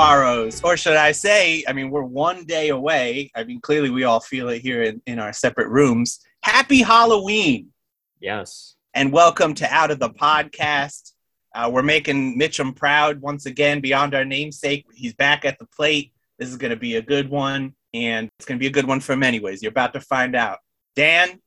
or 0.00 0.78
should 0.78 0.96
I 0.96 1.12
say, 1.12 1.62
I 1.68 1.74
mean, 1.74 1.90
we're 1.90 2.02
one 2.02 2.46
day 2.46 2.70
away. 2.70 3.30
I 3.34 3.44
mean, 3.44 3.60
clearly 3.60 3.90
we 3.90 4.04
all 4.04 4.18
feel 4.18 4.48
it 4.48 4.60
here 4.62 4.82
in, 4.82 5.02
in 5.06 5.18
our 5.18 5.30
separate 5.34 5.68
rooms. 5.68 6.20
Happy 6.42 6.80
Halloween 6.80 7.68
Yes. 8.18 8.76
and 8.94 9.12
welcome 9.12 9.52
to 9.56 9.70
Out 9.70 9.90
of 9.90 9.98
the 9.98 10.08
Podcast. 10.08 11.12
Uh, 11.54 11.68
we're 11.70 11.82
making 11.82 12.40
Mitchum 12.40 12.74
proud 12.74 13.20
once 13.20 13.44
again, 13.44 13.82
beyond 13.82 14.14
our 14.14 14.24
namesake. 14.24 14.86
He's 14.94 15.12
back 15.12 15.44
at 15.44 15.58
the 15.58 15.66
plate. 15.66 16.14
This 16.38 16.48
is 16.48 16.56
going 16.56 16.70
to 16.70 16.78
be 16.78 16.96
a 16.96 17.02
good 17.02 17.28
one, 17.28 17.74
and 17.92 18.30
it's 18.38 18.46
going 18.46 18.58
to 18.58 18.60
be 18.60 18.68
a 18.68 18.72
good 18.72 18.86
one 18.88 19.00
for 19.00 19.12
him, 19.12 19.22
anyways. 19.22 19.62
You're 19.62 19.68
about 19.68 19.92
to 19.92 20.00
find 20.00 20.34
out. 20.34 20.60
Dan, 20.96 21.40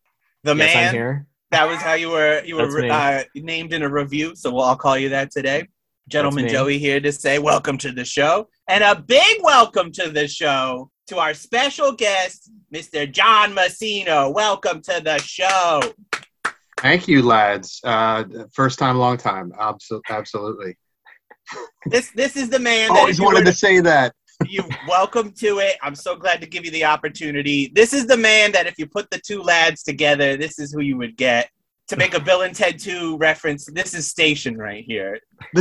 the 0.43 0.55
yes, 0.55 0.75
man, 0.75 0.87
I'm 0.89 0.93
here. 0.93 1.27
that 1.49 1.67
was 1.67 1.81
how 1.81 1.93
you 1.93 2.11
were 2.11 2.43
you 2.45 2.57
That's 2.57 2.71
were 2.71 2.85
uh, 2.85 3.23
named 3.33 3.73
in 3.73 3.81
a 3.81 3.89
review, 3.89 4.35
so 4.35 4.51
we'll, 4.53 4.63
I'll 4.63 4.75
call 4.75 4.95
you 4.95 5.09
that 5.09 5.31
today. 5.31 5.67
Gentleman. 6.09 6.49
Joey 6.49 6.77
here 6.79 6.99
to 6.99 7.11
say 7.11 7.39
welcome 7.39 7.77
to 7.79 7.91
the 7.91 8.03
show, 8.03 8.47
and 8.67 8.83
a 8.83 8.95
big 8.99 9.41
welcome 9.41 9.91
to 9.93 10.09
the 10.09 10.27
show 10.27 10.89
to 11.07 11.17
our 11.17 11.33
special 11.33 11.93
guest, 11.93 12.51
Mr. 12.73 13.09
John 13.09 13.53
Massino. 13.53 14.33
Welcome 14.33 14.81
to 14.81 15.01
the 15.03 15.17
show. 15.19 15.81
Thank 16.79 17.07
you, 17.07 17.21
lads. 17.23 17.79
Uh, 17.83 18.25
first 18.53 18.79
time, 18.79 18.97
long 18.97 19.15
time. 19.17 19.53
Abso- 19.57 20.01
absolutely. 20.09 20.75
This 21.85 22.11
this 22.11 22.35
is 22.35 22.49
the 22.49 22.59
man 22.59 22.89
that 22.89 22.99
Always 22.99 23.21
wanted 23.21 23.39
were 23.39 23.45
to 23.45 23.53
say 23.53 23.79
that. 23.79 24.13
you 24.45 24.63
welcome 24.87 25.31
to 25.39 25.59
it. 25.59 25.77
I'm 25.81 25.95
so 25.95 26.15
glad 26.17 26.41
to 26.41 26.47
give 26.47 26.65
you 26.65 26.71
the 26.71 26.83
opportunity. 26.83 27.71
This 27.73 27.93
is 27.93 28.07
the 28.07 28.17
man 28.17 28.51
that 28.51 28.67
if 28.67 28.77
you 28.77 28.87
put 28.87 29.09
the 29.09 29.21
two 29.25 29.41
lads 29.41 29.83
together, 29.83 30.35
this 30.35 30.59
is 30.59 30.73
who 30.73 30.81
you 30.81 30.97
would 30.97 31.15
get. 31.15 31.49
To 31.89 31.97
make 31.97 32.13
a 32.13 32.19
Bill 32.19 32.41
and 32.41 32.55
Ted 32.55 32.79
2 32.79 33.17
reference, 33.17 33.65
this 33.65 33.93
is 33.93 34.07
Station 34.07 34.57
right 34.57 34.83
here. 34.85 35.19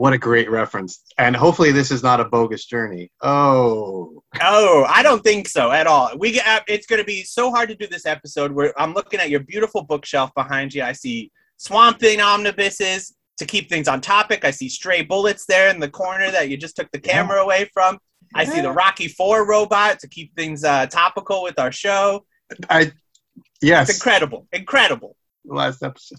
What 0.00 0.14
a 0.14 0.18
great 0.18 0.50
reference. 0.50 1.02
And 1.18 1.36
hopefully, 1.36 1.72
this 1.72 1.90
is 1.90 2.02
not 2.02 2.20
a 2.20 2.24
bogus 2.24 2.64
journey. 2.64 3.12
Oh, 3.20 4.22
Oh, 4.40 4.86
I 4.88 5.02
don't 5.02 5.22
think 5.22 5.46
so 5.46 5.70
at 5.72 5.86
all. 5.86 6.10
We 6.18 6.32
get, 6.32 6.46
uh, 6.46 6.60
it's 6.68 6.86
going 6.86 7.00
to 7.00 7.04
be 7.04 7.22
so 7.22 7.50
hard 7.50 7.68
to 7.68 7.74
do 7.74 7.86
this 7.86 8.06
episode. 8.06 8.50
Where 8.50 8.72
I'm 8.80 8.94
looking 8.94 9.20
at 9.20 9.28
your 9.28 9.40
beautiful 9.40 9.82
bookshelf 9.82 10.30
behind 10.34 10.72
you. 10.72 10.82
I 10.82 10.92
see 10.92 11.30
Swamp 11.58 11.98
Thing 12.00 12.22
omnibuses 12.22 13.14
to 13.36 13.44
keep 13.44 13.68
things 13.68 13.88
on 13.88 14.00
topic. 14.00 14.42
I 14.42 14.52
see 14.52 14.70
stray 14.70 15.02
bullets 15.02 15.44
there 15.44 15.68
in 15.68 15.80
the 15.80 15.90
corner 15.90 16.30
that 16.30 16.48
you 16.48 16.56
just 16.56 16.76
took 16.76 16.90
the 16.92 16.98
camera 17.00 17.42
away 17.42 17.68
from. 17.74 17.98
I 18.34 18.44
see 18.46 18.62
the 18.62 18.72
Rocky 18.72 19.08
Four 19.08 19.46
robot 19.46 19.98
to 19.98 20.08
keep 20.08 20.34
things 20.34 20.64
uh, 20.64 20.86
topical 20.86 21.42
with 21.42 21.58
our 21.58 21.72
show. 21.72 22.24
I 22.70 22.92
It's 23.62 23.68
yes. 23.68 23.94
incredible, 23.94 24.46
incredible. 24.52 25.16
Last 25.44 25.82
episode. 25.82 26.18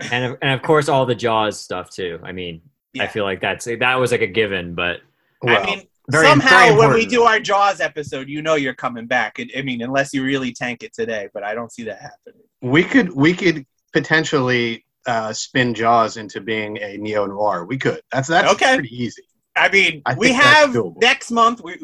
And 0.00 0.24
of, 0.32 0.38
and 0.42 0.52
of 0.52 0.62
course 0.62 0.88
all 0.88 1.06
the 1.06 1.14
Jaws 1.14 1.58
stuff 1.60 1.90
too. 1.90 2.18
I 2.22 2.32
mean, 2.32 2.62
I 2.98 3.06
feel 3.06 3.24
like 3.24 3.40
that's 3.40 3.66
that 3.66 3.94
was 3.96 4.12
like 4.12 4.22
a 4.22 4.26
given, 4.26 4.74
but 4.74 5.00
Well, 5.42 5.62
I 5.62 5.66
mean, 5.66 5.82
very- 6.10 6.26
somehow 6.26 6.48
very 6.48 6.76
when 6.76 6.92
we 6.92 7.06
do 7.06 7.22
our 7.24 7.38
Jaws 7.38 7.80
episode, 7.80 8.28
you 8.28 8.42
know 8.42 8.54
you're 8.54 8.74
coming 8.74 9.06
back. 9.06 9.36
I- 9.38 9.58
I 9.58 9.62
mean, 9.62 9.82
unless 9.82 10.12
you 10.14 10.24
really 10.24 10.52
tank 10.52 10.82
it 10.82 10.92
today, 10.94 11.28
but 11.34 11.42
I 11.44 11.54
don't 11.54 11.70
see 11.72 11.84
that 11.84 12.00
happening. 12.00 12.42
we 12.62 12.82
could 12.82 13.12
we 13.14 13.34
could 13.34 13.64
potentially 13.92 14.84
uh, 15.06 15.32
spin 15.32 15.72
Jaws 15.74 16.16
into 16.16 16.40
being 16.40 16.76
a 16.78 16.96
neo 16.96 17.26
noir. 17.26 17.64
We 17.64 17.78
could. 17.78 18.00
That's 18.12 18.28
that's 18.28 18.50
Okay. 18.52 18.74
pretty 18.76 18.94
easy. 19.04 19.22
I 19.56 19.68
mean, 19.68 20.02
I 20.06 20.14
we 20.14 20.32
have 20.32 20.76
next 20.96 21.30
month. 21.30 21.60
We, 21.62 21.76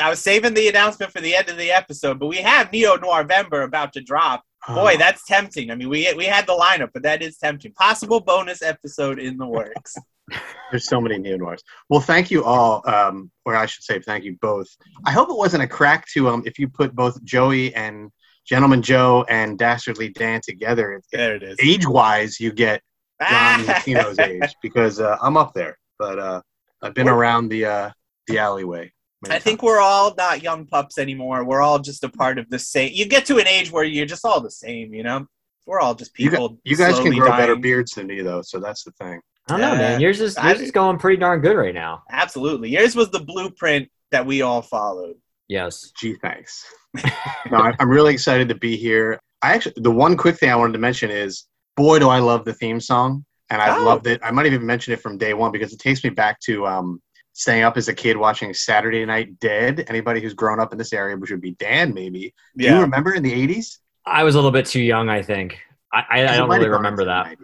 I 0.00 0.08
was 0.10 0.20
saving 0.20 0.54
the 0.54 0.68
announcement 0.68 1.12
for 1.12 1.20
the 1.20 1.34
end 1.36 1.48
of 1.48 1.56
the 1.58 1.70
episode, 1.70 2.18
but 2.18 2.28
we 2.28 2.38
have 2.38 2.72
Neo 2.72 2.96
Noir 2.96 3.22
November 3.22 3.62
about 3.62 3.92
to 3.94 4.00
drop. 4.00 4.42
Boy, 4.68 4.92
Oh, 4.94 4.98
that's 4.98 5.24
tempting. 5.24 5.70
I 5.70 5.74
mean, 5.74 5.88
we 5.88 6.12
we 6.14 6.26
had 6.26 6.46
the 6.46 6.52
lineup, 6.54 6.90
but 6.92 7.02
that 7.04 7.22
is 7.22 7.38
tempting. 7.38 7.72
Possible 7.72 8.20
bonus 8.20 8.62
episode 8.62 9.18
in 9.18 9.36
the 9.38 9.46
works. 9.46 9.94
There's 10.70 10.84
so 10.86 11.00
many 11.00 11.18
neo 11.18 11.36
noirs. 11.38 11.62
Well, 11.88 12.00
thank 12.00 12.30
you 12.30 12.44
all, 12.44 12.88
um, 12.88 13.30
or 13.44 13.56
I 13.56 13.66
should 13.66 13.82
say, 13.82 13.98
thank 14.00 14.22
you 14.22 14.36
both. 14.40 14.68
I 15.04 15.10
hope 15.10 15.28
it 15.30 15.36
wasn't 15.36 15.62
a 15.62 15.66
crack 15.66 16.06
to 16.12 16.28
um 16.28 16.42
if 16.46 16.58
you 16.58 16.68
put 16.68 16.94
both 16.94 17.22
Joey 17.24 17.74
and 17.74 18.10
Gentleman 18.46 18.82
Joe 18.82 19.24
and 19.28 19.58
Dastardly 19.58 20.10
Dan 20.10 20.40
together. 20.42 21.00
there 21.12 21.34
it 21.36 21.42
is. 21.42 21.56
Age 21.62 21.86
wise, 21.86 22.38
you 22.38 22.52
get 22.52 22.82
John 23.20 23.28
Ah! 23.32 23.64
Latino's 23.66 24.18
age 24.18 24.54
because 24.62 25.00
uh, 25.00 25.16
I'm 25.22 25.36
up 25.36 25.52
there, 25.54 25.78
but 25.98 26.18
uh, 26.18 26.42
I've 26.82 26.94
been 26.94 27.06
We're- 27.06 27.16
around 27.18 27.48
the 27.48 27.64
uh, 27.64 27.90
the 28.26 28.38
alleyway. 28.38 28.92
Many 29.22 29.34
I 29.34 29.38
think 29.38 29.62
we're 29.62 29.80
all 29.80 30.14
not 30.16 30.42
young 30.42 30.66
pups 30.66 30.98
anymore. 30.98 31.44
We're 31.44 31.62
all 31.62 31.78
just 31.78 32.04
a 32.04 32.08
part 32.08 32.38
of 32.38 32.48
the 32.50 32.58
same. 32.58 32.90
You 32.94 33.06
get 33.06 33.24
to 33.26 33.38
an 33.38 33.46
age 33.46 33.70
where 33.70 33.84
you're 33.84 34.06
just 34.06 34.24
all 34.24 34.40
the 34.40 34.50
same, 34.50 34.94
you 34.94 35.02
know. 35.02 35.26
We're 35.66 35.80
all 35.80 35.94
just 35.94 36.18
You, 36.18 36.26
gu- 36.30 36.36
people. 36.36 36.58
you 36.64 36.76
guys 36.76 36.94
can 36.94 37.02
slowly 37.04 37.18
grow 37.18 37.30
better 37.30 37.56
beards 37.56 37.92
than 37.92 38.06
me, 38.06 38.22
though, 38.22 38.42
so 38.42 38.58
that's 38.60 38.82
the 38.84 38.90
thing. 38.92 39.20
I 39.48 39.52
don't 39.52 39.60
know, 39.60 39.72
Yeah. 39.72 39.78
man. 39.78 40.00
Yours 40.00 40.20
is 40.20 40.36
I- 40.36 40.48
yours 40.50 40.60
is 40.62 40.70
going 40.70 40.98
pretty 40.98 41.18
darn 41.18 41.40
good 41.40 41.56
right 41.56 41.74
now. 41.74 42.02
Absolutely, 42.10 42.70
yours 42.70 42.96
was 42.96 43.10
the 43.10 43.20
blueprint 43.20 43.88
that 44.10 44.24
we 44.26 44.42
all 44.42 44.62
followed. 44.62 45.16
Yes. 45.48 45.92
Gee, 45.98 46.14
thanks. 46.22 46.64
no, 47.50 47.58
I- 47.58 47.74
I'm 47.78 47.88
really 47.90 48.12
excited 48.12 48.48
to 48.48 48.54
be 48.54 48.76
here. 48.76 49.20
I 49.42 49.54
actually, 49.54 49.74
the 49.76 49.90
one 49.90 50.16
quick 50.16 50.36
thing 50.38 50.50
I 50.50 50.56
wanted 50.56 50.72
to 50.74 50.78
mention 50.78 51.10
is, 51.10 51.44
boy, 51.76 51.98
do 51.98 52.08
I 52.08 52.18
love 52.18 52.44
the 52.44 52.52
theme 52.54 52.80
song, 52.80 53.24
and 53.50 53.60
I've 53.62 53.80
Oh. 53.80 53.84
loved 53.84 54.06
it. 54.06 54.20
I 54.22 54.30
might 54.30 54.46
have 54.46 54.54
even 54.54 54.66
mentioned 54.66 54.94
it 54.94 55.00
from 55.02 55.18
day 55.18 55.34
one 55.34 55.52
because 55.52 55.72
it 55.72 55.78
takes 55.78 56.02
me 56.04 56.10
back 56.10 56.40
to 56.40 56.66
um, 56.66 57.00
staying 57.32 57.62
up 57.62 57.76
as 57.76 57.88
a 57.88 57.94
kid 57.94 58.16
watching 58.16 58.52
Saturday 58.54 59.04
Night 59.04 59.38
Dead. 59.40 59.84
Anybody 59.88 60.20
who's 60.20 60.34
grown 60.34 60.60
up 60.60 60.72
in 60.72 60.78
this 60.78 60.92
area, 60.92 61.16
which 61.16 61.30
would 61.30 61.40
be 61.40 61.52
Dan, 61.52 61.94
maybe. 61.94 62.34
Do 62.56 62.64
you 62.66 62.80
remember 62.80 63.14
in 63.14 63.22
the 63.22 63.32
'80s? 63.32 63.78
I 64.06 64.24
was 64.24 64.34
a 64.34 64.38
little 64.38 64.50
bit 64.50 64.66
too 64.66 64.80
young, 64.82 65.08
I 65.08 65.22
think. 65.22 65.58
I, 65.92 66.04
I, 66.10 66.28
I 66.28 66.36
don't 66.36 66.48
really 66.48 66.68
remember 66.68 67.04
that. 67.06 67.36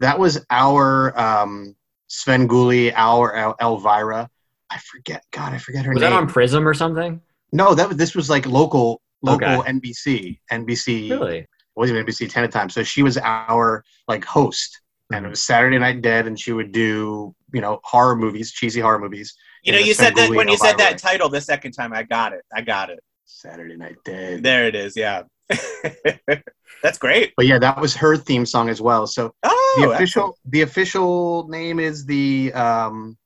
That 0.00 0.18
was 0.18 0.44
our 0.50 1.18
um, 1.18 1.76
Svengoolie, 2.10 2.92
our 2.94 3.34
El- 3.34 3.56
Elvira. 3.60 4.28
I 4.70 4.78
forget. 4.78 5.24
God, 5.30 5.52
I 5.52 5.58
forget 5.58 5.84
her 5.84 5.92
Was 5.92 6.00
name. 6.02 6.10
Was 6.10 6.16
that 6.16 6.22
on 6.22 6.28
Prism 6.28 6.66
or 6.66 6.74
something? 6.74 7.20
no, 7.52 7.74
that 7.74 7.88
was 7.88 7.96
this 7.96 8.14
was 8.14 8.30
like 8.30 8.46
local, 8.46 9.00
local 9.22 9.60
Okay. 9.60 9.70
NBC, 9.72 10.38
NBC. 10.50 11.10
Really? 11.10 11.46
wasn't 11.74 11.96
even 11.98 12.06
NBC 12.06 12.30
ten 12.30 12.44
at 12.44 12.52
the 12.52 12.58
time. 12.58 12.68
So 12.70 12.82
she 12.82 13.02
was 13.02 13.16
our 13.18 13.82
like 14.08 14.24
host, 14.24 14.80
and 15.12 15.26
it 15.26 15.28
was 15.28 15.42
Saturday 15.42 15.78
Night 15.78 16.02
Dead, 16.02 16.26
and 16.26 16.38
she 16.38 16.52
would 16.52 16.72
do 16.72 17.34
you 17.52 17.60
know 17.60 17.80
horror 17.84 18.16
movies, 18.16 18.52
cheesy 18.52 18.80
horror 18.80 18.98
movies. 18.98 19.34
You 19.62 19.72
know, 19.72 19.78
you 19.78 19.94
said 19.94 20.14
that 20.16 20.30
when 20.30 20.48
you 20.48 20.56
said 20.56 20.78
that 20.78 20.98
title 20.98 21.28
the 21.28 21.40
second 21.40 21.72
time. 21.72 21.92
I 21.92 22.02
got 22.02 22.32
it. 22.32 22.42
I 22.54 22.60
got 22.62 22.90
it. 22.90 23.00
Saturday 23.24 23.76
Night 23.76 23.96
Dead. 24.04 24.42
There 24.42 24.66
it 24.66 24.74
is. 24.74 24.96
Yeah, 24.96 25.22
that's 26.82 26.98
great. 26.98 27.32
But 27.36 27.46
yeah, 27.46 27.58
that 27.58 27.80
was 27.80 27.94
her 27.96 28.16
theme 28.16 28.46
song 28.46 28.68
as 28.68 28.80
well. 28.80 29.06
So 29.06 29.34
Oh, 29.42 29.78
the 29.78 29.90
official 29.92 30.36
the 30.46 30.62
official 30.62 31.48
name 31.48 31.78
is 31.78 32.04
the 32.04 32.52
um, 32.54 33.16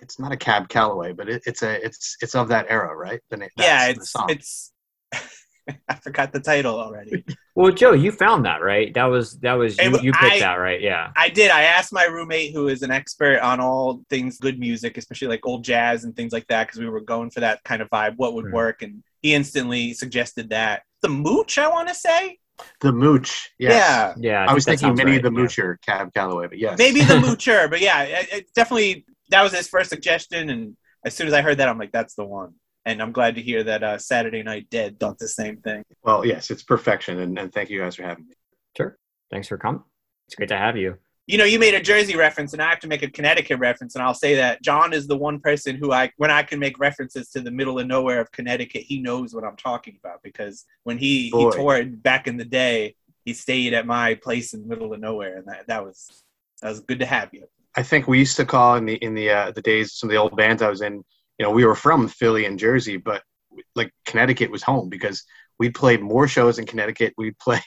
it's 0.00 0.18
not 0.18 0.32
a 0.32 0.36
Cab 0.36 0.68
Calloway, 0.68 1.12
but 1.12 1.28
it, 1.28 1.42
it's 1.46 1.62
a 1.62 1.84
it's 1.84 2.16
it's 2.20 2.34
of 2.34 2.48
that 2.48 2.66
era, 2.68 2.94
right? 2.96 3.20
The 3.30 3.36
name. 3.38 3.50
yeah, 3.56 3.92
the 3.92 4.00
it's 4.00 4.14
it's. 4.28 4.72
I 5.88 5.94
forgot 5.94 6.32
the 6.32 6.40
title 6.40 6.78
already. 6.78 7.24
Well, 7.56 7.70
Joe, 7.70 7.92
you 7.92 8.10
found 8.10 8.46
that, 8.46 8.62
right? 8.62 8.92
That 8.94 9.04
was 9.04 9.38
that 9.38 9.52
was 9.52 9.78
you, 9.78 9.96
you 10.00 10.10
picked 10.12 10.24
I- 10.34 10.38
that, 10.40 10.54
right? 10.56 10.80
Yeah. 10.80 11.12
I 11.16 11.28
did. 11.28 11.52
I 11.52 11.62
asked 11.62 11.92
my 11.92 12.02
roommate, 12.06 12.52
who 12.52 12.66
is 12.66 12.82
an 12.82 12.90
expert 12.90 13.38
on 13.38 13.60
all 13.60 14.02
things 14.10 14.38
good 14.38 14.58
music, 14.58 14.98
especially 14.98 15.28
like 15.28 15.46
old 15.46 15.62
jazz 15.62 16.02
and 16.02 16.16
things 16.16 16.32
like 16.32 16.48
that, 16.48 16.66
because 16.66 16.80
we 16.80 16.88
were 16.88 17.00
going 17.00 17.30
for 17.30 17.38
that 17.40 17.62
kind 17.62 17.80
of 17.80 17.88
vibe. 17.90 18.14
What 18.16 18.34
would 18.34 18.46
Mhm. 18.46 18.52
work? 18.52 18.82
And 18.82 19.04
he 19.22 19.34
instantly 19.34 19.92
suggested 19.94 20.50
that 20.50 20.82
the 21.02 21.08
mooch. 21.08 21.56
I 21.56 21.68
want 21.68 21.86
to 21.90 21.94
say, 21.94 22.38
the 22.80 22.92
Mooch. 22.92 23.50
Yes. 23.58 23.72
yeah, 23.72 24.14
Yeah. 24.30 24.42
I, 24.42 24.46
think 24.46 24.54
was 24.56 24.64
thinking 24.64 24.86
sounds 24.88 24.98
Minnie 24.98 25.12
right, 25.12 25.22
the 25.22 25.32
yeah. 25.32 25.38
Moocher, 25.38 25.76
Cab 25.86 26.12
Calloway, 26.12 26.48
but 26.48 26.58
yes, 26.58 26.76
maybe 26.76 27.02
the 27.02 27.14
moocher. 27.24 27.70
But 27.70 27.80
yeah, 27.80 28.02
it, 28.02 28.28
it 28.32 28.46
definitely 28.56 29.06
that 29.30 29.42
was 29.44 29.52
his 29.52 29.68
first 29.68 29.90
suggestion. 29.90 30.50
And 30.50 30.76
as 31.04 31.14
soon 31.14 31.28
as 31.28 31.32
I 31.34 31.40
heard 31.40 31.58
that, 31.58 31.68
I'm 31.68 31.78
like, 31.78 31.92
that's 31.92 32.14
the 32.16 32.24
one. 32.24 32.54
And 32.86 33.00
I'm 33.00 33.12
glad 33.12 33.34
to 33.36 33.42
hear 33.42 33.62
that 33.64 33.82
uh, 33.82 33.98
Saturday 33.98 34.42
Night 34.42 34.68
Dead 34.70 35.00
thought 35.00 35.18
the 35.18 35.28
same 35.28 35.56
thing. 35.58 35.84
Well, 36.02 36.26
yes, 36.26 36.50
it's 36.50 36.62
perfection, 36.62 37.20
and, 37.20 37.38
and 37.38 37.52
thank 37.52 37.70
you 37.70 37.80
guys 37.80 37.96
for 37.96 38.02
having 38.02 38.26
me. 38.26 38.34
Sure. 38.76 38.98
Thanks 39.30 39.48
for 39.48 39.56
coming. 39.56 39.82
It's 40.26 40.34
great 40.34 40.50
to 40.50 40.58
have 40.58 40.76
you. 40.76 40.98
you 41.26 41.38
know, 41.38 41.44
you 41.44 41.58
made 41.58 41.74
a 41.74 41.80
Jersey 41.80 42.16
reference, 42.16 42.52
and 42.52 42.60
I 42.60 42.68
have 42.68 42.80
to 42.80 42.86
make 42.88 43.02
a 43.02 43.10
Connecticut 43.10 43.58
reference, 43.58 43.94
and 43.94 44.02
I'll 44.04 44.12
say 44.14 44.34
that 44.34 44.62
John 44.62 44.92
is 44.92 45.06
the 45.06 45.16
one 45.16 45.40
person 45.40 45.76
who 45.76 45.92
I, 45.92 46.10
when 46.18 46.30
I 46.30 46.42
can 46.42 46.58
make 46.58 46.78
references 46.78 47.30
to 47.30 47.40
the 47.40 47.50
middle 47.50 47.78
of 47.78 47.86
nowhere 47.86 48.20
of 48.20 48.30
Connecticut, 48.32 48.82
he 48.82 49.00
knows 49.00 49.34
what 49.34 49.44
I'm 49.44 49.56
talking 49.56 49.98
about 50.02 50.22
because 50.22 50.66
when 50.82 50.98
he 50.98 51.30
Boy. 51.30 51.50
he 51.50 51.56
toured 51.56 52.02
back 52.02 52.26
in 52.26 52.36
the 52.36 52.44
day, 52.44 52.96
he 53.24 53.32
stayed 53.32 53.72
at 53.72 53.86
my 53.86 54.14
place 54.16 54.52
in 54.52 54.60
the 54.60 54.66
middle 54.66 54.92
of 54.92 55.00
nowhere, 55.00 55.38
and 55.38 55.46
that, 55.46 55.66
that 55.68 55.82
was 55.82 56.22
that 56.60 56.68
was 56.68 56.80
good 56.80 57.00
to 57.00 57.06
have 57.06 57.30
you. 57.32 57.44
I 57.74 57.82
think 57.82 58.06
we 58.06 58.18
used 58.18 58.36
to 58.36 58.44
call 58.44 58.76
in 58.76 58.84
the 58.84 58.96
in 58.96 59.14
the 59.14 59.30
uh, 59.30 59.50
the 59.52 59.62
days 59.62 59.94
some 59.94 60.10
of 60.10 60.12
the 60.12 60.18
old 60.18 60.36
bands 60.36 60.60
I 60.60 60.68
was 60.68 60.82
in. 60.82 61.02
You 61.38 61.46
know, 61.46 61.50
we 61.52 61.64
were 61.64 61.74
from 61.74 62.08
Philly 62.08 62.44
and 62.46 62.58
Jersey, 62.58 62.96
but 62.96 63.22
like 63.74 63.92
Connecticut 64.06 64.50
was 64.50 64.62
home 64.62 64.88
because 64.88 65.24
we 65.58 65.70
played 65.70 66.00
more 66.00 66.28
shows 66.28 66.58
in 66.58 66.66
Connecticut. 66.66 67.14
We 67.16 67.30
play, 67.40 67.60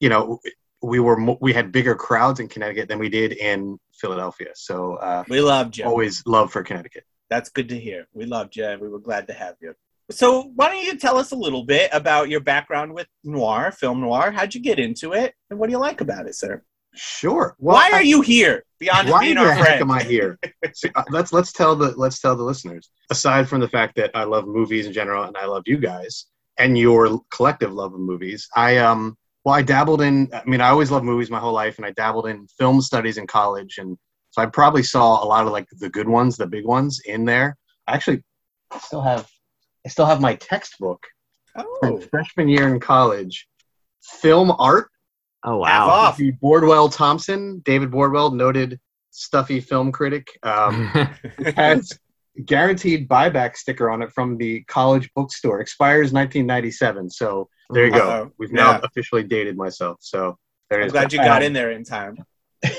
you 0.00 0.08
know, 0.08 0.40
we 0.82 1.00
were 1.00 1.36
we 1.40 1.52
had 1.52 1.72
bigger 1.72 1.94
crowds 1.94 2.40
in 2.40 2.48
Connecticut 2.48 2.88
than 2.88 2.98
we 2.98 3.08
did 3.08 3.32
in 3.32 3.78
Philadelphia. 3.92 4.50
So 4.54 4.94
uh, 4.96 5.24
We 5.28 5.40
loved 5.40 5.78
you. 5.78 5.84
always 5.84 6.22
love 6.26 6.52
for 6.52 6.62
Connecticut. 6.62 7.04
That's 7.28 7.48
good 7.50 7.68
to 7.70 7.78
hear. 7.78 8.06
We 8.12 8.24
loved 8.26 8.54
you, 8.56 8.64
and 8.64 8.80
we 8.80 8.88
were 8.88 9.00
glad 9.00 9.26
to 9.28 9.32
have 9.32 9.56
you. 9.60 9.74
So, 10.12 10.52
why 10.54 10.68
don't 10.68 10.84
you 10.84 10.96
tell 10.96 11.18
us 11.18 11.32
a 11.32 11.36
little 11.36 11.64
bit 11.64 11.90
about 11.92 12.28
your 12.28 12.38
background 12.38 12.94
with 12.94 13.08
noir, 13.24 13.72
film 13.72 14.00
noir? 14.00 14.30
How'd 14.30 14.54
you 14.54 14.60
get 14.60 14.78
into 14.78 15.12
it, 15.12 15.34
and 15.50 15.58
what 15.58 15.66
do 15.66 15.72
you 15.72 15.78
like 15.80 16.00
about 16.00 16.26
it, 16.28 16.36
sir? 16.36 16.62
Sure. 16.96 17.54
Well, 17.58 17.76
Why 17.76 17.90
I- 17.92 17.98
are 17.98 18.02
you 18.02 18.20
here 18.22 18.64
beyond 18.80 19.08
why 19.08 19.20
being 19.20 19.36
the 19.36 19.42
our 19.42 19.52
heck 19.52 19.66
friend? 19.66 19.82
am 19.82 19.90
I 19.90 20.02
here? 20.02 20.38
Uh, 20.94 21.02
let's 21.10 21.32
let's 21.32 21.52
tell 21.52 21.74
the 21.76 21.92
let's 21.96 22.20
tell 22.20 22.36
the 22.36 22.42
listeners. 22.42 22.90
Aside 23.10 23.48
from 23.48 23.60
the 23.60 23.68
fact 23.68 23.94
that 23.96 24.10
I 24.14 24.24
love 24.24 24.46
movies 24.46 24.86
in 24.86 24.92
general 24.92 25.24
and 25.24 25.36
I 25.36 25.46
love 25.46 25.62
you 25.66 25.78
guys 25.78 26.26
and 26.58 26.76
your 26.76 27.20
collective 27.30 27.72
love 27.72 27.94
of 27.94 28.00
movies, 28.00 28.48
I 28.54 28.76
um 28.78 29.16
well 29.44 29.54
I 29.54 29.62
dabbled 29.62 30.02
in. 30.02 30.28
I 30.34 30.42
mean, 30.44 30.60
I 30.60 30.68
always 30.68 30.90
loved 30.90 31.04
movies 31.04 31.30
my 31.30 31.38
whole 31.38 31.52
life, 31.54 31.76
and 31.78 31.86
I 31.86 31.92
dabbled 31.92 32.26
in 32.26 32.46
film 32.58 32.80
studies 32.82 33.16
in 33.16 33.26
college, 33.26 33.78
and 33.78 33.96
so 34.30 34.42
I 34.42 34.46
probably 34.46 34.82
saw 34.82 35.22
a 35.22 35.26
lot 35.26 35.46
of 35.46 35.52
like 35.52 35.66
the 35.78 35.88
good 35.88 36.08
ones, 36.08 36.36
the 36.36 36.46
big 36.46 36.66
ones 36.66 37.00
in 37.06 37.24
there. 37.24 37.56
I 37.86 37.94
actually 37.94 38.22
still 38.82 39.00
have 39.02 39.26
I 39.86 39.88
still 39.88 40.06
have 40.06 40.20
my 40.20 40.34
textbook 40.34 41.02
Oh, 41.56 41.76
from 41.80 42.00
freshman 42.00 42.48
year 42.48 42.68
in 42.68 42.80
college. 42.80 43.46
Film 44.02 44.52
art 44.58 44.90
Oh 45.46 45.64
Half 45.64 45.86
wow. 45.88 45.94
off. 45.94 46.16
the 46.16 46.32
Bordwell 46.42 46.92
Thompson, 46.94 47.60
David 47.64 47.90
Bordwell, 47.90 48.34
noted 48.34 48.78
stuffy 49.10 49.60
film 49.60 49.92
critic, 49.92 50.26
um, 50.42 50.86
has 51.56 51.92
guaranteed 52.44 53.08
buyback 53.08 53.56
sticker 53.56 53.88
on 53.90 54.02
it 54.02 54.12
from 54.12 54.36
the 54.36 54.62
college 54.64 55.08
bookstore. 55.14 55.60
Expires 55.60 56.12
1997. 56.12 57.08
So 57.10 57.48
there 57.70 57.86
you 57.86 57.92
go. 57.92 57.98
Uh-oh. 58.10 58.30
We've 58.38 58.52
now 58.52 58.72
Yeah. 58.72 58.80
officially 58.82 59.22
dated 59.22 59.56
myself. 59.56 59.98
So 60.00 60.36
there 60.68 60.80
I'm 60.80 60.86
is. 60.86 60.92
glad 60.92 61.12
you 61.12 61.18
got 61.20 61.42
in 61.42 61.52
there 61.52 61.70
in 61.70 61.84
time. 61.84 62.16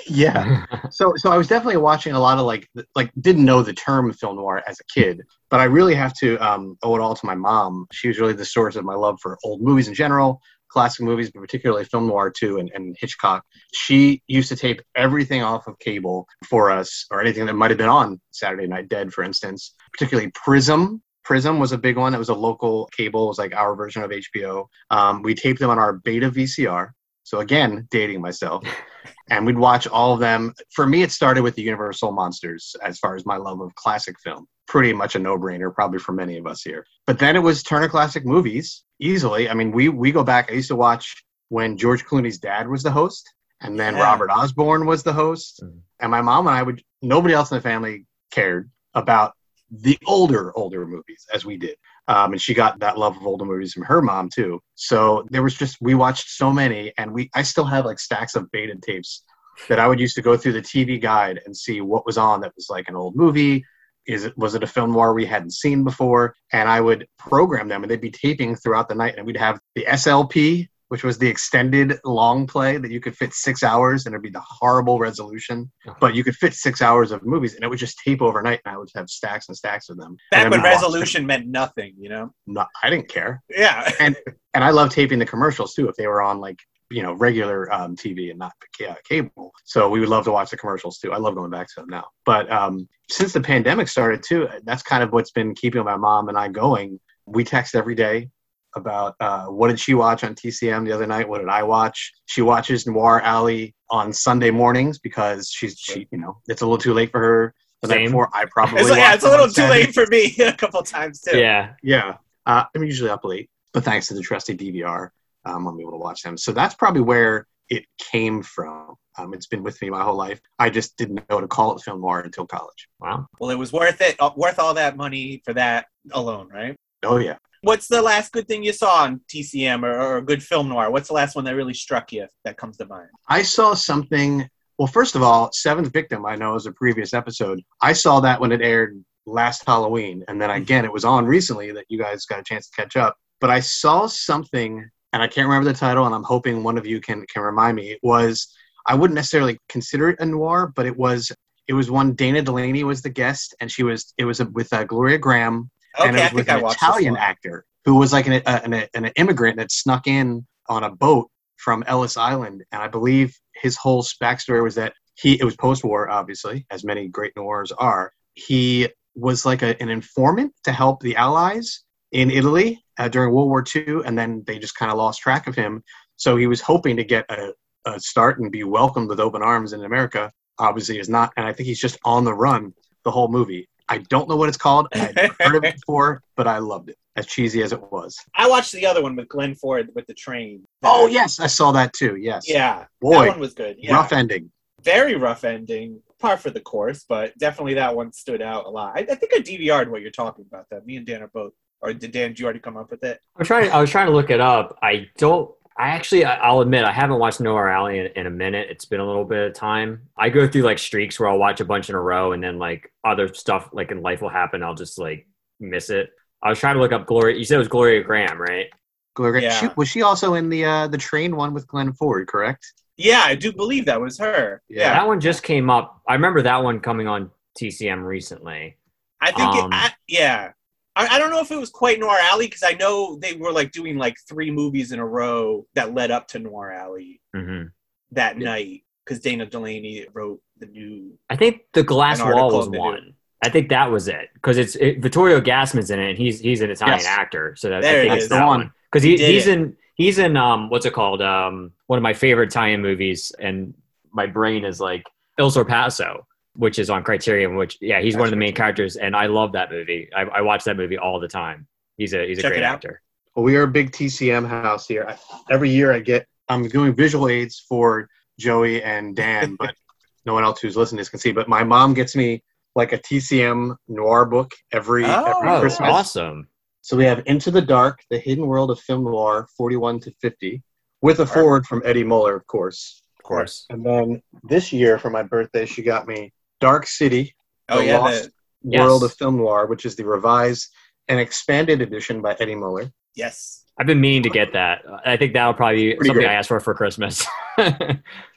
Yeah. 0.08 0.66
So 0.90 1.14
so 1.18 1.32
I 1.32 1.38
was 1.38 1.48
definitely 1.48 1.78
watching 1.78 2.14
a 2.14 2.20
lot 2.20 2.38
of 2.40 2.46
like 2.46 2.68
like 2.96 3.12
didn't 3.22 3.46
know 3.46 3.62
the 3.62 3.74
term 3.74 4.12
film 4.12 4.36
noir 4.38 4.62
as 4.68 4.80
a 4.80 4.84
kid, 5.00 5.22
but 5.50 5.60
I 5.62 5.66
really 5.66 5.94
have 5.96 6.14
to 6.16 6.36
um, 6.38 6.78
owe 6.84 6.96
it 6.96 7.02
all 7.02 7.16
to 7.16 7.26
my 7.26 7.36
mom. 7.36 7.86
She 7.94 8.08
was 8.10 8.20
really 8.20 8.34
the 8.34 8.44
source 8.44 8.76
of 8.76 8.84
my 8.84 8.96
love 8.96 9.20
for 9.22 9.38
old 9.46 9.62
movies 9.62 9.88
in 9.88 9.94
general, 9.94 10.42
classic 10.70 11.06
movies, 11.06 11.32
but 11.32 11.42
particularly 11.42 11.86
film 11.86 12.08
noir 12.08 12.30
too, 12.30 12.58
and, 12.58 12.72
and 12.74 12.96
Hitchcock. 13.00 13.44
She 13.74 14.22
used 14.28 14.50
to 14.50 14.56
tape 14.56 14.82
everything 14.96 15.44
off 15.44 15.68
of 15.68 15.80
cable 15.80 16.28
for 16.50 16.72
us, 16.72 17.06
or 17.12 17.22
anything 17.22 17.46
that 17.46 17.54
might 17.54 17.72
have 17.72 17.78
been 17.78 17.90
on 17.90 18.20
Saturday 18.32 18.68
Night 18.68 18.90
Dead, 18.90 19.12
for 19.14 19.24
instance. 19.24 19.74
Particularly 19.94 20.32
Prism. 20.32 21.02
Prism 21.24 21.60
was 21.60 21.74
a 21.74 21.78
big 21.78 21.98
one. 21.98 22.14
It 22.14 22.20
was 22.20 22.30
a 22.30 22.34
local 22.34 22.88
cable. 22.96 23.26
It 23.26 23.28
was 23.28 23.38
like 23.38 23.56
our 23.56 23.76
version 23.76 24.02
of 24.02 24.12
HBO. 24.12 24.68
Um, 24.90 25.22
we 25.24 25.36
taped 25.36 25.60
them 25.60 25.70
on 25.70 25.80
our 25.80 25.94
Beta 25.94 26.32
VCR. 26.32 26.92
So 27.24 27.40
again, 27.40 27.88
dating 27.92 28.22
myself 28.22 28.64
and 29.30 29.46
we'd 29.46 29.58
watch 29.58 29.88
all 29.88 30.14
of 30.14 30.20
them. 30.20 30.54
For 30.72 30.88
me, 30.88 31.04
it 31.04 31.12
started 31.12 31.44
with 31.44 31.56
the 31.56 31.62
Universal 31.62 32.14
Monsters 32.14 32.76
as 32.84 32.98
far 33.00 33.16
as 33.16 33.26
my 33.26 33.38
love 33.38 33.60
of 33.60 33.76
classic 33.76 34.16
film. 34.24 34.48
Pretty 34.68 34.92
much 34.94 35.16
a 35.16 35.20
no-brainer, 35.20 35.74
probably 35.74 36.00
for 36.00 36.12
many 36.12 36.38
of 36.38 36.46
us 36.46 36.62
here. 36.62 36.86
But 37.06 37.20
then 37.20 37.36
it 37.36 37.40
was 37.40 37.64
Turner 37.64 37.88
Classic 37.88 38.26
Movies, 38.26 38.84
easily. 39.00 39.50
I 39.50 39.54
mean, 39.54 39.72
we 39.72 39.88
we 39.90 40.12
go 40.12 40.24
back. 40.24 40.52
I 40.52 40.56
used 40.56 40.68
to 40.68 40.76
watch 40.76 41.24
when 41.50 41.78
George 41.78 42.06
Clooney's 42.06 42.38
dad 42.38 42.68
was 42.68 42.84
the 42.84 42.92
host, 42.92 43.34
and 43.62 43.80
then 43.80 43.96
Yeah. 43.96 44.04
Robert 44.04 44.30
Osborne 44.30 44.86
was 44.86 45.04
the 45.04 45.14
host, 45.14 45.62
Mhm. 45.64 45.80
and 46.02 46.12
my 46.12 46.22
mom 46.22 46.48
and 46.48 46.56
I 46.58 46.64
would. 46.64 46.84
Nobody 47.02 47.34
else 47.34 47.50
in 47.52 47.58
the 47.58 47.62
family 47.62 48.06
cared 48.32 48.70
about 48.94 49.34
the 49.72 49.98
older 50.06 50.52
older 50.58 50.86
movies 50.86 51.26
as 51.34 51.46
we 51.46 51.58
did. 51.58 51.78
Um, 52.10 52.34
and 52.34 52.42
she 52.42 52.54
got 52.54 52.80
that 52.80 52.98
love 52.98 53.16
of 53.18 53.26
older 53.26 53.46
movies 53.46 53.74
from 53.74 53.84
her 53.84 54.02
mom 54.02 54.30
too. 54.30 54.62
So 54.76 55.26
there 55.30 55.44
was 55.44 55.56
just 55.56 55.78
we 55.82 55.94
watched 55.94 56.30
so 56.30 56.52
many, 56.52 56.94
and 56.98 57.14
we 57.14 57.30
I 57.34 57.42
still 57.44 57.66
have 57.66 57.86
like 57.86 58.00
stacks 58.00 58.36
of 58.36 58.52
beta 58.52 58.76
tapes 58.82 59.24
that 59.70 59.80
I 59.80 59.88
would 59.88 60.00
used 60.00 60.16
to 60.16 60.22
go 60.22 60.36
through 60.38 60.54
the 60.54 60.62
TV 60.62 61.00
guide 61.02 61.42
and 61.46 61.56
see 61.56 61.80
what 61.82 62.06
was 62.06 62.18
on 62.18 62.42
that 62.42 62.54
was 62.56 62.68
like 62.70 62.90
an 62.90 62.96
old 62.96 63.16
movie. 63.16 63.66
Is 64.08 64.26
it 64.26 64.38
was 64.38 64.56
it 64.56 64.64
a 64.64 64.68
film 64.68 64.94
noir 64.94 65.14
we 65.14 65.26
hadn't 65.26 65.52
seen 65.54 65.84
before? 65.84 66.34
And 66.54 66.70
I 66.70 66.80
would 66.82 67.08
program 67.20 67.68
them, 67.68 67.84
and 67.84 67.92
they'd 67.92 68.02
be 68.02 68.12
taping 68.12 68.56
throughout 68.56 68.90
the 68.90 68.96
night, 68.96 69.16
and 69.18 69.26
we'd 69.26 69.38
have 69.38 69.60
the 69.76 69.86
SLP, 69.86 70.68
which 70.90 71.04
was 71.04 71.18
the 71.18 71.28
extended 71.28 72.00
long 72.06 72.48
play 72.48 72.78
that 72.78 72.90
you 72.92 73.02
could 73.02 73.16
fit 73.18 73.34
six 73.34 73.64
hours, 73.64 74.06
and 74.06 74.14
it'd 74.14 74.24
be 74.24 74.30
the 74.30 74.40
horrible 74.40 75.00
resolution, 75.00 75.70
uh-huh. 75.86 75.98
but 76.00 76.16
you 76.16 76.24
could 76.24 76.36
fit 76.36 76.54
six 76.54 76.82
hours 76.82 77.12
of 77.12 77.26
movies, 77.26 77.56
and 77.56 77.64
it 77.64 77.68
would 77.70 77.80
just 77.80 78.00
tape 78.06 78.22
overnight, 78.22 78.62
and 78.66 78.74
I 78.74 78.78
would 78.78 78.90
have 78.96 79.10
stacks 79.10 79.50
and 79.50 79.58
stacks 79.58 79.90
of 79.90 79.98
them. 79.98 80.16
And 80.32 80.44
Back 80.44 80.44
when 80.44 80.52
we'd 80.52 80.58
watch 80.58 80.64
them. 80.64 80.84
resolution 80.84 81.26
meant 81.26 81.48
nothing, 81.48 81.94
you 82.00 82.08
know? 82.08 82.34
No, 82.46 82.66
I 82.82 82.90
didn't 82.90 83.10
care 83.10 83.44
Yeah. 83.50 83.92
and 84.00 84.16
I 84.54 84.72
love 84.72 84.90
taping 84.90 85.20
the 85.20 85.26
commercials 85.26 85.74
too 85.74 85.90
if 85.90 85.96
they 85.98 86.08
were 86.08 86.22
on 86.22 86.40
like 86.40 86.60
you 86.90 87.04
know 87.04 87.14
regular 87.14 87.72
um, 87.74 87.96
TV 87.96 88.30
and 88.30 88.40
not 88.40 88.54
ca- 88.78 88.96
cable. 89.08 89.52
So 89.66 89.90
we 89.90 90.00
would 90.00 90.10
love 90.10 90.26
to 90.26 90.32
watch 90.32 90.50
the 90.52 90.58
commercials 90.58 90.98
too. 91.00 91.12
I 91.14 91.18
love 91.18 91.36
going 91.36 91.52
back 91.52 91.68
to 91.68 91.74
them 91.78 91.90
now. 91.90 92.06
But 92.26 92.52
um, 92.52 92.88
since 93.10 93.34
the 93.34 93.42
pandemic 93.42 93.88
started 93.88 94.24
too, 94.24 94.48
that's 94.64 94.84
kind 94.84 95.04
of 95.04 95.12
what's 95.12 95.32
been 95.32 95.54
keeping 95.56 95.84
my 95.84 95.98
mom 95.98 96.30
and 96.30 96.38
I 96.38 96.48
going. 96.48 97.00
We 97.26 97.44
text 97.44 97.76
every 97.76 97.96
day 97.96 98.30
about 98.76 99.16
uh, 99.20 99.46
what 99.46 99.70
did 99.70 99.80
she 99.80 99.94
watch 99.94 100.24
on 100.24 100.36
TCM 100.36 100.86
the 100.86 100.92
other 100.92 101.08
night? 101.08 101.28
What 101.28 101.40
did 101.40 101.50
I 101.50 101.64
watch? 101.64 102.14
She 102.26 102.42
watches 102.42 102.86
Noir 102.88 103.22
Alley 103.22 103.76
on 103.90 104.14
Sunday 104.14 104.52
mornings 104.52 105.00
because 105.00 105.50
she's 105.50 105.78
she 105.78 106.08
you 106.12 106.20
know 106.20 106.38
it's 106.48 106.62
a 106.62 106.66
little 106.66 106.78
too 106.78 106.94
late 106.94 107.12
for 107.12 107.20
her. 107.20 107.54
The 107.84 107.90
night 107.90 107.96
Same. 107.98 108.06
before, 108.06 108.30
I 108.34 108.46
probably 108.50 108.80
It's, 108.82 108.90
like, 108.90 108.98
yeah, 108.98 109.14
it's 109.14 109.24
a 109.24 109.30
little 109.30 109.48
too 109.48 109.68
late 109.68 109.94
for 109.94 110.08
me 110.08 110.34
a 110.40 110.52
couple 110.54 110.82
times, 110.82 111.22
too. 111.22 111.38
yeah. 111.38 111.74
Yeah, 111.84 112.18
uh, 112.48 112.64
I'm 112.76 112.84
usually 112.84 113.12
up 113.12 113.24
late, 113.24 113.52
but 113.72 113.84
thanks 113.84 114.08
to 114.08 114.16
the 114.16 114.22
trusty 114.22 114.58
DVR, 114.58 115.10
um, 115.48 115.68
I'm 115.68 115.80
able 115.80 115.92
to 115.92 115.98
watch 115.98 116.22
them. 116.24 116.38
So 116.38 116.52
that's 116.52 116.76
probably 116.76 117.02
where 117.02 117.48
it 117.70 117.86
came 118.00 118.42
from. 118.42 118.96
Um, 119.18 119.34
it's 119.34 119.48
been 119.48 119.64
with 119.64 119.82
me 119.82 119.90
my 119.90 120.04
whole 120.04 120.16
life. 120.16 120.40
I 120.60 120.70
just 120.70 120.98
didn't 120.98 121.28
know 121.30 121.42
to 121.42 121.48
call 121.48 121.76
it 121.76 121.82
film 121.82 122.02
noir 122.02 122.22
until 122.22 122.46
college. 122.46 122.88
Wow. 123.00 123.28
Well, 123.40 123.50
it 123.50 123.58
was 123.58 123.74
worth 123.74 124.00
it, 124.02 124.16
uh, 124.20 124.32
worth 124.36 124.60
all 124.60 124.74
that 124.76 124.96
money 124.96 125.42
for 125.44 125.54
that 125.54 125.88
alone, 126.12 126.50
right? 126.50 126.76
Oh 127.04 127.18
yeah, 127.18 127.38
What's 127.62 127.88
the 127.88 128.02
last 128.02 128.32
good 128.32 128.48
thing 128.48 128.64
you 128.64 128.74
saw 128.74 129.04
on 129.04 129.22
TCM 129.34 129.84
or, 129.84 130.00
or 130.00 130.18
a 130.18 130.22
good 130.22 130.44
film 130.44 130.70
noir? 130.70 130.92
What's 130.92 131.08
the 131.08 131.16
last 131.16 131.36
one 131.36 131.46
that 131.46 131.56
really 131.56 131.74
struck 131.74 132.12
you 132.12 132.28
that 132.44 132.58
comes 132.58 132.78
to 132.78 132.86
mind? 132.86 133.10
I 133.28 133.42
saw 133.42 133.74
something. 133.74 134.48
Well, 134.78 134.88
first 134.88 135.16
of 135.16 135.24
all, 135.24 135.50
Seventh 135.52 135.92
Victim, 135.92 136.26
I 136.26 136.36
know 136.36 136.56
is 136.56 136.68
a 136.68 136.72
previous 136.72 137.14
episode. 137.14 137.62
I 137.82 137.94
saw 137.94 138.20
that 138.20 138.40
when 138.40 138.52
it 138.52 138.62
aired 138.62 139.04
last 139.26 139.64
Halloween, 139.66 140.24
and 140.28 140.40
then 140.40 140.52
again, 140.52 140.86
it 140.86 140.94
was 140.94 141.04
on 141.04 141.26
recently 141.26 141.72
that 141.72 141.86
you 141.90 141.98
guys 141.98 142.26
got 142.26 142.40
a 142.40 142.44
chance 142.44 142.70
to 142.70 142.82
catch 142.82 142.96
up. 142.96 143.18
But 143.42 143.50
I 143.50 143.60
saw 143.60 144.08
something, 144.08 144.90
and 145.14 145.24
I 145.24 145.28
can't 145.28 145.48
remember 145.48 145.72
the 145.72 145.78
title, 145.78 146.06
and 146.06 146.14
I'm 146.14 146.24
hoping 146.24 146.64
one 146.64 146.78
of 146.78 146.86
you 146.86 147.00
can 147.00 147.26
can 147.28 147.42
remind 147.42 147.76
me. 147.76 147.92
It 147.92 148.00
was 148.04 148.54
I 148.86 148.96
wouldn't 148.96 149.16
necessarily 149.16 149.58
consider 149.70 150.10
it 150.10 150.20
a 150.20 150.26
noir, 150.26 150.72
but 150.76 150.86
it 150.86 150.98
was 150.98 151.32
it 151.68 151.74
was 151.74 151.92
one 151.92 152.14
Dana 152.14 152.42
Delany 152.42 152.84
was 152.84 153.02
the 153.02 153.10
guest, 153.10 153.56
and 153.60 153.72
she 153.72 153.84
was 153.84 154.14
it 154.18 154.26
was 154.26 154.44
with 154.54 154.72
uh, 154.74 154.84
Gloria 154.84 155.20
Grahame, 155.20 155.70
and 156.00 156.16
Okay, 156.16 156.20
it 156.20 156.22
I 156.22 156.24
was 156.24 156.34
with 156.34 156.50
an 156.50 156.66
Italian 156.66 157.18
actor 157.18 157.66
who 157.86 157.96
was 157.96 158.12
like 158.12 158.28
an, 158.28 158.42
uh, 158.46 158.60
an, 158.64 158.74
an 158.94 159.12
immigrant 159.16 159.58
that 159.58 159.72
snuck 159.72 160.08
in 160.08 160.46
on 160.68 160.84
a 160.84 160.92
boat 160.92 161.30
from 161.58 161.84
Ellis 161.88 162.18
Island, 162.18 162.64
and 162.72 162.82
I 162.82 162.88
believe 162.88 163.36
his 163.56 163.78
whole 163.78 164.04
backstory 164.22 164.64
was 164.64 164.76
that 164.76 164.94
he 165.16 165.40
it 165.40 165.44
was 165.44 165.56
post-war, 165.56 166.10
obviously, 166.10 166.66
as 166.70 166.84
many 166.84 167.08
great 167.08 167.36
noirs 167.36 167.72
are. 167.72 168.12
He 168.34 168.90
was 169.16 169.46
like 169.46 169.64
a, 169.64 169.82
an 169.82 169.90
informant 169.90 170.54
to 170.64 170.72
help 170.72 171.02
the 171.02 171.16
Allies 171.16 171.84
in 172.12 172.32
Italy 172.32 172.84
uh, 172.98 173.08
during 173.08 173.34
World 173.34 173.50
War 173.50 173.64
II, 173.76 174.02
and 174.06 174.18
then 174.18 174.44
they 174.48 174.60
just 174.60 174.76
kind 174.76 174.92
of 174.92 174.98
lost 174.98 175.22
track 175.22 175.48
of 175.48 175.56
him. 175.56 175.84
So 176.16 176.36
he 176.38 176.48
was 176.48 176.62
hoping 176.62 176.96
to 176.98 177.04
get 177.04 177.30
a, 177.30 177.54
a 177.86 178.00
start 178.00 178.40
and 178.40 178.52
be 178.52 178.64
welcomed 178.64 179.10
with 179.10 179.20
open 179.20 179.42
arms 179.42 179.74
in 179.74 179.84
America. 179.84 180.32
Obviously, 180.60 180.98
is 181.00 181.10
not, 181.10 181.32
and 181.38 181.46
I 181.46 181.54
think 181.54 181.68
he's 181.68 181.80
just 181.80 182.00
on 182.04 182.24
the 182.24 182.34
run 182.34 182.74
the 183.04 183.12
whole 183.12 183.28
movie. 183.28 183.68
I 183.90 184.00
don't 184.00 184.28
know 184.28 184.36
what 184.36 184.50
it's 184.50 184.58
called. 184.58 184.88
I've 184.94 185.16
heard 185.40 185.56
of 185.56 185.64
it 185.64 185.76
before, 185.80 186.22
but 186.36 186.48
I 186.48 186.58
loved 186.58 186.90
it, 186.90 186.98
as 187.16 187.26
cheesy 187.28 187.62
as 187.62 187.72
it 187.72 187.82
was. 187.92 188.18
I 188.36 188.50
watched 188.50 188.74
the 188.74 188.86
other 188.86 189.02
one 189.02 189.16
with 189.16 189.30
Glenn 189.30 189.56
Ford 189.56 189.90
with 189.96 190.06
the 190.08 190.14
train. 190.14 190.66
Oh 190.84 191.08
yes, 191.08 191.40
I 191.40 191.48
saw 191.48 191.72
that 191.74 191.94
too. 191.94 192.16
Yes, 192.18 192.50
Yeah. 192.50 192.86
boy, 193.00 193.12
That 193.26 193.28
one 193.30 193.40
was 193.40 193.54
good. 193.54 193.78
Yeah. 193.80 193.94
rough 193.94 194.12
ending. 194.12 194.52
Very 194.82 195.16
rough 195.16 195.44
ending. 195.44 196.02
Par 196.20 196.36
for 196.38 196.50
the 196.50 196.60
course, 196.60 197.06
but 197.08 197.38
definitely 197.38 197.76
that 197.76 197.96
one 197.96 198.12
stood 198.12 198.42
out 198.42 198.66
a 198.66 198.70
lot. 198.70 198.94
I, 198.96 199.02
I 199.02 199.16
think 199.16 199.32
I 199.36 199.38
DVR'd 199.38 199.90
what 199.92 200.02
you're 200.02 200.10
talking 200.10 200.46
about. 200.52 200.66
That 200.72 200.86
me 200.88 200.98
and 200.98 201.06
Dan 201.06 201.22
are 201.22 201.28
both. 201.32 201.54
Or 201.82 201.94
did 201.94 202.12
Dan? 202.12 202.30
Did 202.30 202.40
you 202.40 202.46
already 202.46 202.60
come 202.60 202.78
up 202.78 202.90
with 202.92 203.04
it? 203.04 203.22
I'm 203.38 203.46
trying. 203.46 203.72
I 203.72 203.80
was 203.80 203.90
trying 203.90 204.08
to 204.08 204.14
look 204.14 204.30
it 204.30 204.40
up. 204.40 204.78
I 204.82 205.08
don't. 205.18 205.52
I 205.78 205.90
actually. 205.90 206.26
I- 206.26 206.38
I'll 206.38 206.62
admit 206.62 206.84
I 206.86 206.92
haven't 206.92 207.20
watched 207.20 207.40
Noir 207.40 207.70
Alley 207.70 208.00
in, 208.00 208.08
in 208.16 208.26
a 208.28 208.32
minute. 208.32 208.68
It's 208.72 208.86
been 208.86 209.00
a 209.00 209.06
little 209.06 209.26
bit 209.26 209.48
of 209.48 209.54
time. 209.54 210.02
I 210.18 210.30
go 210.30 210.48
through 210.48 210.64
like 210.64 210.80
streaks 210.80 211.20
where 211.20 211.30
I'll 211.30 211.38
watch 211.38 211.60
a 211.62 211.66
bunch 211.66 211.90
in 211.90 211.96
a 211.96 212.02
row, 212.02 212.32
and 212.32 212.44
then 212.44 212.58
like 212.58 212.92
other 213.04 213.32
stuff 213.34 213.70
like 213.74 213.92
in 213.92 214.02
life 214.02 214.22
will 214.22 214.30
happen. 214.30 214.64
I'll 214.64 214.74
just 214.76 214.98
like 214.98 215.28
miss 215.60 215.90
it. 215.90 216.10
I 216.42 216.50
was 216.50 216.60
trying 216.60 216.76
to 216.76 216.82
look 216.82 216.92
up 216.92 217.06
Gloria. 217.06 217.38
You 217.38 217.44
said 217.46 217.56
it 217.56 217.60
was 217.60 217.68
Gloria 217.68 218.04
Grahame, 218.04 218.38
right? 218.38 218.68
Gloria, 219.16 219.42
Yeah. 219.50 219.60
she, 219.60 219.68
was 219.76 219.88
she 219.88 220.02
also 220.04 220.36
in 220.36 220.50
the 220.50 220.66
uh, 220.66 220.88
the 220.88 220.98
train 220.98 221.36
one 221.36 221.54
with 221.54 221.68
Glenn 221.68 221.94
Ford? 221.94 222.28
Correct. 222.28 222.74
Yeah, 222.98 223.22
I 223.24 223.36
do 223.36 223.54
believe 223.54 223.86
that 223.86 224.02
was 224.02 224.18
her. 224.18 224.62
Yeah. 224.70 224.82
Yeah, 224.88 224.94
That 224.94 225.08
one 225.08 225.20
just 225.20 225.44
came 225.44 225.70
up. 225.70 226.02
I 226.08 226.14
remember 226.14 226.42
that 226.42 226.64
one 226.64 226.80
coming 226.80 227.08
on 227.08 227.30
TCM 227.60 228.04
recently. 228.04 228.78
I 229.22 229.28
think. 229.32 229.40
Um, 229.48 229.72
it, 229.72 229.76
I, 229.76 229.92
yeah, 230.08 230.52
I, 230.98 231.16
I 231.16 231.20
don't 231.20 231.30
know 231.32 231.42
if 231.42 231.52
it 231.52 231.58
was 231.60 231.70
quite 231.70 232.00
Noir 232.00 232.18
Alley 232.20 232.48
because 232.48 232.64
I 232.64 232.74
know 232.74 233.18
they 233.18 233.34
were 233.34 233.52
like 233.52 233.72
doing 233.72 233.98
like 233.98 234.18
three 234.28 234.52
movies 234.52 234.92
in 234.92 235.00
a 235.00 235.06
row 235.06 235.66
that 235.76 235.94
led 235.94 236.12
up 236.12 236.28
to 236.30 236.40
Noir 236.40 236.72
Alley 236.72 237.22
hmm 237.36 237.64
that 238.12 238.38
Yeah. 238.38 238.46
night 238.46 238.84
because 239.06 239.20
Dana 239.20 239.46
Delany 239.46 240.06
wrote 240.14 240.42
the 240.60 240.66
new. 240.66 241.18
I 241.30 241.36
think 241.36 241.62
the 241.74 241.84
Glass 241.84 242.24
Wall 242.24 242.52
was 242.52 242.66
in 242.68 242.72
the 242.74 242.80
one. 242.80 243.14
I 243.44 243.50
think 243.50 243.70
that 243.70 243.92
was 243.92 244.08
it 244.08 244.30
because 244.34 244.58
it's 244.58 244.76
it, 244.76 245.00
Vittorio 245.00 245.40
Gassman's 245.40 245.92
in 245.92 246.00
it, 246.00 246.10
and 246.10 246.18
he's 246.18 246.40
he's 246.40 246.62
an 246.62 246.72
Italian 246.72 247.00
Yes. 247.00 247.06
actor. 247.06 247.56
So 247.58 247.70
that, 247.70 247.84
There 247.84 247.98
I 247.98 248.02
think 248.02 248.14
is. 248.16 248.30
That's 248.30 248.30
that 248.30 248.42
the 248.42 248.48
one 248.48 248.60
one. 248.60 248.72
because 248.92 249.04
he, 249.04 249.18
He 249.18 249.34
he's 249.34 249.48
it. 249.48 249.60
in 249.60 249.78
he's 249.96 250.18
in 250.18 250.36
um 250.38 250.70
what's 250.70 250.86
it 250.86 250.94
called 250.94 251.22
um 251.22 251.72
one 251.88 251.98
of 251.98 252.04
my 252.04 252.14
favorite 252.14 252.48
Italian 252.50 252.82
movies 252.82 253.32
and 253.40 253.74
my 254.12 254.26
brain 254.26 254.66
is 254.66 254.80
like 254.80 255.04
Il 255.38 255.52
Sorpasso, 255.52 256.24
which 256.58 256.80
is 256.80 256.90
on 256.90 257.04
Criterion. 257.04 257.56
Which 257.56 257.78
yeah, 257.80 258.02
he's 258.02 258.16
one 258.16 258.26
of 258.26 258.32
the 258.32 258.38
main 258.38 258.54
characters, 258.54 258.96
and 258.98 259.16
I 259.16 259.28
love 259.28 259.54
that 259.54 259.72
movie. 259.72 260.10
I, 260.16 260.22
I 260.24 260.42
watch 260.42 260.64
that 260.66 260.76
movie 260.76 260.98
all 260.98 261.20
the 261.20 261.28
time. 261.28 261.68
He's 261.98 262.14
a 262.14 262.28
he's 262.28 262.40
a 262.40 262.42
Check 262.42 262.52
great 262.54 262.64
actor. 262.64 263.02
Well, 263.36 263.44
we 263.44 263.56
are 263.56 263.64
a 263.64 263.68
big 263.68 263.92
TCM 263.92 264.48
house 264.48 264.88
here. 264.88 265.06
I, 265.08 265.18
every 265.52 265.70
year 265.70 265.94
I 265.94 266.00
get, 266.00 266.26
I'm 266.50 266.68
doing 266.68 266.94
visual 266.96 267.30
aids 267.30 267.64
for 267.70 268.10
Joey 268.40 268.82
and 268.84 269.16
Dan, 269.16 269.56
but 269.60 269.76
no 270.26 270.34
one 270.34 270.44
else 270.44 270.60
who's 270.60 270.76
listening 270.76 270.98
to 270.98 271.02
this 271.02 271.10
can 271.10 271.20
see. 271.20 271.32
But 271.32 271.48
my 271.48 271.64
mom 271.64 271.94
gets 271.94 272.16
me 272.16 272.44
like 272.76 272.94
a 272.94 272.98
TCM 272.98 273.76
noir 273.88 274.26
book 274.26 274.52
every, 274.72 275.06
Oh. 275.06 275.24
every 275.26 275.50
Oh, 275.50 275.60
Christmas. 275.62 275.90
awesome! 275.90 276.48
So 276.82 276.98
we 276.98 277.06
have 277.06 277.22
Into 277.28 277.52
the 277.52 277.62
Dark, 277.62 278.00
The 278.10 278.18
Hidden 278.18 278.46
World 278.48 278.72
of 278.72 278.80
Film 278.80 279.04
Noir, 279.04 279.48
41 279.58 280.00
to 280.02 280.12
50, 280.22 280.64
with 281.02 281.20
a 281.20 281.26
forward 281.26 281.66
from 281.66 281.82
Eddie 281.86 282.04
Muller, 282.04 282.36
of 282.36 282.48
course. 282.48 283.02
Of 283.20 283.24
course. 283.24 283.66
And 283.70 283.86
then 283.86 284.22
this 284.44 284.72
year 284.72 284.98
for 284.98 285.10
my 285.10 285.22
birthday, 285.22 285.66
she 285.66 285.82
got 285.84 286.08
me 286.08 286.32
Dark 286.60 286.88
City, 286.88 287.36
Oh 287.70 287.80
The 287.80 287.86
yeah, 287.86 287.98
Lost 288.00 288.30
the, 288.64 288.78
World 288.80 289.02
Yes. 289.04 289.12
of 289.12 289.18
Film 289.18 289.38
Noir, 289.38 289.66
which 289.68 289.86
is 289.86 289.96
the 289.96 290.06
revised 290.06 290.68
and 291.08 291.20
expanded 291.20 291.82
edition 291.82 292.22
by 292.22 292.36
Eddie 292.40 292.56
Muller. 292.56 292.92
yes. 293.16 293.64
I've 293.80 293.86
been 293.86 294.02
meaning 294.02 294.24
to 294.24 294.30
get 294.32 294.54
that. 294.54 294.82
I 295.06 295.18
think 295.18 295.34
that'll 295.34 295.54
probably 295.54 295.90
be 295.92 295.96
Pretty 295.96 296.08
something 296.10 296.24
great. 296.24 296.32
I 296.32 296.34
asked 296.34 296.48
for 296.48 296.60
for 296.60 296.74
Christmas. 296.74 297.24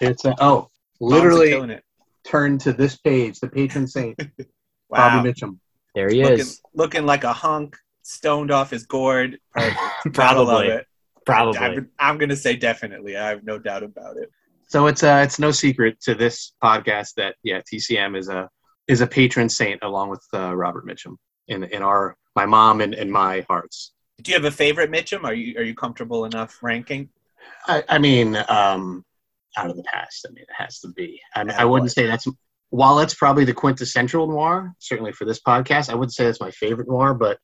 It's 0.01 0.25
a, 0.27 0.35
oh, 0.39 0.69
literally 1.01 1.49
killing 1.49 1.71
it. 1.71 1.83
turn 2.25 2.59
to 2.59 2.75
this 2.75 2.99
page, 2.99 3.41
the 3.41 3.49
patron 3.49 3.87
saint, 3.87 4.19
Wow. 4.91 5.17
Bobby 5.17 5.31
Mitchum. 5.33 5.59
there 5.95 6.11
he 6.11 6.23
looking, 6.23 6.41
is. 6.41 6.61
looking 6.75 7.07
like 7.07 7.25
a 7.25 7.33
hunk, 7.33 7.75
stoned 8.03 8.51
off 8.51 8.71
his 8.71 8.85
gourd. 8.85 9.39
Perfect. 9.55 9.79
Probably. 10.15 10.81
Probably. 11.25 11.59
I'm, 11.59 11.91
I'm 11.99 12.19
gonna 12.19 12.37
say 12.37 12.57
definitely. 12.57 13.17
I 13.17 13.29
have 13.29 13.43
no 13.45 13.59
doubt 13.59 13.83
about 13.83 14.17
it. 14.19 14.31
So 14.71 14.87
it's 14.87 15.03
uh, 15.03 15.21
it's 15.25 15.41
no 15.41 15.51
secret 15.51 16.01
to 16.03 16.15
this 16.15 16.53
podcast 16.63 17.15
that 17.17 17.35
yeah, 17.43 17.61
TCM 17.61 18.17
is 18.17 18.29
a 18.29 18.49
is 18.87 19.01
a 19.01 19.07
patron 19.07 19.49
saint 19.49 19.83
along 19.83 20.11
with 20.11 20.25
uh, 20.33 20.55
Robert 20.55 20.87
Mitchum 20.87 21.17
in 21.49 21.65
in 21.65 21.83
our 21.83 22.17
my 22.37 22.47
mom 22.47 22.81
and, 22.81 22.95
and 22.95 23.11
my 23.11 23.45
hearts. 23.49 23.93
Do 24.23 24.31
you 24.31 24.37
have 24.37 24.45
a 24.45 24.51
favorite 24.53 24.93
Mitchum? 24.93 25.25
Are 25.25 25.35
you 25.35 25.59
are 25.59 25.65
you 25.65 25.75
comfortable 25.75 26.25
enough 26.25 26.63
ranking? 26.63 27.09
I, 27.67 27.83
I 27.89 27.99
mean, 27.99 28.37
um, 28.49 29.05
out 29.57 29.71
of 29.71 29.77
the 29.77 29.83
past. 29.83 30.25
I 30.29 30.33
mean, 30.33 30.45
it 30.45 30.55
has 30.57 30.79
to 30.81 30.89
be. 30.91 31.21
I, 31.35 31.43
mean, 31.43 31.57
I 31.59 31.65
wouldn't 31.65 31.91
say 31.91 32.07
that's 32.07 32.29
while 32.69 32.95
that's 32.95 33.15
probably 33.15 33.45
the 33.45 33.53
quintessential 33.53 34.29
noir. 34.29 34.73
Certainly 34.79 35.15
for 35.15 35.25
this 35.25 35.41
podcast, 35.41 35.91
I 35.91 35.97
wouldn't 35.97 36.15
say 36.15 36.27
that's 36.27 36.41
my 36.41 36.53
favorite 36.53 36.87
noir. 36.87 37.13
But 37.13 37.41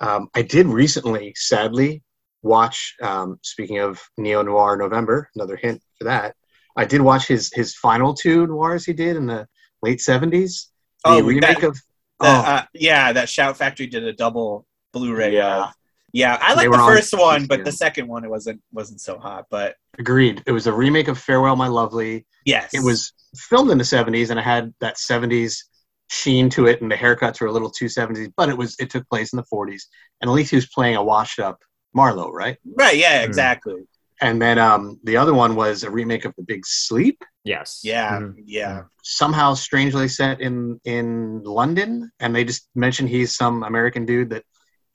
um, 0.00 0.30
I 0.34 0.40
did 0.40 0.66
recently, 0.66 1.34
sadly, 1.36 2.02
watch. 2.40 2.94
Um, 3.02 3.38
speaking 3.42 3.80
of 3.80 4.00
neo 4.16 4.40
noir 4.40 4.78
November, 4.78 5.28
another 5.34 5.56
hint 5.56 5.82
for 5.98 6.04
that. 6.04 6.36
I 6.80 6.84
did 6.86 7.00
watch 7.02 7.26
his 7.26 7.52
his 7.54 7.74
final 7.74 8.14
two 8.14 8.46
noirs 8.46 8.84
he 8.84 8.92
did 8.92 9.16
in 9.16 9.26
the 9.26 9.46
late 9.82 10.00
seventies. 10.00 10.70
The 11.04 11.10
Oh, 11.10 11.22
remake 11.22 11.60
that- 11.60 11.68
of 11.68 11.74
The, 12.20 12.26
oh, 12.26 12.30
uh, 12.30 12.62
yeah, 12.74 13.12
that 13.14 13.28
Shout 13.28 13.56
Factory 13.56 13.86
did 13.86 14.04
a 14.04 14.12
double 14.12 14.66
Blu-ray. 14.92 15.34
Yeah. 15.34 15.64
of- 15.64 15.74
yeah. 16.12 16.36
I 16.40 16.52
like 16.54 16.70
the 16.70 16.76
on 16.76 16.88
first 16.90 17.16
one, 17.16 17.46
but 17.46 17.60
TCM. 17.60 17.64
the 17.64 17.72
second 17.72 18.08
one 18.08 18.24
it 18.24 18.30
wasn't 18.30 18.60
wasn't 18.72 19.00
so 19.00 19.18
hot. 19.18 19.46
But 19.50 19.76
agreed. 19.98 20.42
It 20.46 20.52
was 20.52 20.66
a 20.66 20.72
remake 20.72 21.08
of 21.08 21.18
Farewell, 21.18 21.56
My 21.56 21.68
Lovely. 21.68 22.26
yes, 22.44 22.74
It 22.74 22.82
was 22.82 23.12
filmed 23.36 23.70
in 23.70 23.78
the 23.78 23.84
seventies 23.84 24.30
and 24.30 24.38
it 24.38 24.42
had 24.42 24.74
that 24.80 24.98
seventies 24.98 25.64
sheen 26.08 26.50
to 26.50 26.66
it, 26.66 26.82
and 26.82 26.90
the 26.90 26.96
haircuts 26.96 27.40
were 27.40 27.46
a 27.46 27.52
little 27.52 27.70
too 27.70 27.88
seventies. 27.88 28.28
But 28.36 28.48
it 28.48 28.56
was 28.58 28.74
it 28.80 28.90
took 28.90 29.08
place 29.08 29.32
in 29.32 29.36
the 29.38 29.44
forties, 29.44 29.86
and 30.20 30.28
at 30.28 30.34
least 30.34 30.50
he 30.50 30.56
was 30.56 30.66
playing 30.68 30.96
a 30.96 31.02
washed 31.04 31.38
up 31.38 31.58
Marlowe, 31.94 32.30
right? 32.30 32.56
right. 32.76 32.96
Yeah, 32.96 33.22
exactly. 33.22 33.82
And 34.20 34.40
then 34.40 34.58
um, 34.58 35.00
the 35.04 35.16
other 35.16 35.32
one 35.32 35.54
was 35.56 35.82
a 35.82 35.90
remake 35.90 36.24
of 36.26 36.34
The 36.36 36.42
Big 36.42 36.66
Sleep, 36.66 37.22
yes. 37.44 37.80
Yeah, 37.82 38.18
Mhm. 38.20 38.34
yeah. 38.44 38.82
somehow 39.02 39.54
strangely 39.54 40.08
set 40.08 40.40
in 40.40 40.78
in 40.84 41.42
London, 41.42 42.10
and 42.20 42.34
they 42.36 42.44
just 42.44 42.68
mentioned 42.74 43.08
he's 43.08 43.34
some 43.34 43.62
American 43.62 44.04
dude 44.04 44.30
that 44.30 44.44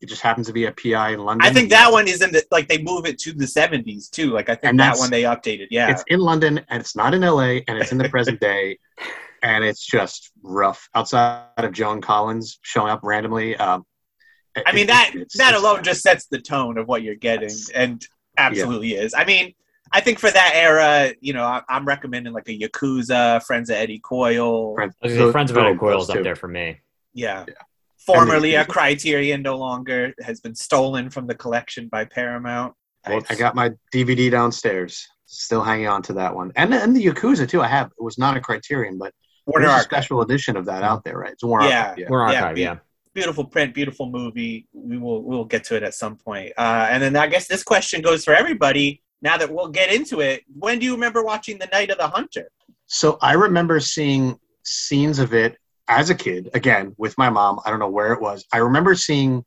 it 0.01 0.08
just 0.10 0.22
happens 0.22 0.46
to 0.48 0.53
be 0.53 0.65
a 0.65 0.72
PI 0.72 1.12
in 1.13 1.20
London. 1.22 1.48
I 1.48 1.51
think 1.51 1.70
that 1.72 1.91
one 1.91 2.08
is 2.08 2.22
in 2.22 2.32
the 2.32 2.44
like 2.51 2.67
they 2.67 2.77
move 2.84 3.05
it 3.08 3.17
to 3.20 3.34
the 3.34 3.48
seventies 3.48 4.10
too. 4.10 4.29
Like 4.32 4.48
I 4.50 4.53
think 4.55 4.65
And 4.65 4.79
that 4.79 4.98
one 5.00 5.10
they 5.10 5.24
updated. 5.24 5.67
Yeah, 5.72 5.89
it's 5.89 6.03
in 6.08 6.20
London 6.20 6.62
and 6.70 6.79
it's 6.82 6.96
not 6.96 7.15
in 7.15 7.22
LA 7.22 7.62
and 7.67 7.79
it's 7.79 7.91
in 7.91 7.98
the 7.98 8.10
present 8.10 8.39
day 8.39 8.77
and 9.41 9.63
it's 9.63 9.84
just 9.86 10.32
rough 10.44 10.88
outside 10.94 11.46
of 11.58 11.72
Joan 11.72 12.00
Collins 12.01 12.60
showing 12.62 12.91
up 12.91 13.00
randomly. 13.03 13.55
Um, 13.58 13.86
I 14.65 14.72
mean 14.74 14.84
it- 14.84 14.88
that 14.88 15.10
it's- 15.15 15.38
that 15.38 15.48
it's- 15.55 15.60
alone 15.62 15.84
just 15.84 16.01
sets 16.01 16.27
the 16.27 16.39
tone 16.39 16.77
of 16.77 16.88
what 16.88 17.01
you're 17.01 17.15
getting, 17.15 17.50
Yes. 17.50 17.70
and 17.74 18.05
absolutely 18.38 18.94
is. 18.94 19.13
I 19.13 19.25
mean, 19.25 19.54
I 19.92 20.01
think 20.01 20.20
for 20.20 20.30
that 20.32 20.51
era, 20.56 21.13
you 21.22 21.34
know, 21.34 21.44
I, 21.44 21.62
I'm 21.70 21.86
recommending 21.86 22.34
like 22.34 22.50
a 22.50 22.58
Yakuza, 22.58 23.44
Friends 23.44 23.70
of 23.70 23.75
Eddie 23.77 24.00
Coyle, 24.00 24.74
Friends- 24.75 24.96
I 25.01 25.06
was 25.08 25.12
gonna 25.13 25.20
say 25.20 25.25
those- 25.25 25.32
Friends 25.32 25.51
of 25.51 25.58
Eddie 25.58 25.77
Coyle's 25.77 26.08
two. 26.08 26.18
up 26.20 26.24
there 26.24 26.36
for 26.36 26.48
me. 26.48 26.80
yeah. 27.13 27.46
Yeah. 27.48 27.54
Formerly 28.06 28.56
And 28.56 28.68
a 28.70 28.72
Criterion, 28.72 29.42
no 29.42 29.58
longer 29.58 30.13
has 30.22 30.39
been 30.39 30.54
stolen 30.54 31.10
from 31.10 31.25
the 31.25 31.34
collection 31.34 31.88
by 31.88 32.06
Paramount. 32.06 32.75
Well, 33.08 33.22
I 33.32 33.36
got 33.36 33.56
my 33.56 33.72
DVD 33.92 34.30
downstairs, 34.30 35.08
still 35.25 35.63
hanging 35.63 35.88
on 35.88 36.04
to 36.04 36.13
that 36.13 36.36
one, 36.36 36.51
and 36.56 36.72
and 36.74 36.96
the 36.96 37.04
Yakuza 37.04 37.50
too. 37.50 37.63
I 37.63 37.68
have 37.68 37.88
it 37.88 38.04
was 38.04 38.20
not 38.20 38.38
a 38.38 38.42
Criterion, 38.42 39.00
but 39.00 39.12
Warner 39.48 39.68
there's 39.68 39.82
a 39.82 39.84
special 39.84 40.22
edition 40.22 40.56
of 40.56 40.65
that 40.65 40.84
out 40.84 41.04
there, 41.04 41.18
right? 41.18 41.32
It's 41.32 41.44
Warner 41.44 41.68
Yeah. 41.68 41.82
Archive, 41.82 41.98
yeah. 42.00 42.06
We're 42.10 42.20
Yeah, 42.32 42.42
archive, 42.44 42.58
yeah. 42.60 42.75
Beautiful 43.16 43.46
print, 43.46 43.74
beautiful 43.74 44.08
movie. 44.08 44.68
We 44.74 44.98
will 45.00 45.24
we'll 45.24 45.46
get 45.46 45.64
to 45.66 45.76
it 45.76 45.82
at 45.82 45.96
some 45.96 46.18
point. 46.18 46.54
Uh, 46.58 46.88
and 46.92 47.02
then 47.02 47.16
I 47.16 47.26
guess 47.26 47.48
this 47.48 47.64
question 47.64 48.02
goes 48.02 48.24
for 48.24 48.36
everybody. 48.36 49.02
Now 49.22 49.38
that 49.38 49.52
we'll 49.52 49.70
get 49.70 49.92
into 49.92 50.20
it, 50.20 50.44
when 50.54 50.78
do 50.78 50.86
you 50.86 50.92
remember 50.92 51.24
watching 51.24 51.58
The 51.58 51.66
Night 51.68 51.90
of 51.90 51.98
the 51.98 52.08
Hunter? 52.08 52.52
So 52.86 53.18
I 53.22 53.34
remember 53.34 53.80
seeing 53.80 54.38
scenes 54.64 55.18
of 55.18 55.34
it 55.34 55.58
as 55.88 56.10
a 56.12 56.16
kid, 56.16 56.50
again 56.54 56.94
with 56.98 57.18
my 57.18 57.30
mom. 57.30 57.60
I 57.66 57.72
don't 57.72 57.80
know 57.80 57.90
where 57.90 58.14
it 58.14 58.22
was. 58.22 58.46
I 58.54 58.58
remember 58.58 58.94
seeing. 58.94 59.44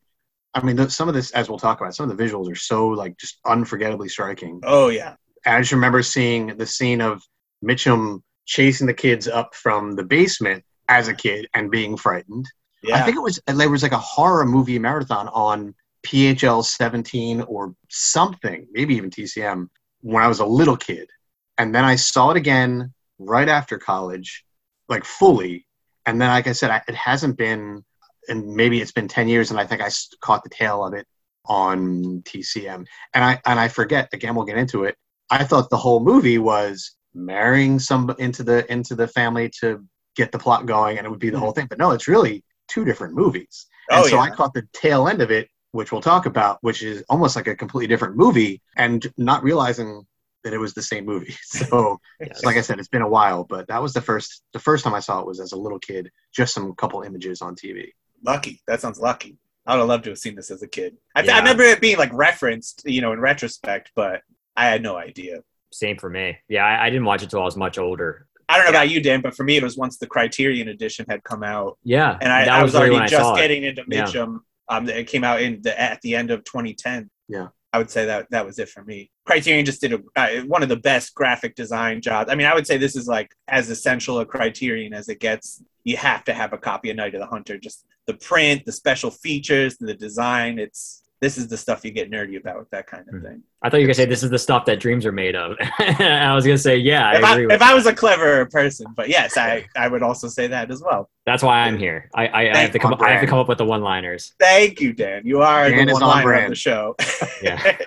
I 0.55 0.63
mean, 0.63 0.75
the, 0.75 0.89
some 0.89 1.07
of 1.07 1.13
this, 1.13 1.29
as 1.31 1.47
we'll 1.47 1.59
talk 1.59 1.79
about, 1.79 1.93
some 1.93 2.09
of 2.09 2.17
the 2.17 2.23
visuals 2.23 2.51
are 2.51 2.55
so 2.55 2.87
like 2.87 3.15
just 3.19 3.39
unforgettably 3.45 4.09
striking. 4.09 4.59
Oh 4.63 4.89
yeah, 4.89 5.15
And 5.45 5.55
I 5.55 5.59
just 5.59 5.71
remember 5.71 6.01
seeing 6.01 6.57
the 6.57 6.65
scene 6.65 7.01
of 7.01 7.21
Mitchum 7.63 8.23
chasing 8.47 8.87
the 8.87 8.93
kids 8.95 9.27
up 9.27 9.53
from 9.53 9.95
the 9.95 10.03
basement 10.03 10.63
as 10.87 11.07
a 11.07 11.13
kid 11.13 11.47
and 11.53 11.69
being 11.69 11.95
frightened. 11.95 12.47
Yeah. 12.83 12.97
I 12.97 13.01
think 13.03 13.17
it 13.17 13.21
was 13.21 13.39
there 13.45 13.69
was 13.69 13.83
like 13.83 13.91
a 13.91 13.97
horror 13.97 14.45
movie 14.45 14.79
marathon 14.79 15.27
on 15.29 15.75
PHL 16.05 16.63
17 16.63 17.41
or 17.41 17.75
something, 17.89 18.67
maybe 18.71 18.95
even 18.95 19.09
TCM 19.09 19.67
when 20.01 20.23
I 20.23 20.27
was 20.27 20.39
a 20.39 20.45
little 20.45 20.77
kid. 20.77 21.09
And 21.57 21.75
then 21.75 21.83
I 21.83 21.95
saw 21.95 22.31
it 22.31 22.37
again 22.37 22.93
right 23.17 23.49
after 23.49 23.77
college, 23.77 24.45
like 24.87 25.03
fully. 25.03 25.65
And 26.05 26.21
then, 26.21 26.29
like 26.29 26.47
I 26.47 26.53
said, 26.53 26.71
I, 26.71 26.81
it 26.87 26.95
hasn't 26.95 27.37
been, 27.37 27.83
and 28.29 28.55
maybe 28.55 28.81
it's 28.81 28.93
been 28.93 29.07
10 29.07 29.27
years, 29.27 29.51
and 29.51 29.59
I 29.59 29.65
think 29.65 29.81
I 29.81 29.89
caught 30.21 30.43
the 30.43 30.49
tail 30.49 30.85
of 30.85 30.93
it 30.93 31.05
on 31.45 32.21
TCM. 32.23 32.85
And 33.13 33.23
I 33.23 33.41
and 33.45 33.59
I 33.59 33.67
forget 33.67 34.09
again. 34.13 34.35
We'll 34.35 34.45
get 34.45 34.57
into 34.57 34.85
it. 34.85 34.95
I 35.29 35.43
thought 35.43 35.69
the 35.69 35.77
whole 35.77 35.99
movie 35.99 36.37
was 36.37 36.95
marrying 37.13 37.79
some 37.79 38.13
into 38.19 38.43
the 38.43 38.71
into 38.71 38.95
the 38.95 39.07
family 39.07 39.51
to 39.59 39.83
get 40.15 40.31
the 40.31 40.39
plot 40.39 40.65
going, 40.65 40.97
and 40.97 41.05
it 41.05 41.09
would 41.09 41.19
be 41.19 41.29
the 41.29 41.37
hmm. 41.37 41.43
whole 41.43 41.51
thing. 41.51 41.67
But 41.69 41.79
no, 41.79 41.91
it's 41.91 42.07
really 42.07 42.43
two 42.69 42.85
different 42.85 43.13
movies. 43.15 43.67
Oh, 43.91 43.97
and 43.97 44.05
oh 44.05 44.07
so 44.07 44.15
yeah. 44.15 44.21
I 44.23 44.29
caught 44.29 44.53
the 44.53 44.67
tail 44.73 45.07
end 45.07 45.21
of 45.21 45.31
it, 45.31 45.49
which 45.71 45.91
we'll 45.91 46.01
talk 46.01 46.25
about, 46.25 46.57
which 46.61 46.81
is 46.83 47.03
almost 47.09 47.35
like 47.35 47.47
a 47.47 47.55
completely 47.55 47.87
different 47.87 48.15
movie, 48.15 48.61
and 48.77 49.05
not 49.17 49.43
realizing 49.43 50.05
that 50.43 50.53
it 50.53 50.57
was 50.57 50.73
the 50.73 50.81
same 50.81 51.05
movie. 51.05 51.35
So, 51.43 51.99
Yes. 52.19 52.43
like 52.45 52.55
I 52.57 52.61
said, 52.61 52.79
it's 52.79 52.87
been 52.87 53.01
a 53.01 53.09
while, 53.09 53.43
but 53.43 53.67
that 53.67 53.81
was 53.81 53.93
the 53.93 54.01
first 54.01 54.43
the 54.53 54.59
first 54.59 54.83
time 54.83 54.93
I 54.93 54.99
saw 55.01 55.19
it 55.19 55.25
was 55.27 55.39
as 55.39 55.51
a 55.51 55.57
little 55.57 55.79
kid, 55.79 56.11
just 56.33 56.53
some 56.53 56.73
couple 56.75 57.01
images 57.01 57.41
on 57.41 57.55
TV. 57.55 57.89
Lucky. 58.23 58.61
That 58.67 58.79
sounds 58.81 58.99
lucky. 58.99 59.37
I 59.65 59.73
would 59.73 59.79
have 59.81 59.89
loved 59.89 60.03
to 60.05 60.11
have 60.11 60.17
seen 60.19 60.35
this 60.35 60.49
as 60.51 60.63
a 60.63 60.67
kid. 60.67 60.97
I, 61.15 61.21
Yeah. 61.23 61.35
I 61.35 61.39
remember 61.39 61.63
it 61.63 61.81
being 61.81 61.97
like 61.97 62.11
referenced, 62.13 62.83
you 62.85 63.01
know, 63.01 63.11
in 63.11 63.19
retrospect, 63.19 63.91
but 63.95 64.21
I 64.55 64.65
had 64.67 64.81
no 64.81 64.95
idea. 64.97 65.41
Same 65.71 65.97
for 65.97 66.09
me. 66.09 66.37
Yeah, 66.47 66.65
I, 66.65 66.85
I 66.85 66.89
didn't 66.89 67.05
watch 67.05 67.21
it 67.21 67.29
till 67.29 67.41
I 67.41 67.45
was 67.45 67.55
much 67.57 67.77
older. 67.77 68.25
I 68.49 68.57
don't 68.57 68.65
know 68.65 68.71
about 68.71 68.89
you, 68.89 69.01
Dan, 69.01 69.21
but 69.21 69.35
for 69.35 69.43
me, 69.43 69.57
it 69.57 69.63
was 69.63 69.77
once 69.77 69.97
the 69.97 70.07
Criterion 70.07 70.67
edition 70.69 71.05
had 71.07 71.23
come 71.23 71.43
out, 71.43 71.77
Yeah, 71.83 72.17
and 72.19 72.33
I, 72.33 72.45
I 72.45 72.63
was, 72.63 72.73
really 72.73 72.95
already 72.95 73.09
just 73.09 73.37
it. 73.37 73.41
getting 73.41 73.63
into 73.63 73.83
Yeah. 73.87 74.25
Um, 74.67 74.87
it 74.87 75.07
came 75.07 75.23
out 75.23 75.41
in 75.41 75.61
the 75.61 75.79
at 75.79 76.01
the 76.01 76.15
end 76.15 76.29
of 76.31 76.43
2010. 76.43 77.09
Yeah. 77.27 77.47
I 77.71 77.77
would 77.77 77.91
say 77.91 78.05
that 78.05 78.27
that 78.31 78.45
was 78.45 78.57
it 78.57 78.69
for 78.69 78.83
me. 78.83 79.11
Criterion 79.25 79.65
just 79.65 79.81
did 79.81 79.93
a, 79.93 79.99
uh, 80.15 80.41
one 80.45 80.63
of 80.63 80.69
the 80.69 80.75
best 80.75 81.13
graphic 81.13 81.55
design 81.55 82.01
jobs. 82.01 82.31
I 82.31 82.35
mean, 82.35 82.47
I 82.47 82.55
would 82.55 82.65
say 82.65 82.77
this 82.77 82.95
is 82.95 83.07
like 83.07 83.31
as 83.47 83.69
essential 83.69 84.19
a 84.19 84.25
Criterion 84.25 84.93
as 84.93 85.07
it 85.07 85.19
gets. 85.19 85.63
You 85.83 85.97
have 85.97 86.23
to 86.25 86.33
have 86.33 86.51
a 86.51 86.57
copy 86.57 86.89
of 86.89 86.97
Night 86.97 87.13
of 87.13 87.21
the 87.21 87.27
Hunter. 87.27 87.57
Just 87.57 87.85
the 88.07 88.15
print, 88.15 88.65
the 88.65 88.71
special 88.71 89.11
features, 89.11 89.77
the 89.77 89.93
design. 89.93 90.57
It's 90.57 91.03
this 91.21 91.37
is 91.37 91.47
the 91.49 91.57
stuff 91.57 91.83
you 91.83 91.91
get 91.91 92.09
nerdy 92.09 92.39
about 92.39 92.57
with 92.59 92.69
that 92.69 92.87
kind 92.87 93.05
of 93.09 93.15
Mhm. 93.15 93.23
thing. 93.23 93.43
I 93.61 93.69
thought 93.69 93.77
you 93.77 93.83
were 93.83 93.87
gonna 93.87 93.95
say 93.95 94.05
this 94.05 94.23
is 94.23 94.29
the 94.29 94.39
stuff 94.39 94.63
that 94.65 94.79
dreams 94.79 95.05
are 95.05 95.11
made 95.11 95.35
of. 95.35 95.57
I 95.79 96.33
was 96.33 96.45
gonna 96.45 96.57
say 96.57 96.77
yeah, 96.77 97.17
if 97.17 97.23
I 97.23 97.27
I, 97.29 97.31
agree 97.33 97.45
with 97.47 97.55
if 97.55 97.61
I 97.61 97.73
was 97.73 97.85
a 97.87 97.93
cleverer 97.93 98.45
person, 98.45 98.87
but 98.95 99.09
yes, 99.09 99.35
I, 99.37 99.65
I 99.75 99.87
would 99.89 100.01
also 100.01 100.27
say 100.29 100.47
that 100.47 100.71
as 100.71 100.81
well. 100.81 101.09
That's 101.25 101.43
why 101.43 101.59
I'm 101.59 101.77
here. 101.77 102.09
I, 102.15 102.27
I, 102.27 102.41
I 102.51 102.57
have 102.57 102.71
to 102.71 102.79
come. 102.79 102.93
on 102.93 103.03
I 103.05 103.11
have 103.11 103.21
to 103.21 103.27
come 103.27 103.39
up 103.39 103.49
with 103.49 103.57
the 103.57 103.65
one-liners. 103.65 104.33
Thank 104.39 104.79
you, 104.79 104.93
Dan. 104.93 105.23
You 105.25 105.41
are 105.41 105.69
Dan 105.69 105.87
the 105.87 105.91
is 105.91 105.99
one 105.99 106.03
on 106.03 106.43
of 106.43 106.49
the 106.49 106.55
show. 106.55 106.95
Yeah. 107.41 107.77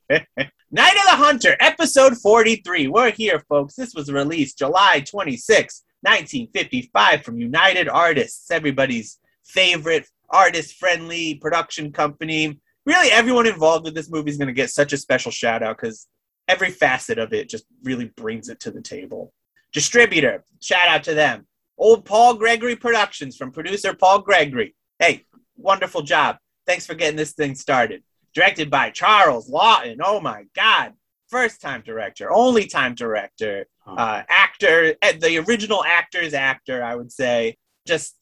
Night 0.74 0.96
of 0.96 1.04
the 1.04 1.16
Hunter, 1.16 1.56
episode 1.60 2.16
43. 2.16 2.88
We're 2.88 3.10
here, 3.12 3.44
folks. 3.48 3.74
This 3.74 3.94
was 3.94 4.10
released 4.10 4.58
July 4.58 5.00
26, 5.06 5.84
1955, 6.00 7.22
from 7.22 7.38
United 7.38 7.88
Artists, 7.88 8.50
everybody's 8.50 9.18
favorite 9.44 10.08
artist 10.30 10.76
friendly 10.78 11.34
production 11.34 11.92
company. 11.92 12.58
Really, 12.84 13.10
everyone 13.10 13.46
involved 13.46 13.84
with 13.84 13.94
this 13.94 14.10
movie 14.10 14.30
is 14.30 14.38
going 14.38 14.48
to 14.48 14.52
get 14.52 14.70
such 14.70 14.92
a 14.92 14.96
special 14.96 15.30
shout 15.30 15.62
out 15.62 15.76
because 15.76 16.08
every 16.48 16.70
facet 16.70 17.18
of 17.18 17.32
it 17.32 17.48
just 17.48 17.64
really 17.84 18.06
brings 18.16 18.48
it 18.48 18.58
to 18.60 18.70
the 18.70 18.82
table. 18.82 19.32
Distributor, 19.72 20.44
shout 20.60 20.88
out 20.88 21.04
to 21.04 21.14
them. 21.14 21.46
Old 21.78 22.04
Paul 22.04 22.34
Gregory 22.34 22.76
Productions 22.76 23.36
from 23.36 23.52
producer 23.52 23.94
Paul 23.94 24.20
Gregory. 24.20 24.74
Hey, 24.98 25.24
wonderful 25.56 26.02
job. 26.02 26.38
Thanks 26.66 26.86
for 26.86 26.94
getting 26.94 27.16
this 27.16 27.32
thing 27.32 27.54
started. 27.54 28.02
Directed 28.34 28.70
by 28.70 28.90
Charles 28.90 29.50
Laughton. 29.50 29.98
Oh 30.02 30.20
my 30.20 30.44
God. 30.54 30.94
First 31.28 31.60
time 31.60 31.82
director, 31.84 32.30
only 32.30 32.66
time 32.66 32.94
director, 32.94 33.64
uh, 33.86 34.22
actor, 34.28 34.94
eh, 35.00 35.12
the 35.12 35.38
original 35.38 35.82
actor's 35.82 36.34
actor, 36.34 36.84
I 36.84 36.94
would 36.94 37.10
say. 37.10 37.56
Just 37.86 38.16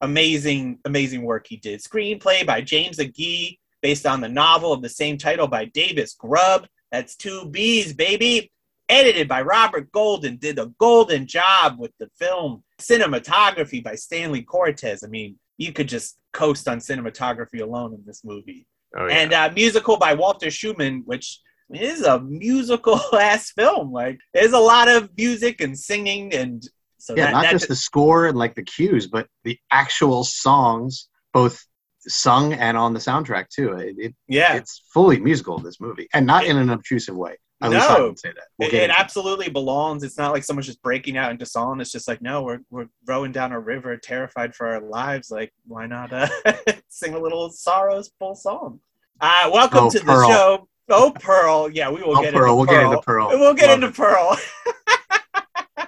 amazing, 0.00 0.80
amazing 0.84 1.22
work 1.22 1.46
he 1.46 1.56
did. 1.58 1.80
Screenplay 1.80 2.44
by 2.44 2.60
James 2.62 2.98
Agee, 2.98 3.58
based 3.86 4.04
on 4.04 4.20
the 4.20 4.28
novel 4.28 4.72
of 4.72 4.82
the 4.82 4.88
same 4.88 5.16
title 5.16 5.46
by 5.46 5.64
Davis 5.64 6.12
Grubb. 6.12 6.66
That's 6.90 7.14
two 7.14 7.48
B's, 7.52 7.92
baby. 7.92 8.50
Edited 8.88 9.28
by 9.28 9.42
Robert 9.42 9.92
Golden, 9.92 10.38
did 10.38 10.58
a 10.58 10.72
golden 10.80 11.24
job 11.28 11.78
with 11.78 11.92
the 12.00 12.08
film. 12.18 12.64
Cinematography 12.80 13.84
by 13.84 13.94
Stanley 13.94 14.42
Cortez. 14.42 15.04
I 15.04 15.06
mean, 15.06 15.36
you 15.56 15.72
could 15.72 15.86
just 15.86 16.18
coast 16.32 16.66
on 16.66 16.78
cinematography 16.78 17.62
alone 17.62 17.94
in 17.94 18.02
this 18.04 18.24
movie. 18.24 18.66
Oh, 18.98 19.06
yeah. 19.06 19.18
And 19.18 19.32
uh, 19.32 19.50
musical 19.54 19.96
by 19.98 20.14
Walter 20.14 20.50
Schumann, 20.50 21.02
which 21.04 21.38
is 21.72 22.02
a 22.02 22.18
musical 22.18 23.00
ass 23.14 23.52
film. 23.52 23.92
Like, 23.92 24.18
there's 24.34 24.52
a 24.52 24.58
lot 24.58 24.88
of 24.88 25.10
music 25.16 25.60
and 25.60 25.78
singing, 25.78 26.34
and 26.34 26.60
so 26.98 27.14
yeah, 27.16 27.26
that, 27.26 27.32
not 27.34 27.42
that- 27.42 27.52
just 27.52 27.68
the 27.68 27.76
score 27.76 28.26
and 28.26 28.36
like 28.36 28.56
the 28.56 28.64
cues, 28.64 29.06
but 29.06 29.28
the 29.44 29.56
actual 29.70 30.24
songs, 30.24 31.08
both 31.32 31.64
sung 32.08 32.52
and 32.54 32.76
on 32.76 32.92
the 32.94 33.00
soundtrack 33.00 33.48
too. 33.48 33.72
It, 33.74 33.96
it 33.98 34.14
yeah, 34.28 34.54
it's 34.54 34.82
fully 34.92 35.18
musical 35.20 35.58
this 35.58 35.80
movie, 35.80 36.08
and 36.14 36.26
not 36.26 36.44
in 36.46 36.56
an 36.56 36.70
obtrusive 36.70 37.16
way. 37.16 37.36
At 37.62 37.70
least 37.70 37.88
I 37.90 37.96
No. 37.98 38.08
would 38.08 38.18
say 38.18 38.28
that. 38.28 38.44
We'll 38.58 38.68
it, 38.68 38.74
it 38.74 38.90
absolutely 38.90 39.48
belongs. 39.48 40.02
It's 40.02 40.18
not 40.18 40.32
like 40.32 40.44
someone's 40.44 40.66
just 40.66 40.82
breaking 40.82 41.16
out 41.16 41.30
into 41.30 41.46
song. 41.46 41.80
It's 41.80 41.90
just 41.90 42.06
like, 42.06 42.20
no, 42.20 42.42
we're 42.42 42.58
we're 42.70 42.88
rowing 43.06 43.32
down 43.32 43.52
a 43.52 43.58
river, 43.58 43.96
terrified 43.96 44.54
for 44.54 44.66
our 44.68 44.80
lives. 44.80 45.30
Like, 45.30 45.52
why 45.66 45.86
not 45.86 46.12
uh, 46.12 46.28
sing 46.88 47.14
a 47.14 47.18
little 47.18 47.48
sorrowful 47.50 48.34
song? 48.34 48.80
Uh, 49.20 49.48
welcome 49.52 49.84
Oh, 49.84 49.90
to 49.90 49.98
the 50.00 50.26
show. 50.28 50.68
Oh, 50.90 51.12
Pearl. 51.18 51.70
Yeah, 51.70 51.90
we 51.90 52.02
will 52.02 52.18
Oh, 52.18 52.22
get 52.22 52.34
Pearl. 52.34 52.52
into 52.52 52.56
We'll 52.56 52.66
Pearl. 52.66 52.74
get 52.76 52.84
into 52.92 53.02
Pearl. 53.02 53.28
We'll 53.40 53.54
get 53.54 53.66
Love 53.68 53.74
into 53.76 53.88
it. 53.88 53.94
Pearl. 53.96 54.38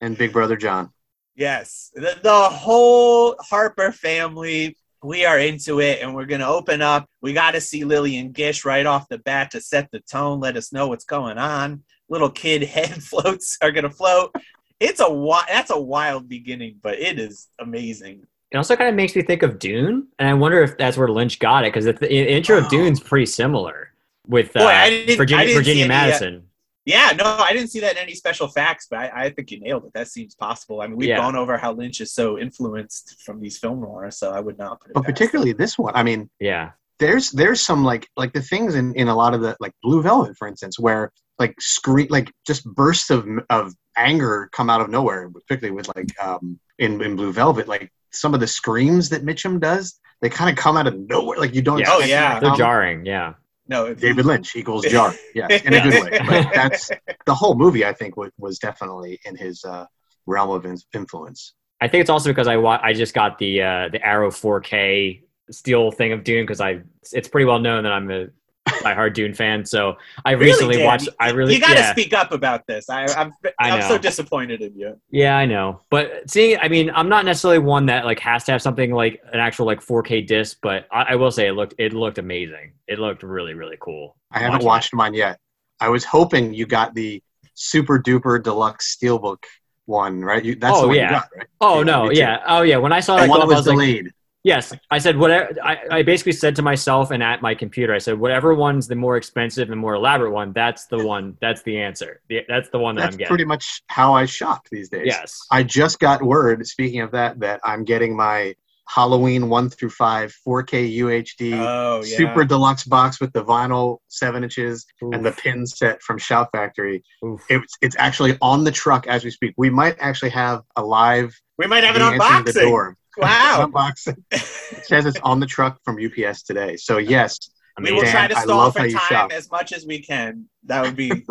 and 0.00 0.16
Big 0.16 0.32
Brother 0.32 0.56
John. 0.56 0.90
Yes, 1.36 1.90
the, 1.94 2.16
the 2.22 2.32
whole 2.48 3.34
Harper 3.40 3.90
family. 3.90 4.76
We 5.04 5.26
are 5.26 5.38
into 5.38 5.80
it, 5.80 6.00
and 6.00 6.14
we're 6.14 6.24
gonna 6.24 6.48
open 6.48 6.80
up. 6.80 7.08
We 7.20 7.32
got 7.34 7.50
to 7.52 7.60
see 7.60 7.84
Lillian 7.84 8.32
Gish 8.32 8.64
right 8.64 8.86
off 8.86 9.06
the 9.08 9.18
bat 9.18 9.50
to 9.50 9.60
set 9.60 9.90
the 9.90 10.00
tone, 10.00 10.40
let 10.40 10.56
us 10.56 10.72
know 10.72 10.88
what's 10.88 11.04
going 11.04 11.36
on. 11.38 11.82
Little 12.08 12.30
kid 12.30 12.62
head 12.76 13.02
floats 13.02 13.58
are 13.62 13.70
gonna 13.70 13.90
float. 13.90 14.34
It's 14.80 15.00
a 15.00 15.04
wi- 15.04 15.44
that's 15.48 15.70
a 15.70 15.78
wild 15.80 16.28
beginning, 16.28 16.76
but 16.82 16.98
it 16.98 17.18
is 17.18 17.48
amazing. 17.58 18.26
It 18.50 18.56
also 18.56 18.76
kind 18.76 18.88
of 18.88 18.94
makes 18.94 19.14
me 19.14 19.22
think 19.22 19.42
of 19.42 19.58
Dune, 19.58 20.08
and 20.18 20.28
I 20.28 20.34
wonder 20.34 20.62
if 20.62 20.78
that's 20.78 20.96
where 20.96 21.08
Lynch 21.08 21.38
got 21.38 21.64
it 21.64 21.72
because 21.72 21.84
the, 21.84 21.92
the 21.92 22.10
intro 22.32 22.58
of 22.58 22.64
Oh. 22.66 22.68
Dune's 22.70 23.00
pretty 23.00 23.26
similar 23.26 23.92
with 24.26 24.56
uh, 24.56 24.60
Boy, 24.60 24.66
I 24.68 24.90
didn't- 24.90 25.10
I 25.12 25.16
Virginia, 25.16 25.54
Virginia 25.54 25.86
Madsen. 25.88 26.42
Yeah, 26.86 27.12
no, 27.16 27.24
I 27.24 27.52
didn't 27.54 27.68
see 27.68 27.80
that 27.80 27.92
in 27.92 27.98
any 27.98 28.14
special 28.14 28.46
facts, 28.48 28.86
but 28.90 28.98
I, 28.98 29.24
I 29.24 29.30
think 29.30 29.50
you 29.50 29.60
nailed 29.60 29.86
it. 29.86 29.92
That 29.94 30.08
seems 30.08 30.34
possible. 30.34 30.82
I 30.82 30.86
mean, 30.86 30.96
we've 30.96 31.08
Yeah. 31.08 31.16
gone 31.16 31.34
over 31.36 31.56
how 31.56 31.72
Lynch 31.72 32.00
is 32.02 32.12
so 32.12 32.38
influenced 32.38 33.22
from 33.24 33.40
these 33.40 33.56
film 33.58 33.80
noirs, 33.80 34.18
so 34.18 34.32
I 34.32 34.40
would 34.40 34.58
not 34.58 34.80
put 34.80 34.90
it. 34.90 34.94
But 34.94 35.00
past 35.04 35.08
him. 35.08 35.14
particularly 35.14 35.52
this 35.54 35.78
one. 35.78 35.94
I 35.96 36.02
mean, 36.02 36.28
Yeah, 36.40 36.72
there's 36.98 37.30
there's 37.30 37.60
some 37.62 37.84
like 37.84 38.06
like 38.16 38.32
the 38.34 38.42
things 38.42 38.74
in 38.74 38.94
in 38.94 39.08
a 39.08 39.14
lot 39.16 39.32
of 39.34 39.40
the 39.40 39.56
like 39.60 39.72
Blue 39.82 40.02
Velvet, 40.02 40.36
for 40.36 40.46
instance, 40.46 40.78
where 40.78 41.10
like 41.38 41.54
scream 41.60 42.08
like 42.10 42.30
just 42.46 42.64
bursts 42.66 43.10
of 43.10 43.26
of 43.50 43.72
anger 43.96 44.48
come 44.52 44.68
out 44.70 44.80
of 44.80 44.90
nowhere, 44.90 45.30
particularly 45.30 45.74
with 45.74 45.88
like 45.96 46.08
um 46.22 46.60
in 46.78 47.00
in 47.02 47.16
Blue 47.16 47.32
Velvet, 47.32 47.66
like 47.66 47.90
some 48.10 48.34
of 48.34 48.40
the 48.40 48.46
screams 48.46 49.08
that 49.08 49.24
Mitchum 49.24 49.58
does, 49.58 49.98
they 50.20 50.28
kind 50.28 50.50
of 50.50 50.56
come 50.62 50.76
out 50.76 50.86
of 50.86 50.94
nowhere. 50.96 51.38
Like 51.38 51.54
you 51.54 51.62
don't. 51.62 51.78
Yeah. 51.78 51.86
Oh, 51.90 52.00
yeah. 52.00 52.38
they're 52.40 52.54
jarring. 52.54 53.04
Yeah, 53.06 53.34
no, 53.68 53.94
David 53.94 54.26
Lynch 54.26 54.56
equals 54.56 54.84
jar. 54.86 55.14
Yeah, 55.34 55.48
in 55.48 55.74
a 55.74 55.80
good 55.80 56.02
way. 56.02 56.18
But 56.26 56.54
that's 56.54 56.90
the 57.26 57.34
whole 57.34 57.54
movie. 57.54 57.84
I 57.84 57.92
think 57.92 58.16
was, 58.16 58.30
was 58.38 58.58
definitely 58.58 59.20
in 59.24 59.36
his 59.36 59.64
uh, 59.64 59.86
realm 60.26 60.50
of 60.50 60.64
in- 60.66 60.78
influence. 60.92 61.54
I 61.80 61.88
think 61.88 62.02
it's 62.02 62.10
also 62.10 62.30
because 62.30 62.48
I 62.48 62.56
wa- 62.56 62.80
I 62.82 62.92
just 62.92 63.14
got 63.14 63.38
the 63.38 63.62
uh, 63.62 63.88
the 63.90 64.04
Arrow 64.04 64.30
4K 64.30 65.22
steel 65.50 65.90
thing 65.90 66.12
of 66.12 66.24
Dune 66.24 66.44
because 66.44 66.60
I 66.60 66.82
it's 67.12 67.28
pretty 67.28 67.44
well 67.44 67.58
known 67.58 67.84
that 67.84 67.92
I'm 67.92 68.10
a 68.10 68.26
diehard 68.68 69.14
Dune 69.14 69.34
fan. 69.34 69.64
So 69.64 69.96
I 70.24 70.32
Really, 70.32 70.46
recently 70.46 70.76
Dan, 70.78 70.86
watched. 70.86 71.08
I 71.20 71.30
really 71.30 71.54
you 71.54 71.60
got 71.60 71.68
to 71.74 71.74
yeah. 71.74 71.92
speak 71.92 72.12
up 72.12 72.32
about 72.32 72.66
this. 72.66 72.88
I, 72.88 73.04
I'm 73.06 73.32
I 73.58 73.70
I'm 73.70 73.82
so 73.82 73.98
disappointed 73.98 74.62
in 74.62 74.74
you. 74.76 74.98
Yeah, 75.10 75.36
I 75.36 75.46
know. 75.46 75.80
But 75.90 76.28
seeing, 76.30 76.58
I 76.60 76.68
mean, 76.68 76.90
I'm 76.94 77.08
not 77.08 77.24
necessarily 77.24 77.58
one 77.58 77.86
that 77.86 78.04
like 78.04 78.20
has 78.20 78.44
to 78.44 78.52
have 78.52 78.62
something 78.62 78.90
like 78.92 79.20
an 79.32 79.40
actual 79.40 79.66
like 79.66 79.80
4K 79.80 80.26
disc, 80.26 80.58
but 80.62 80.86
I, 80.90 81.02
I 81.10 81.14
will 81.16 81.30
say 81.30 81.46
it 81.48 81.52
looked 81.52 81.74
it 81.78 81.92
looked 81.92 82.18
amazing. 82.18 82.72
It 82.88 82.98
looked 82.98 83.22
really 83.22 83.54
really 83.54 83.76
cool. 83.80 84.16
I 84.30 84.38
haven't 84.38 84.64
Watching 84.64 84.66
watched 84.66 84.94
mine 84.94 85.14
yet. 85.14 85.38
I 85.80 85.88
was 85.90 86.04
hoping 86.04 86.54
you 86.54 86.66
got 86.66 86.94
the 86.94 87.22
super 87.54 87.98
duper 88.00 88.42
deluxe 88.42 88.96
steelbook 88.96 89.44
one, 89.86 90.22
right? 90.22 90.42
You, 90.44 90.54
that's 90.54 90.76
Oh, 90.78 90.82
the 90.82 90.88
one 90.88 90.96
yeah. 90.96 91.02
you 91.04 91.10
got, 91.10 91.28
right? 91.36 91.46
Oh 91.60 91.78
Yeah, 91.78 91.84
no, 91.84 92.10
yeah, 92.10 92.42
oh 92.46 92.62
yeah. 92.62 92.76
When 92.78 92.92
I 92.92 93.00
saw 93.00 93.16
The 93.16 93.22
that 93.22 93.28
one 93.28 93.40
clip, 93.40 93.48
that 93.50 93.54
I 93.54 93.58
was 93.58 93.66
was 93.66 93.66
like, 93.66 93.74
delayed. 93.86 94.12
Yes. 94.44 94.72
I 94.90 94.98
said 94.98 95.16
whatever. 95.16 95.52
I, 95.62 95.78
I 95.90 96.02
basically 96.02 96.32
said 96.32 96.54
to 96.56 96.62
myself 96.62 97.10
and 97.10 97.22
at 97.22 97.42
my 97.42 97.54
computer, 97.54 97.92
I 97.94 97.98
said 97.98 98.18
whatever 98.18 98.54
one's 98.54 98.86
the 98.86 98.94
more 98.94 99.16
expensive 99.16 99.70
and 99.70 99.80
more 99.80 99.94
elaborate 99.94 100.30
one, 100.30 100.52
that's 100.52 100.86
the 100.86 101.04
one. 101.04 101.36
That's 101.40 101.62
the 101.62 101.78
answer. 101.80 102.20
The, 102.28 102.42
that's 102.48 102.68
the 102.68 102.78
one 102.78 102.94
that 102.94 103.02
That's 103.02 103.14
I'm 103.14 103.18
getting. 103.18 103.24
That's 103.24 103.30
pretty 103.30 103.44
much 103.44 103.82
how 103.88 104.14
I 104.14 104.26
shop 104.26 104.66
these 104.70 104.88
days. 104.88 105.06
yes. 105.06 105.40
I 105.50 105.62
just 105.64 105.98
got 105.98 106.22
word, 106.22 106.64
speaking 106.66 107.00
of 107.00 107.10
that, 107.12 107.40
that 107.40 107.60
I'm 107.64 107.84
getting 107.84 108.16
my 108.16 108.54
Halloween 108.86 109.48
1 109.48 109.70
through 109.70 109.90
5 109.90 110.34
4K 110.46 110.96
UHD 110.98 111.58
Oh 111.58 112.02
yeah. 112.04 112.16
super 112.16 112.44
deluxe 112.44 112.84
box 112.84 113.20
with 113.20 113.32
the 113.32 113.42
vinyl 113.42 113.98
7 114.08 114.44
inches 114.44 114.84
and 115.00 115.24
the 115.24 115.32
pin 115.32 115.66
set 115.66 116.02
from 116.02 116.18
Shout 116.18 116.50
Factory. 116.52 117.02
Oof. 117.24 117.40
It's, 117.48 117.74
it's 117.80 117.96
actually 117.98 118.36
on 118.42 118.62
the 118.64 118.70
truck 118.70 119.06
as 119.06 119.24
we 119.24 119.30
speak. 119.30 119.54
We 119.56 119.70
might 119.70 119.96
actually 120.00 120.30
have 120.30 120.62
a 120.76 120.84
live 120.84 121.34
we 121.56 121.66
might 121.66 121.84
have 121.84 121.96
an 121.96 122.02
me 122.02 122.08
answering 122.08 122.44
the 122.44 122.50
unboxing. 122.52 122.62
door. 122.62 122.96
Wow. 123.16 123.66
unboxing. 123.70 124.22
It 124.32 124.84
says 124.86 125.06
it's 125.06 125.18
on 125.22 125.40
the 125.40 125.46
truck 125.46 125.78
from 125.84 125.98
UPS 126.04 126.42
today. 126.42 126.76
So 126.76 126.98
yes, 126.98 127.38
I 127.76 127.80
mean, 127.80 127.92
we 127.94 127.96
will 127.96 128.00
Amazing. 128.00 128.12
try 128.18 128.28
to 128.28 128.36
I 128.38 128.42
stall 128.42 128.70
for 128.70 128.78
time 128.80 128.90
shop. 128.90 129.32
as 129.32 129.50
much 129.50 129.72
as 129.72 129.86
we 129.86 130.00
can. 130.00 130.46
That 130.64 130.82
would 130.82 130.96
be 130.96 131.10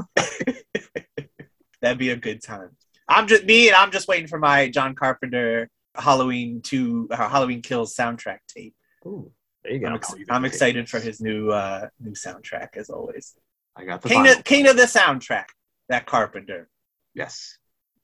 that'd 1.82 1.98
be 1.98 2.10
a 2.10 2.16
good 2.16 2.42
time. 2.42 2.70
I'm 3.08 3.28
just 3.28 3.44
me, 3.46 3.68
and 3.68 3.76
I'm 3.76 3.92
just 3.92 4.08
waiting 4.08 4.28
for 4.28 4.40
my 4.40 4.70
John 4.70 4.96
Carpenter 4.96 5.70
Halloween 5.96 6.62
two 6.62 7.08
uh, 7.12 7.28
Halloween 7.30 7.62
Kills 7.62 7.96
soundtrack 7.96 8.40
tape. 8.48 8.76
Ooh, 9.06 9.32
there 9.64 9.74
you 9.74 9.80
go. 9.80 9.88
I'm, 9.88 9.96
ex- 9.96 10.16
you 10.18 10.26
I'm 10.30 10.46
excited 10.46 10.90
for 10.90 11.00
his 11.00 11.20
new 11.22 11.50
uh, 11.52 11.88
new 12.00 12.12
soundtrack 12.14 12.78
as 12.78 12.90
always. 12.90 13.34
I 13.76 13.86
got 13.86 14.02
the 14.02 14.10
King 14.10 14.24
vinyl. 14.26 14.38
of, 14.38 14.44
king 14.44 14.68
of 14.68 14.78
the 14.78 14.84
soundtrack, 14.84 15.46
that 15.90 16.06
Carpenter. 16.06 16.70
Yes. 17.14 17.58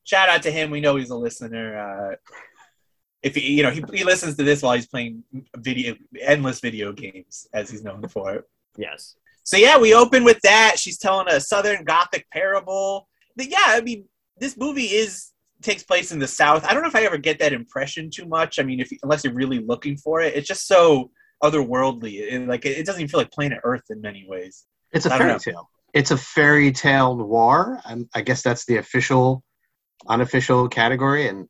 Shout 0.04 0.30
out 0.30 0.42
to 0.44 0.52
him. 0.52 0.72
We 0.72 0.82
know 0.82 0.96
he's 0.96 1.12
a 1.12 1.16
listener. 1.16 1.78
Uh, 1.78 2.16
if 3.22 3.36
he, 3.36 3.54
you 3.54 3.64
know, 3.64 3.72
he, 3.72 3.84
he 3.94 4.04
listens 4.04 4.36
to 4.38 4.44
this 4.44 4.62
while 4.62 4.74
he's 4.74 4.88
playing 4.88 5.24
video, 5.58 5.96
endless 6.22 6.60
video 6.60 6.94
games, 6.94 7.48
as 7.54 7.70
he's 7.70 7.84
known 7.84 8.08
for. 8.08 8.46
Yes. 8.78 9.16
So 9.44 9.58
yeah, 9.58 9.78
we 9.78 9.94
open 9.94 10.24
with 10.24 10.40
that. 10.42 10.76
She's 10.78 10.98
telling 10.98 11.28
a 11.28 11.40
Southern 11.40 11.84
Gothic 11.84 12.30
parable. 12.32 13.08
But 13.36 13.50
yeah, 13.50 13.58
I 13.66 13.82
mean, 13.82 14.06
this 14.38 14.58
movie 14.58 14.86
is 14.86 15.32
takes 15.62 15.84
place 15.84 16.12
in 16.12 16.20
the 16.20 16.28
South. 16.28 16.66
I 16.66 16.74
don't 16.74 16.84
know 16.84 16.90
if 16.90 16.96
I 16.96 17.04
ever 17.04 17.18
get 17.18 17.40
that 17.40 17.54
impression 17.54 18.10
too 18.10 18.26
much. 18.26 18.60
I 18.60 18.64
mean, 18.64 18.80
if 18.80 18.90
unless 19.04 19.24
you're 19.24 19.34
really 19.34 19.60
looking 19.60 19.98
for 19.98 20.22
it, 20.22 20.36
it's 20.36 20.48
just 20.48 20.68
so 20.68 21.12
otherworldly. 21.44 22.34
And 22.34 22.48
like, 22.48 22.66
it, 22.66 22.78
it 22.78 22.86
doesn't 22.86 23.02
even 23.02 23.10
feel 23.10 23.20
like 23.20 23.32
Planet 23.32 23.60
Earth 23.64 23.84
in 23.90 24.02
many 24.02 24.26
ways. 24.28 24.66
It's 24.94 25.06
a 25.06 25.10
fairy 25.10 25.34
know. 25.34 25.38
tale. 25.38 25.70
It's 25.94 26.12
a 26.12 26.18
fairy 26.18 26.72
tale 26.72 27.16
noir. 27.16 27.82
i 27.86 27.98
I 28.14 28.22
guess 28.22 28.42
that's 28.42 28.66
the 28.66 28.78
official, 28.78 29.44
unofficial 30.08 30.70
category. 30.70 31.28
And 31.28 31.48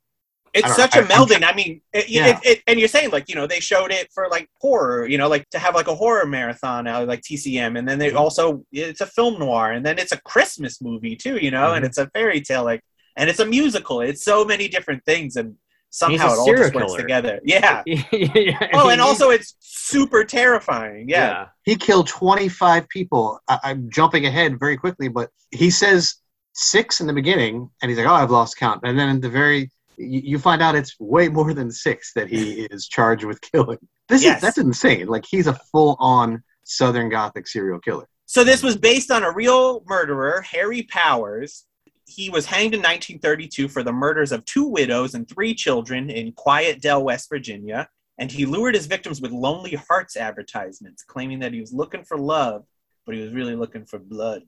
It's 0.54 0.76
such 0.76 0.96
know. 0.96 1.02
a 1.02 1.04
I- 1.04 1.06
I'm 1.06 1.10
melding. 1.28 1.44
I 1.44 1.54
mean, 1.54 1.82
it, 1.94 2.10
Yeah. 2.10 2.28
it, 2.30 2.38
it, 2.46 2.64
and 2.68 2.80
you're 2.80 2.88
saying 2.90 3.12
like 3.12 3.30
you 3.30 3.36
know 3.36 3.48
they 3.48 3.60
showed 3.60 3.92
it 3.92 4.10
for 4.14 4.28
like 4.30 4.50
horror, 4.60 5.06
you 5.08 5.18
know, 5.18 5.28
like 5.28 5.50
to 5.52 5.60
have 5.60 5.76
like 5.76 5.88
a 5.88 5.96
horror 5.96 6.26
marathon, 6.26 6.88
uh, 6.88 7.06
like 7.06 7.22
TCM, 7.22 7.78
and 7.78 7.88
then 7.88 8.00
they 8.00 8.12
Mhm. 8.12 8.16
also 8.20 8.64
it's 8.72 9.02
a 9.02 9.06
film 9.08 9.40
noir, 9.40 9.72
and 9.72 9.86
then 9.86 9.98
it's 10.00 10.12
a 10.12 10.22
Christmas 10.22 10.82
movie 10.82 11.16
too, 11.16 11.38
you 11.38 11.52
know, 11.52 11.74
and 11.74 11.84
Mhm. 11.84 11.88
it's 11.88 11.98
a 11.98 12.08
fairy 12.12 12.42
tale, 12.42 12.64
like, 12.64 12.82
and 13.18 13.30
it's 13.30 13.40
a 13.40 13.46
musical. 13.46 14.02
It's 14.02 14.24
so 14.24 14.44
many 14.46 14.68
different 14.68 15.04
things, 15.06 15.36
and 15.36 15.56
somehow 15.92 16.30
a 16.30 16.34
it 16.34 16.38
all 16.40 16.46
serial 16.46 16.64
just 16.64 16.76
works 16.76 16.94
together. 16.94 17.40
Yeah. 17.44 17.82
yeah. 17.86 18.68
Oh, 18.74 18.90
and 18.90 19.02
also 19.02 19.32
it's 19.32 19.56
super 19.60 20.24
terrifying. 20.24 21.10
Yeah. 21.10 21.48
he 21.64 21.76
killed 21.76 22.08
25 22.08 22.88
people. 22.90 23.40
I, 23.48 23.58
I'm 23.64 23.90
jumping 23.92 24.26
ahead 24.28 24.60
very 24.60 24.78
quickly, 24.78 25.08
but 25.08 25.30
he 25.52 25.70
says 25.72 26.16
six 26.54 27.00
in 27.02 27.08
the 27.08 27.14
beginning, 27.14 27.70
and 27.82 27.90
he's 27.90 27.98
like, 27.98 28.08
"Oh, 28.08 28.14
I've 28.14 28.32
lost 28.32 28.58
count." 28.58 28.82
And 28.84 28.98
then 29.00 29.16
at 29.16 29.22
the 29.22 29.30
very, 29.30 29.70
you, 30.00 30.40
find 30.40 30.62
out 30.62 30.76
it's 30.76 30.96
way 31.00 31.28
more 31.30 31.54
than 31.54 31.72
six 31.72 32.14
that 32.14 32.30
he 32.30 32.62
is 32.72 32.88
charged 32.88 33.26
with 33.26 33.40
killing. 33.42 33.78
This 34.08 34.24
Yes. 34.24 34.38
is 34.38 34.42
that's 34.42 34.58
insane. 34.58 35.08
Like 35.08 35.26
he's 35.30 35.48
a 35.48 35.54
full-on 35.72 36.44
Southern 36.64 37.10
Gothic 37.10 37.48
serial 37.48 37.80
killer. 37.80 38.08
So 38.26 38.44
this 38.44 38.62
was 38.64 38.78
based 38.78 39.12
on 39.12 39.24
a 39.24 39.32
real 39.32 39.84
murderer, 39.88 40.42
Harry 40.42 40.84
Powers. 40.84 41.66
He 42.06 42.30
was 42.30 42.46
hanged 42.46 42.74
in 42.74 42.80
1932 42.80 43.68
for 43.68 43.84
the 43.84 43.92
murders 43.92 44.32
of 44.32 44.46
two 44.46 44.66
widows 44.68 45.14
and 45.16 45.28
three 45.28 45.54
children 45.54 46.10
in 46.10 46.32
Quiet 46.34 46.82
Dell, 46.82 47.04
West 47.04 47.30
Virginia. 47.30 47.88
And 48.18 48.32
he 48.32 48.46
lured 48.46 48.76
his 48.76 48.86
victims 48.86 49.22
with 49.22 49.32
Lonely 49.32 49.76
Hearts 49.76 50.18
advertisements, 50.18 51.04
claiming 51.04 51.40
that 51.40 51.54
he 51.54 51.62
was 51.62 51.72
looking 51.74 52.04
for 52.04 52.18
love, 52.18 52.66
but 53.06 53.16
he 53.16 53.22
was 53.22 53.32
really 53.34 53.56
looking 53.56 53.86
for 53.86 53.98
blood, 53.98 54.44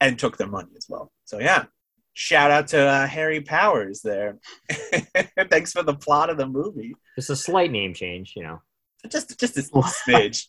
and 0.00 0.18
took 0.18 0.36
their 0.36 0.46
money 0.48 0.70
as 0.76 0.86
well. 0.88 1.10
So 1.24 1.38
yeah, 1.38 1.64
shout 2.14 2.50
out 2.50 2.68
to 2.68 2.80
uh, 2.80 3.06
Harry 3.06 3.40
Powers 3.40 4.00
there. 4.00 4.38
Thanks 5.50 5.72
for 5.72 5.82
the 5.82 5.94
plot 5.94 6.30
of 6.30 6.38
the 6.38 6.46
movie. 6.46 6.94
Just 7.16 7.30
a 7.30 7.36
slight 7.36 7.70
name 7.70 7.92
change, 7.92 8.32
you 8.36 8.44
know. 8.44 8.62
just 9.08 9.38
just 9.38 9.58
a 9.58 9.62
smidge. 9.62 10.46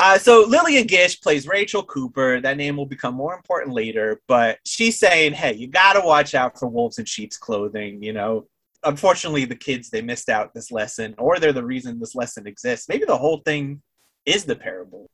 Uh, 0.00 0.16
so 0.16 0.44
Lillian 0.48 0.86
Gish 0.86 1.20
plays 1.20 1.46
Rachel 1.48 1.82
Cooper. 1.82 2.40
That 2.40 2.56
name 2.56 2.76
will 2.76 2.86
become 2.86 3.14
more 3.14 3.34
important 3.34 3.74
later, 3.74 4.20
but 4.28 4.58
she's 4.64 4.98
saying, 4.98 5.34
"Hey, 5.34 5.54
you 5.54 5.66
got 5.66 5.94
to 5.94 6.00
watch 6.00 6.34
out 6.34 6.58
for 6.58 6.68
wolves 6.68 6.98
in 6.98 7.04
sheep's 7.04 7.36
clothing." 7.36 8.02
You 8.02 8.12
know, 8.12 8.46
unfortunately, 8.84 9.44
the 9.44 9.56
kids 9.56 9.90
they 9.90 10.02
missed 10.02 10.28
out 10.28 10.54
this 10.54 10.70
lesson, 10.70 11.14
or 11.18 11.38
they're 11.38 11.52
the 11.52 11.64
reason 11.64 11.98
this 11.98 12.14
lesson 12.14 12.46
exists. 12.46 12.88
Maybe 12.88 13.04
the 13.06 13.18
whole 13.18 13.38
thing 13.38 13.82
is 14.24 14.44
the 14.44 14.56
parable. 14.56 15.10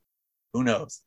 Who 0.53 0.65
knows? 0.65 1.01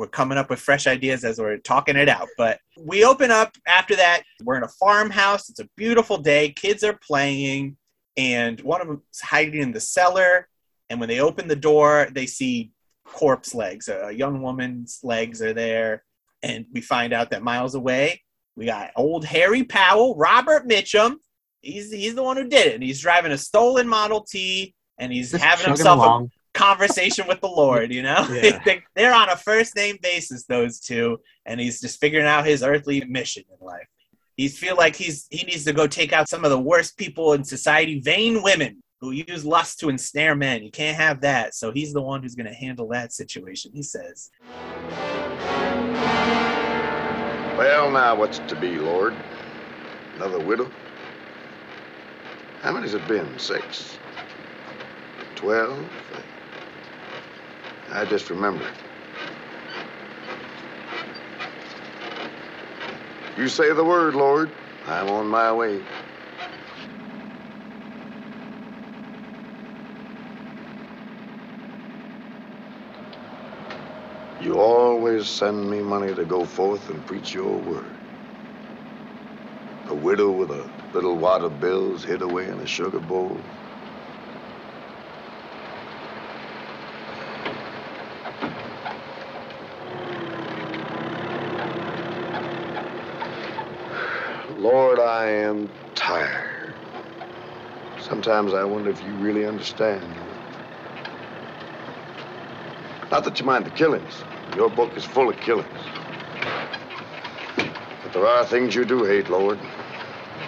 We're 0.00 0.06
coming 0.06 0.38
up 0.38 0.48
with 0.48 0.60
fresh 0.60 0.86
ideas 0.86 1.24
as 1.24 1.38
we're 1.38 1.58
talking 1.58 1.94
it 1.94 2.08
out. 2.08 2.28
But 2.38 2.58
we 2.78 3.04
open 3.04 3.30
up 3.30 3.54
after 3.66 3.94
that. 3.96 4.22
We're 4.42 4.56
in 4.56 4.62
a 4.62 4.68
farmhouse. 4.68 5.50
It's 5.50 5.60
a 5.60 5.68
beautiful 5.76 6.16
day. 6.16 6.52
Kids 6.52 6.82
are 6.84 6.98
playing, 7.06 7.76
and 8.16 8.58
one 8.62 8.80
of 8.80 8.86
them's 8.86 9.20
hiding 9.22 9.60
in 9.60 9.72
the 9.72 9.80
cellar. 9.80 10.48
And 10.88 11.00
when 11.00 11.10
they 11.10 11.20
open 11.20 11.48
the 11.48 11.54
door, 11.54 12.08
they 12.12 12.24
see 12.24 12.70
corpse 13.04 13.54
legs. 13.54 13.90
A 13.90 14.10
young 14.10 14.40
woman's 14.40 15.00
legs 15.02 15.42
are 15.42 15.52
there. 15.52 16.02
And 16.42 16.64
we 16.72 16.80
find 16.80 17.12
out 17.12 17.28
that 17.32 17.42
miles 17.42 17.74
away, 17.74 18.22
we 18.56 18.64
got 18.64 18.92
old 18.96 19.26
Harry 19.26 19.64
Powell, 19.64 20.16
Robert 20.16 20.66
Mitchum. 20.66 21.16
He's, 21.60 21.92
he's 21.92 22.14
the 22.14 22.22
one 22.22 22.38
who 22.38 22.48
did 22.48 22.68
it. 22.68 22.74
And 22.74 22.82
he's 22.82 23.02
driving 23.02 23.32
a 23.32 23.38
stolen 23.38 23.86
Model 23.86 24.22
T 24.22 24.74
and 24.96 25.12
he's 25.12 25.32
Just 25.32 25.44
having 25.44 25.66
himself 25.66 26.00
a. 26.02 26.39
conversation 26.54 27.26
with 27.28 27.40
the 27.40 27.48
Lord, 27.48 27.92
you 27.92 28.02
know? 28.02 28.26
Yeah. 28.30 28.60
They- 28.64 28.82
They're 28.96 29.14
on 29.14 29.28
a 29.28 29.36
first 29.36 29.74
name 29.76 29.98
basis, 30.02 30.44
those 30.46 30.80
two, 30.80 31.18
and 31.46 31.60
he's 31.60 31.80
just 31.80 32.00
figuring 32.00 32.26
out 32.26 32.46
his 32.46 32.62
earthly 32.62 33.04
mission 33.04 33.44
in 33.50 33.64
life. 33.66 33.86
He's 34.36 34.58
feel 34.58 34.76
like 34.76 34.96
he's 34.96 35.26
he 35.30 35.44
needs 35.44 35.64
to 35.64 35.72
go 35.72 35.86
take 35.86 36.12
out 36.14 36.28
some 36.28 36.44
of 36.44 36.50
the 36.50 36.58
worst 36.58 36.96
people 36.96 37.34
in 37.34 37.44
society, 37.44 38.00
vain 38.00 38.42
women 38.42 38.82
who 39.00 39.10
use 39.12 39.44
lust 39.44 39.80
to 39.80 39.88
ensnare 39.90 40.34
men. 40.34 40.62
You 40.62 40.70
can't 40.70 40.96
have 40.96 41.20
that. 41.22 41.54
So 41.54 41.72
he's 41.72 41.92
the 41.92 42.00
one 42.00 42.22
who's 42.22 42.34
gonna 42.34 42.54
handle 42.54 42.88
that 42.88 43.12
situation, 43.12 43.70
he 43.74 43.82
says. 43.82 44.30
Well, 47.58 47.90
now 47.90 48.14
what's 48.16 48.38
it 48.38 48.48
to 48.48 48.56
be, 48.56 48.78
Lord? 48.78 49.12
Another 50.16 50.40
widow? 50.40 50.66
How 52.62 52.72
many's 52.72 52.94
it 52.94 53.06
been? 53.06 53.38
Six? 53.38 53.98
Twelve? 55.36 55.78
I 57.92 58.04
just 58.06 58.30
remember. 58.30 58.66
You 63.38 63.48
say 63.48 63.72
the 63.72 63.84
word, 63.84 64.14
Lord. 64.14 64.50
I'm 64.86 65.08
on 65.08 65.28
my 65.28 65.52
way. 65.52 65.80
You 74.40 74.58
always 74.60 75.28
send 75.28 75.70
me 75.70 75.80
money 75.82 76.14
to 76.14 76.24
go 76.24 76.44
forth 76.44 76.90
and 76.90 77.04
preach 77.06 77.34
your 77.34 77.58
word. 77.58 77.94
A 79.88 79.94
widow 79.94 80.30
with 80.32 80.50
a 80.50 80.70
little 80.94 81.18
wad 81.18 81.42
of 81.42 81.60
bills 81.60 82.04
hid 82.04 82.22
away 82.22 82.48
in 82.48 82.60
a 82.60 82.66
sugar 82.66 83.00
bowl. 83.00 83.40
Lord, 94.50 95.00
I 95.00 95.26
am 95.28 95.70
tired. 95.94 96.74
Sometimes 98.10 98.54
I 98.54 98.64
wonder 98.64 98.90
if 98.90 99.00
you 99.04 99.12
really 99.14 99.46
understand. 99.46 100.02
Not 103.08 103.22
that 103.22 103.38
you 103.38 103.46
mind 103.46 103.64
the 103.64 103.70
killings. 103.70 104.24
Your 104.56 104.68
book 104.68 104.96
is 104.96 105.04
full 105.04 105.28
of 105.28 105.36
killings. 105.36 105.68
But 107.56 108.12
there 108.12 108.26
are 108.26 108.44
things 108.44 108.74
you 108.74 108.84
do 108.84 109.04
hate, 109.04 109.30
Lord. 109.30 109.60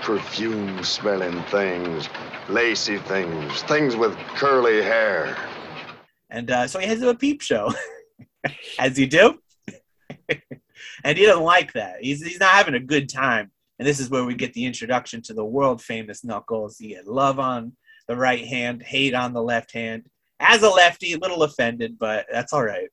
Perfume 0.00 0.82
smelling 0.82 1.40
things, 1.44 2.08
lacy 2.48 2.98
things, 2.98 3.62
things 3.62 3.94
with 3.94 4.16
curly 4.34 4.82
hair. 4.82 5.36
And 6.30 6.50
uh, 6.50 6.66
so 6.66 6.80
he 6.80 6.92
to 6.92 7.10
a 7.10 7.14
peep 7.14 7.42
show, 7.42 7.72
as 8.80 8.98
you 8.98 9.06
do. 9.06 9.38
and 11.04 11.16
he 11.16 11.26
doesn't 11.26 11.44
like 11.44 11.74
that. 11.74 11.98
He's, 12.00 12.26
he's 12.26 12.40
not 12.40 12.54
having 12.54 12.74
a 12.74 12.80
good 12.80 13.08
time. 13.08 13.51
And 13.78 13.88
this 13.88 14.00
is 14.00 14.10
where 14.10 14.24
we 14.24 14.34
get 14.34 14.52
the 14.52 14.64
introduction 14.64 15.22
to 15.22 15.34
the 15.34 15.44
world 15.44 15.82
famous 15.82 16.24
Knuckles. 16.24 16.80
You 16.80 16.90
get 16.90 17.06
love 17.06 17.38
on 17.38 17.72
the 18.08 18.16
right 18.16 18.44
hand, 18.46 18.82
hate 18.82 19.14
on 19.14 19.32
the 19.32 19.42
left 19.42 19.72
hand. 19.72 20.04
As 20.40 20.62
a 20.62 20.68
lefty, 20.68 21.12
a 21.12 21.18
little 21.18 21.42
offended, 21.42 21.98
but 21.98 22.26
that's 22.30 22.52
all 22.52 22.64
right. 22.64 22.88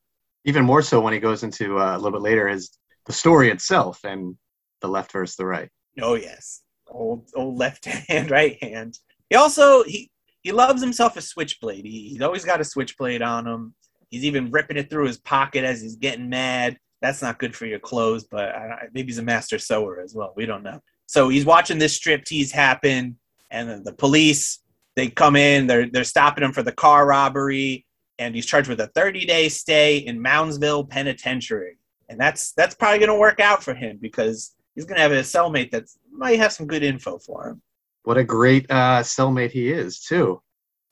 Even 0.45 0.63
more 0.63 0.81
so 0.81 1.01
when 1.01 1.13
he 1.13 1.19
goes 1.19 1.43
into 1.43 1.79
uh, 1.79 1.95
a 1.95 1.97
little 1.97 2.19
bit 2.19 2.21
later 2.21 2.47
is 2.47 2.71
the 3.05 3.13
story 3.13 3.49
itself 3.49 3.99
and 4.03 4.35
the 4.81 4.87
left 4.87 5.11
versus 5.11 5.35
the 5.35 5.45
right. 5.45 5.69
Oh 6.01 6.15
yes, 6.15 6.61
old 6.87 7.29
old 7.35 7.57
left 7.57 7.85
hand, 8.07 8.31
right 8.31 8.61
hand. 8.61 8.97
He 9.29 9.35
also 9.35 9.83
he 9.83 10.09
he 10.41 10.51
loves 10.51 10.81
himself 10.81 11.17
a 11.17 11.21
switchblade. 11.21 11.85
He, 11.85 12.09
he's 12.09 12.21
always 12.21 12.45
got 12.45 12.61
a 12.61 12.65
switchblade 12.65 13.21
on 13.21 13.45
him. 13.45 13.73
He's 14.09 14.23
even 14.23 14.51
ripping 14.51 14.77
it 14.77 14.89
through 14.89 15.07
his 15.07 15.19
pocket 15.19 15.63
as 15.63 15.81
he's 15.81 15.95
getting 15.95 16.29
mad. 16.29 16.77
That's 17.01 17.21
not 17.21 17.39
good 17.39 17.55
for 17.55 17.65
your 17.65 17.79
clothes, 17.79 18.25
but 18.29 18.49
I, 18.49 18.87
maybe 18.93 19.07
he's 19.07 19.19
a 19.19 19.23
master 19.23 19.57
sewer 19.57 20.01
as 20.01 20.13
well. 20.13 20.33
We 20.35 20.45
don't 20.45 20.63
know. 20.63 20.81
So 21.05 21.29
he's 21.29 21.45
watching 21.45 21.79
this 21.79 21.97
striptease 21.97 22.51
happen, 22.51 23.17
and 23.49 23.69
then 23.69 23.83
the 23.83 23.93
police 23.93 24.59
they 24.95 25.09
come 25.09 25.35
in. 25.35 25.67
They're 25.67 25.89
they're 25.89 26.03
stopping 26.03 26.43
him 26.43 26.53
for 26.53 26.63
the 26.63 26.71
car 26.71 27.07
robbery, 27.07 27.85
and 28.17 28.35
he's 28.35 28.45
charged 28.45 28.69
with 28.69 28.81
a 28.81 28.87
30 28.87 29.25
day 29.25 29.49
stay 29.49 29.97
in 29.97 30.21
Moundsville 30.21 30.89
Penitentiary. 30.89 31.77
And 32.09 32.19
that's 32.19 32.51
that's 32.53 32.75
probably 32.75 32.99
going 32.99 33.09
to 33.09 33.15
work 33.15 33.39
out 33.39 33.63
for 33.63 33.73
him 33.73 33.97
because 34.01 34.55
he's 34.75 34.85
going 34.85 34.97
to 34.97 35.01
have 35.01 35.11
a 35.11 35.21
cellmate 35.21 35.71
that 35.71 35.85
might 36.11 36.39
have 36.39 36.51
some 36.51 36.67
good 36.67 36.83
info 36.83 37.17
for 37.19 37.49
him. 37.49 37.61
What 38.03 38.17
a 38.17 38.23
great 38.23 38.65
uh, 38.69 39.01
cellmate 39.03 39.51
he 39.51 39.71
is, 39.71 39.99
too. 39.99 40.41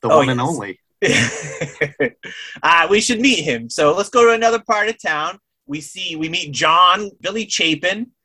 The 0.01 0.09
Oh, 0.09 0.17
one 0.17 0.29
and 0.29 0.39
only. 0.39 0.79
uh, 2.63 2.87
we 2.89 3.01
should 3.01 3.19
meet 3.19 3.43
him. 3.43 3.69
So 3.69 3.95
let's 3.95 4.09
go 4.09 4.25
to 4.25 4.33
another 4.33 4.59
part 4.59 4.89
of 4.89 5.01
town. 5.01 5.39
We 5.67 5.81
see 5.81 6.15
we 6.15 6.29
meet 6.29 6.51
John 6.51 7.11
Billy 7.21 7.47
Chapin. 7.47 8.11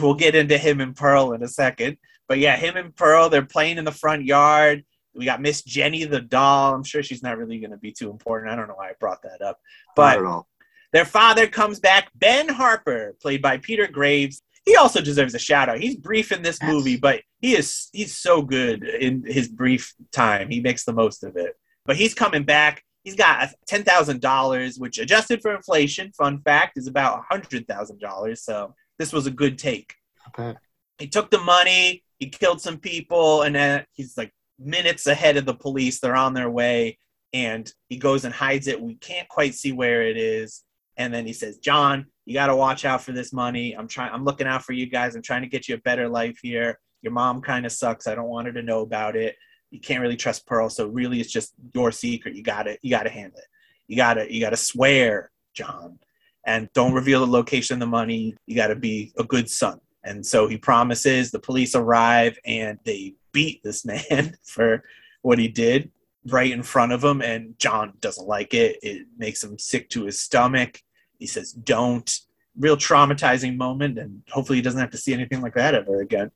We'll 0.00 0.14
get 0.14 0.36
into 0.36 0.56
him 0.56 0.80
and 0.80 0.94
Pearl 0.94 1.32
in 1.32 1.42
a 1.42 1.48
second. 1.48 1.96
But 2.28 2.38
yeah, 2.38 2.56
him 2.56 2.76
and 2.76 2.94
Pearl, 2.94 3.28
they're 3.28 3.42
playing 3.44 3.78
in 3.78 3.84
the 3.84 3.90
front 3.90 4.24
yard. 4.24 4.84
We 5.12 5.24
got 5.24 5.42
Miss 5.42 5.62
Jenny 5.62 6.04
the 6.04 6.20
doll. 6.20 6.72
I'm 6.72 6.84
sure 6.84 7.02
she's 7.02 7.22
not 7.22 7.36
really 7.36 7.58
going 7.58 7.72
to 7.72 7.76
be 7.76 7.90
too 7.90 8.08
important. 8.08 8.52
I 8.52 8.54
don't 8.54 8.68
know 8.68 8.74
why 8.74 8.90
I 8.90 8.92
brought 9.00 9.22
that 9.22 9.42
up. 9.42 9.58
But 9.96 10.14
Not 10.14 10.18
at 10.18 10.24
all. 10.24 10.48
their 10.92 11.04
father 11.04 11.48
comes 11.48 11.80
back, 11.80 12.10
Ben 12.14 12.48
Harper, 12.48 13.16
played 13.20 13.42
by 13.42 13.58
Peter 13.58 13.88
Graves. 13.88 14.40
He 14.64 14.76
also 14.76 15.00
deserves 15.00 15.34
a 15.34 15.38
shout 15.40 15.68
out. 15.68 15.80
He's 15.80 15.96
brief 15.96 16.30
in 16.30 16.42
this 16.42 16.62
movie, 16.62 16.96
but 16.96 17.22
he 17.40 17.56
is 17.56 17.88
he's 17.92 18.16
so 18.16 18.40
good 18.40 18.84
in 18.84 19.24
his 19.26 19.48
brief 19.48 19.94
time. 20.12 20.48
He 20.48 20.60
makes 20.60 20.84
the 20.84 20.92
most 20.92 21.24
of 21.24 21.36
it. 21.36 21.56
But 21.86 21.96
he's 21.96 22.14
coming 22.14 22.44
back. 22.44 22.84
He's 23.04 23.16
got 23.16 23.50
ten 23.66 23.82
thousand 23.82 24.20
dollars, 24.20 24.78
which 24.78 24.98
adjusted 24.98 25.42
for 25.42 25.54
inflation, 25.54 26.12
fun 26.12 26.40
fact, 26.40 26.78
is 26.78 26.86
about 26.86 27.24
hundred 27.28 27.66
thousand 27.66 28.00
dollars. 28.00 28.44
So 28.44 28.74
this 28.98 29.12
was 29.12 29.26
a 29.26 29.30
good 29.30 29.58
take. 29.58 29.94
Bad. 30.36 30.58
He 30.98 31.08
took 31.08 31.30
the 31.30 31.40
money, 31.40 32.04
he 32.18 32.28
killed 32.28 32.60
some 32.60 32.78
people, 32.78 33.42
and 33.42 33.54
then 33.54 33.84
he's 33.92 34.16
like 34.16 34.32
minutes 34.58 35.06
ahead 35.06 35.36
of 35.36 35.46
the 35.46 35.54
police. 35.54 35.98
They're 35.98 36.14
on 36.14 36.34
their 36.34 36.50
way, 36.50 36.98
and 37.32 37.70
he 37.88 37.96
goes 37.96 38.24
and 38.24 38.32
hides 38.32 38.68
it. 38.68 38.80
We 38.80 38.94
can't 38.94 39.28
quite 39.28 39.54
see 39.54 39.72
where 39.72 40.02
it 40.02 40.16
is. 40.16 40.62
And 40.96 41.12
then 41.12 41.26
he 41.26 41.32
says, 41.32 41.58
"John, 41.58 42.06
you 42.24 42.34
got 42.34 42.46
to 42.46 42.56
watch 42.56 42.84
out 42.84 43.02
for 43.02 43.12
this 43.12 43.32
money. 43.32 43.72
I'm 43.72 43.88
trying. 43.88 44.12
I'm 44.12 44.24
looking 44.24 44.46
out 44.46 44.62
for 44.62 44.72
you 44.72 44.86
guys. 44.86 45.16
I'm 45.16 45.22
trying 45.22 45.42
to 45.42 45.48
get 45.48 45.68
you 45.68 45.74
a 45.74 45.78
better 45.78 46.08
life 46.08 46.38
here. 46.42 46.78
Your 47.02 47.12
mom 47.12 47.40
kind 47.40 47.66
of 47.66 47.72
sucks. 47.72 48.06
I 48.06 48.14
don't 48.14 48.28
want 48.28 48.46
her 48.46 48.52
to 48.52 48.62
know 48.62 48.80
about 48.82 49.16
it. 49.16 49.34
You 49.72 49.80
can't 49.80 50.02
really 50.02 50.16
trust 50.16 50.46
Pearl, 50.46 50.68
so 50.68 50.86
really 50.86 51.18
it's 51.18 51.32
just 51.32 51.54
your 51.72 51.90
secret. 51.90 52.36
You 52.36 52.42
gotta 52.42 52.76
you 52.82 52.90
gotta 52.90 53.08
handle 53.08 53.38
it. 53.38 53.46
You 53.88 53.96
gotta 53.96 54.32
you 54.32 54.38
gotta 54.38 54.56
swear, 54.56 55.30
John, 55.54 55.98
and 56.46 56.68
don't 56.74 56.92
reveal 56.92 57.20
the 57.20 57.32
location 57.32 57.76
of 57.76 57.80
the 57.80 57.86
money. 57.86 58.36
You 58.46 58.54
gotta 58.54 58.76
be 58.76 59.14
a 59.16 59.24
good 59.24 59.48
son. 59.48 59.80
And 60.04 60.24
so 60.26 60.46
he 60.46 60.58
promises. 60.58 61.30
The 61.30 61.38
police 61.38 61.74
arrive 61.74 62.38
and 62.44 62.78
they 62.84 63.14
beat 63.32 63.62
this 63.64 63.84
man 63.86 64.36
for 64.44 64.84
what 65.22 65.38
he 65.38 65.48
did 65.48 65.90
right 66.28 66.50
in 66.50 66.62
front 66.62 66.92
of 66.92 67.02
him. 67.02 67.22
And 67.22 67.58
John 67.58 67.94
doesn't 68.00 68.28
like 68.28 68.52
it. 68.52 68.78
It 68.82 69.06
makes 69.16 69.42
him 69.42 69.58
sick 69.58 69.88
to 69.90 70.04
his 70.04 70.20
stomach. 70.20 70.82
He 71.18 71.26
says, 71.26 71.52
"Don't." 71.52 72.10
Real 72.54 72.76
traumatizing 72.76 73.56
moment, 73.56 73.98
and 73.98 74.22
hopefully 74.30 74.58
he 74.58 74.62
doesn't 74.62 74.78
have 74.78 74.90
to 74.90 74.98
see 74.98 75.14
anything 75.14 75.40
like 75.40 75.54
that 75.54 75.74
ever 75.74 76.02
again. 76.02 76.30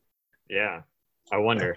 Yeah. 0.49 0.81
I 1.31 1.37
wonder. 1.37 1.77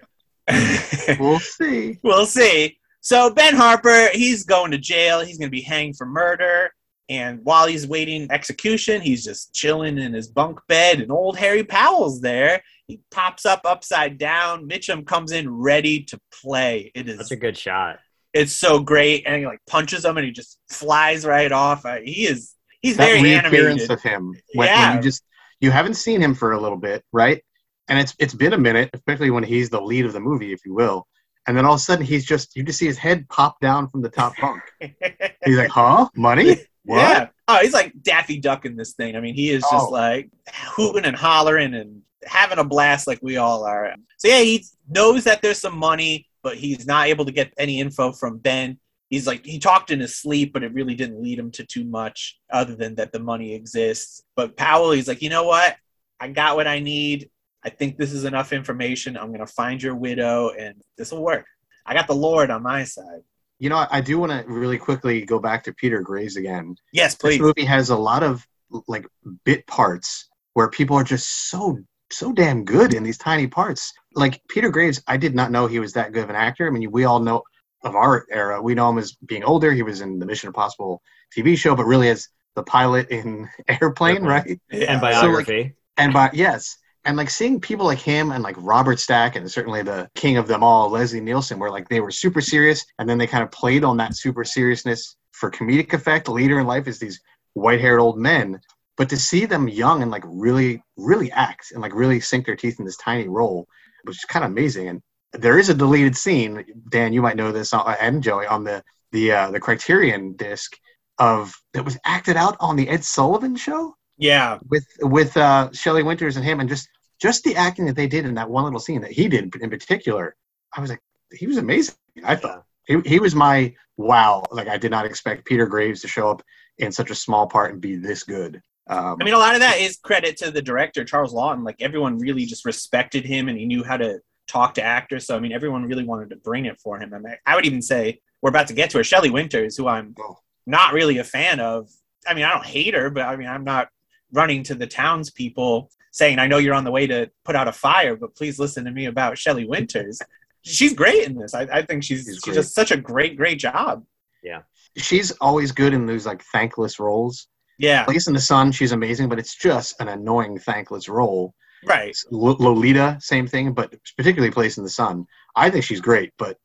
We'll 1.20 1.40
see. 1.40 1.98
we'll 2.04 2.26
see. 2.26 2.78
So 3.02 3.30
Ben 3.34 3.56
Harper, 3.56 4.10
he's 4.14 4.44
going 4.44 4.72
to 4.72 4.78
jail. 4.78 5.22
He's 5.22 5.38
going 5.38 5.48
to 5.48 5.52
be 5.56 5.62
hanged 5.62 5.98
for 5.98 6.06
murder. 6.06 6.72
And 7.08 7.40
while 7.44 7.66
he's 7.66 7.88
waiting 7.88 8.28
execution, 8.32 9.02
he's 9.02 9.24
just 9.24 9.54
chilling 9.54 9.98
in 9.98 10.14
his 10.14 10.28
bunk 10.28 10.60
bed. 10.68 11.02
And 11.02 11.12
old 11.12 11.38
Harry 11.38 11.64
Powell's 11.64 12.22
there. 12.22 12.62
He 12.88 13.00
pops 13.10 13.46
up 13.46 13.62
upside 13.66 14.18
down. 14.18 14.68
Mitchum 14.70 15.06
comes 15.08 15.32
in 15.32 15.50
ready 15.50 16.04
to 16.06 16.20
play. 16.32 16.92
It 16.94 17.08
is 17.10 17.18
That's 17.18 17.32
a 17.32 17.36
good 17.36 17.58
shot. 17.58 17.98
it's 18.34 18.54
so 18.54 18.80
great, 18.80 19.24
and 19.26 19.40
he 19.40 19.46
like 19.48 19.60
punches 19.68 20.06
him, 20.06 20.18
and 20.18 20.26
he 20.26 20.32
just 20.32 20.60
flies 20.72 21.26
right 21.26 21.52
off. 21.52 21.84
Uh, 21.86 21.98
he 22.04 22.28
is 22.28 22.54
he's 22.82 22.98
that 22.98 23.06
very 23.06 23.24
reappearance 23.24 23.82
animated. 23.84 23.92
of 23.92 24.02
him 24.04 24.34
when, 24.54 24.68
Yeah. 24.68 24.90
when 24.90 24.98
you 24.98 25.04
just 25.04 25.24
you 25.62 25.72
haven't 25.72 25.96
seen 25.96 26.22
him 26.22 26.34
for 26.36 26.52
a 26.52 26.60
little 26.60 26.78
bit, 26.78 27.04
right? 27.12 27.44
And 27.89 27.99
it's 27.99 28.15
it's 28.19 28.34
been 28.34 28.54
a 28.54 28.58
minute, 28.58 28.89
especially 28.93 29.32
when 29.32 29.43
he's 29.43 29.69
the 29.69 29.82
lead 29.82 30.06
of 30.06 30.13
the 30.13 30.19
movie, 30.19 30.54
if 30.54 30.65
you 30.65 30.73
will. 30.73 31.08
And 31.47 31.58
then 31.58 31.65
all 31.65 31.73
of 31.73 31.80
a 31.80 31.84
sudden, 31.84 32.06
he's 32.06 32.25
just 32.25 32.56
you 32.56 32.63
just 32.63 32.78
see 32.80 32.86
his 32.86 32.97
head 32.97 33.28
pop 33.30 33.60
down 33.60 33.89
from 33.89 34.02
the 34.02 34.10
top 34.10 34.34
bunk. 34.39 34.62
He's 35.45 35.58
like, 35.58 35.69
"Huh? 35.69 36.08
Money? 36.15 36.58
What?" 36.84 36.97
Yeah. 36.97 37.28
Oh, 37.47 37.58
he's 37.62 37.73
like 37.73 37.93
Daffy 38.04 38.39
Duck 38.39 38.65
in 38.65 38.75
this 38.75 38.93
thing. 38.93 39.15
I 39.15 39.19
mean, 39.19 39.34
he 39.34 39.49
is 39.49 39.63
just 39.63 39.88
Oh. 39.88 39.89
like 39.89 40.30
hooting 40.75 41.06
and 41.06 41.15
hollering 41.15 41.73
and 41.73 42.04
having 42.25 42.60
a 42.60 42.63
blast 42.63 43.08
like 43.08 43.19
we 43.23 43.38
all 43.38 43.63
are. 43.65 43.95
So 44.17 44.28
yeah, 44.28 44.41
he 44.41 44.65
knows 44.88 45.23
that 45.23 45.41
there's 45.41 45.58
some 45.60 45.78
money, 45.78 46.28
but 46.43 46.58
he's 46.58 46.86
not 46.86 47.08
able 47.08 47.25
to 47.25 47.32
get 47.32 47.54
any 47.58 47.80
info 47.80 48.12
from 48.12 48.38
Ben. 48.38 48.78
He's 49.10 49.25
like 49.25 49.43
he 49.43 49.58
talked 49.58 49.89
in 49.89 50.02
his 50.02 50.15
sleep, 50.19 50.54
but 50.54 50.63
it 50.63 50.73
really 50.73 50.93
didn't 50.93 51.23
lead 51.23 51.39
him 51.39 51.49
to 51.52 51.65
too 51.65 51.86
much 51.86 52.38
other 52.52 52.75
than 52.75 52.93
that 52.95 53.12
the 53.12 53.19
money 53.19 53.56
exists. 53.56 54.21
But 54.36 54.56
Powell, 54.56 54.91
he's 54.91 55.08
like, 55.08 55.23
you 55.23 55.30
know 55.32 55.45
what? 55.45 55.75
I 56.19 56.28
got 56.28 56.58
what 56.58 56.67
I 56.67 56.80
need. 56.80 57.32
I 57.63 57.69
think 57.69 57.98
this 57.98 58.13
is 58.13 58.26
enough 58.26 58.54
information. 58.54 59.17
I'm 59.17 59.32
gonna 59.32 59.48
find 59.48 59.82
your 59.82 59.95
widow, 59.95 60.50
and 60.50 60.76
this 60.98 61.12
will 61.12 61.24
work. 61.24 61.45
I 61.86 61.93
got 61.93 62.08
the 62.08 62.15
Lord 62.15 62.50
on 62.50 62.63
my 62.63 62.84
side. 62.84 63.22
You 63.60 63.69
know, 63.69 63.78
I, 63.78 63.88
I 63.91 64.02
do 64.02 64.17
want 64.17 64.32
to 64.32 64.50
really 64.50 64.78
quickly 64.78 65.26
go 65.26 65.39
back 65.39 65.63
to 65.65 65.74
Peter 65.74 66.02
Graves 66.02 66.38
again. 66.38 66.76
Yes, 66.93 67.15
please. 67.15 67.39
This 67.39 67.41
movie 67.41 67.65
has 67.65 67.89
a 67.89 67.98
lot 67.98 68.24
of 68.24 68.45
like 68.88 69.06
bit 69.43 69.65
parts 69.67 70.30
where 70.54 70.69
people 70.69 70.95
are 70.95 71.04
just 71.04 71.50
so 71.50 71.78
so 72.12 72.32
damn 72.32 72.63
good 72.63 72.93
in 72.93 73.04
these 73.04 73.17
tiny 73.17 73.48
parts. 73.48 73.93
Like 74.15 74.41
Peter 74.50 74.69
Graves, 74.69 75.02
I 75.08 75.17
did 75.17 75.36
not 75.36 75.52
know 75.52 75.67
he 75.67 75.80
was 75.80 75.93
that 75.93 76.12
good 76.12 76.24
of 76.24 76.30
an 76.30 76.36
actor. 76.36 76.67
I 76.67 76.69
mean, 76.69 76.89
we 76.91 77.04
all 77.04 77.19
know 77.19 77.43
of 77.84 77.95
our 77.95 78.26
era, 78.32 78.62
we 78.62 78.76
know 78.76 78.89
him 78.89 78.98
as 78.98 79.13
being 79.26 79.43
older. 79.43 79.72
He 79.72 79.84
was 79.84 80.02
in 80.02 80.19
the 80.19 80.26
Mission 80.26 80.48
Impossible 80.48 81.02
TV 81.36 81.58
show, 81.58 81.76
but 81.76 81.86
really 81.86 82.10
as 82.10 82.28
the 82.56 82.63
pilot 82.63 83.10
in 83.10 83.48
Airplane, 83.67 84.17
Airplane. 84.17 84.24
right? 84.24 84.62
Yeah. 84.72 84.91
And 84.93 85.02
biography. 85.02 85.76
And 85.98 86.13
by 86.13 86.30
yes, 86.34 86.78
and 87.06 87.18
like 87.18 87.30
seeing 87.30 87.62
people 87.62 87.86
like 87.86 88.00
him 88.00 88.32
and 88.32 88.44
like 88.44 88.56
Robert 88.60 89.00
Stack 89.00 89.36
and 89.36 89.50
certainly 89.50 89.82
the 89.82 90.10
king 90.16 90.38
of 90.38 90.48
them 90.48 90.64
all, 90.64 90.90
Leslie 90.90 91.22
Nielsen, 91.22 91.60
where 91.60 91.72
like 91.72 91.88
they 91.90 92.02
were 92.02 92.12
super 92.12 92.42
serious 92.42 92.86
and 92.98 93.10
then 93.10 93.18
they 93.18 93.28
kind 93.28 93.44
of 93.44 93.52
played 93.52 93.84
on 93.84 93.98
that 93.98 94.16
super 94.16 94.44
seriousness 94.44 95.16
for 95.32 95.50
comedic 95.50 95.94
effect. 95.94 96.28
Later 96.28 96.60
in 96.60 96.68
life, 96.68 96.88
is 96.88 97.00
these 97.00 97.22
white-haired 97.54 98.00
old 98.00 98.18
men, 98.18 98.60
but 98.98 99.10
to 99.10 99.18
see 99.18 99.46
them 99.46 99.68
young 99.68 100.02
and 100.02 100.12
like 100.12 100.24
really, 100.26 100.84
really 100.98 101.32
act 101.32 101.72
and 101.72 101.82
like 101.82 101.96
really 101.96 102.20
sink 102.20 102.46
their 102.46 102.56
teeth 102.56 102.80
in 102.80 102.86
this 102.86 102.98
tiny 102.98 103.28
role 103.28 103.68
was 104.06 104.18
just 104.18 104.28
kind 104.28 104.46
of 104.46 104.52
amazing. 104.52 104.88
And 104.88 105.02
there 105.34 105.60
is 105.60 105.70
a 105.70 105.74
deleted 105.74 106.18
scene, 106.18 106.66
Dan, 106.90 107.14
you 107.14 107.22
might 107.22 107.38
know 107.38 107.52
this, 107.52 107.74
uh, 107.74 107.96
and 108.02 108.24
Joey 108.24 108.48
on 108.48 108.64
the 108.64 108.84
the 109.12 109.32
uh, 109.32 109.52
the 109.52 109.60
Criterion 109.60 110.34
disc 110.36 110.78
of 111.18 111.54
that 111.74 111.86
was 111.86 111.98
acted 112.06 112.38
out 112.38 112.56
on 112.60 112.76
the 112.76 112.90
Ed 112.90 113.04
Sullivan 113.04 113.56
show 113.56 113.96
yeah. 114.19 114.60
with 114.69 114.86
with 115.01 115.36
uh, 115.38 115.71
Shelley 115.71 116.03
Winters 116.03 116.36
and 116.38 116.45
him, 116.45 116.60
and 116.60 116.69
just 116.69 116.88
just 117.19 117.43
the 117.43 117.55
acting 117.55 117.86
that 117.86 117.95
they 117.95 118.08
did 118.08 118.25
in 118.25 118.36
that 118.36 118.49
one 118.49 118.63
little 118.63 118.79
scene 118.79 119.01
that 119.01 119.12
he 119.12 119.27
did 119.27 119.55
in 119.55 119.69
particular, 119.69 120.36
I 120.75 120.82
was 120.82 120.89
like, 120.89 121.01
he 121.32 121.47
was 121.47 121.58
amazing. 121.58 121.95
I 122.23 122.36
thought 122.36 122.63
he 122.86 122.99
he 123.05 123.19
was 123.19 123.34
my 123.34 123.73
wow. 123.97 124.43
Like 124.51 124.67
I 124.67 124.77
did 124.77 124.91
not 124.91 125.05
expect 125.05 125.45
Peter 125.45 125.65
Graves 125.65 126.01
to 126.01 126.08
show 126.08 126.29
up 126.29 126.43
in 126.77 126.91
such 126.91 127.10
a 127.10 127.15
small 127.15 127.47
part 127.47 127.71
and 127.71 127.82
be 127.82 127.95
this 127.95 128.23
good. 128.23 128.62
Um, 128.89 129.17
I 129.21 129.23
mean, 129.23 129.36
a 129.36 129.38
lot 129.38 129.53
of 129.53 129.62
that 129.62 129.77
is 129.79 129.97
credit 129.97 130.38
to 130.38 130.49
the 130.49 130.62
director, 130.62 131.03
Charles 131.05 131.34
Laughton. 131.34 131.63
Like, 131.63 131.75
everyone 131.79 132.17
really 132.17 132.45
just 132.45 132.65
respected 132.65 133.23
him 133.23 133.47
and 133.47 133.55
he 133.58 133.65
knew 133.65 133.84
how 133.84 133.97
to 133.97 134.19
talk 134.47 134.73
to 134.75 134.82
actors. 134.82 135.27
So, 135.27 135.36
I 135.36 135.39
mean, 135.39 135.51
everyone 135.51 135.86
really 135.86 136.03
wanted 136.03 136.32
to 136.32 136.38
bring 136.38 136.65
it 136.65 136.79
for 136.79 136.99
him. 136.99 137.13
I, 137.13 137.19
mean, 137.19 137.36
I 137.45 137.53
would 137.55 137.67
even 137.67 137.84
say 137.84 138.19
we're 138.41 138.49
about 138.49 138.67
to 138.69 138.73
get 138.73 138.89
to 138.91 138.99
it. 138.99 139.03
Shelley 139.03 139.29
Winters, 139.29 139.77
who 139.77 139.88
I'm 139.88 140.15
Oh. 140.19 140.38
not 140.65 140.93
really 140.93 141.19
a 141.19 141.23
fan 141.23 141.60
of. 141.60 141.88
I 142.27 142.34
mean, 142.34 142.45
I 142.45 142.51
don't 142.51 142.65
hate 142.65 142.95
her, 142.95 143.12
but 143.12 143.25
I 143.25 143.36
mean, 143.36 143.47
I'm 143.47 143.63
not 143.63 143.89
running 144.32 144.63
to 144.63 144.76
the 144.76 144.88
townspeople 144.88 145.89
saying, 146.12 146.39
I 146.39 146.48
know 146.48 146.58
you're 146.58 146.74
on 146.74 146.84
the 146.84 146.92
way 146.92 147.08
to 147.08 147.30
put 147.46 147.56
out 147.56 147.68
a 147.68 147.72
fire, 147.72 148.15
but 148.15 148.36
please 148.36 148.60
listen 148.60 148.86
to 148.86 148.92
me 148.92 149.06
about 149.06 149.38
Shelley 149.38 149.65
Winters. 149.65 150.20
She's 150.62 150.94
great 150.94 151.26
in 151.26 151.36
this. 151.36 151.54
I, 151.54 151.62
I 151.72 151.82
think 151.84 152.04
she's, 152.04 152.20
She's 152.26 152.36
she's, 152.36 152.39
great. 152.42 152.54
just 152.56 152.76
such 152.76 152.92
a 152.92 152.98
great, 152.98 153.38
great 153.38 153.60
job. 153.60 154.04
Yeah. 154.44 154.63
She's 154.98 155.32
always 155.39 155.72
good 155.72 155.94
in 155.94 156.06
those 156.06 156.26
like 156.26 156.44
thankless 156.52 157.00
roles. 157.00 157.48
Yeah, 157.78 158.04
Place 158.04 158.28
in 158.28 158.34
the 158.34 158.42
Sun, 158.42 158.74
she's 158.74 158.92
amazing, 158.92 159.30
but 159.30 159.39
it's 159.39 159.56
just 159.56 159.96
an 160.02 160.10
annoying 160.10 160.60
thankless 160.60 161.08
role. 161.08 161.54
right. 161.86 162.13
Lo- 162.30 162.58
Lolita, 162.60 163.18
same 163.22 163.48
thing, 163.48 163.72
but 163.72 163.96
particularly 164.18 164.52
Place 164.52 164.78
in 164.78 164.84
the 164.84 164.89
Sun. 164.89 165.26
I 165.56 165.70
think 165.70 165.86
she's 165.86 166.02
great, 166.02 166.34
but 166.38 166.58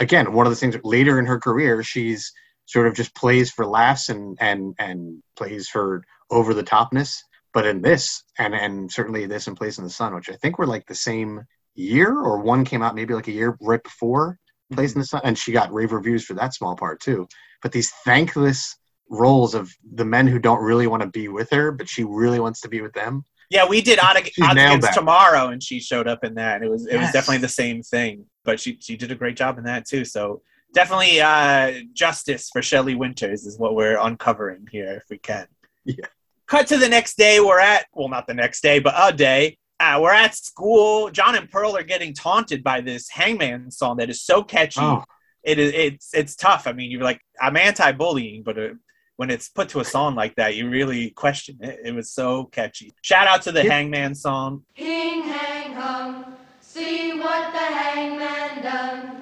again, 0.00 0.34
one 0.34 0.46
of 0.46 0.50
the 0.52 0.56
things 0.56 0.76
later 0.84 1.18
in 1.18 1.24
her 1.24 1.38
career, 1.38 1.82
she's 1.82 2.30
sort 2.66 2.86
of 2.88 2.94
just 2.94 3.14
plays 3.14 3.50
for 3.50 3.64
laughs 3.66 4.10
and 4.10 4.36
and 4.38 4.74
and 4.78 5.22
plays 5.34 5.66
for 5.66 6.02
over 6.30 6.54
the 6.54 6.64
topness. 6.64 7.16
But 7.52 7.66
in 7.66 7.82
this, 7.82 8.22
and 8.38 8.54
and 8.54 8.90
certainly 8.90 9.26
this 9.26 9.48
and 9.48 9.56
Place 9.56 9.78
in 9.78 9.84
the 9.84 9.90
Sun, 9.90 10.14
which 10.14 10.30
I 10.30 10.34
think 10.34 10.58
were 10.58 10.66
like 10.66 10.86
the 10.86 10.94
same 10.94 11.42
year, 11.74 12.16
or 12.16 12.38
one 12.40 12.64
came 12.64 12.82
out 12.82 12.94
maybe 12.94 13.14
like 13.14 13.28
a 13.28 13.32
year 13.32 13.56
right 13.60 13.82
before 13.82 14.38
Place 14.72 14.94
in 14.94 15.00
the 15.00 15.06
Sun, 15.06 15.22
and 15.24 15.36
she 15.36 15.52
got 15.52 15.72
rave 15.72 15.92
reviews 15.92 16.24
for 16.24 16.34
that 16.34 16.54
small 16.54 16.76
part 16.76 17.00
too. 17.00 17.26
But 17.62 17.72
these 17.72 17.90
thankless 18.04 18.76
roles 19.10 19.54
of 19.54 19.72
the 19.94 20.04
men 20.04 20.28
who 20.28 20.38
don't 20.38 20.62
really 20.62 20.86
want 20.86 21.02
to 21.02 21.08
be 21.08 21.28
with 21.28 21.50
her, 21.50 21.72
but 21.72 21.88
she 21.88 22.04
really 22.04 22.38
wants 22.38 22.60
to 22.60 22.68
be 22.68 22.80
with 22.80 22.92
them. 22.92 23.24
Yeah, 23.50 23.66
we 23.66 23.82
did 23.82 23.98
Odd, 23.98 24.24
She's 24.24 24.48
Against. 24.48 24.94
Tomorrow, 24.94 25.48
and 25.48 25.60
she 25.60 25.80
showed 25.80 26.06
up 26.06 26.22
in 26.22 26.34
that. 26.34 26.56
And 26.56 26.64
it 26.64 26.70
was 26.70 26.86
it 26.86 26.96
was 26.96 27.10
definitely 27.10 27.38
the 27.38 27.48
same 27.48 27.82
thing, 27.82 28.26
but 28.44 28.60
she 28.60 28.78
she 28.80 28.96
did 28.96 29.10
a 29.10 29.16
great 29.16 29.36
job 29.36 29.58
in 29.58 29.64
that 29.64 29.86
too. 29.86 30.04
So 30.04 30.42
definitely 30.72 31.20
uh, 31.20 31.80
justice 31.92 32.48
for 32.52 32.62
Shelley 32.62 32.94
Winters 32.94 33.44
is 33.46 33.58
what 33.58 33.74
we're 33.74 33.98
uncovering 33.98 34.68
here, 34.70 34.92
if 34.92 35.04
we 35.10 35.18
can. 35.18 35.48
Yeah. 35.84 36.06
Cut 36.50 36.66
to 36.66 36.76
the 36.76 36.88
next 36.88 37.16
day. 37.16 37.40
We're 37.40 37.60
at 37.60 37.86
well, 37.94 38.08
not 38.08 38.26
the 38.26 38.34
next 38.34 38.60
day, 38.60 38.80
but 38.80 38.92
a 38.98 39.16
day. 39.16 39.56
Uh, 39.78 39.98
we're 40.02 40.12
at 40.12 40.34
school. 40.34 41.08
John 41.10 41.36
and 41.36 41.48
Pearl 41.48 41.76
are 41.76 41.82
getting 41.84 42.12
taunted 42.12 42.62
by 42.62 42.80
this 42.82 43.08
Hangman 43.08 43.70
song 43.70 43.96
that 43.98 44.10
is 44.10 44.20
so 44.20 44.42
catchy. 44.42 44.80
Oh, 44.82 45.04
It 45.44 45.58
is 45.60 45.72
it's 45.72 46.12
it's 46.12 46.34
tough. 46.36 46.66
I 46.66 46.72
mean, 46.72 46.90
you're 46.90 47.02
like 47.02 47.20
I'm 47.40 47.56
anti-bullying, 47.56 48.42
but 48.42 48.58
uh, 48.58 48.68
when 49.16 49.30
it's 49.30 49.48
put 49.48 49.68
to 49.70 49.80
a 49.80 49.84
song 49.84 50.16
like 50.16 50.34
that, 50.36 50.56
you 50.56 50.68
really 50.68 51.10
question 51.10 51.56
it. 51.60 51.78
It 51.84 51.94
was 51.94 52.12
so 52.12 52.46
catchy. 52.46 52.92
Shout 53.00 53.28
out 53.28 53.42
to 53.42 53.52
the 53.52 53.64
Yeah. 53.64 53.70
Hangman 53.72 54.14
song. 54.16 54.64
Hing 54.74 55.22
hang 55.22 55.72
hung, 55.72 56.24
see 56.60 57.12
what 57.18 57.52
the 57.52 57.58
hangman 57.58 58.62
done. 58.62 59.19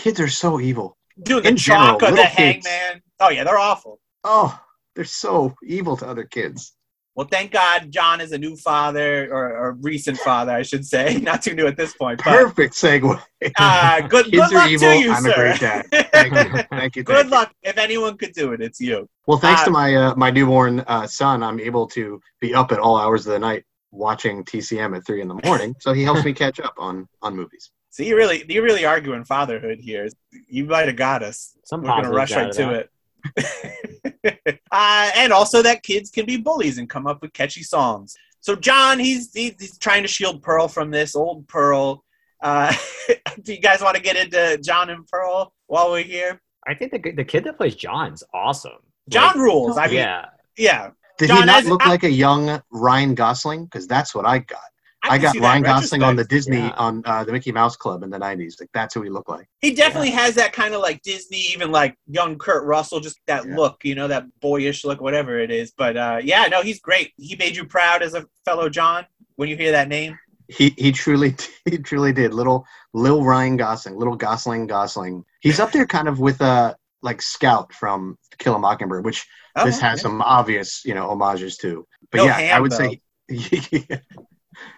Kids 0.00 0.18
are 0.20 0.28
so 0.28 0.60
evil. 0.60 0.96
Dude, 1.22 1.44
the 1.44 1.48
In 1.50 1.56
general, 1.56 1.98
chalk 1.98 2.02
of 2.10 2.16
the 2.16 2.22
kids. 2.34 2.66
Hangman. 2.66 3.02
Oh 3.20 3.28
yeah, 3.30 3.44
they're 3.44 3.58
awful. 3.58 4.00
Oh, 4.24 4.58
they're 4.94 5.04
so 5.04 5.54
evil 5.62 5.96
to 5.98 6.06
other 6.06 6.24
kids. 6.24 6.74
Well, 7.16 7.26
thank 7.30 7.50
God 7.50 7.90
John 7.90 8.20
is 8.20 8.32
a 8.32 8.38
new 8.38 8.56
father 8.56 9.28
or, 9.30 9.54
or 9.54 9.72
recent 9.82 10.16
father, 10.18 10.52
I 10.52 10.62
should 10.62 10.86
say. 10.86 11.16
Not 11.22 11.42
too 11.42 11.54
new 11.54 11.66
at 11.66 11.76
this 11.76 11.92
point, 11.94 12.18
but 12.24 12.30
Perfect 12.44 12.72
segue. 12.74 13.20
uh, 13.58 14.00
good, 14.08 14.26
Kids 14.26 14.36
good 14.36 14.52
are 14.52 14.54
luck 14.54 14.70
evil. 14.70 14.88
to 14.88 14.94
you, 14.98 15.12
I'm 15.12 15.22
sir. 15.24 15.30
a 15.30 15.34
great 15.34 15.60
dad. 15.60 15.86
Thank 16.12 16.32
you. 16.34 16.62
Thank 16.70 16.96
you. 16.96 17.02
good 17.02 17.14
thank 17.16 17.24
you. 17.26 17.30
luck. 17.36 17.52
If 17.62 17.76
anyone 17.78 18.16
could 18.16 18.32
do 18.32 18.52
it, 18.52 18.62
it's 18.62 18.80
you. 18.80 19.06
Well, 19.26 19.38
thanks 19.38 19.62
Uh, 19.62 19.64
to 19.66 19.70
my 19.70 19.94
uh, 19.96 20.14
my 20.16 20.30
newborn 20.30 20.80
uh, 20.86 21.06
son, 21.06 21.42
I'm 21.42 21.60
able 21.60 21.86
to 21.88 22.20
be 22.40 22.54
up 22.54 22.72
at 22.72 22.78
all 22.78 22.96
hours 22.96 23.26
of 23.26 23.32
the 23.32 23.38
night 23.40 23.64
watching 23.90 24.44
TCM 24.44 24.96
at 24.96 25.04
three 25.04 25.20
in 25.20 25.28
the 25.28 25.40
morning. 25.44 25.74
So 25.80 25.92
he 25.92 26.04
helps 26.04 26.24
me 26.24 26.32
catch 26.44 26.58
up 26.60 26.74
on 26.78 27.06
on 27.20 27.36
movies. 27.36 27.70
So 27.90 28.02
you 28.04 28.16
really, 28.16 28.44
you're 28.48 28.62
really 28.62 28.84
arguing 28.84 29.24
fatherhood 29.24 29.78
here. 29.80 30.08
You 30.48 30.64
might 30.64 30.86
have 30.86 30.96
got 30.96 31.22
us. 31.22 31.56
Some 31.64 31.82
We're 31.82 31.88
gonna 31.88 32.10
rush 32.10 32.32
right 32.34 32.52
to 32.52 32.62
that. 32.64 32.88
it. 33.36 34.60
uh, 34.72 35.10
and 35.16 35.32
also 35.32 35.62
that 35.62 35.82
kids 35.82 36.10
can 36.10 36.24
be 36.26 36.36
bullies 36.36 36.78
and 36.78 36.88
come 36.88 37.06
up 37.06 37.20
with 37.22 37.32
catchy 37.32 37.62
songs. 37.62 38.14
So 38.40 38.54
John, 38.56 38.98
he's 38.98 39.32
he's, 39.34 39.54
he's 39.58 39.78
trying 39.78 40.02
to 40.02 40.08
shield 40.08 40.42
Pearl 40.42 40.68
from 40.68 40.90
this 40.90 41.14
old 41.14 41.46
Pearl. 41.48 42.04
Uh, 42.42 42.72
do 43.42 43.52
you 43.52 43.60
guys 43.60 43.82
want 43.82 43.96
to 43.96 44.02
get 44.02 44.16
into 44.16 44.58
John 44.62 44.88
and 44.90 45.06
Pearl 45.06 45.52
while 45.66 45.90
we're 45.90 46.04
here? 46.04 46.40
I 46.66 46.74
think 46.74 46.92
the 46.92 47.12
the 47.12 47.24
kid 47.24 47.44
that 47.44 47.56
plays 47.56 47.74
John's 47.74 48.22
awesome. 48.32 48.72
John 49.08 49.28
Like, 49.28 49.36
rules. 49.36 49.76
I 49.76 49.86
mean, 49.88 49.96
yeah. 49.96 50.24
yeah, 50.56 50.90
Did 51.18 51.28
John, 51.28 51.38
he 51.40 51.44
not 51.46 51.64
look 51.64 51.84
I- 51.84 51.88
like 51.90 52.04
a 52.04 52.10
young 52.10 52.62
Ryan 52.70 53.14
Gosling? 53.14 53.64
Because 53.64 53.86
that's 53.88 54.14
what 54.14 54.24
I 54.26 54.38
got. 54.38 54.60
I, 55.02 55.08
can 55.18 55.22
got 55.22 55.32
see 55.32 55.38
that 55.38 55.44
in 55.56 55.62
Ryan 55.62 55.62
Gosling 55.62 56.02
on 56.02 56.16
the. 56.16 56.24
Disney 56.24 56.58
Yeah. 56.58 56.74
on 56.76 57.02
uh, 57.06 57.24
the 57.24 57.32
Mickey 57.32 57.52
Mouse 57.52 57.76
Club 57.76 58.02
in 58.02 58.10
the 58.10 58.18
'90s. 58.18 58.60
Like 58.60 58.68
that's 58.74 58.94
who 58.94 59.02
he 59.02 59.08
looked 59.10 59.28
like. 59.28 59.48
He 59.60 59.74
definitely 59.74 60.10
has 60.10 60.34
that 60.34 60.52
kind 60.52 60.74
of 60.74 60.80
like 60.82 61.00
Disney, 61.02 61.38
even 61.52 61.70
like 61.72 61.96
young 62.06 62.36
Kurt 62.38 62.64
Russell, 62.64 63.00
just 63.00 63.18
that 63.26 63.46
Yeah. 63.46 63.56
look, 63.56 63.84
you 63.84 63.94
know, 63.94 64.08
that 64.08 64.24
boyish 64.40 64.84
look, 64.84 65.00
whatever 65.00 65.38
it 65.38 65.50
is. 65.50 65.72
But 65.76 65.96
uh, 65.96 66.20
yeah, 66.22 66.46
no, 66.50 66.62
he's 66.62 66.80
great. 66.80 67.12
He 67.16 67.34
made 67.36 67.56
you 67.56 67.64
proud 67.64 68.02
as 68.02 68.14
a 68.14 68.26
fellow 68.44 68.68
John 68.68 69.06
when 69.36 69.48
you 69.48 69.56
hear 69.56 69.72
that 69.72 69.88
name. 69.88 70.18
He 70.48 70.74
he 70.76 70.92
truly 70.92 71.34
he 71.64 71.78
truly 71.78 72.12
did. 72.12 72.34
Little 72.34 72.66
little 72.92 73.24
Ryan 73.24 73.56
Gosling, 73.56 73.96
little 73.96 74.16
Gosling 74.16 74.66
Gosling. 74.66 75.24
He's 75.40 75.60
up 75.60 75.72
there 75.72 75.86
kind 75.86 76.08
of 76.08 76.18
with 76.20 76.40
uh 76.42 76.74
like 77.02 77.22
Scout 77.22 77.72
from 77.72 78.18
Kill 78.38 78.54
a 78.54 78.58
Mockingbird, 78.58 79.04
which 79.04 79.26
Oh, 79.56 79.64
this 79.64 79.80
has 79.80 79.98
yeah. 79.98 80.02
some 80.02 80.22
obvious 80.22 80.84
you 80.84 80.94
know 80.94 81.08
homages 81.08 81.56
to. 81.58 81.86
But 82.12 82.18
No 82.18 82.24
yeah, 82.26 82.36
I 82.36 82.40
ham, 82.42 82.62
would 82.62 82.72
say 82.72 83.00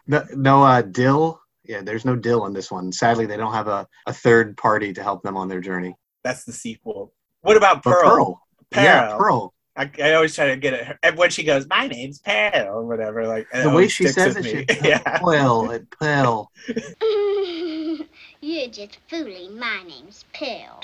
no 0.06 0.24
no 0.34 0.62
uh, 0.62 0.82
Dill. 0.82 1.40
Yeah, 1.64 1.80
there's 1.82 2.04
no 2.04 2.16
Dill 2.16 2.46
in 2.46 2.52
this 2.52 2.70
one. 2.70 2.90
Sadly, 2.92 3.26
they 3.26 3.36
don't 3.36 3.52
have 3.54 3.68
a, 3.68 3.86
a 4.06 4.12
third 4.12 4.56
party 4.56 4.92
to 4.94 5.02
help 5.02 5.22
them 5.22 5.36
on 5.36 5.48
their 5.48 5.60
journey. 5.60 5.94
That's 6.24 6.44
the 6.44 6.52
sequel. 6.52 7.12
What 7.42 7.56
about 7.56 7.82
But 7.82 7.92
Pearl? 7.92 8.40
Pearl, 8.70 8.84
yeah, 8.84 9.08
Pearl. 9.08 9.18
Pearl. 9.18 9.54
I, 9.74 9.90
I 10.02 10.12
always 10.14 10.34
try 10.34 10.48
to 10.48 10.56
get 10.56 10.74
it. 10.74 10.98
And 11.02 11.16
when 11.16 11.30
she 11.30 11.44
goes, 11.44 11.66
"My 11.68 11.86
name's 11.86 12.18
Pearl," 12.18 12.68
or 12.68 12.84
whatever, 12.86 13.26
like 13.26 13.46
The 13.52 13.70
way 13.70 13.88
she 13.88 14.06
says 14.08 14.36
it, 14.36 14.44
me. 14.44 14.66
she, 14.68 14.80
yeah. 14.88 15.18
Pearl, 15.18 15.78
Pearl. 15.98 16.50
You're 18.40 18.68
just 18.68 18.98
fooling. 19.08 19.58
My 19.58 19.82
name's 19.86 20.24
Pearl. 20.34 20.82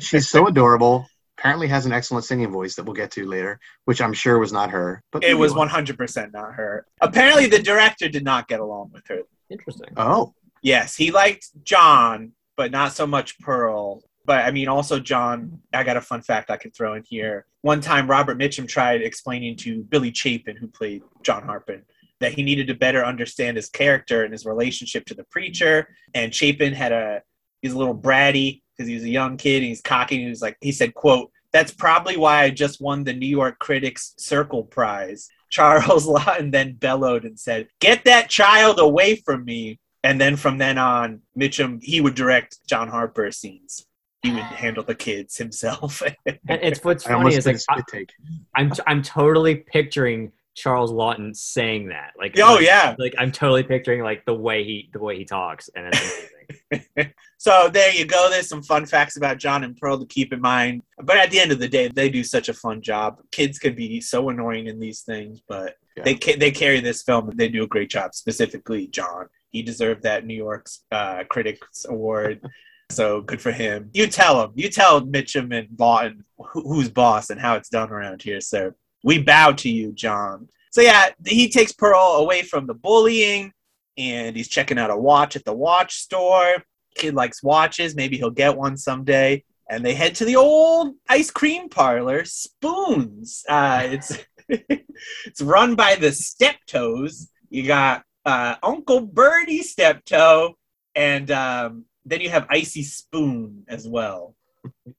She's 0.00 0.28
so 0.30 0.46
adorable. 0.46 1.06
Apparently 1.38 1.66
has 1.66 1.86
an 1.86 1.92
excellent 1.92 2.24
singing 2.24 2.50
voice 2.50 2.74
that 2.76 2.84
we'll 2.84 2.94
get 2.94 3.10
to 3.12 3.26
later, 3.26 3.58
which 3.86 4.00
I'm 4.00 4.12
sure 4.12 4.38
was 4.38 4.52
not 4.52 4.70
her. 4.70 5.02
But 5.10 5.24
It 5.24 5.34
was 5.34 5.52
100% 5.52 6.32
not 6.32 6.54
her. 6.54 6.86
Apparently, 7.00 7.46
the 7.46 7.58
director 7.62 8.08
did 8.08 8.24
not 8.24 8.48
get 8.48 8.60
along 8.60 8.90
with 8.92 9.06
her. 9.08 9.22
interesting. 9.50 9.88
Oh, 9.96 10.34
Yes, 10.62 10.94
he 10.94 11.10
liked 11.10 11.48
John, 11.64 12.32
but 12.56 12.70
not 12.70 12.92
so 12.92 13.06
much 13.06 13.38
Pearl. 13.40 14.02
But 14.24 14.44
I 14.44 14.52
mean, 14.52 14.68
also 14.68 15.00
John. 15.00 15.60
I 15.72 15.82
got 15.82 15.96
a 15.96 16.00
fun 16.00 16.22
fact 16.22 16.50
I 16.50 16.56
could 16.56 16.74
throw 16.74 16.94
in 16.94 17.02
here. 17.04 17.46
One 17.62 17.80
time, 17.80 18.08
Robert 18.08 18.38
Mitchum 18.38 18.68
tried 18.68 19.02
explaining 19.02 19.56
to 19.58 19.82
Billy 19.82 20.12
Chapin, 20.14 20.56
who 20.56 20.68
played 20.68 21.02
John 21.24 21.42
Harper, 21.42 21.82
that 22.20 22.32
he 22.34 22.44
needed 22.44 22.68
to 22.68 22.74
better 22.74 23.04
understand 23.04 23.56
his 23.56 23.68
character 23.68 24.22
and 24.22 24.32
his 24.32 24.46
relationship 24.46 25.04
to 25.06 25.14
the 25.14 25.24
preacher. 25.24 25.88
And 26.14 26.32
Chapin 26.32 26.72
had 26.72 26.92
a 26.92 27.22
he's 27.60 27.72
a 27.72 27.78
little 27.78 27.96
bratty 27.96 28.61
because 28.76 28.88
he 28.88 28.94
was 28.94 29.04
a 29.04 29.08
young 29.08 29.36
kid 29.36 29.58
and 29.58 29.66
he's 29.66 29.80
cocky. 29.80 30.16
And 30.16 30.24
he 30.24 30.30
was 30.30 30.42
like, 30.42 30.56
he 30.60 30.72
said, 30.72 30.94
"quote 30.94 31.30
That's 31.52 31.72
probably 31.72 32.16
why 32.16 32.42
I 32.42 32.50
just 32.50 32.80
won 32.80 33.04
the 33.04 33.12
New 33.12 33.28
York 33.28 33.58
Critics 33.58 34.14
Circle 34.18 34.64
Prize." 34.64 35.28
Charles 35.50 36.06
Laughton 36.06 36.50
then 36.50 36.74
bellowed 36.74 37.24
and 37.24 37.38
said, 37.38 37.68
"Get 37.80 38.04
that 38.04 38.30
child 38.30 38.78
away 38.78 39.16
from 39.16 39.44
me." 39.44 39.78
And 40.04 40.20
then 40.20 40.36
from 40.36 40.58
then 40.58 40.78
on, 40.78 41.20
Mitchum 41.38 41.78
he 41.82 42.00
would 42.00 42.14
direct 42.14 42.58
John 42.66 42.88
Harper 42.88 43.30
scenes. 43.30 43.86
He 44.22 44.30
would 44.32 44.42
handle 44.42 44.84
the 44.84 44.94
kids 44.94 45.36
himself. 45.36 46.02
And 46.26 46.38
it's 46.62 46.82
what's 46.84 47.04
funny 47.04 47.34
is 47.34 47.46
like, 47.46 47.58
I, 47.68 47.82
take. 47.88 48.10
I'm 48.54 48.72
I'm 48.86 49.02
totally 49.02 49.56
picturing 49.56 50.32
Charles 50.54 50.92
Laughton 50.92 51.34
saying 51.36 51.88
that. 51.88 52.12
Like 52.18 52.38
oh 52.38 52.54
like- 52.54 52.64
yeah. 52.64 52.94
like 52.98 53.14
I'm 53.18 53.32
totally 53.32 53.62
picturing 53.62 54.02
like 54.02 54.24
the 54.24 54.34
way 54.34 54.64
he 54.64 54.90
the 54.92 55.00
way 55.00 55.16
he 55.16 55.24
talks, 55.24 55.70
and 55.74 55.86
it's 55.86 55.98
amazing. 56.00 56.28
So 57.38 57.68
there 57.68 57.92
you 57.92 58.04
go. 58.04 58.30
There's 58.30 58.48
some 58.48 58.62
fun 58.62 58.86
facts 58.86 59.16
about 59.16 59.38
John 59.38 59.64
and 59.64 59.76
Pearl 59.76 59.98
to 59.98 60.06
keep 60.06 60.32
in 60.32 60.40
mind. 60.40 60.82
But 61.02 61.16
at 61.16 61.32
the 61.32 61.40
end 61.40 61.50
of 61.50 61.58
the 61.58 61.66
day, 61.68 61.88
they 61.88 62.08
do 62.08 62.22
such 62.22 62.48
a 62.48 62.54
fun 62.54 62.80
job. 62.82 63.18
Kids 63.32 63.58
can 63.58 63.74
be 63.74 64.00
so 64.00 64.28
annoying 64.28 64.68
in 64.68 64.78
these 64.78 65.00
things, 65.00 65.40
but 65.48 65.74
Yeah. 65.96 66.04
they 66.04 66.14
ca- 66.14 66.36
they 66.36 66.52
carry 66.52 66.78
this 66.80 67.02
film. 67.02 67.28
and 67.30 67.36
They 67.36 67.48
do 67.48 67.64
a 67.64 67.66
great 67.66 67.90
job. 67.90 68.14
Specifically, 68.14 68.86
John. 68.86 69.26
He 69.50 69.62
deserved 69.62 70.04
that 70.04 70.24
New 70.24 70.36
York's 70.36 70.84
uh, 70.92 71.24
Critics 71.28 71.84
Award. 71.88 72.40
So 72.90 73.22
good 73.22 73.40
for 73.40 73.52
him. 73.52 73.88
You 73.94 74.06
tell 74.06 74.42
him. 74.44 74.50
You 74.54 74.68
tell 74.68 75.00
Mitchum 75.00 75.50
and 75.58 75.66
Laughton 75.78 76.24
who, 76.36 76.60
who's 76.62 76.90
boss 76.90 77.30
and 77.30 77.40
how 77.40 77.54
it's 77.54 77.70
done 77.70 77.90
around 77.90 78.20
here, 78.20 78.40
sir. 78.42 78.74
We 79.02 79.22
bow 79.22 79.52
to 79.52 79.70
you, 79.70 79.92
John. 79.92 80.48
So 80.72 80.82
yeah, 80.82 81.08
he 81.26 81.48
takes 81.48 81.72
Pearl 81.72 82.16
away 82.18 82.42
from 82.42 82.66
the 82.66 82.74
bullying, 82.74 83.54
and 83.96 84.36
he's 84.36 84.48
checking 84.48 84.78
out 84.78 84.90
a 84.90 84.96
watch 84.96 85.36
at 85.36 85.44
the 85.44 85.52
watch 85.52 85.96
store. 85.96 86.56
Kid 86.94 87.14
likes 87.14 87.42
watches. 87.42 87.94
Maybe 87.94 88.16
he'll 88.18 88.30
get 88.30 88.56
one 88.56 88.76
someday. 88.76 89.44
And 89.70 89.84
they 89.84 89.94
head 89.94 90.14
to 90.16 90.24
the 90.24 90.36
old 90.36 90.94
ice 91.08 91.30
cream 91.30 91.68
parlor, 91.68 92.24
Spoons. 92.24 93.44
Uh, 93.48 93.82
it's 93.90 94.18
it's 94.48 95.40
run 95.40 95.74
by 95.74 95.94
the 95.94 96.12
Steptoes. 96.12 97.28
You 97.48 97.66
got 97.66 98.04
uh, 98.24 98.56
Uncle 98.62 99.00
Birdie 99.00 99.62
Steptoe, 99.62 100.56
and 100.94 101.30
um, 101.30 101.84
then 102.04 102.20
you 102.20 102.30
have 102.30 102.46
Icy 102.50 102.82
Spoon 102.82 103.64
as 103.68 103.88
well. 103.88 104.34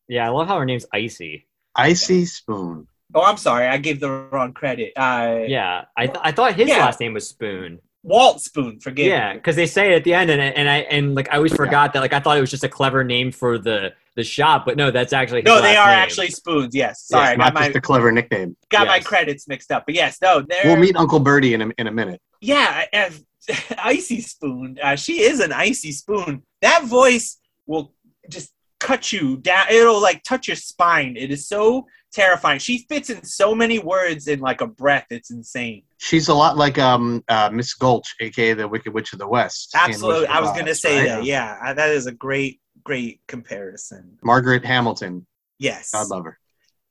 yeah, 0.08 0.26
I 0.26 0.30
love 0.30 0.48
how 0.48 0.58
her 0.60 0.66
name's 0.66 0.86
Icy. 0.92 1.48
Icy 1.76 2.26
Spoon. 2.26 2.88
Oh, 3.16 3.22
I'm 3.24 3.38
sorry, 3.38 3.68
I 3.68 3.78
gave 3.78 4.00
the 4.00 4.10
wrong 4.10 4.54
credit. 4.54 4.94
Uh, 4.96 5.42
Yeah, 5.48 5.86
I 5.96 6.08
th- 6.08 6.20
I 6.22 6.32
thought 6.32 6.56
his 6.56 6.70
Yeah. 6.70 6.80
last 6.80 7.00
name 7.00 7.14
was 7.14 7.28
Spoon. 7.30 7.80
Walt 8.04 8.42
Spoon, 8.42 8.80
forgive 8.80 9.08
Yeah, 9.08 9.32
me. 9.32 9.38
because 9.40 9.56
they 9.56 9.66
say 9.66 9.94
it 9.94 9.96
at 9.96 10.04
the 10.04 10.14
end, 10.14 10.30
and 10.30 10.42
and 10.42 10.70
I 10.70 10.78
and 10.80 11.16
like 11.16 11.30
I 11.32 11.38
always 11.38 11.54
forgot 11.54 11.94
that 11.94 12.02
like 12.02 12.14
I 12.14 12.20
thought 12.20 12.38
it 12.38 12.42
was 12.42 12.52
just 12.52 12.64
a 12.66 12.70
clever 12.70 13.04
name 13.04 13.32
for 13.32 13.58
the 13.58 13.94
the 14.16 14.24
shop, 14.24 14.66
but 14.66 14.78
no, 14.78 14.92
that's 14.92 15.14
actually 15.14 15.42
his 15.42 15.48
No, 15.48 15.62
they 15.62 15.76
are 15.76 15.88
name. 15.90 16.00
actually 16.00 16.30
spoons. 16.30 16.76
Yes, 16.76 17.02
sorry, 17.04 17.24
I 17.28 17.32
Yeah, 17.32 17.36
got 17.38 17.44
not 17.46 17.54
my 17.56 17.66
just 17.68 17.76
a 17.78 17.82
clever 17.82 18.12
nickname. 18.12 18.56
got 18.70 18.88
my 18.88 19.00
credits 19.00 19.48
mixed 19.48 19.72
up. 19.72 19.86
But 19.88 19.96
yes, 19.96 20.20
no, 20.22 20.42
they're 20.48 20.66
We'll 20.66 20.76
meet 20.76 20.96
Uncle 20.98 21.20
Birdie 21.20 21.54
in 21.54 21.62
a, 21.62 21.70
in 21.78 21.88
a 21.88 21.92
minute. 21.92 22.22
yeah, 22.42 22.86
as 22.94 23.24
icy 23.78 24.22
spoon. 24.22 24.78
Uh, 24.84 24.96
she 24.96 25.22
is 25.22 25.40
an 25.40 25.52
icy 25.54 25.92
spoon. 25.94 26.44
That 26.62 26.84
voice 26.84 27.40
will 27.66 27.94
just 28.30 28.52
cut 28.80 29.12
you 29.14 29.38
down. 29.38 29.66
It'll 29.72 30.02
like 30.02 30.24
touch 30.24 30.48
your 30.48 30.58
spine. 30.58 31.16
It 31.18 31.32
is 31.32 31.48
so 31.48 31.88
terrifying. 32.14 32.60
She 32.60 32.86
fits 32.90 33.10
in 33.10 33.24
so 33.24 33.54
many 33.54 33.80
words 33.80 34.28
in 34.28 34.40
like 34.40 34.62
a 34.62 34.68
breath. 34.68 35.08
It's 35.10 35.32
insane. 35.32 35.84
She's 35.98 36.28
a 36.28 36.34
lot 36.34 36.58
like 36.58 36.78
um 36.78 37.24
uh, 37.28 37.50
Miss 37.52 37.74
Gulch, 37.74 38.16
aka 38.20 38.54
the 38.54 38.68
Wicked 38.68 38.94
Witch 38.94 39.14
of 39.14 39.20
the 39.20 39.28
West. 39.28 39.72
Absolutely, 39.76 40.28
I 40.28 40.40
was 40.40 40.52
Oz, 40.52 40.58
gonna 40.58 40.76
say 40.76 41.00
right? 41.00 41.08
that. 41.08 41.24
Yeah, 41.26 41.60
uh, 41.66 41.74
that 41.74 41.90
is 41.90 42.06
a 42.06 42.12
great, 42.12 42.62
great 42.84 43.22
comparison. 43.28 44.18
Margaret 44.24 44.64
Hamilton. 44.64 45.26
Yes. 45.60 45.92
God 45.92 46.08
love 46.10 46.26
her. 46.26 46.40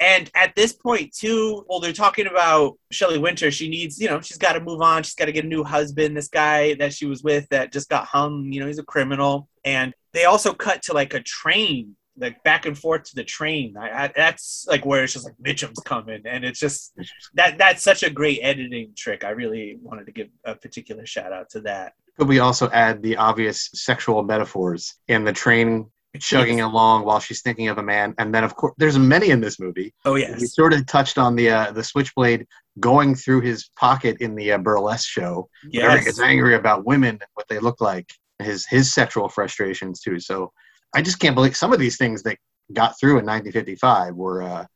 And 0.01 0.29
at 0.35 0.57
this 0.57 0.73
point, 0.73 1.15
too, 1.15 1.65
well, 1.69 1.79
they're 1.79 1.93
talking 1.93 2.27
about 2.27 2.77
Shelley 2.91 3.19
Winter. 3.19 3.53
She 3.53 3.69
needs, 3.69 4.01
you 4.01 4.09
know, 4.09 4.21
she's 4.21 4.39
got 4.39 4.55
to 4.55 4.61
move 4.61 4.81
on. 4.81 5.05
She's 5.05 5.15
got 5.15 5.27
to 5.27 5.33
get 5.33 5.45
a 5.45 5.49
new 5.49 5.63
husband. 5.63 6.17
This 6.17 6.27
guy 6.27 6.75
that 6.75 6.93
she 6.93 7.07
was 7.07 7.23
with 7.23 7.49
that 7.51 7.73
just 7.73 7.89
got 7.89 8.07
hung, 8.07 8.53
you 8.53 8.59
know, 8.59 8.67
he's 8.67 8.81
a 8.81 8.85
criminal. 8.85 9.49
And 9.65 9.95
they 10.13 10.25
also 10.25 10.55
cut 10.55 10.83
to 10.85 10.93
like 10.93 11.15
a 11.15 11.21
train, 11.21 11.95
like 12.17 12.43
back 12.45 12.67
and 12.67 12.79
forth 12.79 13.05
to 13.05 13.15
the 13.15 13.25
train. 13.25 13.77
I, 13.77 14.05
I, 14.05 14.13
that's 14.15 14.67
like 14.69 14.85
where 14.85 15.05
it's 15.05 15.15
just 15.15 15.25
like 15.25 15.37
Mitchum's 15.45 15.81
coming, 15.85 16.23
and 16.25 16.45
it's 16.45 16.61
just 16.61 16.93
that 17.35 17.59
that's 17.59 17.83
such 17.83 18.03
a 18.03 18.11
great 18.11 18.41
editing 18.43 18.93
trick. 18.97 19.25
I 19.25 19.31
really 19.31 19.79
wanted 19.83 20.07
to 20.07 20.13
give 20.13 20.29
a 20.45 20.55
particular 20.55 21.07
shout 21.07 21.33
out 21.33 21.51
to 21.51 21.61
that. 21.63 21.95
Could 22.19 22.29
we 22.29 22.41
also 22.41 22.69
add 22.71 23.03
the 23.03 23.17
obvious 23.17 23.71
sexual 23.73 24.23
metaphors 24.23 24.95
in 25.09 25.25
the 25.25 25.33
train 25.33 25.91
chugging 26.19 26.61
along 26.61 27.07
while 27.07 27.21
she's 27.21 27.41
thinking 27.41 27.69
of 27.69 27.79
a 27.79 27.83
man? 27.83 28.15
And 28.19 28.35
then, 28.35 28.45
of 28.45 28.55
course, 28.55 28.75
there's 28.77 28.99
many 28.99 29.31
in 29.31 29.41
this 29.41 29.59
movie. 29.59 29.95
Oh 30.05 30.15
We 30.15 30.23
yes, 30.23 30.55
sort 30.55 30.75
of 30.75 30.87
touched 30.87 31.17
on 31.17 31.35
the 31.35 31.51
uh, 31.51 31.73
the 31.73 31.83
switchblade 31.83 32.47
going 32.81 33.15
through 33.15 33.41
his 33.41 33.71
pocket 33.77 34.19
in 34.21 34.35
the 34.35 34.53
uh, 34.53 34.59
burlesque 34.59 35.09
show. 35.09 35.49
Yes. 35.71 36.05
gets 36.05 36.21
angry 36.21 36.55
about 36.55 36.85
women 36.85 37.11
and 37.11 37.31
what 37.35 37.49
they 37.49 37.59
look 37.59 37.81
like, 37.81 38.11
his 38.39 38.67
his 38.67 38.93
sexual 38.93 39.29
frustrations 39.29 40.01
too. 40.01 40.21
So 40.21 40.53
I 40.95 41.03
just 41.03 41.19
can't 41.19 41.35
believe 41.35 41.57
some 41.57 41.73
of 41.73 41.79
these 41.79 41.97
things 41.97 42.23
that 42.25 42.39
got 42.73 42.99
through 42.99 43.19
in 43.19 43.27
1955 43.27 44.15
were 44.15 44.43
uh, 44.43 44.67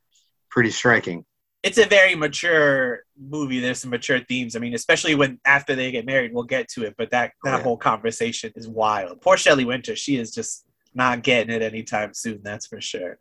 pretty 0.51 0.71
striking. 0.71 1.25
it's 1.63 1.79
a 1.79 1.87
very 1.87 2.15
mature 2.15 3.01
movie. 3.19 3.61
There's 3.61 3.81
some 3.81 3.91
mature 3.91 4.21
themes. 4.21 4.55
I 4.57 4.59
mean, 4.61 4.75
especially 4.75 5.15
when 5.15 5.41
after 5.45 5.75
they 5.75 5.91
get 5.91 6.07
married, 6.07 6.33
we'll 6.33 6.45
get 6.45 6.69
to 6.71 6.85
it. 6.85 6.95
But 6.97 7.11
that 7.11 7.33
Oh, 7.45 7.51
that 7.51 7.57
yeah. 7.59 7.63
whole 7.63 7.77
conversation 7.77 8.53
is 8.57 8.69
wild. 8.69 9.21
Poor 9.21 9.37
Shelley 9.37 9.65
Winter, 9.65 9.97
she 9.97 10.17
is 10.17 10.33
just 10.33 10.65
not 10.95 11.23
getting 11.23 11.55
it 11.55 11.63
anytime 11.63 12.15
soon. 12.15 12.41
That's 12.43 12.67
for 12.67 12.81
sure. 12.81 13.19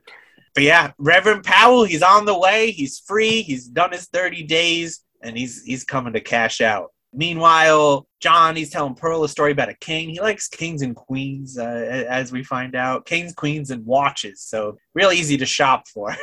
But 0.54 0.64
yeah, 0.64 0.92
Reverend 0.98 1.44
Powell, 1.44 1.84
he's 1.84 2.02
on 2.04 2.24
the 2.26 2.38
way. 2.38 2.72
He's 2.72 3.00
free. 3.00 3.42
He's 3.42 3.68
done 3.68 3.92
his 3.92 4.06
30 4.06 4.44
days, 4.44 5.04
and 5.22 5.38
he's 5.38 5.64
he's 5.64 5.84
coming 5.84 6.14
to 6.14 6.22
cash 6.22 6.62
out. 6.62 6.92
Meanwhile, 7.16 8.08
John, 8.20 8.56
he's 8.56 8.70
telling 8.72 8.96
Pearl 8.96 9.24
a 9.24 9.30
story 9.30 9.52
about 9.52 9.70
a 9.70 9.74
king. 9.76 10.10
He 10.10 10.20
likes 10.20 10.48
kings 10.48 10.82
and 10.82 10.96
queens, 10.96 11.58
uh, 11.58 12.06
as 12.10 12.32
we 12.32 12.44
find 12.44 12.76
out. 12.76 13.06
Kings, 13.06 13.34
queens, 13.34 13.72
and 13.72 13.86
watches. 13.86 14.42
So 14.42 14.78
real 14.94 15.12
easy 15.12 15.38
to 15.38 15.46
shop 15.46 15.88
for. 15.88 16.16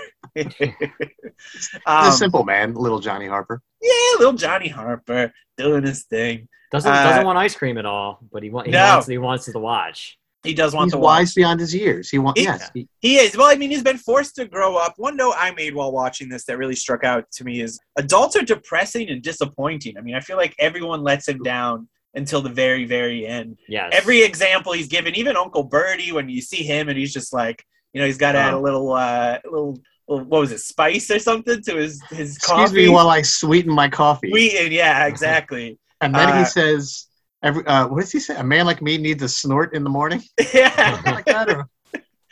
Um, 1.86 2.08
a 2.08 2.12
simple 2.12 2.44
man, 2.44 2.74
little 2.74 3.00
Johnny 3.00 3.26
Harper. 3.26 3.60
yeah, 3.80 3.90
little 4.18 4.32
Johnny 4.34 4.68
Harper 4.68 5.32
doing 5.56 5.82
his 5.84 6.04
thing. 6.04 6.48
Doesn't 6.70 6.90
Uh, 6.90 7.02
doesn't 7.04 7.24
want 7.26 7.36
ice 7.38 7.54
cream 7.54 7.78
at 7.78 7.84
all, 7.86 8.20
but 8.32 8.42
he, 8.42 8.50
wa- 8.50 8.62
he 8.62 8.70
No. 8.70 8.94
wants 8.94 9.06
he 9.08 9.18
wants 9.18 9.44
to 9.52 9.58
watch. 9.58 10.18
He 10.44 10.54
does 10.54 10.74
want 10.74 10.86
He's 10.86 10.92
to 10.94 10.98
wise 10.98 11.28
watch. 11.28 11.34
beyond 11.36 11.60
his 11.60 11.74
years. 11.74 12.10
He 12.10 12.18
wants. 12.18 12.40
He- 12.40 12.44
Yes. 12.46 12.70
He, 12.74 12.88
He 13.00 13.16
is. 13.18 13.36
Well, 13.36 13.46
I 13.46 13.54
mean, 13.54 13.70
he's 13.70 13.82
been 13.82 13.98
forced 13.98 14.34
to 14.36 14.44
grow 14.46 14.76
up. 14.76 14.94
One 14.96 15.16
note 15.16 15.34
I 15.38 15.52
made 15.52 15.74
while 15.74 15.92
watching 15.92 16.28
this 16.28 16.44
that 16.46 16.58
really 16.58 16.74
struck 16.74 17.04
out 17.04 17.30
to 17.32 17.44
me 17.44 17.60
is 17.60 17.78
adults 17.96 18.34
are 18.36 18.42
depressing 18.42 19.08
and 19.08 19.22
disappointing. 19.22 19.96
I 19.96 20.00
mean, 20.00 20.14
I 20.16 20.20
feel 20.20 20.36
like 20.36 20.54
everyone 20.58 21.02
lets 21.02 21.28
him 21.28 21.42
down 21.42 21.88
until 22.14 22.42
the 22.42 22.48
very, 22.50 22.84
very 22.84 23.26
end. 23.26 23.56
Yes. 23.68 23.90
Every 23.92 24.22
example 24.22 24.72
he's 24.72 24.88
given, 24.88 25.14
even 25.14 25.36
Uncle 25.36 25.62
Birdie, 25.64 26.12
when 26.12 26.28
you 26.28 26.42
see 26.42 26.62
him 26.64 26.88
and 26.88 26.98
he's 26.98 27.12
just 27.12 27.32
like, 27.32 27.64
you 27.92 28.00
know, 28.00 28.06
he's 28.06 28.18
got 28.18 28.32
to 28.32 28.38
add 28.38 28.52
a 28.52 28.56
Oh. 28.56 28.60
little, 28.60 28.92
uh, 28.92 29.38
little, 29.44 29.78
little, 30.08 30.24
what 30.26 30.40
was 30.40 30.50
it, 30.52 30.58
spice 30.60 31.10
or 31.10 31.18
something 31.18 31.62
to 31.62 31.76
his 31.76 32.02
his 32.10 32.36
excuse 32.36 32.50
coffee. 32.68 32.74
me 32.74 32.88
while 32.88 33.08
I 33.08 33.22
sweeten 33.22 33.72
my 33.72 33.88
coffee. 33.88 34.30
Sweeten, 34.30 34.72
yeah, 34.72 35.06
exactly. 35.06 35.78
and 36.00 36.14
then 36.14 36.28
uh, 36.28 36.38
he 36.40 36.44
says, 36.44 37.06
"Every 37.42 37.66
uh, 37.66 37.88
what 37.88 38.00
does 38.00 38.12
he 38.12 38.20
say? 38.20 38.36
A 38.36 38.44
man 38.44 38.66
like 38.66 38.82
me 38.82 38.98
needs 38.98 39.22
a 39.22 39.28
snort 39.28 39.74
in 39.74 39.84
the 39.84 39.90
morning." 39.90 40.22
yeah. 40.54 41.00
like 41.06 41.24
that, 41.26 41.48
or 41.50 41.68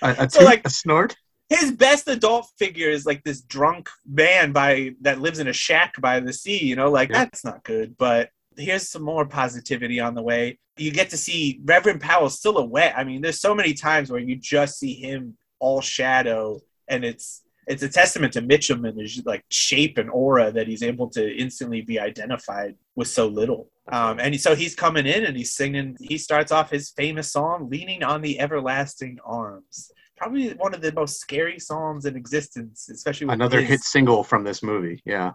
a, 0.03 0.09
a, 0.11 0.31
So, 0.31 0.41
toot, 0.41 0.47
like- 0.47 0.67
a 0.67 0.71
snort. 0.71 1.17
his 1.49 1.73
best 1.73 2.07
adult 2.09 2.47
figure 2.59 2.89
is 2.91 3.05
like 3.07 3.23
this 3.25 3.41
drunk 3.43 3.89
man 4.09 4.53
by 4.53 4.95
that 5.01 5.21
lives 5.21 5.39
in 5.41 5.49
a 5.49 5.53
shack 5.53 5.95
by 6.01 6.21
the 6.21 6.33
sea 6.33 6.65
you 6.65 6.77
know 6.77 6.91
like 6.91 7.09
Yeah. 7.11 7.25
that's 7.25 7.45
not 7.45 7.65
good 7.65 7.97
but 7.99 8.31
here's 8.57 8.89
some 8.89 9.03
more 9.03 9.27
positivity 9.27 9.99
on 10.01 10.15
the 10.15 10.23
way 10.23 10.59
you 10.77 10.91
get 10.93 11.11
to 11.11 11.17
see 11.17 11.61
reverend 11.65 12.01
powell's 12.01 12.41
silhouette 12.41 12.95
i 12.97 13.03
mean 13.05 13.21
there's 13.21 13.41
so 13.41 13.55
many 13.55 13.73
times 13.75 14.11
where 14.11 14.21
you 14.21 14.37
just 14.37 14.79
see 14.79 14.95
him 14.95 15.37
all 15.59 15.81
shadow 15.81 16.61
and 16.89 17.05
it's 17.05 17.43
it's 17.67 17.83
a 17.83 17.89
testament 17.89 18.33
to 18.35 18.43
mitchum 18.43 18.89
and 18.89 18.99
his 19.01 19.23
like 19.27 19.45
shape 19.51 19.99
and 19.99 20.09
aura 20.11 20.51
that 20.53 20.67
he's 20.69 20.83
able 20.85 21.09
to 21.11 21.23
instantly 21.37 21.81
be 21.81 21.99
identified 21.99 22.75
with 22.97 23.09
so 23.09 23.27
little 23.27 23.69
um, 23.93 24.19
and 24.21 24.39
so 24.41 24.55
he's 24.55 24.75
coming 24.75 25.07
in 25.07 25.25
and 25.25 25.37
he's 25.37 25.53
singing 25.55 25.97
he 26.01 26.17
starts 26.19 26.51
off 26.53 26.71
his 26.71 26.91
famous 26.91 27.31
song 27.33 27.69
leaning 27.71 28.03
on 28.03 28.21
the 28.23 28.39
everlasting 28.41 29.19
arms 29.25 29.91
probably 30.17 30.51
one 30.55 30.75
of 30.75 30.81
the 30.83 30.93
most 30.93 31.19
scary 31.19 31.59
songs 31.59 32.05
in 32.05 32.15
existence, 32.15 32.91
especially 32.91 33.27
with 33.27 33.33
Another 33.35 33.61
his- 33.61 33.69
hit 33.71 33.81
single 33.81 34.23
from 34.23 34.45
this 34.45 34.63
movie. 34.63 35.01
Yeah. 35.07 35.33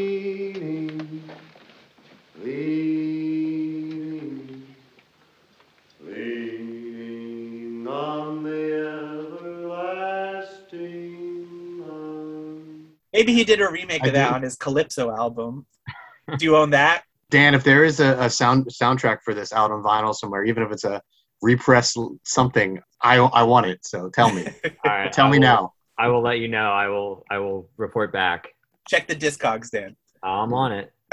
Leaning, 0.00 0.20
leaning, 3.30 4.66
leaning 6.00 7.86
on 7.88 8.42
the 8.44 9.32
everlasting 10.60 11.84
arm. 11.90 12.92
Maybe 13.12 13.32
he 13.32 13.42
did 13.44 13.60
a 13.60 13.68
remake 13.70 14.04
I 14.04 14.08
of 14.08 14.12
that 14.14 14.28
do. 14.28 14.34
on 14.36 14.42
his 14.42 14.54
Calypso 14.56 15.10
album. 15.10 15.66
Do 16.38 16.44
you 16.44 16.56
own 16.56 16.70
that? 16.70 17.02
Dan, 17.30 17.54
if 17.54 17.64
there 17.64 17.84
is 17.84 18.00
a, 18.00 18.16
a 18.20 18.28
sound 18.30 18.66
soundtrack 18.66 19.18
for 19.24 19.32
this 19.34 19.52
out 19.52 19.70
on 19.70 19.82
vinyl 19.82 20.14
somewhere, 20.14 20.44
even 20.44 20.62
if 20.62 20.70
it's 20.72 20.84
a 20.84 21.00
repress 21.42 21.96
something, 22.24 22.78
I 23.02 23.16
I 23.16 23.42
want 23.44 23.66
it. 23.66 23.78
So 23.82 24.10
tell 24.10 24.30
me, 24.32 24.46
All 24.64 24.70
right, 24.84 25.12
tell 25.12 25.26
I 25.26 25.30
me 25.30 25.38
will- 25.38 25.42
now. 25.42 25.72
I 25.98 26.08
will 26.08 26.22
let 26.22 26.38
you 26.38 26.48
know. 26.48 26.70
I 26.72 26.88
will 26.88 27.24
I 27.30 27.38
will 27.38 27.68
report 27.76 28.12
back. 28.12 28.48
Check 28.88 29.06
the 29.06 29.14
Discogs, 29.14 29.70
Dan. 29.70 29.96
I'm 30.22 30.52
on 30.54 30.72
it. 30.72 30.92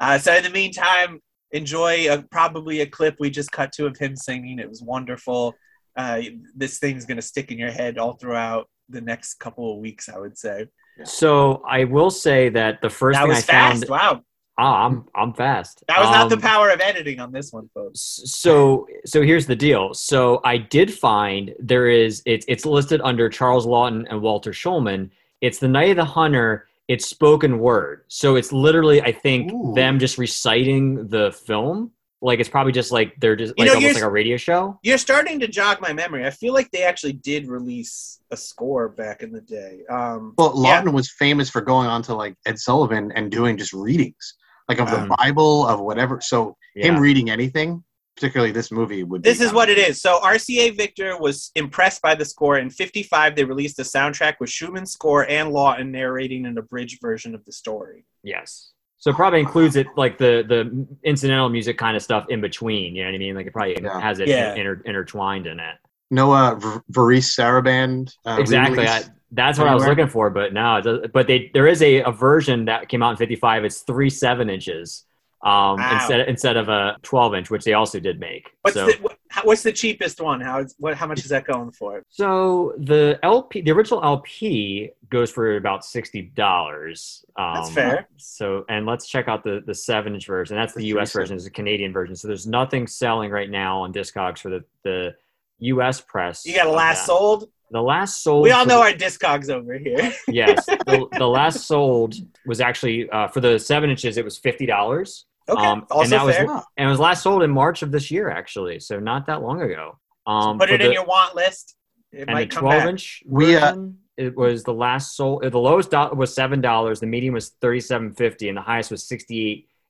uh, 0.00 0.18
so 0.18 0.34
in 0.34 0.42
the 0.42 0.50
meantime, 0.50 1.20
enjoy 1.50 2.10
a, 2.12 2.22
probably 2.22 2.80
a 2.80 2.86
clip 2.86 3.16
we 3.20 3.28
just 3.30 3.52
cut 3.52 3.72
to 3.72 3.86
of 3.86 3.96
him 3.98 4.16
singing. 4.16 4.58
It 4.58 4.68
was 4.68 4.82
wonderful. 4.82 5.54
Uh, 5.96 6.22
this 6.56 6.78
thing's 6.78 7.04
gonna 7.04 7.22
stick 7.22 7.52
in 7.52 7.58
your 7.58 7.70
head 7.70 7.98
all 7.98 8.14
throughout 8.14 8.68
the 8.88 9.00
next 9.02 9.34
couple 9.34 9.72
of 9.74 9.78
weeks, 9.80 10.08
I 10.08 10.18
would 10.18 10.36
say. 10.38 10.66
So 11.04 11.62
I 11.68 11.84
will 11.84 12.10
say 12.10 12.48
that 12.50 12.80
the 12.82 12.90
first 12.90 13.16
that 13.18 13.22
thing 13.22 13.28
was 13.28 13.38
I 13.38 13.52
fast. 13.52 13.86
found. 13.86 13.90
Wow, 13.90 14.20
I'm 14.58 15.06
I'm 15.14 15.32
fast. 15.32 15.82
that 15.88 15.98
was 16.00 16.10
not 16.10 16.28
the 16.28 16.36
Um, 16.36 16.42
power 16.42 16.70
of 16.70 16.80
editing 16.80 17.20
on 17.20 17.32
this 17.32 17.52
one, 17.52 17.68
folks. 17.74 18.20
so 18.24 18.86
so 19.06 19.22
here's 19.22 19.46
the 19.46 19.56
deal 19.56 19.94
so 19.94 20.40
i 20.44 20.56
did 20.58 20.92
find 20.92 21.54
there 21.58 21.88
is 21.88 22.22
it's 22.26 22.44
it's 22.48 22.66
listed 22.66 23.00
under 23.02 23.28
charles 23.28 23.66
laughton 23.66 24.04
and 24.10 24.20
walter 24.20 24.52
schumann 24.52 25.10
it's 25.40 25.58
the 25.58 25.68
night 25.68 25.90
of 25.90 25.96
the 25.96 26.04
hunter 26.04 26.68
it's 26.88 27.06
spoken 27.06 27.58
word 27.58 28.02
so 28.08 28.36
it's 28.36 28.52
literally 28.52 29.00
i 29.02 29.10
think 29.12 29.50
Ooh. 29.52 29.72
them 29.74 29.98
just 29.98 30.18
reciting 30.18 31.08
the 31.08 31.32
film 31.32 31.90
like 32.20 32.38
it's 32.38 32.48
probably 32.48 32.72
just 32.72 32.92
like 32.92 33.14
they're 33.18 33.34
just 33.34 33.52
You 33.56 33.64
like 33.64 33.72
know, 33.72 33.74
almost 33.80 33.94
like 33.94 34.04
a 34.04 34.10
radio 34.10 34.36
show 34.36 34.78
You're 34.82 34.98
starting 34.98 35.40
to 35.40 35.48
jog 35.48 35.80
my 35.80 35.92
memory. 35.92 36.24
I 36.24 36.30
feel 36.30 36.54
like 36.54 36.70
they 36.70 36.84
actually 36.84 37.14
did 37.14 37.48
release 37.48 38.20
a 38.30 38.36
score 38.36 38.88
back 38.90 39.22
in 39.24 39.32
the 39.32 39.40
day. 39.40 39.80
Um, 39.90 40.34
Well, 40.38 40.54
yeah. 40.62 40.82
Laughton 40.82 40.92
was 40.92 41.10
famous 41.18 41.50
for 41.50 41.60
going 41.60 41.88
on 41.88 42.00
to 42.02 42.14
like 42.14 42.36
Ed 42.46 42.60
Sullivan 42.60 43.10
and 43.16 43.28
doing 43.28 43.56
just 43.58 43.72
readings, 43.72 44.34
like 44.68 44.78
of 44.80 44.90
the 44.90 45.00
Um, 45.02 45.12
Bible, 45.18 45.66
of 45.66 45.80
whatever. 45.80 46.20
So 46.20 46.56
yeah. 46.74 46.86
him 46.86 46.98
reading 47.00 47.30
anything, 47.30 47.82
particularly 48.16 48.52
this 48.52 48.70
movie, 48.70 49.02
would. 49.04 49.22
This 49.22 49.38
be 49.38 49.44
is 49.46 49.52
what 49.52 49.68
it 49.68 49.78
is. 49.78 50.00
So 50.00 50.20
RCA 50.20 50.76
Victor 50.76 51.18
was 51.18 51.50
impressed 51.54 52.00
by 52.02 52.14
the 52.14 52.24
score. 52.24 52.58
In 52.58 52.70
'55, 52.70 53.34
they 53.36 53.44
released 53.44 53.78
a 53.78 53.82
soundtrack 53.82 54.34
with 54.40 54.50
Schumann's 54.50 54.92
score 54.92 55.28
and 55.28 55.50
Laughton 55.52 55.90
narrating 55.90 56.46
an 56.46 56.56
abridged 56.58 57.00
version 57.00 57.34
of 57.34 57.44
the 57.44 57.52
story. 57.52 58.04
yes 58.22 58.70
so 58.98 59.10
it 59.10 59.16
probably 59.16 59.40
includes 59.40 59.74
it 59.74 59.88
like 59.96 60.16
the 60.16 60.44
the 60.46 60.86
incidental 61.02 61.48
music 61.48 61.76
kind 61.76 61.96
of 61.96 62.02
stuff 62.04 62.24
in 62.28 62.40
between 62.40 62.94
you 62.94 63.02
know 63.02 63.08
what 63.08 63.16
i 63.16 63.18
mean 63.18 63.34
like 63.34 63.46
it 63.48 63.52
probably 63.52 63.76
Yeah. 63.82 63.98
has 64.00 64.20
it 64.20 64.28
Yeah. 64.28 64.54
inter- 64.54 64.80
intertwined 64.84 65.48
in 65.48 65.58
it 65.58 65.74
Noah 66.12 66.56
Ver- 66.60 66.82
Varèse 66.92 67.30
Sarabande. 67.36 68.12
Uh, 68.24 68.36
exactly. 68.38 68.86
I, 68.86 68.98
re-release. 68.98 69.10
That's 69.32 69.58
what 69.58 69.66
I 69.66 69.74
was 69.74 69.86
looking 69.86 70.08
for, 70.08 70.30
but 70.30 70.52
no, 70.52 70.76
it 70.76 70.82
does, 70.82 71.00
but 71.12 71.26
they 71.26 71.50
there 71.54 71.66
is 71.66 71.82
a, 71.82 72.02
a 72.02 72.12
version 72.12 72.66
that 72.66 72.88
came 72.88 73.02
out 73.02 73.12
in 73.12 73.16
55. 73.16 73.64
It's 73.64 73.80
three 73.80 74.10
seven 74.10 74.50
inches 74.50 75.04
um, 75.42 75.78
Wow. 75.80 75.94
instead 75.94 76.28
instead 76.28 76.56
of 76.56 76.68
a 76.68 76.96
12 77.02 77.34
inch, 77.34 77.50
which 77.50 77.64
they 77.64 77.72
also 77.72 77.98
did 77.98 78.20
make. 78.20 78.50
What's 78.62 78.74
so, 78.74 78.86
the 78.86 78.92
what, 79.00 79.18
what's 79.42 79.62
the 79.62 79.72
cheapest 79.72 80.20
one? 80.20 80.40
How 80.40 80.64
what 80.78 80.94
how 80.96 81.06
much 81.06 81.20
is 81.20 81.30
that 81.30 81.44
going 81.46 81.72
for? 81.72 82.02
so 82.10 82.74
the 82.78 83.18
LP, 83.22 83.62
the 83.62 83.70
original 83.72 84.04
LP 84.04 84.90
goes 85.10 85.30
for 85.30 85.56
about 85.56 85.84
sixty 85.84 86.22
dollars. 86.22 87.24
Um, 87.36 87.54
That's 87.54 87.70
fair. 87.70 88.08
So, 88.18 88.64
and 88.68 88.86
let's 88.86 89.08
check 89.08 89.28
out 89.28 89.42
the 89.42 89.62
the 89.66 89.74
seven 89.74 90.14
inch 90.14 90.26
version. 90.26 90.56
That's 90.56 90.74
the 90.74 90.80
The 90.80 90.86
U.S. 90.88 91.12
version. 91.12 91.36
It's 91.36 91.46
a 91.46 91.50
Canadian 91.50 91.92
version. 91.92 92.14
So 92.14 92.28
there's 92.28 92.46
nothing 92.46 92.86
selling 92.86 93.30
right 93.30 93.50
now 93.50 93.80
on 93.80 93.92
Discogs 93.92 94.38
for 94.38 94.50
the 94.50 94.64
the 94.84 95.14
U.S. 95.60 96.00
press. 96.00 96.44
You 96.44 96.54
got 96.54 96.66
a 96.66 96.70
last 96.70 97.06
sold. 97.06 97.48
The 97.72 97.80
last 97.82 98.22
sold. 98.22 98.42
We 98.44 98.50
all 98.52 98.66
know 98.66 98.78
the- 98.78 98.90
our 98.90 98.92
Discogs 98.92 99.48
over 99.50 99.78
here. 99.78 100.12
yes 100.28 100.64
the, 100.66 101.08
the 101.18 101.26
last 101.26 101.66
sold 101.66 102.14
was 102.46 102.60
actually 102.60 103.08
uh, 103.10 103.28
for 103.28 103.40
the 103.40 103.58
seven 103.58 103.88
inches 103.90 104.16
it 104.18 104.24
was 104.24 104.38
fifty 104.38 104.66
dollars 104.66 105.26
Okay, 105.48 105.60
Um, 105.66 105.80
and 105.80 105.86
also 105.90 106.10
that 106.10 106.24
was- 106.24 106.36
fair. 106.36 106.46
and 106.76 106.86
it 106.86 106.90
was 106.90 107.00
last 107.00 107.22
sold 107.22 107.42
in 107.42 107.50
march 107.50 107.82
of 107.82 107.90
this 107.90 108.10
year 108.10 108.30
actually 108.30 108.78
so 108.80 109.00
not 109.00 109.26
that 109.26 109.42
long 109.42 109.60
ago 109.62 109.98
um 110.26 110.58
Put 110.58 110.68
for 110.68 110.74
it 110.76 110.80
in 110.82 110.92
your 110.92 111.04
want 111.04 111.34
list. 111.34 111.74
It 112.12 112.20
and 112.20 112.28
the 112.28 112.32
might 112.34 112.50
come 112.50 112.62
12 112.64 112.80
back. 112.82 112.88
inch 112.90 113.22
We, 113.26 113.56
uh, 113.56 113.76
it 114.18 114.36
was 114.36 114.62
the 114.64 114.74
last 114.74 115.16
sold 115.16 115.42
the 115.42 115.58
lowest 115.58 115.90
do- 115.90 116.10
was 116.14 116.34
seven 116.34 116.60
dollars 116.60 117.00
the 117.00 117.06
medium 117.06 117.32
was 117.34 117.50
37.50 117.62 118.48
and 118.48 118.56
the 118.58 118.60
highest 118.60 118.90
was 118.90 119.02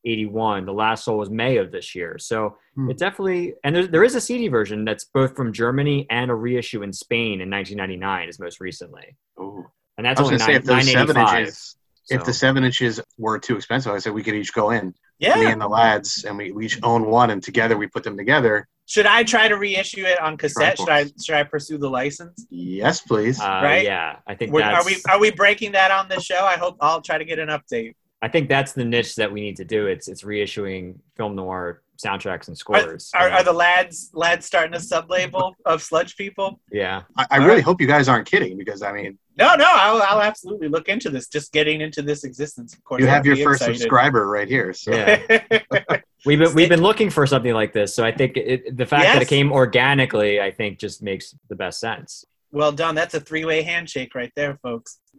68.81 0.07 0.67
the 0.67 0.73
last 0.73 1.05
sold 1.05 1.19
was 1.19 1.31
may 1.31 1.57
of 1.57 1.71
this 1.73 1.95
year 1.95 2.17
so 2.19 2.57
Hmm. 2.75 2.91
it 2.91 2.97
definitely 2.97 3.53
and 3.65 3.77
there, 3.77 3.87
there 3.87 4.03
is 4.05 4.15
a 4.15 4.21
cd 4.21 4.49
version 4.49 4.85
that's 4.87 5.05
both 5.05 5.37
from 5.37 5.53
germany 5.53 6.07
and 6.11 6.31
a 6.31 6.35
reissue 6.35 6.83
in 6.83 6.93
spain 6.93 7.41
in 7.43 7.51
1999 7.51 8.29
is 8.31 8.39
most 8.39 8.61
recently 8.61 9.15
Ooh. 9.39 9.67
and 9.99 10.07
that's 10.07 10.19
I 10.19 10.23
was 10.23 10.31
only 10.33 10.39
gonna 10.39 10.47
say 10.47 10.53
nine, 10.53 10.61
if 10.61 10.65
those 10.87 10.93
seven 10.93 11.15
985 11.17 11.41
inches, 11.41 11.77
if 12.11 12.25
the 12.25 12.33
seven 12.33 12.65
inches 12.65 13.01
were 13.19 13.39
too 13.39 13.57
expensive, 13.57 13.93
I 13.93 13.99
said 13.99 14.13
we 14.13 14.23
could 14.25 14.35
each 14.35 14.53
go 14.53 14.71
in, 14.71 14.93
Yeah. 15.19 15.37
me 15.37 15.47
and 15.47 15.61
the 15.61 15.69
lads, 15.69 16.25
and 16.25 16.37
we, 16.37 16.51
we 16.51 16.67
each 16.67 16.79
own 16.83 17.07
one, 17.07 17.31
and 17.31 17.41
together 17.43 17.77
we 17.77 17.87
put 17.87 18.03
them 18.03 18.17
together. 18.17 18.67
Should 18.87 19.07
I 19.07 19.23
try 19.23 19.47
to 19.47 19.55
reissue 19.57 20.05
it 20.05 20.21
on 20.21 20.37
cassette? 20.37 20.79
Should 20.79 20.89
I 20.89 21.05
should 21.25 21.37
I 21.37 21.45
pursue 21.45 21.79
the 21.79 21.89
license? 21.89 22.45
Yes, 22.51 23.01
please. 23.03 23.41
Uh, 23.41 23.61
Right? 23.63 23.85
Yeah, 23.85 24.17
I 24.27 24.35
think 24.35 24.53
We're- 24.53 24.65
that's. 24.65 24.85
Are 24.85 24.91
we 24.91 24.97
are 25.11 25.21
we 25.21 25.31
breaking 25.31 25.73
that 25.73 25.91
on 25.93 26.09
the 26.09 26.19
show? 26.21 26.45
I 26.45 26.57
hope 26.57 26.77
I'll 26.81 27.01
try 27.03 27.19
to 27.19 27.25
get 27.25 27.39
an 27.39 27.49
update. 27.51 27.95
I 28.23 28.29
think 28.29 28.49
that's 28.49 28.73
the 28.73 28.85
niche 28.85 29.17
that 29.17 29.33
we 29.33 29.41
need 29.41 29.57
to 29.57 29.65
do. 29.65 29.89
It's 29.89 30.07
it's 30.07 30.23
reissuing 30.23 30.95
film 31.17 31.35
noir 31.35 31.83
soundtracks 32.03 32.49
and 32.49 32.57
scores. 32.57 33.11
Are, 33.15 33.29
are 33.29 33.43
the 33.43 33.53
lads 33.53 34.11
lads 34.15 34.47
starting 34.47 34.75
a 34.75 34.81
sub 34.81 35.11
label 35.11 35.55
of 35.67 35.83
sludge 35.83 36.17
people? 36.17 36.61
yeah. 36.71 37.03
I, 37.17 37.27
I 37.33 37.37
really 37.39 37.55
right. 37.55 37.65
hope 37.65 37.81
you 37.81 37.89
guys 37.89 38.09
aren't 38.09 38.29
kidding 38.29 38.57
because 38.57 38.81
I 38.81 38.93
mean, 38.93 39.19
No, 39.37 39.57
no, 39.57 39.67
I'll, 39.67 40.01
I'll 40.03 40.23
absolutely 40.23 40.69
look 40.69 40.89
into 40.89 41.11
this. 41.11 41.27
Just 41.27 41.53
getting 41.53 41.81
into 41.81 42.01
this 42.01 42.23
existence, 42.23 42.75
of 42.75 42.85
course. 42.85 43.01
you 43.01 43.09
have 43.09 43.27
your 43.27 43.37
first 43.37 43.63
excited. 43.63 43.81
subscriber 43.81 44.29
right 44.29 44.49
here. 44.49 44.73
So 44.73 44.93
Yeah. 44.93 45.41
We've 46.25 46.39
been 46.39 46.55
we've 46.55 46.69
been 46.69 46.83
looking 46.83 47.11
for 47.11 47.27
something 47.27 47.53
like 47.53 47.73
this, 47.73 47.97
so 47.97 48.05
I 48.05 48.13
think 48.13 48.37
it, 48.37 48.77
the 48.77 48.87
fact 48.87 49.07
that 49.07 49.23
it 49.23 49.27
came 49.27 49.51
organically, 49.51 50.41
I 50.41 50.53
think, 50.53 50.79
just 50.79 51.03
makes 51.03 51.35
the 51.49 51.57
best 51.57 51.81
sense. 51.81 52.25
well 52.53 52.71
done. 52.71 52.95
That's 52.95 53.15
a 53.15 53.21
three 53.21 53.45
way 53.45 53.63
handshake 53.63 54.15
right 54.15 54.31
there, 54.37 54.57
folks. 54.63 55.01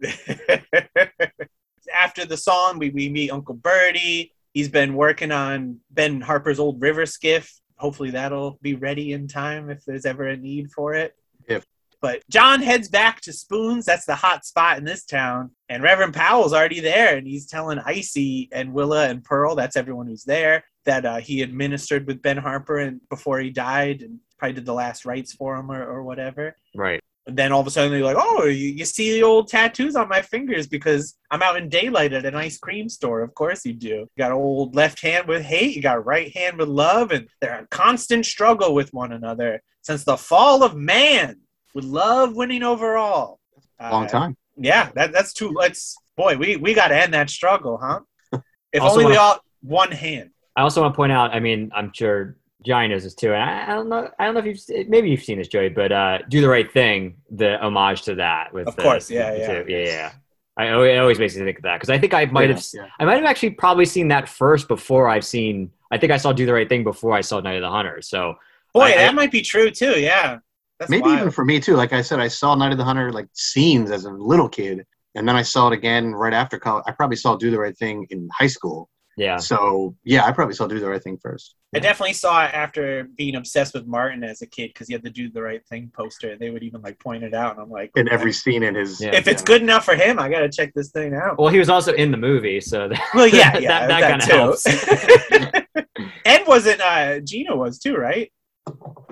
After 1.94 2.24
the 2.24 2.36
song, 2.36 2.78
we, 2.78 2.90
we 2.90 3.08
meet 3.08 3.30
Uncle 3.30 3.54
Birdie. 3.54 4.32
He's 4.52 4.68
been 4.68 4.94
working 4.94 5.32
on 5.32 5.80
Ben 5.90 6.20
Harper's 6.20 6.58
old 6.58 6.80
river 6.82 7.06
skiff. 7.06 7.52
Hopefully, 7.76 8.10
that'll 8.10 8.58
be 8.62 8.74
ready 8.74 9.12
in 9.12 9.28
time 9.28 9.70
if 9.70 9.84
there's 9.84 10.06
ever 10.06 10.28
a 10.28 10.36
need 10.36 10.70
for 10.70 10.94
it. 10.94 11.14
If. 11.48 11.64
But 12.00 12.22
John 12.28 12.60
heads 12.60 12.88
back 12.88 13.22
to 13.22 13.32
Spoons. 13.32 13.86
That's 13.86 14.04
the 14.04 14.14
hot 14.14 14.44
spot 14.44 14.76
in 14.76 14.84
this 14.84 15.04
town. 15.04 15.52
And 15.70 15.82
Reverend 15.82 16.14
Powell's 16.14 16.52
already 16.52 16.80
there, 16.80 17.16
and 17.16 17.26
he's 17.26 17.46
telling 17.46 17.78
Icy 17.78 18.50
and 18.52 18.74
Willa 18.74 19.08
and 19.08 19.24
Pearl, 19.24 19.54
that's 19.54 19.76
everyone 19.76 20.06
who's 20.06 20.24
there, 20.24 20.64
that 20.84 21.06
uh, 21.06 21.16
he 21.16 21.40
administered 21.40 22.06
with 22.06 22.20
Ben 22.20 22.36
Harper 22.36 22.76
and 22.76 23.00
before 23.08 23.40
he 23.40 23.50
died, 23.50 24.02
and 24.02 24.18
probably 24.38 24.54
did 24.54 24.66
the 24.66 24.74
last 24.74 25.06
rites 25.06 25.32
for 25.32 25.56
him 25.56 25.70
or, 25.70 25.82
or 25.82 26.02
whatever. 26.02 26.56
Right. 26.74 27.00
And 27.26 27.36
then 27.38 27.52
all 27.52 27.60
of 27.60 27.66
a 27.66 27.70
sudden 27.70 27.90
they're 27.90 28.02
like, 28.02 28.18
"Oh, 28.18 28.44
you, 28.44 28.68
you 28.68 28.84
see 28.84 29.12
the 29.12 29.22
old 29.22 29.48
tattoos 29.48 29.96
on 29.96 30.08
my 30.08 30.20
fingers 30.20 30.66
because 30.66 31.16
I'm 31.30 31.42
out 31.42 31.56
in 31.56 31.68
daylight 31.70 32.12
at 32.12 32.26
an 32.26 32.34
ice 32.34 32.58
cream 32.58 32.88
store." 32.88 33.22
Of 33.22 33.34
course 33.34 33.64
you 33.64 33.72
do. 33.72 33.88
You 33.88 34.08
got 34.18 34.32
old 34.32 34.74
left 34.74 35.00
hand 35.00 35.26
with 35.26 35.42
hate, 35.42 35.74
you 35.74 35.80
got 35.82 36.04
right 36.04 36.30
hand 36.36 36.58
with 36.58 36.68
love, 36.68 37.12
and 37.12 37.26
they're 37.40 37.58
in 37.58 37.66
constant 37.70 38.26
struggle 38.26 38.74
with 38.74 38.92
one 38.92 39.12
another 39.12 39.62
since 39.80 40.04
the 40.04 40.16
fall 40.18 40.62
of 40.62 40.76
man, 40.76 41.40
with 41.74 41.84
love 41.84 42.36
winning 42.36 42.62
over 42.62 42.96
all. 42.96 43.40
long 43.80 44.04
Uh, 44.04 44.08
time. 44.08 44.36
Yeah, 44.56 44.90
that, 44.94 45.12
that's 45.12 45.32
too. 45.32 45.50
Let's 45.56 45.96
boy, 46.16 46.36
we 46.36 46.56
we 46.56 46.74
got 46.74 46.88
to 46.88 46.96
end 47.02 47.14
that 47.14 47.30
struggle, 47.30 47.78
huh? 47.82 48.00
If 48.72 48.82
only 48.82 49.04
we 49.06 49.12
wanna- 49.12 49.18
all 49.20 49.38
one 49.62 49.92
hand. 49.92 50.30
I 50.56 50.60
also 50.62 50.82
want 50.82 50.92
to 50.92 50.96
point 50.96 51.10
out. 51.12 51.32
I 51.34 51.40
mean, 51.40 51.70
I'm 51.74 51.90
sure 51.94 52.36
Johnny 52.64 52.88
knows 52.88 53.04
this 53.04 53.14
too, 53.14 53.32
and 53.32 53.42
I, 53.42 53.64
I 53.70 53.74
don't 53.74 53.88
know. 53.88 54.08
I 54.18 54.24
don't 54.24 54.34
know 54.34 54.40
if 54.40 54.68
you've 54.68 54.88
maybe 54.88 55.10
you've 55.10 55.22
seen 55.22 55.38
this, 55.38 55.48
Joey, 55.48 55.68
but 55.68 55.92
uh, 55.92 56.18
"Do 56.28 56.40
the 56.40 56.48
Right 56.48 56.70
Thing," 56.70 57.16
the 57.30 57.58
homage 57.60 58.02
to 58.02 58.14
that. 58.16 58.52
With 58.52 58.68
Of 58.68 58.76
the- 58.76 58.82
course, 58.82 59.10
yeah, 59.10 59.32
the 59.32 59.38
yeah. 59.38 59.62
yeah, 59.78 59.86
yeah. 59.86 60.12
I 60.56 60.68
always, 60.70 60.94
it 60.94 60.98
always 60.98 61.18
makes 61.18 61.36
me 61.36 61.44
think 61.44 61.58
of 61.58 61.64
that 61.64 61.76
because 61.76 61.90
I 61.90 61.98
think 61.98 62.14
I 62.14 62.26
might 62.26 62.48
have, 62.48 62.64
Yeah. 62.72 62.86
I 63.00 63.04
might 63.04 63.16
have 63.16 63.24
actually 63.24 63.50
probably 63.50 63.84
seen 63.86 64.08
that 64.08 64.28
first 64.28 64.68
before 64.68 65.08
I've 65.08 65.24
seen. 65.24 65.70
I 65.90 65.98
think 65.98 66.12
I 66.12 66.16
saw 66.16 66.32
"Do 66.32 66.46
the 66.46 66.52
Right 66.54 66.68
Thing" 66.68 66.84
before 66.84 67.12
I 67.12 67.20
saw 67.22 67.40
Night 67.40 67.56
of 67.56 67.62
the 67.62 67.70
Hunter. 67.70 68.00
So 68.02 68.34
Boy, 68.72 68.82
I- 68.82 68.92
I- 68.92 68.96
that 68.96 69.14
might 69.14 69.30
be 69.32 69.42
true 69.42 69.70
too. 69.70 70.00
Yeah, 70.00 70.38
that's 70.78 70.90
Maybe 70.90 71.02
wild. 71.02 71.18
even 71.18 71.30
for 71.32 71.44
me 71.44 71.60
too. 71.60 71.74
Like 71.74 71.92
I 71.92 72.02
said, 72.02 72.20
I 72.20 72.28
saw 72.28 72.54
Night 72.54 72.72
of 72.72 72.78
the 72.78 72.84
Hunter 72.84 73.12
like 73.12 73.26
scenes 73.32 73.90
as 73.90 74.04
a 74.04 74.10
little 74.10 74.48
kid, 74.48 74.86
and 75.16 75.28
then 75.28 75.34
I 75.36 75.42
saw 75.42 75.66
it 75.68 75.72
again 75.74 76.14
right 76.14 76.32
after 76.32 76.58
college. 76.58 76.84
I 76.86 76.92
probably 76.92 77.16
saw 77.16 77.36
Do 77.36 77.50
the 77.50 77.58
Right 77.58 77.76
Thing 77.76 78.06
in 78.10 78.28
high 78.32 78.46
school. 78.46 78.88
Yeah, 79.16 79.36
So 79.36 79.96
yeah, 80.04 80.24
I 80.24 80.32
probably 80.32 80.54
saw 80.54 80.66
Do 80.66 80.78
the 80.80 80.88
Right 80.88 81.02
Thing 81.02 81.18
first. 81.20 81.54
I 81.74 81.80
definitely 81.80 82.12
saw 82.12 82.44
it 82.44 82.54
after 82.54 83.08
being 83.16 83.34
obsessed 83.34 83.74
with 83.74 83.86
Martin 83.86 84.22
as 84.22 84.42
a 84.42 84.46
kid 84.46 84.68
because 84.72 84.86
he 84.86 84.92
had 84.92 85.02
the 85.02 85.10
"Do 85.10 85.30
the 85.30 85.42
Right 85.42 85.64
Thing" 85.66 85.90
poster. 85.94 86.36
They 86.36 86.50
would 86.50 86.62
even 86.62 86.82
like 86.82 86.98
point 87.00 87.24
it 87.24 87.34
out, 87.34 87.52
and 87.52 87.62
I'm 87.62 87.70
like, 87.70 87.90
In 87.96 88.08
every 88.08 88.32
scene 88.32 88.62
in 88.62 88.74
his. 88.74 89.00
Yeah. 89.00 89.14
if 89.14 89.26
it's 89.26 89.42
good 89.42 89.62
enough 89.62 89.84
for 89.84 89.96
him, 89.96 90.18
I 90.18 90.28
gotta 90.28 90.48
check 90.48 90.72
this 90.74 90.90
thing 90.90 91.14
out. 91.14 91.38
well, 91.38 91.48
he 91.48 91.58
was 91.58 91.68
also 91.68 91.92
in 91.92 92.10
the 92.10 92.16
movie, 92.16 92.60
so 92.60 92.88
that, 92.88 93.00
Well, 93.14 93.26
yeah, 93.26 93.58
yeah, 93.58 93.86
that, 93.86 93.88
that, 93.88 94.00
that, 94.00 94.10
kind 94.10 94.22
of 94.22 95.98
helps. 95.98 96.06
Ed 96.24 96.46
wasn't. 96.46 96.80
Uh, 96.80 97.20
Gina 97.20 97.56
was 97.56 97.78
too, 97.78 97.96
right? 97.96 98.32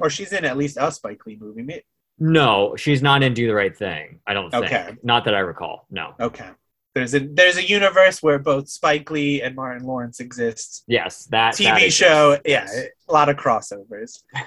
Or 0.01 0.09
she's 0.09 0.33
in 0.33 0.45
at 0.45 0.57
least 0.57 0.79
a 0.81 0.91
Spike 0.93 1.25
Lee 1.27 1.39
movie. 1.41 1.83
No, 2.19 2.77
she's 2.77 3.03
not 3.03 3.23
in 3.23 3.35
"Do 3.35 3.47
the 3.47 3.55
Right 3.55 3.77
Thing." 3.77 4.21
I 4.27 4.35
don't 4.35 4.51
think. 4.51 4.67
Okay. 4.67 4.97
Not 5.03 5.25
that 5.25 5.35
I 5.35 5.41
recall. 5.41 5.87
No. 5.91 6.15
Okay. 6.21 6.49
There's 6.95 7.15
a 7.15 7.21
there's 7.21 7.57
a 7.57 7.67
universe 7.67 8.23
where 8.23 8.39
both 8.39 8.69
Spike 8.69 9.11
Lee 9.11 9.41
and 9.43 9.57
Martin 9.57 9.87
Lawrence 9.87 10.21
exist. 10.21 10.85
Yes, 10.87 11.25
that 11.31 11.57
that 11.57 11.79
TV 11.81 11.87
is- 11.87 11.95
show, 11.95 12.39
yeah, 12.45 12.69
a 13.09 13.13
lot 13.13 13.29
of 13.29 13.37
crossovers. 13.37 14.23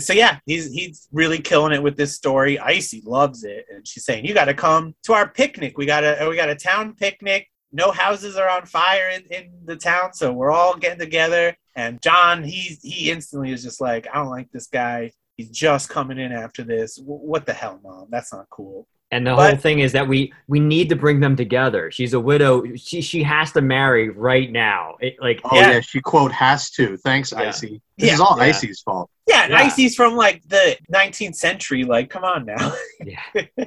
So 0.00 0.14
yeah, 0.14 0.38
he's 0.46 0.72
he's 0.72 1.06
really 1.12 1.38
killing 1.38 1.72
it 1.72 1.80
with 1.82 1.96
this 1.96 2.16
story. 2.16 2.58
Icy 2.58 3.02
loves 3.06 3.44
it, 3.44 3.66
and 3.72 3.86
she's 3.86 4.04
saying, 4.04 4.24
"You 4.24 4.34
got 4.34 4.46
to 4.46 4.54
come 4.54 4.96
to 5.04 5.12
our 5.12 5.28
picnic. 5.28 5.78
We 5.78 5.86
got 5.86 6.02
a 6.02 6.26
we 6.28 6.34
got 6.34 6.48
a 6.50 6.56
town 6.56 6.94
picnic. 6.96 7.46
No 7.70 7.92
houses 7.92 8.36
are 8.36 8.48
on 8.48 8.66
fire 8.66 9.10
in, 9.10 9.22
in 9.30 9.52
the 9.64 9.76
town, 9.76 10.12
so 10.12 10.32
we're 10.32 10.50
all 10.50 10.76
getting 10.76 10.98
together." 10.98 11.54
And 11.76 12.02
John, 12.02 12.42
he 12.42 12.76
he 12.82 13.12
instantly 13.12 13.52
is 13.52 13.62
just 13.62 13.80
like, 13.80 14.08
"I 14.12 14.16
don't 14.16 14.30
like 14.30 14.50
this 14.50 14.66
guy. 14.66 15.12
He's 15.36 15.50
just 15.50 15.88
coming 15.88 16.18
in 16.18 16.32
after 16.32 16.64
this. 16.64 16.96
W- 16.96 17.20
what 17.20 17.46
the 17.46 17.52
hell, 17.52 17.78
mom? 17.84 18.08
That's 18.10 18.32
not 18.32 18.46
cool." 18.50 18.88
And 19.12 19.26
the 19.26 19.34
But- 19.36 19.50
whole 19.50 19.58
thing 19.60 19.78
is 19.80 19.92
that 19.92 20.08
we 20.08 20.32
we 20.48 20.58
need 20.58 20.88
to 20.88 20.96
bring 20.96 21.20
them 21.20 21.36
together. 21.36 21.90
She's 21.90 22.14
a 22.14 22.20
widow. 22.20 22.64
She 22.76 23.02
she 23.02 23.22
has 23.22 23.52
to 23.52 23.60
marry 23.60 24.08
right 24.08 24.50
now. 24.50 24.96
It, 25.00 25.16
like 25.20 25.40
Oh 25.44 25.54
Yeah. 25.54 25.70
yeah. 25.72 25.80
she 25.80 26.00
quote 26.00 26.32
has 26.32 26.70
to. 26.72 26.96
Thanks, 26.96 27.30
Yeah. 27.32 27.40
Icy. 27.48 27.80
This 27.98 28.08
Yeah. 28.08 28.14
is 28.14 28.20
all 28.20 28.36
Yeah. 28.38 28.44
Icy's 28.44 28.80
fault. 28.80 29.10
Yeah, 29.28 29.46
Yeah. 29.48 29.58
Icy's 29.58 29.94
from 29.94 30.16
like 30.16 30.42
the 30.48 30.76
19th 30.90 31.36
century. 31.36 31.84
Like, 31.84 32.08
come 32.10 32.24
on 32.24 32.46
now. 32.46 32.72
yeah, 33.04 33.20
Yeah, 33.34 33.66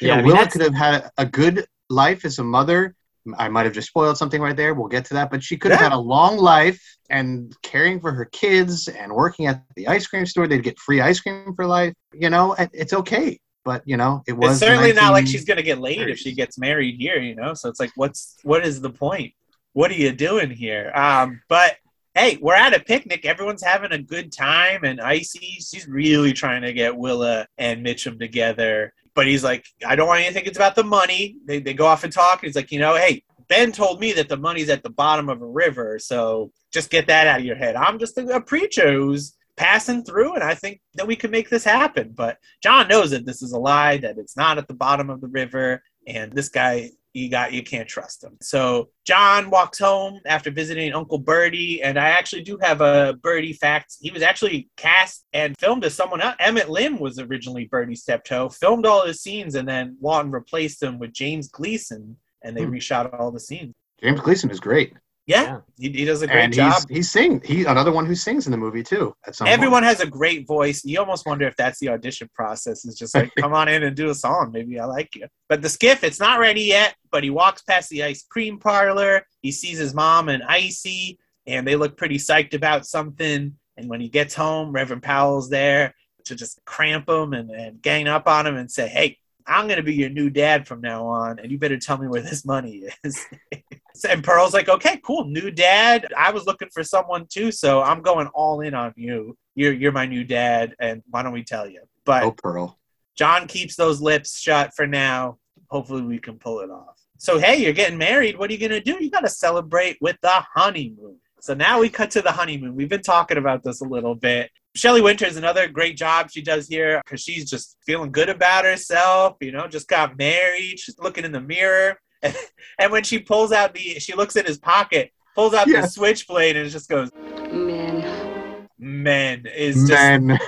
yeah. 0.00 0.12
I 0.14 0.16
mean, 0.18 0.26
Willa 0.26 0.46
could 0.48 0.60
have 0.60 0.74
had 0.74 1.10
a 1.18 1.26
good 1.26 1.66
life 1.90 2.24
as 2.24 2.38
a 2.38 2.44
mother. 2.44 2.94
I 3.36 3.48
might 3.48 3.64
have 3.66 3.74
just 3.74 3.88
spoiled 3.88 4.16
something 4.16 4.40
right 4.40 4.56
there. 4.56 4.72
We'll 4.74 4.88
get 4.88 5.04
to 5.06 5.14
that, 5.14 5.30
but 5.30 5.42
she 5.42 5.56
could 5.56 5.70
have 5.70 5.80
had 5.80 5.92
a 5.92 5.98
long 5.98 6.36
life 6.38 6.80
and 7.10 7.54
caring 7.62 8.00
for 8.00 8.12
her 8.12 8.24
kids 8.26 8.88
and 8.88 9.12
working 9.12 9.46
at 9.46 9.62
the 9.76 9.88
ice 9.88 10.06
cream 10.06 10.24
store. 10.24 10.46
They'd 10.46 10.62
get 10.62 10.78
free 10.78 11.00
ice 11.00 11.20
cream 11.20 11.52
for 11.54 11.66
life. 11.66 11.92
You 12.14 12.30
know, 12.30 12.54
it's 12.72 12.92
okay. 12.92 13.38
But 13.64 13.82
you 13.86 13.96
know, 13.96 14.22
it 14.26 14.32
was 14.32 14.52
it's 14.52 14.60
certainly 14.60 14.92
not 14.92 15.12
like 15.12 15.26
she's 15.26 15.44
gonna 15.44 15.62
get 15.62 15.78
laid 15.78 16.08
if 16.08 16.18
she 16.18 16.32
gets 16.32 16.58
married 16.58 16.96
here, 16.98 17.18
you 17.18 17.34
know. 17.34 17.54
So 17.54 17.68
it's 17.68 17.80
like, 17.80 17.92
what's 17.96 18.36
what 18.42 18.64
is 18.64 18.80
the 18.80 18.90
point? 18.90 19.34
What 19.72 19.90
are 19.90 19.94
you 19.94 20.12
doing 20.12 20.50
here? 20.50 20.90
Um, 20.94 21.42
but 21.48 21.76
hey, 22.14 22.38
we're 22.40 22.54
at 22.54 22.74
a 22.74 22.80
picnic. 22.80 23.24
Everyone's 23.24 23.62
having 23.62 23.92
a 23.92 23.98
good 23.98 24.32
time, 24.32 24.84
and 24.84 25.00
Icy, 25.00 25.58
she's 25.60 25.86
really 25.86 26.32
trying 26.32 26.62
to 26.62 26.72
get 26.72 26.96
Willa 26.96 27.46
and 27.58 27.84
Mitchum 27.84 28.18
together. 28.18 28.92
But 29.14 29.26
he's 29.26 29.44
like, 29.44 29.66
I 29.86 29.96
don't 29.96 30.08
want 30.08 30.20
you 30.20 30.28
to 30.28 30.32
think 30.32 30.46
it's 30.46 30.58
about 30.58 30.74
the 30.74 30.84
money. 30.84 31.36
They 31.44 31.60
they 31.60 31.74
go 31.74 31.86
off 31.86 32.04
and 32.04 32.12
talk. 32.12 32.42
And 32.42 32.48
he's 32.48 32.56
like, 32.56 32.72
you 32.72 32.78
know, 32.78 32.94
hey, 32.96 33.22
Ben 33.48 33.72
told 33.72 34.00
me 34.00 34.12
that 34.14 34.28
the 34.28 34.36
money's 34.36 34.68
at 34.68 34.82
the 34.82 34.90
bottom 34.90 35.28
of 35.28 35.42
a 35.42 35.46
river, 35.46 35.98
so 35.98 36.52
just 36.72 36.90
get 36.90 37.06
that 37.06 37.26
out 37.26 37.40
of 37.40 37.46
your 37.46 37.56
head. 37.56 37.76
I'm 37.76 37.98
just 37.98 38.18
a, 38.18 38.26
a 38.36 38.40
preacher 38.40 38.92
who's 38.92 39.36
passing 39.58 40.04
through, 40.04 40.34
and 40.34 40.44
I 40.44 40.54
think 40.54 40.80
that 40.94 41.06
we 41.06 41.16
can 41.16 41.30
make 41.30 41.50
this 41.50 41.64
happen. 41.64 42.12
But 42.14 42.38
John 42.62 42.88
knows 42.88 43.10
that 43.10 43.26
this 43.26 43.42
is 43.42 43.52
a 43.52 43.58
lie, 43.58 43.98
that 43.98 44.16
it's 44.16 44.36
not 44.36 44.56
at 44.58 44.68
the 44.68 44.74
bottom 44.74 45.10
of 45.10 45.20
the 45.20 45.28
river, 45.28 45.82
and 46.06 46.32
this 46.32 46.48
guy 46.48 46.90
you 47.14 47.28
got 47.30 47.52
you 47.52 47.62
can't 47.62 47.88
trust 47.88 48.22
him. 48.22 48.36
So 48.40 48.90
John 49.04 49.50
walks 49.50 49.78
home 49.78 50.20
after 50.26 50.50
visiting 50.50 50.92
Uncle 50.92 51.18
Birdie, 51.18 51.82
and 51.82 51.98
I 51.98 52.10
actually 52.10 52.42
do 52.42 52.58
have 52.62 52.80
a 52.80 53.14
Birdie 53.22 53.54
fact. 53.54 53.96
He 54.00 54.10
was 54.12 54.22
actually 54.22 54.68
cast 54.76 55.24
and 55.32 55.56
filmed 55.58 55.84
as 55.84 55.94
someone 55.94 56.20
else. 56.20 56.36
Emmett 56.38 56.68
Lynn 56.70 56.98
was 56.98 57.18
originally 57.18 57.64
Birdie 57.64 57.96
Steptoe, 57.96 58.50
filmed 58.50 58.86
all 58.86 59.06
his 59.06 59.20
scenes, 59.22 59.54
and 59.56 59.66
then 59.66 59.96
Laughton 60.02 60.32
replaced 60.32 60.82
him 60.82 60.98
with 60.98 61.12
James 61.12 61.48
Gleason, 61.48 62.16
and 62.44 62.56
they 62.56 62.64
Hmm. 62.64 62.72
reshot 62.74 63.18
all 63.18 63.32
the 63.32 63.40
scenes. 63.40 63.74
James 64.00 64.20
Gleason 64.20 64.50
is 64.50 64.60
great, 64.60 64.92
Yeah, 65.28 65.42
Yeah. 65.42 65.60
He, 65.78 65.90
he 65.90 66.04
does 66.06 66.22
a 66.22 66.26
great 66.26 66.44
and 66.44 66.52
job. 66.54 66.72
he's 66.88 66.96
he's 66.96 67.10
sing. 67.10 67.42
He 67.44 67.66
another 67.66 67.92
one 67.92 68.06
who 68.06 68.14
sings 68.14 68.46
in 68.46 68.50
the 68.50 68.56
movie 68.56 68.82
too. 68.82 69.14
At 69.26 69.36
some 69.36 69.46
Everyone 69.46 69.82
point. 69.82 69.84
has 69.84 70.00
a 70.00 70.06
great 70.06 70.46
voice. 70.46 70.82
You 70.84 70.98
almost 71.00 71.26
wonder 71.26 71.46
if 71.46 71.54
that's 71.56 71.78
the 71.80 71.90
audition 71.90 72.30
process. 72.34 72.86
It's 72.86 72.98
just 72.98 73.14
like, 73.14 73.30
come 73.38 73.52
on 73.52 73.68
in 73.68 73.82
and 73.82 73.94
do 73.94 74.08
a 74.08 74.14
song. 74.14 74.50
Maybe 74.52 74.80
I 74.80 74.86
like 74.86 75.14
you. 75.14 75.26
But 75.50 75.60
the 75.60 75.68
skiff, 75.68 76.02
it's 76.02 76.18
not 76.18 76.40
ready 76.40 76.62
yet. 76.62 76.94
But 77.12 77.24
he 77.24 77.30
walks 77.30 77.60
past 77.62 77.90
the 77.90 78.02
ice 78.04 78.24
cream 78.28 78.58
parlor. 78.58 79.22
He 79.42 79.52
sees 79.52 79.78
his 79.78 79.94
mom 79.94 80.30
and 80.30 80.42
Icy, 80.42 81.18
and 81.46 81.66
they 81.66 81.76
look 81.76 81.96
pretty 81.98 82.16
psyched 82.16 82.54
about 82.54 82.86
something. 82.86 83.54
And 83.76 83.88
when 83.88 84.00
he 84.00 84.08
gets 84.08 84.34
home, 84.34 84.72
Reverend 84.72 85.02
Powell's 85.02 85.50
there 85.50 85.94
to 86.24 86.34
just 86.34 86.58
cramp 86.64 87.08
him 87.08 87.34
and, 87.34 87.50
and 87.50 87.82
gang 87.82 88.08
up 88.08 88.26
on 88.26 88.46
him 88.46 88.56
and 88.56 88.70
say, 88.70 88.88
hey, 88.88 89.18
I'm 89.48 89.66
going 89.66 89.78
to 89.78 89.82
be 89.82 89.94
your 89.94 90.10
new 90.10 90.30
dad 90.30 90.68
from 90.68 90.80
now 90.80 91.06
on, 91.06 91.38
and 91.38 91.50
you 91.50 91.58
better 91.58 91.78
tell 91.78 91.98
me 91.98 92.06
where 92.06 92.22
this 92.22 92.44
money 92.44 92.84
is. 93.02 93.26
and 94.08 94.22
Pearl's 94.22 94.54
like, 94.54 94.68
okay, 94.68 95.00
cool, 95.04 95.24
new 95.24 95.50
dad. 95.50 96.06
I 96.16 96.30
was 96.30 96.46
looking 96.46 96.68
for 96.72 96.84
someone 96.84 97.26
too, 97.28 97.50
so 97.50 97.82
I'm 97.82 98.02
going 98.02 98.26
all 98.28 98.60
in 98.60 98.74
on 98.74 98.92
you. 98.96 99.36
You're 99.54 99.72
you're 99.72 99.92
my 99.92 100.06
new 100.06 100.24
dad, 100.24 100.74
and 100.78 101.02
why 101.08 101.22
don't 101.22 101.32
we 101.32 101.44
tell 101.44 101.68
you? 101.68 101.82
But 102.04 102.22
Oh, 102.22 102.32
Pearl. 102.32 102.78
John 103.16 103.48
keeps 103.48 103.74
those 103.74 104.00
lips 104.00 104.38
shut 104.38 104.72
for 104.76 104.86
now. 104.86 105.38
Hopefully, 105.70 106.02
we 106.02 106.18
can 106.18 106.38
pull 106.38 106.60
it 106.60 106.70
off. 106.70 106.98
So, 107.18 107.38
hey, 107.38 107.56
you're 107.56 107.72
getting 107.72 107.98
married. 107.98 108.38
What 108.38 108.48
are 108.48 108.52
you 108.52 108.60
going 108.60 108.70
to 108.70 108.80
do? 108.80 109.02
You 109.02 109.10
got 109.10 109.20
to 109.20 109.28
celebrate 109.28 109.98
with 110.00 110.16
the 110.22 110.44
honeymoon. 110.54 111.16
So 111.40 111.54
now 111.54 111.78
we 111.80 111.88
cut 111.88 112.10
to 112.12 112.22
the 112.22 112.32
honeymoon. 112.32 112.74
We've 112.74 112.88
been 112.88 113.02
talking 113.02 113.38
about 113.38 113.62
this 113.62 113.80
a 113.80 113.84
little 113.84 114.14
bit. 114.14 114.50
Shelley 114.74 115.00
Winters, 115.00 115.36
another 115.36 115.68
great 115.68 115.96
job 115.96 116.30
she 116.30 116.42
does 116.42 116.66
here 116.68 117.00
because 117.04 117.20
she's 117.20 117.48
just 117.48 117.76
feeling 117.86 118.10
good 118.12 118.28
about 118.28 118.64
herself. 118.64 119.36
You 119.40 119.52
know, 119.52 119.66
just 119.68 119.88
got 119.88 120.18
married. 120.18 120.78
She's 120.78 120.98
looking 120.98 121.24
in 121.24 121.32
the 121.32 121.40
mirror. 121.40 121.98
And, 122.80 122.92
when 122.92 123.02
she 123.04 123.18
pulls 123.18 123.50
out 123.52 123.74
the, 123.74 123.80
she 124.00 124.14
looks 124.14 124.36
in 124.36 124.44
his 124.44 124.58
pocket, 124.58 125.12
pulls 125.34 125.52
out 125.54 125.66
Yeah. 125.68 125.80
the 125.82 125.88
switchblade, 125.88 126.56
and 126.56 126.66
it 126.66 126.70
just 126.70 126.88
goes, 126.88 127.10
Men 127.52 128.66
men 128.78 129.46
is 129.46 129.88
just 129.88 130.22
Men, 130.22 130.38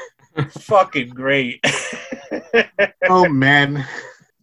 fucking 0.50 1.08
great. 1.08 1.60
oh 3.08 3.28
men. 3.28 3.84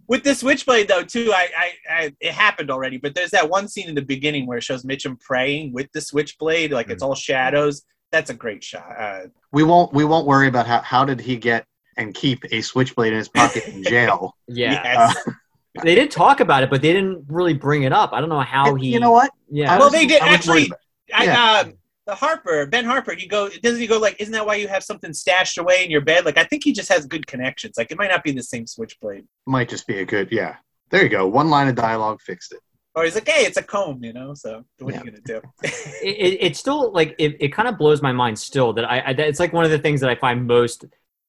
With 0.08 0.24
the 0.24 0.34
switchblade 0.36 0.88
though, 0.88 1.04
too, 1.04 1.32
I, 1.34 1.48
I, 1.58 1.72
I, 1.90 2.16
it 2.20 2.32
happened 2.32 2.72
already. 2.72 2.98
But 2.98 3.14
there's 3.16 3.32
that 3.32 3.50
one 3.50 3.68
scene 3.68 3.90
in 3.90 3.96
the 3.96 4.02
beginning 4.02 4.46
where 4.48 4.58
it 4.58 4.64
shows 4.64 4.84
Mitchum 4.84 5.20
praying 5.20 5.74
with 5.74 5.92
the 5.92 6.02
switchblade, 6.02 6.72
like 6.72 6.90
it's 6.90 7.04
all 7.04 7.16
shadows. 7.16 7.84
That's 8.12 8.30
a 8.30 8.34
great 8.34 8.64
shot. 8.64 8.88
Uh, 8.98 9.22
We 9.52 9.64
won't 9.64 9.92
we 9.94 10.06
won't 10.06 10.26
worry 10.26 10.48
about 10.48 10.66
how 10.66 10.82
how 10.82 11.04
did 11.06 11.20
he 11.20 11.36
get 11.36 11.66
and 11.98 12.14
keep 12.14 12.44
a 12.52 12.62
switchblade 12.62 13.12
in 13.12 13.18
his 13.20 13.28
pocket 13.28 13.68
in 13.68 13.84
jail. 13.94 14.36
Yeah, 14.48 14.82
yes. 14.84 15.28
they 15.84 15.96
did 15.96 16.10
talk 16.10 16.40
about 16.40 16.64
it, 16.64 16.70
but 16.70 16.82
they 16.82 16.94
didn't 16.94 17.26
really 17.28 17.54
bring 17.54 17.84
it 17.84 17.92
up. 17.92 18.14
I 18.14 18.20
don't 18.22 18.30
know 18.30 18.40
how 18.40 18.76
he. 18.76 18.88
you 18.94 19.00
know 19.02 19.12
what? 19.12 19.30
Yeah, 19.50 19.74
I 19.74 19.78
well, 19.78 19.88
was- 19.88 19.94
they 19.94 20.06
did 20.06 20.22
I 20.22 20.38
was 20.38 20.48
worried 20.48 20.72
actually. 20.72 20.78
I, 21.14 21.24
Yeah. 21.26 21.60
um, 21.66 21.74
the 22.08 22.16
Harper, 22.16 22.66
Ben 22.66 22.86
Harper, 22.86 23.14
he 23.14 23.28
go 23.28 23.50
doesn't 23.50 23.80
he 23.80 23.86
go 23.86 24.00
like, 24.00 24.16
isn't 24.20 24.32
that 24.32 24.46
why 24.46 24.56
you 24.56 24.68
have 24.70 24.84
something 24.84 25.14
stashed 25.14 25.58
away 25.58 25.84
in 25.84 25.92
your 25.92 26.02
bed? 26.02 26.26
Like, 26.26 26.38
I 26.38 26.46
think 26.46 26.64
he 26.64 26.72
just 26.72 26.90
has 26.90 27.06
good 27.06 27.28
connections. 27.28 27.76
Like, 27.78 27.92
it 27.92 27.98
might 27.98 28.10
not 28.10 28.24
be 28.24 28.32
the 28.32 28.42
same 28.42 28.66
switchblade, 28.66 29.26
Might 29.46 29.70
just 29.70 29.86
be 29.86 30.00
a 30.00 30.06
good 30.06 30.30
yeah. 30.32 30.56
There 30.90 31.04
you 31.04 31.10
go. 31.10 31.28
One 31.28 31.50
line 31.50 31.68
of 31.68 31.76
dialogue 31.76 32.22
fixed 32.22 32.54
it. 32.54 32.62
or 32.96 33.04
he's 33.04 33.16
like, 33.16 33.28
hey, 33.28 33.46
it's 33.46 33.58
a 33.58 33.62
comb, 33.62 34.02
you 34.04 34.14
know. 34.14 34.34
So 34.34 34.64
what 34.80 34.96
are 34.96 34.98
you 34.98 35.12
gonna 35.12 35.22
do? 35.26 35.42
it, 35.64 35.76
it, 36.02 36.38
it's 36.42 36.60
still 36.60 36.92
like 36.94 37.14
it, 37.20 37.36
it 37.42 37.50
kind 37.50 37.68
of 37.68 37.78
blows 37.78 38.02
my 38.02 38.14
mind 38.14 38.40
still 38.40 38.72
that 38.74 38.86
I, 38.86 39.04
I 39.08 39.14
that 39.14 39.28
it's 39.28 39.40
like 39.40 39.52
one 39.52 39.66
of 39.66 39.72
the 39.72 39.80
things 39.80 40.00
that 40.00 40.10
I 40.10 40.16
find 40.16 40.48
most 40.48 40.86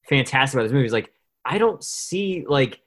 fantastic 0.07 0.55
about 0.55 0.63
this 0.63 0.71
movie 0.71 0.85
is 0.85 0.93
like 0.93 1.11
I 1.43 1.57
don't 1.57 1.83
see 1.83 2.45
like 2.47 2.79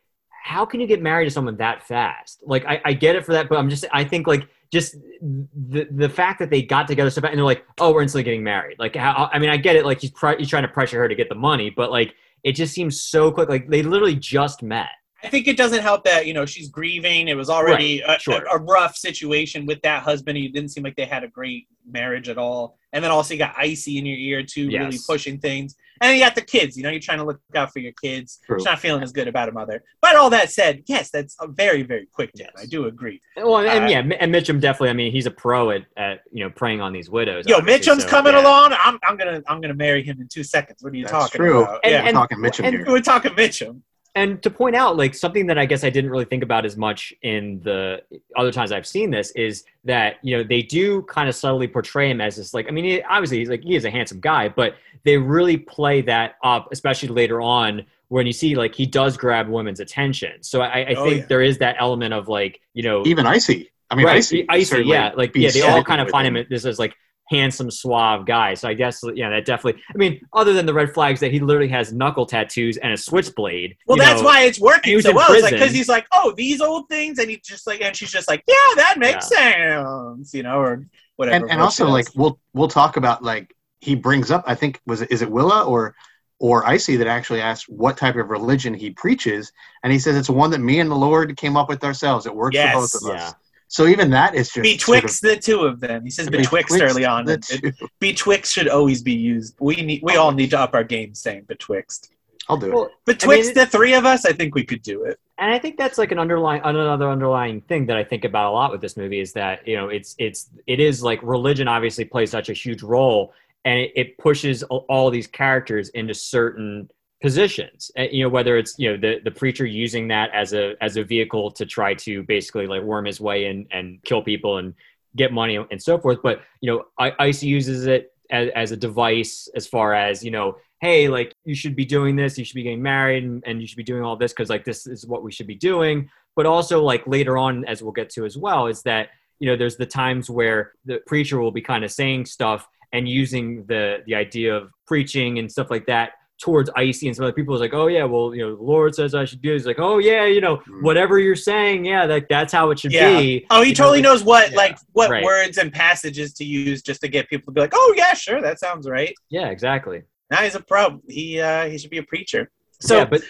how 0.42 0.64
can 0.64 0.80
you 0.80 0.86
get 0.86 1.02
married 1.02 1.26
to 1.26 1.30
someone 1.30 1.58
that 1.58 1.86
fast? 1.86 2.40
Like 2.42 2.64
I, 2.64 2.80
I 2.86 2.92
get 2.94 3.16
it 3.16 3.26
for 3.26 3.32
that, 3.32 3.50
but 3.50 3.58
I'm 3.58 3.68
just 3.68 3.84
I 3.92 4.04
think 4.04 4.26
like 4.26 4.48
just 4.72 4.96
the 5.22 5.86
the 5.90 6.08
fact 6.08 6.38
that 6.38 6.50
they 6.50 6.62
got 6.62 6.88
together 6.88 7.10
so 7.10 7.20
fast 7.20 7.30
and 7.30 7.38
they're 7.38 7.44
like 7.44 7.64
oh 7.78 7.92
we're 7.92 8.02
instantly 8.02 8.24
getting 8.24 8.42
married. 8.42 8.78
Like 8.78 8.96
how, 8.96 9.28
I 9.32 9.38
mean 9.38 9.50
I 9.50 9.56
get 9.58 9.76
it 9.76 9.84
like 9.84 10.00
he's 10.00 10.10
pre- 10.10 10.38
he's 10.38 10.48
trying 10.48 10.62
to 10.62 10.68
pressure 10.68 10.98
her 10.98 11.08
to 11.08 11.14
get 11.14 11.28
the 11.28 11.34
money, 11.34 11.70
but 11.70 11.90
like 11.90 12.14
it 12.42 12.52
just 12.52 12.74
seems 12.74 13.02
so 13.02 13.30
quick. 13.30 13.48
Like 13.48 13.68
they 13.68 13.82
literally 13.82 14.16
just 14.16 14.62
met. 14.62 14.88
I 15.22 15.28
think 15.28 15.46
it 15.46 15.56
doesn't 15.56 15.82
help 15.82 16.04
that 16.04 16.26
you 16.26 16.34
know 16.34 16.46
she's 16.46 16.70
grieving. 16.70 17.28
It 17.28 17.36
was 17.36 17.50
already 17.50 18.00
a, 18.00 18.18
sure. 18.18 18.42
a, 18.44 18.56
a 18.56 18.62
rough 18.62 18.96
situation 18.96 19.66
with 19.66 19.80
that 19.82 20.02
husband. 20.02 20.38
It 20.38 20.52
didn't 20.52 20.70
seem 20.70 20.82
like 20.82 20.96
they 20.96 21.04
had 21.04 21.22
a 21.22 21.28
great 21.28 21.68
marriage 21.88 22.28
at 22.28 22.38
all. 22.38 22.78
And 22.92 23.02
then 23.02 23.10
also 23.10 23.34
you 23.34 23.38
got 23.38 23.54
icy 23.56 23.98
in 23.98 24.06
your 24.06 24.18
ear 24.18 24.42
too, 24.42 24.68
really 24.68 24.98
pushing 25.06 25.38
things. 25.38 25.74
And 26.00 26.08
then 26.08 26.18
you 26.18 26.24
got 26.24 26.34
the 26.34 26.42
kids. 26.42 26.76
You 26.76 26.82
know, 26.82 26.90
you're 26.90 27.00
trying 27.00 27.18
to 27.18 27.24
look 27.24 27.40
out 27.54 27.72
for 27.72 27.78
your 27.78 27.92
kids. 28.02 28.40
True. 28.44 28.58
She's 28.58 28.64
not 28.64 28.80
feeling 28.80 29.02
as 29.04 29.12
good 29.12 29.28
about 29.28 29.48
a 29.48 29.52
mother. 29.52 29.84
But 30.00 30.16
all 30.16 30.30
that 30.30 30.50
said, 30.50 30.82
yes, 30.86 31.10
that's 31.10 31.36
a 31.40 31.46
very 31.46 31.82
very 31.82 32.06
quick. 32.12 32.32
Dan. 32.34 32.48
Yes. 32.56 32.64
I 32.64 32.66
do 32.66 32.86
agree. 32.86 33.20
Well, 33.36 33.58
and, 33.58 33.68
and 33.68 33.84
Uh, 33.84 33.88
yeah, 33.88 34.16
and 34.20 34.34
Mitchum 34.34 34.60
definitely. 34.60 34.90
I 34.90 34.94
mean, 34.94 35.12
he's 35.12 35.26
a 35.26 35.30
pro 35.30 35.70
at, 35.70 35.82
at 35.96 36.20
you 36.32 36.42
know 36.44 36.50
preying 36.50 36.80
on 36.80 36.92
these 36.92 37.08
widows. 37.08 37.46
Yo, 37.46 37.60
Mitchum's 37.60 38.02
so, 38.02 38.08
coming 38.08 38.32
yeah. 38.34 38.42
along. 38.42 38.74
I'm, 38.78 38.98
I'm 39.04 39.16
gonna 39.16 39.42
I'm 39.46 39.60
gonna 39.60 39.74
marry 39.74 40.02
him 40.02 40.20
in 40.20 40.28
two 40.28 40.42
seconds. 40.44 40.82
What 40.82 40.92
are 40.92 40.96
you 40.96 41.04
That's 41.04 41.12
talking 41.12 41.38
true. 41.38 41.62
about? 41.62 41.80
And- 41.84 41.92
yeah, 41.92 42.04
We're 42.04 42.12
talking 42.12 42.38
Mitchum 42.38 42.64
and- 42.64 42.74
here. 42.76 42.84
we're 42.88 43.00
talking 43.00 43.32
Mitchum. 43.32 43.80
And 44.14 44.42
to 44.42 44.50
point 44.50 44.76
out 44.76 44.96
like 44.96 45.14
something 45.14 45.46
that 45.46 45.58
i 45.58 45.64
guess 45.64 45.84
i 45.84 45.90
didn't 45.90 46.10
really 46.10 46.24
think 46.24 46.42
about 46.42 46.64
as 46.66 46.76
much 46.76 47.14
in 47.22 47.60
the 47.62 48.02
other 48.36 48.52
times 48.52 48.70
i've 48.72 48.86
seen 48.86 49.10
this 49.10 49.30
is 49.32 49.64
that 49.84 50.16
you 50.22 50.36
know 50.36 50.42
they 50.44 50.62
do 50.62 51.02
kind 51.02 51.28
of 51.28 51.34
subtly 51.34 51.66
portray 51.66 52.10
him 52.10 52.20
as 52.20 52.36
this 52.36 52.52
like 52.54 52.68
i 52.68 52.70
mean 52.70 52.84
he, 52.84 53.02
obviously 53.02 53.38
he's 53.38 53.48
like 53.48 53.62
he 53.62 53.74
is 53.74 53.84
a 53.84 53.90
handsome 53.90 54.20
guy 54.20 54.48
but 54.48 54.74
they 55.04 55.16
really 55.16 55.56
play 55.56 56.00
that 56.02 56.34
up 56.44 56.68
especially 56.72 57.08
later 57.08 57.40
on 57.40 57.84
when 58.08 58.26
you 58.26 58.32
see 58.32 58.54
like 58.54 58.74
he 58.74 58.84
does 58.86 59.16
grab 59.16 59.48
women's 59.48 59.80
attention 59.80 60.42
so 60.42 60.60
i, 60.60 60.80
I 60.80 60.94
Oh, 60.96 61.04
think 61.04 61.20
yeah. 61.20 61.26
there 61.28 61.42
is 61.42 61.58
that 61.58 61.76
element 61.78 62.12
of 62.12 62.28
like 62.28 62.60
you 62.74 62.82
know 62.82 63.02
Even 63.06 63.26
icy. 63.26 63.70
I 63.90 63.94
mean 63.94 64.06
right, 64.06 64.16
icy. 64.16 64.46
icy, 64.48 64.82
yeah, 64.84 65.12
like 65.14 65.34
yeah, 65.34 65.50
they 65.50 65.60
all 65.62 65.84
kind 65.84 66.00
of 66.00 66.08
find 66.08 66.26
him 66.26 66.46
this 66.48 66.64
is 66.64 66.78
like 66.78 66.94
handsome, 67.36 67.70
suave 67.70 68.26
guy. 68.26 68.54
So 68.54 68.68
I 68.68 68.74
guess 68.74 69.02
yeah, 69.14 69.30
that 69.30 69.44
definitely. 69.44 69.82
I 69.94 69.96
mean, 69.98 70.12
other 70.32 70.52
than 70.52 70.66
the 70.66 70.74
red 70.74 70.90
flags 70.94 71.20
that 71.20 71.32
he 71.32 71.40
literally 71.40 71.68
has 71.78 71.92
knuckle 71.92 72.26
tattoos 72.26 72.76
and 72.76 72.92
a 72.92 72.96
switchblade. 72.96 73.76
Well, 73.86 73.96
that's 73.98 74.20
know, 74.20 74.26
why 74.28 74.42
it's 74.44 74.58
he 74.58 74.62
working 74.62 74.94
was 74.94 75.04
so 75.04 75.10
in 75.10 75.16
well. 75.16 75.32
It's 75.32 75.42
like 75.42 75.52
because 75.54 75.72
he's 75.72 75.88
like, 75.88 76.06
oh, 76.12 76.32
these 76.36 76.60
old 76.60 76.88
things, 76.88 77.18
and 77.18 77.28
he's 77.30 77.40
just 77.52 77.66
like, 77.66 77.80
and 77.80 77.96
she's 77.96 78.12
just 78.12 78.28
like, 78.28 78.42
yeah, 78.46 78.70
that 78.76 78.94
makes 78.98 79.28
sense, 79.28 80.32
you 80.34 80.42
know, 80.42 80.58
or 80.58 80.86
whatever. 81.16 81.36
and, 81.44 81.50
and 81.52 81.60
also 81.60 81.88
like 81.88 82.06
we'll 82.14 82.38
we'll 82.54 82.68
talk 82.68 82.96
about 82.96 83.22
like 83.22 83.54
he 83.80 83.94
brings 83.94 84.30
up 84.30 84.44
i 84.46 84.54
think 84.54 84.80
was 84.86 85.02
it 85.02 85.10
is 85.10 85.22
it 85.22 85.30
willa 85.30 85.64
or 85.64 85.94
or 86.38 86.66
icy 86.66 86.96
that 86.96 87.06
actually 87.06 87.40
asked 87.40 87.66
what 87.68 87.96
type 87.96 88.16
of 88.16 88.30
religion 88.30 88.72
he 88.74 88.90
preaches 88.90 89.52
and 89.82 89.92
he 89.92 89.98
says 89.98 90.16
it's 90.16 90.30
one 90.30 90.50
that 90.50 90.60
me 90.60 90.80
and 90.80 90.90
the 90.90 90.94
lord 90.96 91.36
came 91.36 91.56
up 91.56 91.68
with 91.68 91.82
ourselves 91.84 92.26
it 92.26 92.34
works 92.34 92.54
Yes. 92.54 92.72
for 92.72 92.80
both 92.80 92.94
of 92.94 93.16
us 93.16 93.20
Yeah. 93.20 93.32
So 93.72 93.86
even 93.86 94.10
that 94.10 94.34
is 94.34 94.50
just 94.50 94.62
betwixt 94.62 95.22
the 95.22 95.36
two 95.36 95.60
of 95.62 95.80
them. 95.80 96.04
He 96.04 96.10
says 96.10 96.26
sort 96.26 96.34
of- 96.34 96.42
betwixt 96.42 96.80
early 96.80 97.04
on. 97.06 97.24
the 97.24 97.32
and 97.34 97.42
two. 97.42 97.58
it- 97.68 97.74
betwixt 98.00 98.52
should 98.52 98.68
always 98.68 99.02
be 99.02 99.14
used. 99.14 99.56
We 99.60 99.76
need, 99.76 100.00
we 100.02 100.16
all 100.16 100.30
need 100.30 100.50
to 100.50 100.60
up 100.60 100.74
our 100.74 100.84
game 100.84 101.14
saying 101.14 101.44
betwixt. 101.48 102.10
i'll 102.48 102.58
do 102.58 102.66
it 102.66 102.74
Well, 102.74 102.90
Betwixt 103.06 103.50
it- 103.50 103.54
the 103.54 103.66
three 103.66 103.94
of 103.94 104.04
us, 104.04 104.26
I 104.26 104.32
think 104.32 104.54
we 104.54 104.64
could 104.64 104.82
do 104.82 105.04
it. 105.04 105.18
and 105.38 105.50
I 105.50 105.58
think 105.58 105.76
that's 105.78 105.96
like 105.96 106.12
an 106.12 106.18
underlying 106.18 106.60
another 106.64 107.08
underlying 107.10 107.62
thing 107.62 107.86
that 107.86 107.96
I 107.96 108.04
think 108.04 108.24
about 108.24 108.50
a 108.50 108.54
lot 108.60 108.70
with 108.72 108.80
this 108.82 108.96
movie 108.96 109.20
is 109.20 109.32
that 109.32 109.66
you 109.66 109.76
know 109.78 109.88
it's 109.88 110.14
it's 110.18 110.50
it 110.66 110.78
is 110.78 111.02
like 111.02 111.20
religion 111.22 111.66
obviously 111.66 112.04
plays 112.04 112.30
such 112.30 112.48
a 112.50 112.52
huge 112.52 112.82
role 112.82 113.32
and 113.64 113.78
it, 113.78 113.92
it 113.96 114.18
pushes 114.18 114.62
all, 114.64 114.84
all 114.88 115.08
these 115.10 115.26
characters 115.28 115.88
into 116.00 116.14
certain 116.14 116.90
positions 117.22 117.90
Uh, 117.96 118.02
you 118.10 118.22
know 118.22 118.28
whether 118.28 118.58
it's 118.58 118.74
you 118.78 118.90
know 118.90 118.96
the 118.96 119.20
the 119.22 119.30
preacher 119.30 119.64
using 119.64 120.08
that 120.08 120.28
as 120.34 120.52
a 120.52 120.74
as 120.82 120.96
a 120.96 121.04
vehicle 121.04 121.50
to 121.52 121.64
try 121.64 121.94
to 121.94 122.22
basically 122.24 122.66
like 122.66 122.82
worm 122.82 123.04
his 123.04 123.20
way 123.20 123.46
in 123.46 123.66
and 123.70 124.02
kill 124.04 124.22
people 124.22 124.58
and 124.58 124.74
get 125.14 125.32
money 125.32 125.56
and 125.70 125.80
so 125.80 125.98
forth. 125.98 126.18
But 126.22 126.40
you 126.60 126.68
know 126.70 126.84
ice 126.98 127.42
uses 127.42 127.86
it 127.86 128.12
as, 128.30 128.48
as 128.54 128.72
a 128.72 128.76
device 128.76 129.48
as 129.54 129.66
far 129.66 129.94
as 129.94 130.24
you 130.24 130.30
know 130.30 130.56
hey 130.80 131.08
like 131.08 131.32
you 131.44 131.54
should 131.54 131.76
be 131.76 131.84
doing 131.84 132.16
this 132.16 132.36
you 132.36 132.44
should 132.44 132.56
be 132.56 132.64
getting 132.64 132.82
married 132.82 133.22
and, 133.22 133.42
and 133.46 133.60
you 133.60 133.66
should 133.68 133.76
be 133.76 133.84
doing 133.84 134.02
all 134.02 134.16
this 134.16 134.32
because 134.32 134.50
like 134.50 134.64
this 134.64 134.86
is 134.86 135.06
what 135.06 135.22
we 135.22 135.30
should 135.32 135.46
be 135.46 135.54
doing. 135.54 136.10
But 136.34 136.46
also 136.46 136.82
like 136.82 137.06
later 137.06 137.38
on 137.38 137.64
as 137.66 137.82
we'll 137.82 137.92
get 137.92 138.10
to 138.10 138.24
as 138.24 138.36
well 138.36 138.66
is 138.66 138.82
that 138.82 139.10
you 139.38 139.48
know 139.48 139.56
there's 139.56 139.76
the 139.76 139.86
times 139.86 140.28
where 140.28 140.72
the 140.84 140.98
preacher 141.06 141.40
will 141.40 141.52
be 141.52 141.62
kind 141.62 141.84
of 141.84 141.92
saying 141.92 142.26
stuff 142.26 142.66
and 142.92 143.08
using 143.08 143.64
the 143.66 144.02
the 144.06 144.14
idea 144.14 144.56
of 144.56 144.70
preaching 144.86 145.38
and 145.38 145.50
stuff 145.50 145.70
like 145.70 145.86
that 145.86 146.12
towards 146.42 146.68
icy 146.74 147.06
and 147.06 147.14
some 147.14 147.24
other 147.24 147.32
people 147.32 147.54
is 147.54 147.60
like 147.60 147.72
oh 147.72 147.86
yeah 147.86 148.02
well 148.02 148.34
you 148.34 148.42
know 148.44 148.56
the 148.56 148.62
lord 148.62 148.92
says 148.92 149.14
i 149.14 149.24
should 149.24 149.40
do 149.40 149.56
this 149.56 149.64
like 149.64 149.78
oh 149.78 149.98
yeah 149.98 150.24
you 150.26 150.40
know 150.40 150.56
Mm. 150.56 150.82
whatever 150.82 151.20
you're 151.20 151.36
saying 151.36 151.84
yeah 151.84 152.04
like 152.04 152.26
that's 152.28 152.52
how 152.52 152.70
it 152.72 152.80
should 152.80 152.90
Yeah. 152.92 153.16
be 153.16 153.46
Oh, 153.48 153.62
he 153.62 153.68
You 153.68 153.74
know, 153.74 153.76
totally 153.76 153.98
like- 153.98 154.04
knows 154.04 154.24
what 154.24 154.50
yeah, 154.50 154.56
like 154.56 154.78
what 154.92 155.08
right. 155.08 155.22
words 155.24 155.56
and 155.58 155.72
passages 155.72 156.32
to 156.34 156.44
use 156.44 156.82
just 156.82 157.00
to 157.02 157.08
get 157.08 157.28
people 157.30 157.46
to 157.46 157.54
be 157.54 157.60
like, 157.60 157.72
oh 157.74 157.94
yeah, 157.96 158.12
sure, 158.14 158.42
that 158.42 158.58
sounds 158.58 158.88
right. 158.88 159.14
yeah 159.30 159.48
exactly 159.50 160.02
Now 160.32 160.38
he's 160.38 160.56
a 160.56 160.60
pro. 160.60 161.00
He 161.08 161.40
uh, 161.40 161.66
he 161.70 161.78
should 161.78 161.90
be 161.90 161.98
a 161.98 162.02
preacher. 162.02 162.50
So, 162.80 162.96
yeah, 162.98 163.04
but 163.04 163.22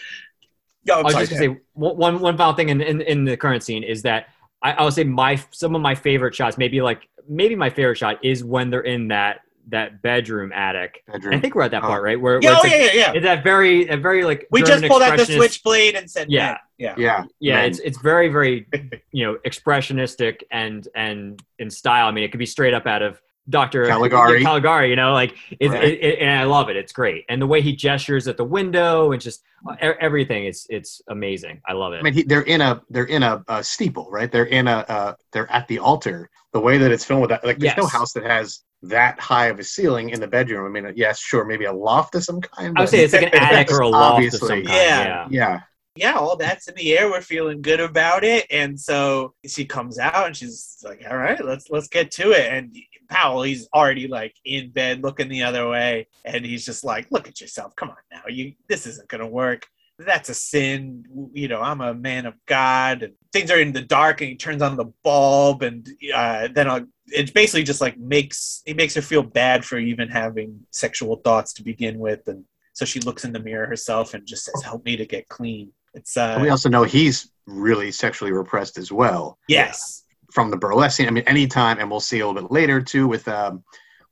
yo, 0.85 0.95
I'm 0.99 1.05
was 1.05 1.13
sorry, 1.13 1.27
just 1.27 1.39
gonna 1.41 1.55
say 1.55 1.61
one, 1.75 1.97
one 1.99 2.19
one 2.21 2.37
final 2.39 2.55
thing 2.55 2.71
in, 2.71 2.81
in 2.81 3.01
in 3.03 3.25
the 3.25 3.37
current 3.37 3.63
scene 3.63 3.83
is 3.83 4.01
that 4.03 4.29
I, 4.63 4.73
I 4.73 4.83
would 4.85 4.95
say 4.95 5.05
my 5.05 5.35
some 5.51 5.75
of 5.75 5.83
my 5.83 5.95
favorite 5.95 6.35
shots, 6.35 6.57
maybe 6.57 6.81
like 6.81 7.09
maybe 7.29 7.55
my 7.57 7.69
favorite 7.69 7.97
shot 7.99 8.25
is 8.25 8.43
when 8.43 8.71
they're 8.71 8.81
in 8.97 9.09
that 9.09 9.41
that 9.69 10.03
bedroom 10.03 10.53
attic. 10.53 11.03
bedroom 11.11 11.35
I 11.35 11.41
think 11.41 11.55
we're 11.55 11.63
at 11.63 11.71
that 11.71 11.83
Oh. 11.85 11.87
part, 11.89 12.03
right? 12.03 12.21
Where, 12.21 12.41
Yeah, 12.43 12.51
where 12.51 12.59
oh 12.59 12.61
it's, 12.65 12.73
yeah, 12.75 12.83
like- 12.83 12.95
yeah, 12.95 13.01
yeah. 13.01 13.13
it's 13.13 13.23
that 13.25 13.45
very 13.45 13.89
a 13.89 13.97
very 13.97 14.25
like 14.25 14.47
We 14.51 14.63
German 14.63 14.83
just 14.83 14.91
pulled 14.91 15.03
out 15.03 15.17
the 15.17 15.25
switchblade 15.27 15.95
and 15.95 16.11
said, 16.11 16.29
Yeah. 16.31 16.47
"Man." 16.49 16.57
yeah. 16.79 16.95
yeah 16.99 17.25
Yeah, 17.41 17.55
man. 17.57 17.65
it's 17.71 17.79
it's 17.81 17.99
very 18.01 18.29
very 18.29 18.67
you 19.13 19.25
know 19.25 19.39
expressionistic 19.47 20.43
and 20.51 20.87
and 20.95 21.43
in 21.59 21.71
style. 21.71 22.07
I 22.07 22.11
mean, 22.11 22.25
it 22.25 22.31
could 22.33 22.39
be 22.39 22.47
straight 22.47 22.75
up 22.75 22.87
out 22.87 23.03
of 23.03 23.21
Doctor 23.49 23.85
Caligari. 23.87 24.41
Caligari, 24.45 24.89
you 24.89 24.95
know, 24.95 25.13
like 25.13 25.35
it, 25.59 25.69
Right. 25.69 25.83
it, 25.85 26.01
it, 26.01 26.19
and 26.21 26.31
I 26.41 26.45
love 26.45 26.69
it. 26.71 26.77
It's 26.77 26.93
great, 26.93 27.25
and 27.29 27.43
the 27.43 27.47
way 27.47 27.61
he 27.61 27.75
gestures 27.75 28.29
at 28.29 28.37
the 28.37 28.45
window 28.45 29.11
and 29.11 29.21
just 29.21 29.43
e- 29.73 29.77
everything. 30.01 30.45
It's 30.45 30.65
it's 30.71 31.03
amazing. 31.09 31.61
I 31.67 31.73
love 31.73 31.93
it. 31.93 31.99
I 31.99 32.03
mean, 32.03 32.13
he, 32.13 32.23
they're 32.23 32.43
in 32.43 32.61
a 32.61 32.81
they're 32.89 33.05
in 33.07 33.25
a, 33.25 33.43
a 33.49 33.65
steeple, 33.65 34.09
right? 34.13 34.31
They're 34.31 34.45
in 34.47 34.69
a 34.69 34.85
uh, 34.89 35.15
they're 35.33 35.51
at 35.51 35.67
the 35.67 35.81
altar. 35.81 36.31
The 36.53 36.61
way 36.61 36.79
that 36.79 36.93
it's 36.93 37.05
filmed 37.05 37.23
with 37.23 37.31
that, 37.31 37.45
like, 37.45 37.59
there's 37.59 37.77
no 37.79 37.87
house 37.87 38.13
that 38.13 38.25
has 38.25 38.61
that 38.83 39.19
high 39.21 39.47
of 39.47 39.59
a 39.59 39.65
ceiling 39.65 40.11
in 40.11 40.21
the 40.21 40.27
bedroom. 40.27 40.67
I 40.67 40.81
mean, 40.81 40.93
yes, 40.97 41.19
sure, 41.21 41.45
maybe 41.45 41.67
a 41.67 41.73
loft 41.73 42.15
of 42.15 42.25
some 42.25 42.41
kind. 42.41 42.75
I 42.77 42.81
would 42.81 42.89
say 42.89 43.05
it's 43.05 43.13
like 43.13 43.23
an 43.23 43.35
attic 43.35 43.71
or 43.71 43.81
a 43.81 43.89
loft 43.89 44.25
of 44.25 44.33
some 44.33 44.49
Obviously. 44.51 44.63
kind. 44.63 44.69
Yeah. 44.69 45.05
yeah. 45.05 45.27
yeah, 45.31 45.61
yeah, 45.95 46.15
all 46.15 46.37
that's 46.37 46.69
in 46.69 46.75
the 46.75 46.97
air. 46.97 47.11
We're 47.11 47.21
feeling 47.21 47.61
good 47.61 47.81
about 47.81 48.25
it, 48.25 48.47
and 48.51 48.81
so 48.81 49.35
she 49.47 49.67
comes 49.67 49.99
out 49.99 50.27
and 50.27 50.37
she's 50.37 50.79
like, 50.83 51.03
"All 51.09 51.19
right, 51.19 51.43
let's 51.45 51.69
let's 51.69 51.89
get 51.89 52.11
to 52.13 52.31
it." 52.31 52.51
And 52.51 52.75
Powell, 53.09 53.43
he's 53.43 53.69
already 53.75 54.09
like 54.09 54.35
in 54.45 54.71
bed, 54.71 55.03
looking 55.03 55.29
the 55.29 55.43
other 55.43 55.69
way, 55.69 56.09
and 56.25 56.47
he's 56.47 56.65
just 56.65 56.83
like, 56.83 57.11
"Look 57.11 57.29
at 57.29 57.43
yourself. 57.43 57.77
Come 57.77 57.91
on 57.91 57.97
now, 58.11 58.23
you 58.29 58.55
this 58.69 58.87
isn't 58.87 59.09
gonna 59.09 59.27
work. 59.27 59.67
That's 59.99 60.31
a 60.31 60.35
sin. 60.35 61.05
You 61.35 61.49
know, 61.49 61.61
I'm 61.61 61.83
a 61.83 61.93
man 61.93 62.25
of 62.25 62.35
God, 62.47 63.03
and 63.03 63.13
things 63.31 63.51
are 63.51 63.61
in 63.61 63.73
the 63.73 63.83
dark." 63.83 64.23
And 64.23 64.31
he 64.31 64.37
turns 64.37 64.63
on 64.63 64.77
the 64.77 64.91
bulb, 65.05 65.63
and 65.63 65.87
uh, 66.15 66.49
then 66.55 66.71
i 66.71 66.83
it 67.13 67.35
basically 67.35 67.63
just 67.63 67.81
like 67.81 67.99
makes 67.99 68.63
it 68.67 68.77
makes 68.77 68.95
her 68.95 69.03
feel 69.03 69.23
bad 69.23 69.65
for 69.65 69.79
even 69.79 70.09
having 70.09 70.61
sexual 70.71 71.17
thoughts 71.17 71.53
to 71.55 71.63
begin 71.63 71.99
with, 71.99 72.27
and 72.27 72.45
so 72.73 72.85
she 72.85 73.01
looks 73.01 73.25
in 73.25 73.33
the 73.33 73.41
mirror 73.41 73.67
herself 73.67 74.15
and 74.15 74.27
just 74.27 74.45
says, 74.45 74.63
"Help 74.63 74.85
me 74.85 74.97
to 74.97 75.07
get 75.07 75.29
clean." 75.29 75.73
It's 75.95 76.17
uh, 76.17 76.39
we 76.41 76.49
also 76.49 76.69
know 76.69 76.85
he's 76.85 77.31
really 77.47 77.91
sexually 77.91 78.33
repressed 78.33 78.79
as 78.79 78.91
well 78.91 79.39
yes, 79.49 80.05
from 80.33 80.51
the 80.51 80.57
burlesque 80.57 80.97
scene. 80.97 81.07
I 81.07 81.11
mean, 81.11 81.25
anytime, 81.27 81.79
and 81.79 81.91
we'll 81.91 82.01
see 82.01 82.21
a 82.21 82.27
little 82.27 82.41
bit 82.41 82.51
later 82.51 82.81
too 82.81 83.07
with 83.07 83.29
um, 83.29 83.63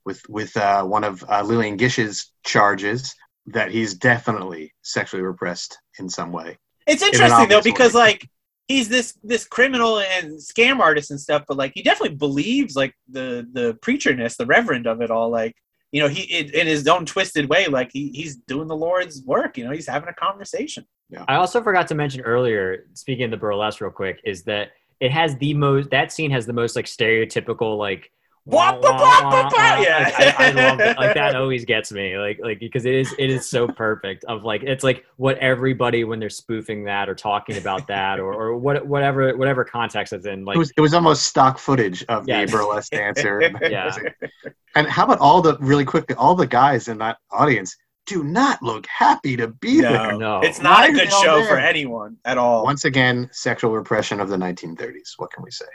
with 0.05 0.23
with 0.29 0.57
uh, 0.57 0.85
one 0.85 1.05
of 1.05 1.25
uh, 1.29 1.43
Lillian 1.43 1.77
Gish's 1.77 2.33
charges 2.45 3.15
that 3.47 3.71
he's 3.71 3.95
definitely 3.95 4.75
sexually 4.83 5.23
repressed 5.23 5.79
in 5.99 6.09
some 6.09 6.33
way. 6.33 6.59
It's 6.87 7.03
interesting 7.03 7.49
though 7.49 7.63
because 7.63 7.95
way. 7.95 8.01
like 8.01 8.29
he's 8.71 8.89
this 8.89 9.19
this 9.25 9.45
criminal 9.45 9.99
and 9.99 10.35
scam 10.35 10.79
artist 10.79 11.11
and 11.11 11.21
stuff, 11.21 11.43
but 11.49 11.57
like 11.57 11.73
he 11.75 11.83
definitely 11.83 12.17
believes 12.17 12.77
like 12.77 12.95
the 13.09 13.47
the 13.53 13.75
preacherness, 13.83 14.37
the 14.37 14.47
reverend 14.47 14.87
of 14.87 15.01
it 15.03 15.11
all. 15.11 15.29
Like 15.29 15.55
you 15.91 16.01
know, 16.01 16.09
he 16.09 16.23
in, 16.23 16.55
in 16.55 16.67
his 16.69 16.87
own 16.87 17.05
twisted 17.05 17.49
way, 17.49 17.67
like 17.67 17.91
he, 17.93 18.11
he's 18.15 18.37
doing 18.37 18.69
the 18.69 18.77
Lord's 18.77 19.25
work. 19.25 19.59
You 19.59 19.65
know, 19.65 19.73
he's 19.73 19.89
having 19.89 20.09
a 20.09 20.15
conversation. 20.15 20.85
I 21.27 21.35
also 21.35 21.61
forgot 21.61 21.89
to 21.89 21.97
mention 21.97 22.21
earlier, 22.21 22.87
speaking 22.95 23.25
of 23.25 23.33
the 23.33 23.37
burlesque 23.37 23.81
real 23.81 23.91
quick, 23.91 24.21
is 24.25 24.45
that 24.45 24.69
it 25.01 25.11
has 25.11 25.37
the 25.39 25.53
most 25.55 25.91
that 25.91 26.13
scene 26.13 26.31
has 26.31 26.47
the 26.47 26.53
most 26.53 26.77
like 26.77 26.87
stereotypical 26.87 27.77
like 27.77 28.13
Wah, 28.47 28.73
wah, 28.73 28.81
wah, 28.81 28.91
wah, 28.91 28.99
wah, 28.99 29.31
wah, 29.31 29.43
wah, 29.43 29.51
wah. 29.53 29.81
yeah. 29.81 30.13
Like, 30.19 30.41
I, 30.41 30.47
I 30.49 30.51
love 30.51 30.79
that. 30.79 30.97
Like 30.99 31.15
that 31.15 31.37
always 31.37 31.65
gets 31.65 31.93
me. 31.93 32.17
Like 32.19 32.41
like 32.43 32.59
because 32.59 32.85
it 32.87 32.95
is 32.95 33.15
it 33.19 33.31
is 33.31 33.49
so 33.49 33.69
perfect. 33.69 34.25
Of 34.25 34.45
like 34.45 34.63
it's 34.63 34.83
like 34.83 35.05
what 35.17 35.39
everybody 35.39 36.05
when 36.05 36.19
they're 36.19 36.31
spoofing 36.31 36.85
that 36.85 37.09
or 37.09 37.15
talking 37.15 37.59
about 37.59 37.87
that 37.89 38.19
or, 38.19 38.33
or 38.33 38.57
what 38.57 38.87
whatever 38.87 39.37
whatever 39.37 39.65
context 39.65 40.13
it's 40.13 40.27
in. 40.27 40.45
Like 40.45 40.57
it 40.57 40.59
was 40.59 40.73
it 40.77 40.81
was 40.81 40.95
almost 40.95 41.25
stock 41.25 41.59
footage 41.59 42.03
of 42.09 42.27
Yes. 42.27 42.51
the 42.51 42.57
burlesque 42.57 42.93
dancer. 42.93 43.41
Yeah. 43.63 43.95
And 44.77 44.87
how 44.87 45.05
about 45.05 45.19
all 45.19 45.43
the 45.43 45.57
really 45.59 45.85
quickly 45.85 46.15
all 46.17 46.35
the 46.35 46.47
guys 46.47 46.87
in 46.89 46.99
that 46.99 47.19
audience 47.33 47.77
do 48.07 48.23
not 48.25 48.63
look 48.63 48.87
happy 48.87 49.37
to 49.37 49.49
be 49.49 49.81
there. 49.81 50.13
No, 50.13 50.19
No. 50.19 50.41
it's 50.41 50.61
not 50.61 50.79
Why 50.81 50.87
a 50.89 50.93
good 50.93 51.11
show 51.13 51.37
there? 51.39 51.47
for 51.47 51.59
anyone 51.59 52.17
at 52.25 52.39
all. 52.39 52.63
Once 52.65 52.85
again, 52.85 53.29
sexual 53.33 53.73
repression 53.73 54.21
of 54.21 54.29
the 54.29 54.37
1930s. 54.37 55.15
What 55.19 55.33
can 55.33 55.43
we 55.45 55.51
say? 55.51 55.67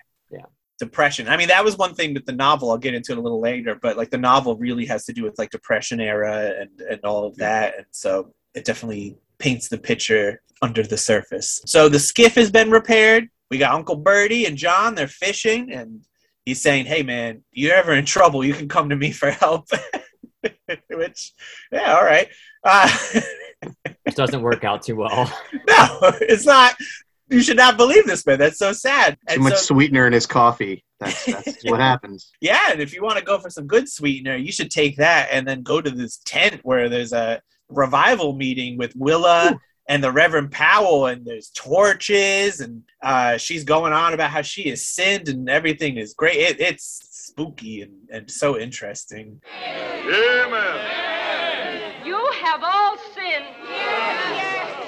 Depression. 0.78 1.30
I 1.30 1.38
mean, 1.38 1.48
that 1.48 1.64
was 1.64 1.78
one 1.78 1.96
thing 1.96 2.14
with 2.14 2.26
the 2.26 2.34
novel. 2.34 2.70
I'll 2.70 2.78
get 2.78 2.94
into 2.94 3.14
it 3.14 3.18
a 3.18 3.22
little 3.22 3.40
later, 3.40 3.76
but 3.82 3.96
like 3.96 4.10
the 4.10 4.18
novel 4.18 4.58
really 4.58 4.86
has 4.88 5.06
to 5.06 5.14
do 5.14 5.24
with 5.24 5.38
like 5.38 5.50
depression 5.50 6.02
era 6.02 6.54
and 6.60 6.82
and 6.82 7.00
all 7.06 7.26
of 7.26 7.38
that, 7.38 7.78
and 7.78 7.86
so 7.92 8.34
it 8.54 8.66
definitely 8.66 9.18
paints 9.38 9.68
the 9.70 9.78
picture 9.78 10.42
under 10.62 10.84
the 10.84 10.98
surface. 10.98 11.62
So 11.66 11.88
the 11.88 12.00
skiff 12.00 12.36
has 12.36 12.52
been 12.52 12.72
repaired. 12.72 13.30
We 13.50 13.58
got 13.58 13.74
Uncle 13.74 13.96
Birdie 13.96 14.46
and 14.46 14.58
John. 14.58 14.96
They're 14.96 15.08
fishing, 15.08 15.72
and 15.72 16.02
he's 16.46 16.62
saying, 16.62 16.88
"Hey, 16.88 17.04
man, 17.04 17.44
you're 17.52 17.76
ever 17.76 17.94
in 17.94 18.06
trouble, 18.06 18.44
you 18.44 18.54
can 18.54 18.68
come 18.68 18.90
to 18.90 18.96
me 18.96 19.12
for 19.12 19.32
help." 19.32 19.70
Which, 20.90 21.34
yeah, 21.72 21.96
all 21.96 22.04
right. 22.04 22.28
Uh, 22.64 22.90
it 24.06 24.16
doesn't 24.16 24.42
work 24.42 24.64
out 24.64 24.84
too 24.84 24.96
well. 24.96 25.32
no, 25.54 26.00
it's 26.22 26.46
not. 26.46 26.76
You 27.30 27.42
should 27.42 27.58
not 27.58 27.78
believe 27.78 28.06
this, 28.06 28.26
man. 28.26 28.38
That's 28.40 28.60
so 28.60 28.72
sad. 28.72 29.18
Too 29.30 29.40
much 29.40 29.56
so- 29.56 29.74
sweetener 29.74 30.08
in 30.08 30.14
his 30.14 30.26
coffee. 30.26 30.84
That's, 31.00 31.26
that's 31.26 31.64
what 31.66 31.80
happens. 31.80 32.32
Yeah, 32.40 32.72
and 32.72 32.82
if 32.82 32.94
you 32.94 33.04
want 33.04 33.18
to 33.18 33.24
go 33.24 33.40
for 33.40 33.50
some 33.50 33.68
good 33.68 33.90
sweetener, 33.90 34.36
you 34.36 34.52
should 34.52 34.72
take 34.72 34.98
that 34.98 35.30
and 35.32 35.48
then 35.48 35.62
go 35.62 35.82
to 35.82 35.90
this 35.90 36.18
tent 36.26 36.62
where 36.64 36.88
there's 36.90 37.14
a 37.14 37.42
revival 37.70 38.34
meeting 38.34 38.78
with 38.78 38.96
Willa 38.96 39.60
and 39.88 40.04
the 40.04 40.12
Reverend 40.12 40.52
Powell, 40.52 41.06
and 41.08 41.24
there's 41.26 41.50
torches, 41.50 42.60
and 42.60 42.82
uh, 43.04 43.38
she's 43.38 43.64
going 43.64 43.94
on 43.94 44.14
about 44.14 44.32
how 44.32 44.42
she 44.42 44.70
has 44.70 44.84
sinned 44.84 45.30
and 45.30 45.48
everything 45.48 45.98
is 45.98 46.14
great. 46.16 46.38
It, 46.38 46.60
it's 46.60 47.08
spooky 47.12 47.82
and, 47.84 47.94
and 48.12 48.32
so 48.32 48.58
interesting. 48.58 49.40
Amen. 49.64 50.82
You 52.04 52.18
have 52.44 52.64
all 52.64 52.98
sinned. 53.14 53.46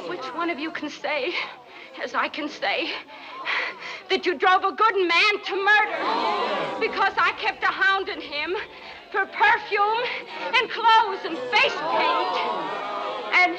Which 0.10 0.26
one 0.36 0.50
of 0.50 0.58
you 0.58 0.72
can 0.72 0.90
say, 0.90 1.34
as 2.04 2.14
I 2.14 2.28
can 2.28 2.50
say, 2.50 2.92
that 4.10 4.26
you 4.26 4.36
drove 4.36 4.64
a 4.64 4.72
good 4.72 4.96
man 4.96 5.34
to 5.46 5.56
murder 5.56 6.80
because 6.80 7.14
I 7.18 7.34
kept 7.38 7.64
a 7.64 7.68
hound 7.68 8.10
in 8.10 8.22
him 8.22 8.56
for 9.12 9.26
perfume 9.26 10.04
and 10.54 10.70
clothes 10.70 11.26
and 11.26 11.38
face 11.50 11.76
paint? 11.76 12.36
And 13.34 13.58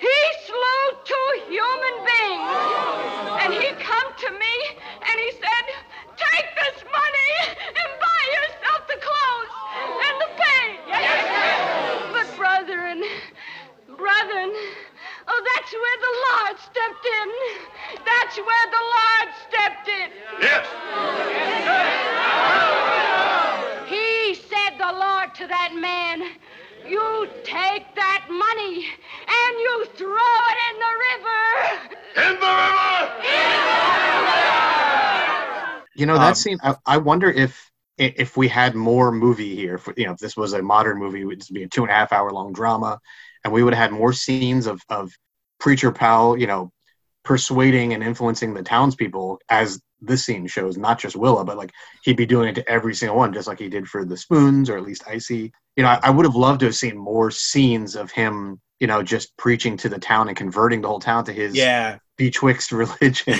he 0.00 0.18
slew 0.46 0.82
two 1.04 1.30
human 1.48 1.94
beings. 2.04 2.58
And 3.42 3.54
he 3.54 3.68
come 3.82 4.08
to 4.16 4.30
me 4.30 4.54
and 4.82 5.16
he 5.18 5.30
said, 5.32 5.64
take 6.16 6.48
this 6.58 6.84
money 6.84 7.32
and 7.66 7.88
buy 8.02 8.22
yourself 8.38 8.80
the 8.88 8.98
clothes 8.98 9.54
and 10.06 10.14
the 10.22 10.30
paint. 10.42 10.78
But 12.12 12.26
brethren, 12.36 13.02
brethren, 13.96 14.52
oh, 15.28 15.40
that's 15.54 15.72
where 15.72 15.98
the 16.06 16.14
Lord 16.26 16.54
stepped 16.58 17.06
in. 17.18 17.28
That's 18.04 18.36
where 18.36 18.66
the 18.76 18.84
Lord 18.96 19.28
stepped 19.48 19.88
in. 19.88 20.08
Yes. 20.40 20.66
He 23.88 24.34
said 24.34 24.78
the 24.78 24.92
Lord 24.92 25.34
to 25.36 25.46
that 25.46 25.72
man, 25.74 26.22
you 26.86 27.28
take 27.44 27.94
that 27.94 28.26
money 28.30 28.86
and 29.28 29.58
you 29.58 29.86
throw 29.96 30.32
it 30.50 30.58
in 30.68 30.74
the 30.84 30.92
river. 31.08 31.44
In 32.28 32.34
the 32.40 32.46
river. 32.46 32.78
You 35.94 36.06
know 36.06 36.18
that 36.18 36.28
Um, 36.28 36.34
scene. 36.34 36.58
I, 36.62 36.76
I 36.86 36.98
wonder 36.98 37.30
if 37.30 37.70
if 37.96 38.36
we 38.36 38.46
had 38.46 38.76
more 38.76 39.10
movie 39.10 39.56
here. 39.56 39.74
If, 39.74 39.88
you 39.96 40.06
know, 40.06 40.12
if 40.12 40.18
this 40.18 40.36
was 40.36 40.52
a 40.52 40.62
modern 40.62 40.98
movie, 40.98 41.22
it 41.22 41.24
would 41.24 41.42
be 41.52 41.64
a 41.64 41.68
two 41.68 41.82
and 41.82 41.90
a 41.90 41.94
half 41.94 42.12
hour 42.12 42.30
long 42.30 42.52
drama, 42.52 43.00
and 43.44 43.52
we 43.52 43.62
would 43.62 43.74
have 43.74 43.90
had 43.90 43.98
more 43.98 44.12
scenes 44.12 44.66
of 44.66 44.82
of 44.88 45.12
preacher 45.60 45.92
Powell, 45.92 46.38
you 46.38 46.46
know, 46.46 46.72
persuading 47.24 47.92
and 47.94 48.02
influencing 48.02 48.54
the 48.54 48.62
townspeople 48.62 49.40
as 49.48 49.80
this 50.00 50.24
scene 50.24 50.46
shows. 50.46 50.76
Not 50.76 50.98
just 50.98 51.16
Willa, 51.16 51.44
but 51.44 51.56
like 51.56 51.72
he'd 52.04 52.16
be 52.16 52.26
doing 52.26 52.48
it 52.48 52.54
to 52.54 52.68
every 52.68 52.94
single 52.94 53.16
one, 53.16 53.32
just 53.32 53.48
like 53.48 53.58
he 53.58 53.68
did 53.68 53.88
for 53.88 54.04
the 54.04 54.16
Spoons 54.16 54.70
or 54.70 54.76
at 54.76 54.84
least 54.84 55.04
Icy. 55.06 55.52
You 55.76 55.82
know, 55.82 55.90
I, 55.90 56.00
I 56.04 56.10
would 56.10 56.24
have 56.24 56.36
loved 56.36 56.60
to 56.60 56.66
have 56.66 56.76
seen 56.76 56.96
more 56.96 57.30
scenes 57.30 57.96
of 57.96 58.10
him. 58.10 58.60
You 58.80 58.86
know, 58.86 59.02
just 59.02 59.36
preaching 59.36 59.76
to 59.78 59.88
the 59.88 59.98
town 59.98 60.28
and 60.28 60.36
converting 60.36 60.80
the 60.80 60.88
whole 60.88 61.00
town 61.00 61.24
to 61.24 61.32
his 61.32 61.56
Yeah. 61.56 61.98
Betwixt 62.18 62.72
religion 62.82 63.36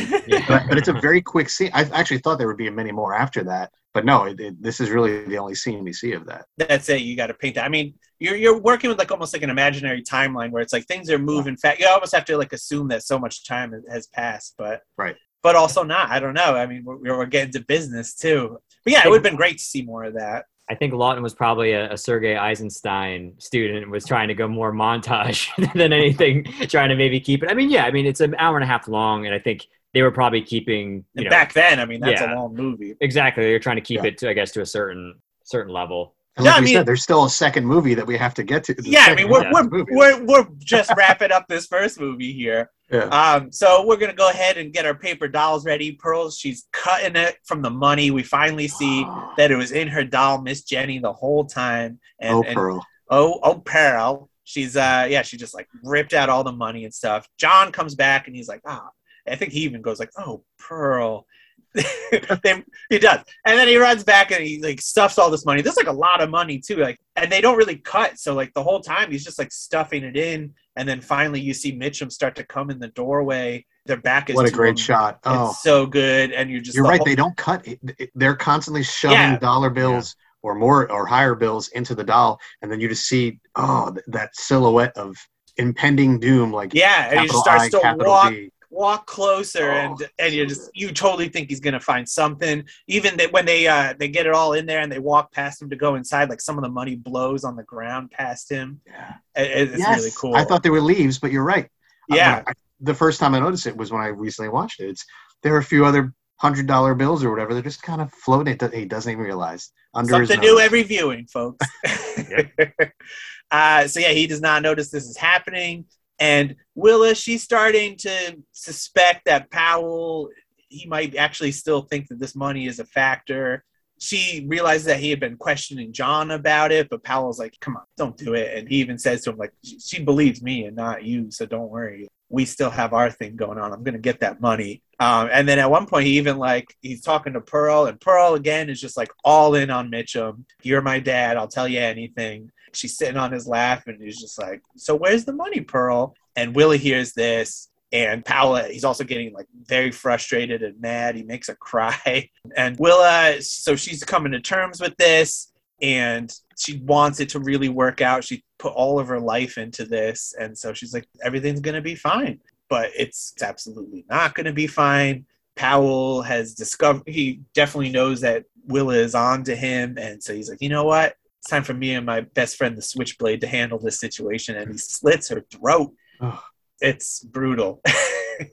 but, 0.48 0.62
but 0.68 0.78
it's 0.78 0.88
a 0.88 0.92
very 0.94 1.20
quick 1.20 1.50
scene. 1.50 1.70
I 1.74 1.82
actually 1.92 2.18
thought 2.18 2.38
there 2.38 2.46
would 2.46 2.56
be 2.56 2.70
many 2.70 2.92
more 2.92 3.12
after 3.14 3.42
that, 3.44 3.70
but 3.92 4.04
no, 4.04 4.24
it, 4.24 4.40
it, 4.40 4.62
this 4.62 4.80
is 4.80 4.88
really 4.90 5.24
the 5.24 5.36
only 5.38 5.54
scene 5.54 5.84
we 5.84 5.92
see 5.92 6.12
of 6.12 6.24
that. 6.26 6.46
That's 6.56 6.88
it. 6.88 7.02
You 7.02 7.16
got 7.16 7.26
to 7.26 7.34
paint 7.34 7.56
that. 7.56 7.64
I 7.64 7.68
mean, 7.68 7.94
you're 8.20 8.36
you're 8.36 8.58
working 8.58 8.88
with 8.88 8.98
like 8.98 9.10
almost 9.10 9.32
like 9.34 9.42
an 9.42 9.50
imaginary 9.50 10.02
timeline 10.02 10.50
where 10.50 10.62
it's 10.62 10.72
like 10.72 10.86
things 10.86 11.10
are 11.10 11.18
moving 11.18 11.56
fast. 11.56 11.80
You 11.80 11.88
almost 11.88 12.14
have 12.14 12.24
to 12.26 12.36
like 12.38 12.52
assume 12.52 12.88
that 12.88 13.02
so 13.02 13.18
much 13.18 13.44
time 13.46 13.72
has- 13.72 13.84
has 13.90 14.06
passed, 14.06 14.54
but 14.56 14.82
Right. 14.96 15.16
but 15.42 15.56
also 15.56 15.82
not. 15.82 16.10
I 16.10 16.20
don't 16.20 16.34
know. 16.34 16.54
I 16.56 16.66
mean, 16.66 16.84
we're, 16.84 16.96
we're 17.18 17.26
getting 17.26 17.52
to 17.52 17.60
business 17.64 18.14
too. 18.14 18.58
But 18.84 18.92
yeah, 18.92 19.02
it 19.04 19.08
would 19.10 19.16
have 19.16 19.22
been 19.22 19.36
great 19.36 19.58
to 19.58 19.64
see 19.64 19.82
more 19.82 20.04
of 20.04 20.14
that. 20.14 20.46
I 20.70 20.74
think 20.74 20.92
Laughton 20.92 21.22
was 21.22 21.34
probably 21.34 21.72
a, 21.72 21.92
a 21.92 21.96
Sergei 21.96 22.36
Eisenstein 22.36 23.34
student 23.38 23.82
and 23.84 23.90
was 23.90 24.04
trying 24.04 24.28
to 24.28 24.34
go 24.34 24.46
more 24.46 24.72
montage 24.72 25.48
than 25.74 25.92
anything, 25.92 26.44
trying 26.68 26.90
to 26.90 26.96
maybe 26.96 27.20
keep 27.20 27.42
it. 27.42 27.50
I 27.50 27.54
mean, 27.54 27.70
yeah, 27.70 27.84
I 27.84 27.90
mean 27.90 28.06
it's 28.06 28.20
an 28.20 28.34
hour 28.38 28.56
and 28.56 28.64
a 28.64 28.66
half 28.66 28.86
long, 28.88 29.24
and 29.26 29.34
I 29.34 29.38
think 29.38 29.66
they 29.94 30.02
were 30.02 30.10
probably 30.10 30.42
keeping 30.42 31.04
you 31.14 31.22
And 31.22 31.24
know 31.24 31.30
back 31.30 31.54
then, 31.54 31.80
I 31.80 31.86
mean, 31.86 32.00
that's 32.00 32.20
yeah. 32.20 32.34
a 32.34 32.36
long 32.36 32.54
movie. 32.54 32.94
exactly. 33.00 33.44
They're 33.44 33.58
trying 33.58 33.76
to 33.76 33.82
keep 33.82 34.02
Yeah. 34.02 34.08
it 34.08 34.18
to 34.18 34.28
I 34.28 34.34
guess 34.34 34.52
to 34.52 34.60
a 34.60 34.66
certain 34.66 35.14
certain 35.44 35.72
level. 35.72 36.14
And 36.38 36.44
Yeah, 36.46 36.52
like 36.52 36.58
I 36.58 36.60
we 36.60 36.64
mean- 36.66 36.74
said, 36.76 36.86
there's 36.86 37.02
still 37.02 37.24
a 37.24 37.30
second 37.30 37.66
movie 37.66 37.94
that 37.94 38.06
we 38.06 38.16
have 38.16 38.32
to 38.34 38.42
get 38.44 38.64
to. 38.64 38.76
Yeah, 38.82 39.06
I 39.08 39.14
mean, 39.14 39.28
we're, 39.28 39.52
we're, 39.52 39.60
of 39.60 39.70
the 39.70 39.76
movie. 39.78 39.92
we're, 39.94 40.24
we're 40.24 40.46
just 40.58 40.90
wrapping 40.96 41.32
up 41.32 41.46
this 41.48 41.66
first 41.66 42.00
movie 42.00 42.32
here. 42.32 42.70
Yeah. 42.90 43.04
Um, 43.06 43.52
so 43.52 43.84
we're 43.86 43.96
gonna 43.98 44.14
go 44.14 44.30
ahead 44.30 44.56
and 44.56 44.72
get 44.72 44.86
our 44.86 44.94
paper 44.94 45.28
dolls 45.28 45.66
ready. 45.66 45.92
Pearls, 45.92 46.38
she's 46.38 46.66
cutting 46.72 47.16
it 47.16 47.36
from 47.44 47.60
the 47.60 47.68
money. 47.70 48.10
We 48.10 48.22
finally 48.22 48.66
see 48.68 49.04
that 49.36 49.50
it 49.50 49.56
was 49.56 49.72
in 49.72 49.88
her 49.88 50.04
doll, 50.04 50.40
Miss 50.40 50.62
Jenny, 50.62 50.98
the 50.98 51.12
whole 51.12 51.44
time. 51.44 51.98
And, 52.18 52.34
oh, 52.36 52.42
and 52.42 52.54
Pearl. 52.56 52.86
oh, 53.10 53.40
oh, 53.42 53.58
Pearl. 53.58 54.30
She's 54.44 54.76
uh, 54.76 55.06
yeah, 55.10 55.20
she 55.20 55.36
just 55.36 55.52
like 55.54 55.68
ripped 55.84 56.14
out 56.14 56.30
all 56.30 56.44
the 56.44 56.52
money 56.52 56.84
and 56.84 56.94
stuff. 56.94 57.28
John 57.36 57.72
comes 57.72 57.94
back 57.94 58.26
and 58.26 58.34
he's 58.34 58.48
like, 58.48 58.62
ah, 58.66 58.88
I 59.28 59.36
think 59.36 59.52
he 59.52 59.60
even 59.60 59.82
goes 59.82 59.98
like, 60.00 60.10
oh, 60.16 60.44
Pearl. 60.58 61.26
They- 62.42 62.64
he 62.90 62.98
does, 62.98 63.20
and 63.46 63.58
then 63.58 63.68
he 63.68 63.76
runs 63.76 64.02
back 64.04 64.30
and 64.30 64.42
he 64.42 64.62
like 64.62 64.80
stuffs 64.80 65.18
all 65.18 65.30
this 65.30 65.44
money. 65.44 65.60
There's 65.62 65.76
like 65.76 65.86
a 65.88 65.92
lot 65.92 66.22
of 66.22 66.30
money 66.30 66.58
too, 66.58 66.76
like, 66.76 66.98
and 67.16 67.30
they 67.30 67.40
don't 67.40 67.56
really 67.58 67.76
cut. 67.76 68.18
So 68.18 68.34
like 68.34 68.52
the 68.54 68.62
whole 68.62 68.80
time 68.80 69.10
he's 69.10 69.24
just 69.24 69.38
like 69.38 69.52
stuffing 69.52 70.04
it 70.04 70.16
in, 70.16 70.54
and 70.76 70.88
then 70.88 71.00
finally 71.00 71.40
you 71.40 71.52
see 71.54 71.76
Mitchum 71.76 72.10
start 72.10 72.34
to 72.36 72.44
come 72.44 72.70
in 72.70 72.78
the 72.78 72.88
doorway. 72.88 73.66
Their 73.86 73.98
back 73.98 74.30
is 74.30 74.36
What 74.36 74.46
a 74.48 74.50
great 74.50 74.70
him. 74.70 74.76
shot. 74.76 75.18
Oh, 75.24 75.50
It's 75.50 75.62
so 75.62 75.86
good, 75.86 76.32
and 76.32 76.50
you're 76.50 76.60
just 76.60 76.74
you're 76.76 76.84
the 76.84 76.90
right. 76.90 76.98
whole- 76.98 77.04
They 77.06 77.14
don't 77.14 77.36
cut. 77.36 77.66
It, 77.66 78.10
they're 78.14 78.36
constantly 78.36 78.82
shoving 78.82 79.16
Yeah. 79.18 79.38
dollar 79.38 79.70
bills 79.70 80.14
or 80.42 80.54
more 80.54 80.90
or 80.90 81.04
higher 81.06 81.34
bills 81.34 81.68
into 81.68 81.94
the 81.94 82.04
doll, 82.04 82.40
and 82.62 82.70
then 82.72 82.80
you 82.80 82.88
just 82.88 83.06
see 83.06 83.38
oh 83.56 83.90
th- 83.92 84.04
that 84.08 84.30
silhouette 84.34 84.96
of 84.96 85.16
impending 85.58 86.18
doom, 86.20 86.52
like 86.52 86.72
yeah, 86.74 87.10
and 87.10 87.20
he 87.20 87.28
starts 87.28 87.64
I, 87.64 87.68
to 87.70 87.96
walk 87.98 88.30
D. 88.32 88.50
walk 88.70 89.06
closer 89.06 89.70
Oh, 89.70 89.74
and 89.74 90.08
and 90.18 90.34
you 90.34 90.46
just 90.46 90.70
you 90.74 90.92
totally 90.92 91.28
think 91.30 91.48
he's 91.48 91.60
gonna 91.60 91.80
find 91.80 92.06
something 92.08 92.64
even 92.86 93.16
that 93.16 93.32
when 93.32 93.46
they 93.46 93.66
uh 93.66 93.94
they 93.98 94.08
get 94.08 94.26
it 94.26 94.32
all 94.34 94.52
in 94.52 94.66
there 94.66 94.80
and 94.80 94.92
they 94.92 94.98
walk 94.98 95.32
past 95.32 95.62
him 95.62 95.70
to 95.70 95.76
go 95.76 95.94
inside 95.94 96.28
like 96.28 96.40
some 96.40 96.58
of 96.58 96.62
the 96.64 96.68
money 96.70 96.94
blows 96.94 97.44
on 97.44 97.56
the 97.56 97.62
ground 97.62 98.10
past 98.10 98.50
him 98.50 98.80
Yeah. 98.86 99.14
It- 99.36 99.70
it's 99.70 99.78
Yes. 99.78 99.98
really 99.98 100.12
cool 100.16 100.36
I 100.36 100.44
thought 100.44 100.62
they 100.62 100.70
were 100.70 100.82
leaves, 100.82 101.18
but 101.18 101.32
you're 101.32 101.44
right. 101.44 101.68
yeah 102.10 102.42
I- 102.46 102.50
I- 102.50 102.54
the 102.80 102.94
first 102.94 103.18
time 103.20 103.34
I 103.34 103.40
noticed 103.40 103.66
it 103.66 103.76
was 103.76 103.90
when 103.90 104.02
I 104.02 104.06
recently 104.08 104.50
watched 104.50 104.78
it. 104.80 104.88
It's 104.90 105.04
there 105.42 105.54
are 105.54 105.58
a 105.58 105.64
few 105.64 105.84
other 105.84 106.12
hundred 106.36 106.66
dollar 106.68 106.94
bills 106.94 107.24
or 107.24 107.30
whatever. 107.30 107.52
They're 107.52 107.62
just 107.62 107.82
kind 107.82 108.00
of 108.00 108.12
floating. 108.12 108.56
It- 108.60 108.72
He 108.74 108.84
doesn't 108.84 109.10
even 109.10 109.24
realize 109.24 109.72
under 109.94 110.12
Something 110.12 110.36
his 110.40 110.46
new 110.46 110.54
nose. 110.56 110.62
every 110.62 110.82
viewing, 110.84 111.26
folks. 111.26 111.66
uh, 113.50 113.88
so 113.88 114.00
yeah, 114.00 114.10
he 114.10 114.26
does 114.26 114.40
not 114.40 114.62
notice 114.62 114.90
this 114.90 115.06
is 115.08 115.16
happening, 115.16 115.86
and 116.18 116.56
Willa, 116.74 117.14
she's 117.14 117.42
starting 117.42 117.96
to 117.98 118.36
suspect 118.52 119.24
that 119.26 119.50
Powell, 119.50 120.30
he 120.68 120.86
might 120.86 121.16
actually 121.16 121.52
still 121.52 121.82
think 121.82 122.08
that 122.08 122.18
this 122.18 122.34
money 122.34 122.66
is 122.66 122.78
a 122.78 122.84
factor. 122.84 123.64
She 124.00 124.44
realizes 124.48 124.86
that 124.86 125.00
he 125.00 125.10
had 125.10 125.20
been 125.20 125.36
questioning 125.36 125.92
John 125.92 126.30
about 126.30 126.70
it, 126.70 126.88
but 126.88 127.02
Powell's 127.02 127.38
like, 127.38 127.54
"Come 127.60 127.76
on, 127.76 127.82
don't 127.96 128.16
do 128.16 128.34
it." 128.34 128.56
And 128.56 128.68
he 128.68 128.76
even 128.76 128.98
says 128.98 129.22
to 129.24 129.30
him, 129.30 129.38
"Like, 129.38 129.52
she- 129.62 130.04
believes 130.04 130.40
me 130.40 130.64
and 130.64 130.76
not 130.76 131.04
you, 131.04 131.30
so 131.30 131.46
don't 131.46 131.68
worry. 131.70 132.06
We 132.28 132.44
still 132.44 132.70
have 132.70 132.92
our 132.92 133.10
thing 133.10 133.34
going 133.34 133.58
on. 133.58 133.72
I'm 133.72 133.82
gonna 133.82 133.98
get 133.98 134.20
that 134.20 134.40
money." 134.40 134.82
Um, 135.00 135.28
and 135.32 135.48
then 135.48 135.58
at 135.58 135.70
one 135.70 135.86
point, 135.86 136.06
he 136.06 136.16
even 136.18 136.38
like 136.38 136.76
he's 136.80 137.00
talking 137.00 137.32
to 137.32 137.40
Pearl, 137.40 137.86
and 137.86 138.00
Pearl 138.00 138.34
again 138.34 138.68
is 138.70 138.80
just 138.80 138.96
like 138.96 139.10
all 139.24 139.54
in 139.54 139.70
on 139.70 139.90
Mitchum. 139.90 140.44
You're 140.62 140.82
my 140.82 141.00
dad. 141.00 141.36
I'll 141.36 141.48
tell 141.48 141.66
you 141.68 141.80
anything. 141.80 142.50
She's 142.74 142.96
sitting 142.96 143.16
on 143.16 143.32
his 143.32 143.46
lap, 143.46 143.84
and 143.86 144.00
he's 144.00 144.20
just 144.20 144.38
like, 144.38 144.62
"So 144.76 144.94
where's 144.94 145.24
the 145.24 145.32
money, 145.32 145.60
Pearl?" 145.60 146.14
And 146.36 146.54
Willie 146.54 146.78
hears 146.78 147.12
this, 147.12 147.70
and 147.92 148.24
Powell, 148.24 148.56
he's 148.56 148.84
also 148.84 149.04
getting 149.04 149.32
like 149.32 149.46
very 149.64 149.90
frustrated 149.90 150.62
and 150.62 150.80
mad. 150.80 151.16
He 151.16 151.22
makes 151.22 151.48
her 151.48 151.56
cry, 151.56 152.30
and 152.56 152.78
Willa, 152.78 153.40
so 153.40 153.76
she's 153.76 154.04
coming 154.04 154.32
to 154.32 154.40
terms 154.40 154.80
with 154.80 154.96
this, 154.96 155.52
and 155.82 156.32
she 156.58 156.78
wants 156.78 157.20
it 157.20 157.30
to 157.30 157.40
really 157.40 157.68
work 157.68 158.00
out. 158.00 158.24
She 158.24 158.44
put 158.58 158.72
all 158.72 158.98
of 158.98 159.08
her 159.08 159.20
life 159.20 159.58
into 159.58 159.84
this, 159.84 160.34
and 160.38 160.56
so 160.56 160.72
she's 160.72 160.94
like, 160.94 161.06
everything's 161.22 161.60
gonna 161.60 161.82
be 161.82 161.94
fine 161.94 162.40
but 162.68 162.90
it's 162.96 163.34
absolutely 163.42 164.04
not 164.08 164.34
going 164.34 164.46
to 164.46 164.52
be 164.52 164.66
fine. 164.66 165.26
Powell 165.56 166.22
has 166.22 166.54
discovered, 166.54 167.02
he 167.06 167.40
definitely 167.54 167.90
knows 167.90 168.20
that 168.20 168.44
Willa 168.66 168.94
is 168.94 169.14
on 169.14 169.42
to 169.44 169.56
him. 169.56 169.96
And 169.98 170.22
so 170.22 170.34
he's 170.34 170.48
like, 170.48 170.62
you 170.62 170.68
know 170.68 170.84
what? 170.84 171.16
It's 171.40 171.50
time 171.50 171.64
for 171.64 171.74
me 171.74 171.94
and 171.94 172.04
my 172.04 172.22
best 172.22 172.56
friend, 172.56 172.76
the 172.76 172.82
Switchblade, 172.82 173.40
to 173.42 173.46
handle 173.46 173.78
this 173.78 174.00
situation. 174.00 174.56
And 174.56 174.72
he 174.72 174.78
slits 174.78 175.28
her 175.28 175.44
throat. 175.50 175.92
Ugh. 176.20 176.38
It's 176.80 177.20
brutal. 177.20 177.80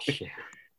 Yeah. 0.07 0.29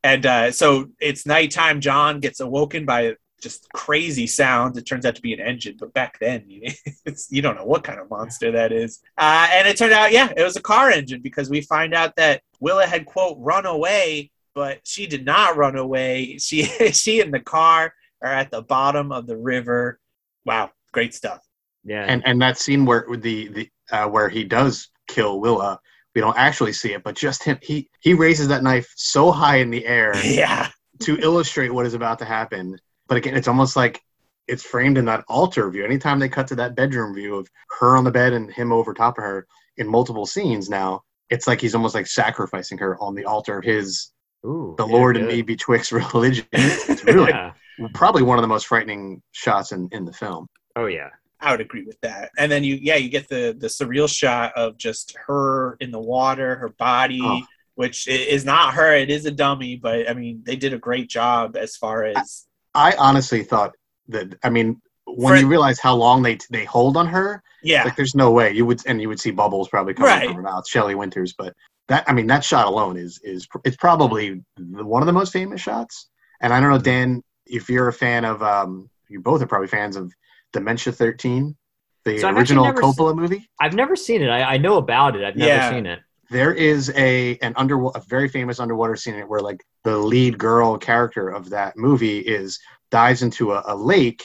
and 0.03 0.27
uh, 0.27 0.51
so 0.51 0.87
it's 0.99 1.27
nighttime. 1.27 1.81
John 1.81 2.19
gets 2.19 2.41
awoken 2.41 2.85
by 2.85 3.15
just 3.41 3.69
crazy 3.73 4.27
sounds. 4.27 4.77
It 4.77 4.83
turns 4.85 5.07
out 5.07 5.15
to 5.17 5.23
be 5.23 5.33
an 5.33 5.41
engine, 5.41 5.77
but 5.79 5.93
back 5.93 6.19
then, 6.19 6.45
you, 6.49 6.73
it's, 7.05 7.31
you 7.31 7.43
don't 7.43 7.55
know 7.55 7.65
what 7.65 7.85
kind 7.85 8.01
of 8.01 8.11
monster 8.11 8.51
that 8.51 8.73
is. 8.73 9.01
Uh, 9.17 9.49
and 9.53 9.69
it 9.69 9.77
turned 9.77 9.93
out, 9.93 10.11
yeah, 10.11 10.33
it 10.37 10.43
was 10.43 10.57
a 10.57 10.61
car 10.61 10.91
engine 10.91 11.21
because 11.23 11.49
we 11.49 11.61
find 11.61 11.95
out 11.95 12.17
that 12.17 12.43
Willa 12.59 12.87
had 12.87 13.07
quote 13.07 13.37
run 13.39 13.65
away, 13.65 14.33
but 14.57 14.81
she 14.85 15.07
did 15.07 15.25
not 15.25 15.57
run 15.57 15.77
away. 15.77 16.39
She 16.39 16.65
she 16.93 17.21
and 17.21 17.33
the 17.33 17.41
car 17.41 17.95
are 18.23 18.33
at 18.33 18.51
the 18.51 18.63
bottom 18.63 19.13
of 19.13 19.29
the 19.29 19.37
river. 19.37 20.01
Wow, 20.45 20.71
great 20.93 21.15
stuff. 21.15 21.46
Yeah. 21.87 22.05
and 22.05 22.23
and 22.27 22.43
that 22.43 22.59
scene 22.59 22.85
where 22.85 23.07
the 23.17 23.49
the 23.49 23.71
uh, 23.93 24.09
where 24.09 24.29
he 24.29 24.45
does 24.45 24.89
kill 25.07 25.41
Willa, 25.41 25.79
we 26.15 26.21
don't 26.21 26.37
actually 26.37 26.73
see 26.73 26.93
it, 26.93 27.05
but 27.05 27.15
just 27.15 27.45
him. 27.45 27.59
He 27.63 27.89
he 28.01 28.15
raises 28.15 28.49
that 28.49 28.63
knife 28.63 28.93
so 28.97 29.31
high 29.31 29.57
in 29.59 29.71
the 29.71 29.87
air 29.87 30.13
Yeah, 30.25 30.69
to 31.01 31.17
illustrate 31.19 31.73
what 31.73 31.87
is 31.87 31.95
about 31.95 32.19
to 32.19 32.25
happen. 32.25 32.77
But 33.09 33.19
again, 33.19 33.37
it's 33.37 33.49
almost 33.49 33.77
like 33.77 34.03
it's 34.49 34.65
framed 34.65 34.99
in 34.99 35.05
that 35.07 35.25
altar 35.29 35.71
view. 35.71 35.85
Anytime 35.85 36.19
they 36.19 36.29
cut 36.29 36.49
to 36.49 36.57
that 36.57 36.75
bedroom 36.77 37.15
view 37.15 37.37
of 37.37 37.49
her 37.79 37.97
on 37.97 38.05
the 38.05 38.11
bed 38.11 38.33
and 38.33 38.51
him 38.51 38.73
over 38.73 38.93
top 38.95 39.19
of 39.19 39.25
her 39.25 39.47
in 39.77 39.89
multiple 39.89 40.27
scenes 40.27 40.69
now, 40.69 41.03
it's 41.31 41.47
like 41.47 41.61
he's 41.61 41.75
almost 41.75 41.95
like 41.95 42.07
sacrificing 42.07 42.79
her 42.79 43.01
on 43.01 43.15
the 43.15 43.25
altar 43.25 43.59
of 43.59 43.65
his 43.65 44.13
Ooh, 44.45 44.75
the 44.79 44.87
yeah, 44.87 44.93
Lord 44.93 45.17
and 45.17 45.27
good. 45.27 45.35
me 45.35 45.43
betwixt 45.43 45.93
religion. 45.93 46.47
It's 46.53 47.05
really 47.05 47.31
Yeah. 47.33 47.53
probably 47.93 48.23
one 48.23 48.39
of 48.39 48.43
the 48.43 48.49
most 48.49 48.67
frightening 48.67 49.23
shots 49.33 49.73
in, 49.73 49.89
in 49.93 50.05
the 50.05 50.13
film. 50.13 50.47
Oh 50.77 50.87
yeah. 50.87 51.11
I 51.41 51.51
would 51.53 51.61
agree 51.61 51.85
with 51.85 52.01
that. 52.01 52.31
And 52.39 52.51
then 52.51 52.65
you, 52.65 52.79
yeah, 52.81 52.97
you 52.97 53.09
get 53.09 53.29
the 53.29 53.55
the 53.59 53.67
surreal 53.67 54.09
shot 54.09 54.53
of 54.57 54.77
just 54.79 55.17
her 55.27 55.77
in 55.81 55.91
the 55.91 56.01
water, 56.01 56.57
her 56.57 56.71
body. 56.71 57.21
Oh. 57.23 57.41
Which 57.75 58.09
is 58.09 58.47
not 58.47 58.73
her; 58.73 58.95
it 58.95 59.11
is 59.11 59.27
a 59.27 59.31
dummy. 59.31 59.77
But 59.77 60.09
I 60.09 60.15
mean, 60.15 60.41
they 60.47 60.57
did 60.57 60.73
a 60.73 60.79
great 60.79 61.11
job 61.11 61.59
as 61.59 61.77
far 61.77 62.05
as 62.05 62.47
I 62.75 62.95
honestly 62.97 63.43
thought 63.43 63.75
that 64.09 64.35
I 64.43 64.49
mean 64.49 64.81
when 65.05 65.35
For- 65.35 65.41
you 65.41 65.47
realize 65.47 65.79
how 65.79 65.95
long 65.95 66.23
they 66.23 66.39
they 66.49 66.65
hold 66.65 66.97
on 66.97 67.07
her, 67.09 67.43
yeah, 67.63 67.85
like 67.85 67.95
there's 67.95 68.15
no 68.15 68.31
way 68.31 68.51
you 68.53 68.65
would 68.65 68.81
and 68.87 68.99
you 68.99 69.09
would 69.09 69.21
see 69.21 69.31
bubbles 69.31 69.69
probably 69.69 69.93
coming 69.93 70.11
Right. 70.11 70.27
from 70.27 70.37
her 70.37 70.43
mouth, 70.43 70.67
Shelley 70.67 70.95
Winters, 70.95 71.35
but 71.37 71.53
that 71.89 72.05
I 72.09 72.15
mean 72.15 72.27
that 72.29 72.43
shot 72.45 72.67
alone 72.67 72.97
is 72.97 73.21
is 73.23 73.47
it's 73.63 73.77
probably 73.77 74.43
the, 74.57 74.83
one 74.83 75.03
of 75.03 75.07
the 75.07 75.13
most 75.13 75.35
famous 75.35 75.61
shots. 75.61 76.09
And 76.41 76.55
I 76.55 76.61
don't 76.61 76.71
know 76.71 76.79
Dan 76.79 77.23
if 77.45 77.69
you're 77.69 77.89
a 77.89 77.93
fan 77.93 78.25
of 78.25 78.43
um 78.43 78.89
you 79.11 79.21
both 79.21 79.43
are 79.43 79.47
probably 79.47 79.69
fans 79.69 79.97
of 79.97 80.11
Dementia 80.53 80.93
13, 80.93 81.57
the 82.05 82.19
So 82.19 82.29
original 82.31 82.65
Coppola 82.73 83.15
movie. 83.17 83.49
I've 83.61 83.75
never 83.75 83.97
seen 83.97 84.23
it. 84.23 84.29
I, 84.29 84.55
I 84.55 84.57
know 84.59 84.77
about 84.77 85.17
it. 85.17 85.25
I've 85.25 85.37
never 85.37 85.49
Yeah. 85.53 85.71
seen 85.71 85.87
it. 85.87 86.01
there 86.31 86.53
is 86.53 86.91
a 86.97 87.37
an 87.39 87.53
under 87.57 87.77
a 87.87 88.01
very 88.09 88.29
famous 88.29 88.59
underwater 88.59 88.97
scene 88.97 89.15
in 89.15 89.21
it 89.21 89.29
where 89.29 89.41
like 89.41 89.63
the 89.85 89.97
lead 89.97 90.37
girl 90.39 90.77
character 90.77 91.29
of 91.29 91.51
that 91.51 91.77
movie 91.77 92.19
is 92.19 92.59
dives 92.91 93.23
into 93.23 93.53
a, 93.53 93.63
a 93.67 93.77
lake 93.77 94.25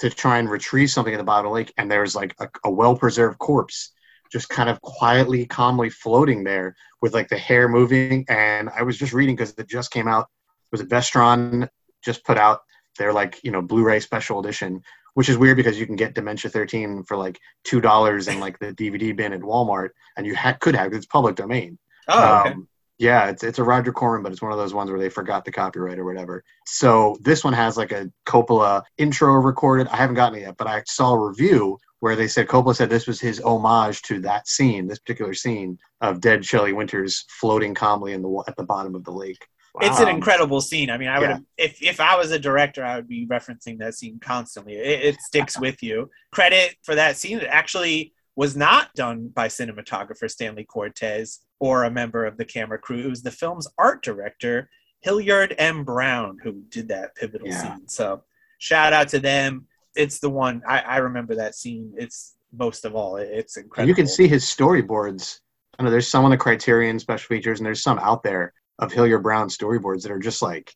to 0.00 0.10
try 0.10 0.38
and 0.38 0.50
retrieve 0.50 0.90
something 0.90 1.14
at 1.14 1.16
the 1.16 1.24
bottom 1.24 1.46
of 1.46 1.50
the 1.50 1.54
lake 1.54 1.72
and 1.78 1.90
there's 1.90 2.14
like 2.14 2.34
a, 2.40 2.48
a 2.64 2.70
well 2.70 2.94
preserved 2.96 3.38
corpse 3.38 3.92
just 4.30 4.50
kind 4.50 4.68
of 4.68 4.78
quietly 4.82 5.46
calmly 5.46 5.88
floating 5.88 6.44
there 6.44 6.76
with 7.00 7.14
like 7.14 7.28
the 7.28 7.38
hair 7.38 7.66
moving 7.66 8.24
and 8.28 8.68
i 8.78 8.82
was 8.82 8.98
just 8.98 9.14
reading 9.14 9.34
because 9.34 9.54
it 9.56 9.66
just 9.68 9.90
came 9.90 10.06
out 10.06 10.26
was 10.70 10.82
it 10.82 10.88
vestron 10.90 11.66
just 12.04 12.24
put 12.24 12.36
out 12.36 12.60
their 12.98 13.12
like 13.14 13.40
you 13.42 13.50
know 13.50 13.62
blu-ray 13.62 14.00
special 14.00 14.38
edition 14.38 14.82
which 15.18 15.28
is 15.28 15.36
weird 15.36 15.56
because 15.56 15.80
you 15.80 15.84
can 15.84 15.96
get 15.96 16.14
dementia 16.14 16.48
13 16.48 17.02
for 17.02 17.16
like 17.16 17.40
two 17.64 17.80
dollars 17.80 18.28
in 18.28 18.38
like 18.38 18.56
the 18.60 18.72
dvd 18.72 19.16
bin 19.16 19.32
at 19.32 19.40
walmart 19.40 19.88
and 20.16 20.24
you 20.24 20.36
ha- 20.36 20.56
could 20.60 20.76
have 20.76 20.92
it's 20.92 21.06
public 21.06 21.34
domain 21.34 21.76
oh, 22.06 22.40
okay. 22.40 22.52
um, 22.52 22.68
yeah, 22.98 23.28
it's 23.28 23.44
it's 23.44 23.60
a 23.60 23.64
Roger 23.64 23.92
Corman, 23.92 24.24
but 24.24 24.32
it's 24.32 24.42
one 24.42 24.50
of 24.50 24.58
those 24.58 24.74
ones 24.74 24.90
where 24.90 24.98
they 24.98 25.08
forgot 25.08 25.44
the 25.44 25.52
copyright 25.52 26.00
or 26.00 26.04
whatever. 26.04 26.42
So 26.66 27.16
this 27.20 27.44
one 27.44 27.52
has 27.52 27.76
like 27.76 27.92
a 27.92 28.10
Coppola 28.26 28.82
intro 28.96 29.34
recorded. 29.34 29.86
I 29.86 29.96
haven't 29.96 30.16
gotten 30.16 30.38
it 30.38 30.42
yet, 30.42 30.56
but 30.56 30.66
I 30.66 30.82
saw 30.84 31.12
a 31.12 31.28
review 31.28 31.78
where 32.00 32.16
they 32.16 32.26
said 32.26 32.48
Coppola 32.48 32.74
said 32.74 32.90
this 32.90 33.06
was 33.06 33.20
his 33.20 33.40
homage 33.40 34.02
to 34.02 34.20
that 34.22 34.48
scene, 34.48 34.88
this 34.88 34.98
particular 34.98 35.32
scene 35.32 35.78
of 36.00 36.20
dead 36.20 36.44
Shelley 36.44 36.72
Winters 36.72 37.24
floating 37.28 37.72
calmly 37.72 38.14
in 38.14 38.22
the 38.22 38.44
at 38.48 38.56
the 38.56 38.64
bottom 38.64 38.96
of 38.96 39.04
the 39.04 39.12
lake. 39.12 39.46
It's 39.82 40.00
an 40.00 40.08
incredible 40.08 40.60
scene. 40.60 40.90
I 40.90 40.98
mean, 40.98 41.08
I 41.08 41.18
would 41.18 41.28
Yeah. 41.28 41.34
have 41.34 41.44
if 41.56 41.82
if 41.82 42.00
I 42.00 42.16
was 42.16 42.30
a 42.30 42.38
director, 42.38 42.84
I 42.84 42.96
would 42.96 43.08
be 43.08 43.26
referencing 43.26 43.78
that 43.78 43.94
scene 43.94 44.18
constantly. 44.20 44.74
It, 44.74 45.02
it 45.14 45.20
sticks 45.20 45.58
with 45.60 45.82
you. 45.82 46.10
Credit 46.32 46.76
for 46.82 46.94
that 46.94 47.16
scene. 47.16 47.38
It 47.38 47.46
actually 47.48 48.12
was 48.36 48.56
not 48.56 48.94
done 48.94 49.28
by 49.28 49.48
cinematographer 49.48 50.30
Stanley 50.30 50.64
Cortez 50.64 51.40
or 51.58 51.84
a 51.84 51.90
member 51.90 52.24
of 52.24 52.36
the 52.36 52.44
camera 52.44 52.78
crew. 52.78 52.98
It 52.98 53.08
was 53.10 53.22
the 53.22 53.32
film's 53.32 53.66
art 53.78 54.02
director 54.04 54.70
Hilliard 55.00 55.54
M. 55.58 55.84
Brown 55.84 56.38
who 56.42 56.62
did 56.70 56.88
that 56.88 57.14
pivotal 57.16 57.48
Yeah. 57.48 57.62
scene. 57.76 57.88
So 57.88 58.22
shout 58.58 58.92
out 58.92 59.08
to 59.08 59.18
them. 59.18 59.66
It's 59.96 60.18
the 60.20 60.30
one 60.30 60.62
I, 60.66 60.80
I 60.80 60.96
remember 60.98 61.34
that 61.36 61.54
scene. 61.54 61.92
It's 61.96 62.36
most 62.52 62.84
of 62.84 62.94
all. 62.94 63.16
It- 63.16 63.30
it's 63.32 63.56
incredible. 63.56 63.88
you 63.88 63.94
can 63.94 64.06
see 64.06 64.28
his 64.28 64.44
storyboards. 64.44 65.40
I 65.78 65.84
know 65.84 65.90
there's 65.90 66.08
some 66.10 66.24
on 66.24 66.30
the 66.32 66.36
Criterion 66.36 66.98
special 66.98 67.28
features, 67.28 67.60
and 67.60 67.66
there's 67.66 67.82
some 67.82 67.98
out 68.00 68.22
there 68.24 68.52
of 68.78 68.92
Hilliard 68.92 69.22
Brown 69.22 69.48
storyboards 69.48 70.02
that 70.02 70.12
are 70.12 70.18
just 70.18 70.42
like 70.42 70.74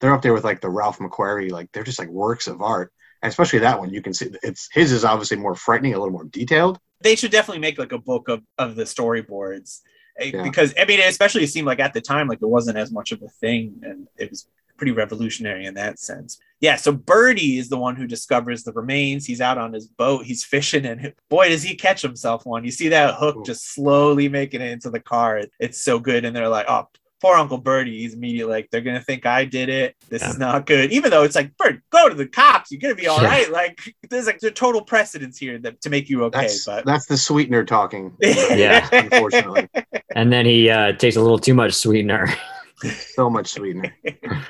they're 0.00 0.14
up 0.14 0.22
there 0.22 0.32
with 0.32 0.44
like 0.44 0.60
the 0.60 0.70
Ralph 0.70 0.98
McQuarrie, 0.98 1.50
like 1.50 1.70
they're 1.72 1.82
just 1.84 1.98
like 1.98 2.08
works 2.08 2.46
of 2.46 2.62
art. 2.62 2.92
And 3.22 3.28
especially 3.30 3.58
that 3.60 3.78
one, 3.78 3.90
you 3.90 4.00
can 4.00 4.14
see 4.14 4.30
it's 4.42 4.68
his 4.72 4.92
is 4.92 5.04
obviously 5.04 5.36
more 5.36 5.54
frightening, 5.54 5.92
a 5.94 5.98
little 5.98 6.12
more 6.12 6.24
detailed. 6.24 6.78
they 7.02 7.16
should 7.16 7.30
definitely 7.30 7.60
make 7.60 7.78
like 7.78 7.92
a 7.92 7.98
book 7.98 8.28
of, 8.28 8.42
of 8.58 8.76
the 8.76 8.84
storyboards 8.84 9.80
Eh, 10.18 10.30
Yeah. 10.34 10.42
because 10.42 10.74
I 10.78 10.84
mean, 10.86 11.00
especially 11.00 11.44
it 11.44 11.50
seemed 11.50 11.66
like 11.66 11.80
at 11.80 11.92
the 11.92 12.00
time, 12.00 12.28
like 12.28 12.40
it 12.42 12.46
wasn't 12.48 12.76
as 12.78 12.90
much 12.92 13.12
of 13.12 13.22
a 13.22 13.28
thing, 13.28 13.80
and 13.82 14.08
it 14.18 14.30
was 14.30 14.46
pretty 14.76 14.92
revolutionary 14.92 15.66
in 15.66 15.74
that 15.74 15.98
sense. 15.98 16.38
Yeah. 16.60 16.76
So 16.76 16.90
Birdie 16.92 17.58
is 17.58 17.68
the 17.68 17.76
one 17.78 17.94
who 17.96 18.06
discovers 18.06 18.64
the 18.64 18.72
remains. 18.72 19.26
He's 19.26 19.40
out 19.42 19.58
on 19.58 19.72
his 19.74 19.86
boat. 19.86 20.24
He's 20.24 20.42
fishing, 20.44 20.84
and 20.86 21.12
boy, 21.28 21.50
does 21.50 21.62
he 21.62 21.74
catch 21.74 22.00
himself 22.02 22.44
one. 22.46 22.64
You 22.64 22.70
see 22.70 22.88
that 22.88 23.14
hook 23.16 23.36
Ooh. 23.36 23.44
just 23.44 23.72
slowly 23.74 24.28
making 24.28 24.62
it 24.62 24.70
into 24.72 24.90
the 24.90 25.00
car. 25.00 25.42
It's 25.58 25.82
so 25.82 25.98
good, 25.98 26.24
and 26.24 26.34
they're 26.34 26.48
like, 26.48 26.66
oh. 26.68 26.88
Poor 27.20 27.36
Uncle 27.36 27.58
Birdie, 27.58 27.98
he's 28.00 28.14
immediately 28.14 28.50
like, 28.52 28.70
they're 28.70 28.80
gonna 28.80 29.00
think 29.00 29.26
I 29.26 29.44
did 29.44 29.68
it. 29.68 29.94
This 30.08 30.22
is 30.22 30.38
not 30.38 30.64
good. 30.66 30.90
Even 30.90 31.10
though 31.10 31.22
it's 31.22 31.34
like, 31.36 31.54
Bird, 31.58 31.82
go 31.90 32.08
to 32.08 32.14
the 32.14 32.26
cops. 32.26 32.70
You're 32.72 32.80
gonna 32.80 32.94
be 32.94 33.08
all 33.08 33.20
Yeah. 33.22 33.28
right. 33.28 33.50
Like, 33.50 33.94
there's 34.08 34.26
like 34.26 34.40
the 34.40 34.50
total 34.50 34.80
precedence 34.82 35.36
here 35.36 35.58
that 35.58 35.80
to 35.82 35.90
make 35.90 36.08
you 36.08 36.24
okay. 36.24 36.42
That's 36.42 36.64
but 36.64 36.86
that's 36.86 37.06
the 37.06 37.16
sweetener 37.18 37.64
talking. 37.64 38.16
Yeah. 38.20 38.88
unfortunately, 38.92 39.68
And 40.14 40.32
then 40.32 40.46
he 40.46 40.70
uh, 40.70 40.92
takes 40.92 41.16
a 41.16 41.20
little 41.20 41.38
too 41.38 41.54
much 41.54 41.74
sweetener. 41.74 42.26
so 43.14 43.28
much 43.28 43.48
sweetener. 43.48 43.94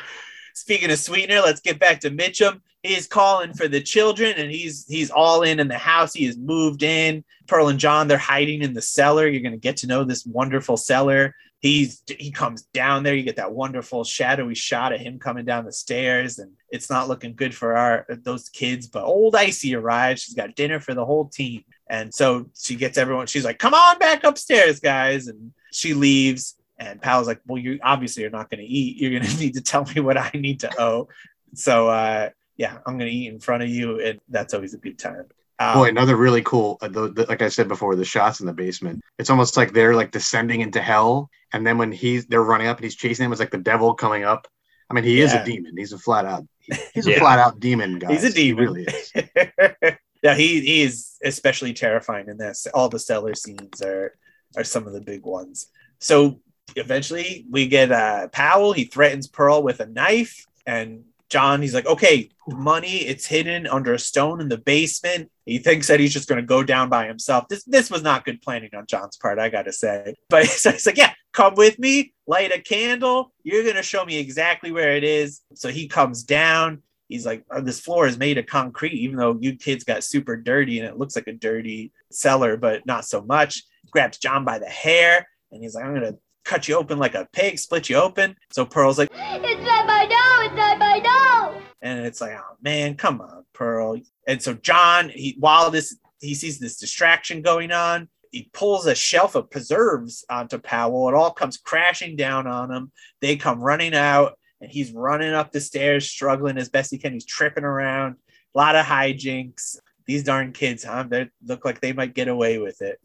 Speaking 0.54 0.90
of 0.90 0.98
sweetener, 0.98 1.40
let's 1.40 1.60
get 1.60 1.78
back 1.78 2.00
to 2.00 2.10
Mitchum. 2.10 2.60
He's 2.82 3.06
calling 3.06 3.52
for 3.52 3.68
the 3.68 3.80
children, 3.80 4.34
and 4.36 4.50
he's 4.50 4.86
he's 4.88 5.10
all 5.10 5.42
in 5.42 5.60
in 5.60 5.68
the 5.68 5.76
house. 5.78 6.14
He 6.14 6.24
has 6.26 6.36
moved 6.38 6.82
in. 6.82 7.24
Pearl 7.46 7.68
and 7.68 7.78
John 7.78 8.08
they're 8.08 8.16
hiding 8.18 8.62
in 8.62 8.72
the 8.74 8.82
cellar. 8.82 9.26
You're 9.26 9.42
going 9.42 9.52
to 9.52 9.58
get 9.58 9.76
to 9.78 9.86
know 9.86 10.04
this 10.04 10.24
wonderful 10.24 10.76
cellar. 10.76 11.34
He's 11.60 12.02
he 12.06 12.30
comes 12.30 12.62
down 12.74 13.02
there. 13.02 13.14
You 13.14 13.22
get 13.22 13.36
that 13.36 13.52
wonderful 13.52 14.02
shadowy 14.04 14.54
shot 14.54 14.92
of 14.92 15.00
him 15.00 15.18
coming 15.18 15.44
down 15.44 15.64
the 15.64 15.72
stairs, 15.72 16.38
and 16.38 16.52
it's 16.70 16.90
not 16.90 17.08
looking 17.08 17.34
good 17.34 17.54
for 17.54 17.76
our 17.76 18.06
those 18.08 18.48
kids. 18.48 18.86
But 18.86 19.04
old 19.04 19.36
Icy 19.36 19.74
arrives. 19.74 20.22
She's 20.22 20.34
got 20.34 20.56
dinner 20.56 20.80
for 20.80 20.94
the 20.94 21.04
whole 21.04 21.26
team, 21.26 21.64
and 21.88 22.12
so 22.12 22.46
she 22.58 22.74
gets 22.74 22.98
everyone. 22.98 23.26
She's 23.26 23.44
like, 23.44 23.58
"Come 23.58 23.74
on 23.74 23.98
back 23.98 24.24
upstairs, 24.24 24.80
guys!" 24.80 25.28
And 25.28 25.52
she 25.72 25.94
leaves. 25.94 26.56
And 26.78 27.00
Pal's 27.00 27.26
like, 27.26 27.40
"Well, 27.46 27.58
you 27.58 27.78
obviously 27.82 28.22
you're 28.22 28.30
not 28.30 28.50
going 28.50 28.60
to 28.60 28.66
eat. 28.66 28.96
You're 28.96 29.10
going 29.10 29.22
to 29.30 29.38
need 29.38 29.54
to 29.54 29.60
tell 29.60 29.84
me 29.84 30.00
what 30.00 30.16
I 30.16 30.30
need 30.34 30.60
to 30.60 30.80
owe." 30.80 31.08
So 31.54 31.88
uh, 31.88 32.30
yeah, 32.56 32.78
I'm 32.86 32.98
going 32.98 33.10
to 33.10 33.16
eat 33.16 33.32
in 33.32 33.40
front 33.40 33.62
of 33.62 33.68
you, 33.68 34.00
and 34.00 34.20
that's 34.28 34.54
always 34.54 34.74
a 34.74 34.78
good 34.78 34.98
time. 34.98 35.26
Um, 35.60 35.74
Boy, 35.74 35.88
another 35.90 36.16
really 36.16 36.42
cool. 36.42 36.78
Uh, 36.80 36.88
the, 36.88 37.12
the, 37.12 37.26
like 37.26 37.42
I 37.42 37.50
said 37.50 37.68
before, 37.68 37.94
the 37.94 38.04
shots 38.04 38.40
in 38.40 38.46
the 38.46 38.52
basement. 38.52 39.02
It's 39.18 39.28
almost 39.28 39.58
like 39.58 39.74
they're 39.74 39.94
like 39.94 40.10
descending 40.10 40.62
into 40.62 40.80
hell, 40.80 41.28
and 41.52 41.66
then 41.66 41.76
when 41.76 41.92
he's 41.92 42.24
they're 42.26 42.42
running 42.42 42.66
up 42.66 42.78
and 42.78 42.84
he's 42.84 42.96
chasing 42.96 43.24
them, 43.24 43.32
it's 43.32 43.40
like 43.40 43.50
the 43.50 43.58
devil 43.58 43.94
coming 43.94 44.24
up. 44.24 44.48
I 44.88 44.94
mean, 44.94 45.04
he 45.04 45.20
is 45.20 45.34
a 45.34 45.44
demon. 45.44 45.76
He's 45.76 45.92
a 45.92 45.98
flat 45.98 46.24
out. 46.24 46.46
He's 46.94 47.06
a 47.06 47.16
flat 47.18 47.38
out 47.38 47.60
demon 47.60 47.98
guy. 47.98 48.10
He's 48.12 48.24
a 48.24 48.28
He 48.28 48.52
demon. 48.52 48.64
really 48.64 48.84
is. 48.84 49.12
yeah, 50.22 50.34
he, 50.34 50.60
he 50.60 50.82
is 50.82 51.16
especially 51.22 51.74
terrifying 51.74 52.28
in 52.28 52.38
this. 52.38 52.66
All 52.74 52.88
the 52.88 52.98
cellar 52.98 53.34
scenes 53.34 53.82
are 53.82 54.14
are 54.56 54.64
some 54.64 54.86
of 54.86 54.92
the 54.94 55.00
big 55.00 55.24
ones. 55.24 55.68
So 56.00 56.40
eventually 56.74 57.46
we 57.50 57.68
get 57.68 57.92
uh 57.92 58.28
Powell, 58.28 58.72
he 58.72 58.84
threatens 58.84 59.28
Pearl 59.28 59.62
with 59.62 59.80
a 59.80 59.86
knife, 59.86 60.46
and 60.66 61.04
John, 61.30 61.62
he's 61.62 61.74
like, 61.74 61.86
okay, 61.86 62.30
money, 62.48 62.98
it's 62.98 63.24
hidden 63.24 63.66
under 63.66 63.94
a 63.94 63.98
stone 63.98 64.40
in 64.40 64.48
the 64.48 64.58
basement. 64.58 65.30
He 65.46 65.58
thinks 65.58 65.86
that 65.86 66.00
he's 66.00 66.12
just 66.12 66.28
gonna 66.28 66.42
go 66.42 66.62
down 66.62 66.88
by 66.88 67.06
himself. 67.06 67.48
This 67.48 67.64
this 67.64 67.90
was 67.90 68.02
not 68.02 68.24
good 68.24 68.42
planning 68.42 68.70
on 68.74 68.86
John's 68.86 69.16
part, 69.16 69.38
I 69.38 69.48
gotta 69.48 69.72
say. 69.72 70.14
But 70.28 70.46
so 70.46 70.72
he's 70.72 70.86
like, 70.86 70.98
yeah, 70.98 71.12
come 71.32 71.54
with 71.54 71.78
me, 71.78 72.12
light 72.26 72.52
a 72.52 72.60
candle. 72.60 73.32
You're 73.42 73.64
gonna 73.64 73.82
show 73.82 74.04
me 74.04 74.18
exactly 74.18 74.72
where 74.72 74.96
it 74.96 75.04
is. 75.04 75.40
So 75.54 75.68
he 75.70 75.88
comes 75.88 76.22
down 76.22 76.82
he's 77.10 77.26
like, 77.26 77.44
oh, 77.50 77.60
this 77.60 77.80
floor 77.80 78.06
is 78.06 78.16
made 78.16 78.38
of 78.38 78.46
concrete, 78.46 78.94
even 78.94 79.16
though 79.16 79.36
you 79.40 79.56
kids 79.56 79.84
got 79.84 80.04
super 80.04 80.36
dirty 80.36 80.78
and 80.78 80.88
it 80.88 80.96
looks 80.96 81.16
like 81.16 81.26
a 81.26 81.32
dirty 81.32 81.92
cellar, 82.10 82.56
but 82.56 82.86
not 82.86 83.04
so 83.04 83.20
much. 83.20 83.64
Grabs 83.90 84.18
John 84.18 84.44
by 84.44 84.60
the 84.60 84.68
hair 84.68 85.26
and 85.50 85.62
he's 85.62 85.74
like, 85.74 85.84
I'm 85.84 85.92
gonna 85.92 86.14
cut 86.50 86.66
you 86.66 86.74
open 86.74 86.98
like 86.98 87.14
a 87.14 87.28
pig, 87.32 87.58
split 87.60 87.88
you 87.88 87.96
open. 87.96 88.34
So 88.50 88.66
Pearl's 88.66 88.98
like, 88.98 89.08
It's 89.12 89.64
not 89.64 89.86
my 89.86 90.04
dough. 90.04 90.46
It's 90.46 90.56
not 90.56 90.78
my 90.80 90.98
dough. 90.98 91.62
and 91.80 92.04
it's 92.04 92.20
like, 92.20 92.32
oh 92.32 92.56
man, 92.60 92.96
come 92.96 93.20
on, 93.20 93.44
Pearl. 93.52 94.00
And 94.26 94.42
so 94.42 94.54
John, 94.54 95.10
he 95.10 95.36
while 95.38 95.70
this 95.70 95.96
he 96.20 96.34
sees 96.34 96.58
this 96.58 96.76
distraction 96.76 97.40
going 97.40 97.70
on, 97.70 98.08
he 98.32 98.50
pulls 98.52 98.86
a 98.86 98.94
shelf 98.96 99.36
of 99.36 99.48
preserves 99.50 100.24
onto 100.28 100.58
Powell. 100.58 101.08
It 101.08 101.14
all 101.14 101.30
comes 101.30 101.56
crashing 101.56 102.16
down 102.16 102.48
on 102.48 102.70
him. 102.70 102.90
They 103.20 103.36
come 103.36 103.60
running 103.60 103.94
out, 103.94 104.36
and 104.60 104.70
he's 104.70 104.92
running 104.92 105.32
up 105.32 105.52
the 105.52 105.60
stairs, 105.60 106.10
struggling 106.10 106.58
as 106.58 106.68
best 106.68 106.90
he 106.90 106.98
can. 106.98 107.12
He's 107.12 107.24
tripping 107.24 107.64
around. 107.64 108.16
A 108.54 108.58
lot 108.58 108.76
of 108.76 108.84
hijinks. 108.84 109.76
These 110.04 110.24
darn 110.24 110.52
kids, 110.52 110.82
huh? 110.82 111.04
They 111.08 111.28
look 111.46 111.64
like 111.64 111.80
they 111.80 111.92
might 111.92 112.14
get 112.14 112.26
away 112.26 112.58
with 112.58 112.82
it. 112.82 113.00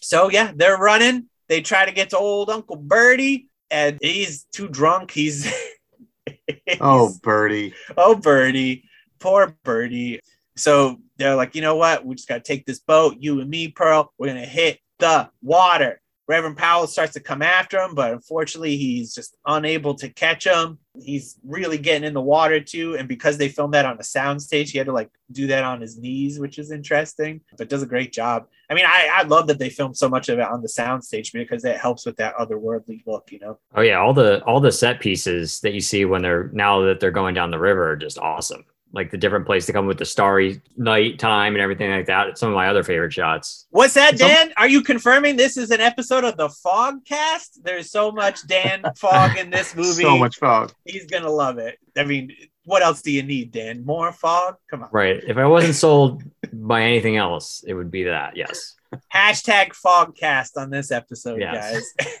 So 0.00 0.30
yeah, 0.30 0.52
they're 0.54 0.78
running. 0.78 1.28
They 1.48 1.60
try 1.60 1.84
to 1.86 1.92
get 1.92 2.10
to 2.10 2.18
old 2.18 2.50
Uncle 2.50 2.76
Birdie, 2.76 3.48
and 3.70 3.98
he's 4.00 4.44
too 4.52 4.68
drunk. 4.68 5.10
He's 5.10 5.52
Oh, 6.80 7.12
Birdie. 7.22 7.74
oh 7.96 8.14
birdie 8.16 8.84
poor 9.18 9.56
birdie 9.62 10.20
so 10.56 10.98
they're 11.16 11.34
like 11.34 11.54
you 11.54 11.62
know 11.62 11.76
what? 11.76 12.04
We 12.04 12.14
just 12.14 12.28
got 12.28 12.36
to 12.36 12.40
take 12.42 12.64
this 12.66 12.80
boat 12.80 13.16
you 13.18 13.40
and 13.40 13.48
me 13.50 13.68
pearl. 13.68 14.12
We're 14.18 14.28
gonna 14.28 14.46
hit 14.46 14.78
the 14.98 15.30
water 15.42 16.00
reverend 16.26 16.56
powell 16.56 16.86
starts 16.86 17.12
to 17.12 17.20
come 17.20 17.42
after 17.42 17.78
him 17.78 17.94
but 17.94 18.12
unfortunately 18.12 18.76
he's 18.76 19.14
just 19.14 19.36
unable 19.46 19.94
to 19.94 20.08
catch 20.08 20.46
him. 20.46 20.78
He's 21.02 21.38
really 21.44 21.76
getting 21.76 22.06
in 22.06 22.14
the 22.14 22.20
water 22.20 22.60
too 22.60 22.96
and 22.96 23.08
because 23.08 23.36
they 23.36 23.48
filmed 23.48 23.74
that 23.74 23.84
on 23.84 23.96
a 23.96 24.02
soundstage 24.02 24.70
he 24.70 24.78
had 24.78 24.86
to 24.86 24.92
like 24.92 25.10
do 25.32 25.46
that 25.48 25.64
on 25.64 25.80
his 25.80 25.98
knees 25.98 26.38
which 26.38 26.58
is 26.58 26.70
interesting 26.70 27.40
but 27.58 27.68
does 27.68 27.82
a 27.82 27.86
great 27.86 28.12
job. 28.12 28.46
I 28.70 28.74
mean 28.74 28.86
i, 28.86 29.10
I 29.12 29.22
love 29.24 29.46
that 29.48 29.58
they 29.58 29.70
filmed 29.70 29.96
so 29.96 30.08
much 30.08 30.28
of 30.28 30.38
it 30.38 30.46
on 30.46 30.62
the 30.62 30.68
soundstage 30.68 31.32
because 31.32 31.64
it 31.64 31.76
helps 31.76 32.06
with 32.06 32.16
that 32.16 32.36
otherworldly 32.36 33.02
look 33.06 33.30
you 33.30 33.40
know? 33.40 33.58
Oh 33.74 33.82
yeah, 33.82 33.98
all 33.98 34.14
the 34.14 34.42
all 34.44 34.60
the 34.60 34.72
set 34.72 35.00
pieces 35.00 35.60
that 35.60 35.74
you 35.74 35.80
see 35.80 36.04
when 36.04 36.22
they're 36.22 36.50
now 36.52 36.80
that 36.82 37.00
they're 37.00 37.10
going 37.10 37.34
down 37.34 37.50
the 37.50 37.58
river 37.58 37.90
are 37.90 37.96
just 37.96 38.18
awesome. 38.18 38.64
Like 38.94 39.10
the 39.10 39.18
different 39.18 39.44
place 39.44 39.66
to 39.66 39.72
come 39.72 39.86
with 39.86 39.98
the 39.98 40.04
starry 40.04 40.62
night 40.76 41.18
time 41.18 41.54
and 41.54 41.60
everything 41.62 41.90
like 41.90 42.06
that. 42.06 42.28
It's 42.28 42.40
some 42.40 42.48
of 42.50 42.54
my 42.54 42.68
other 42.68 42.84
favorite 42.84 43.12
shots. 43.12 43.66
What's 43.70 43.94
that, 43.94 44.12
It's 44.14 44.22
al- 44.22 44.28
Dan? 44.28 44.52
Are 44.56 44.68
you 44.68 44.82
confirming 44.82 45.34
this 45.36 45.56
is 45.56 45.70
an 45.72 45.80
episode 45.80 46.22
of 46.22 46.36
the 46.36 46.48
Fog 46.48 47.04
Cast? 47.04 47.64
There's 47.64 47.90
so 47.90 48.12
much 48.12 48.46
Dan 48.46 48.84
Fog 48.96 49.36
in 49.36 49.50
this 49.50 49.74
movie. 49.74 50.02
So 50.04 50.16
much 50.16 50.36
fog. 50.36 50.72
He's 50.84 51.06
gonna 51.06 51.28
love 51.30 51.58
it. 51.58 51.76
I 51.96 52.04
mean, 52.04 52.30
what 52.64 52.82
else 52.82 53.02
do 53.02 53.10
you 53.10 53.22
need, 53.24 53.50
Dan? 53.52 53.84
More 53.84 54.12
fog? 54.12 54.54
Come 54.70 54.84
on. 54.84 54.88
Right. 54.92 55.22
If 55.26 55.36
I 55.38 55.46
wasn't 55.46 55.74
sold 55.74 56.22
by 56.52 56.82
anything 56.82 57.16
else, 57.16 57.64
it 57.66 57.74
would 57.74 57.90
be 57.90 58.04
that. 58.04 58.36
Yes. 58.36 58.74
Hashtag 59.12 59.72
Fogcast 59.72 60.50
on 60.56 60.70
this 60.70 60.90
episode, 60.92 61.40
Yes. 61.40 61.92
guys. 61.98 62.18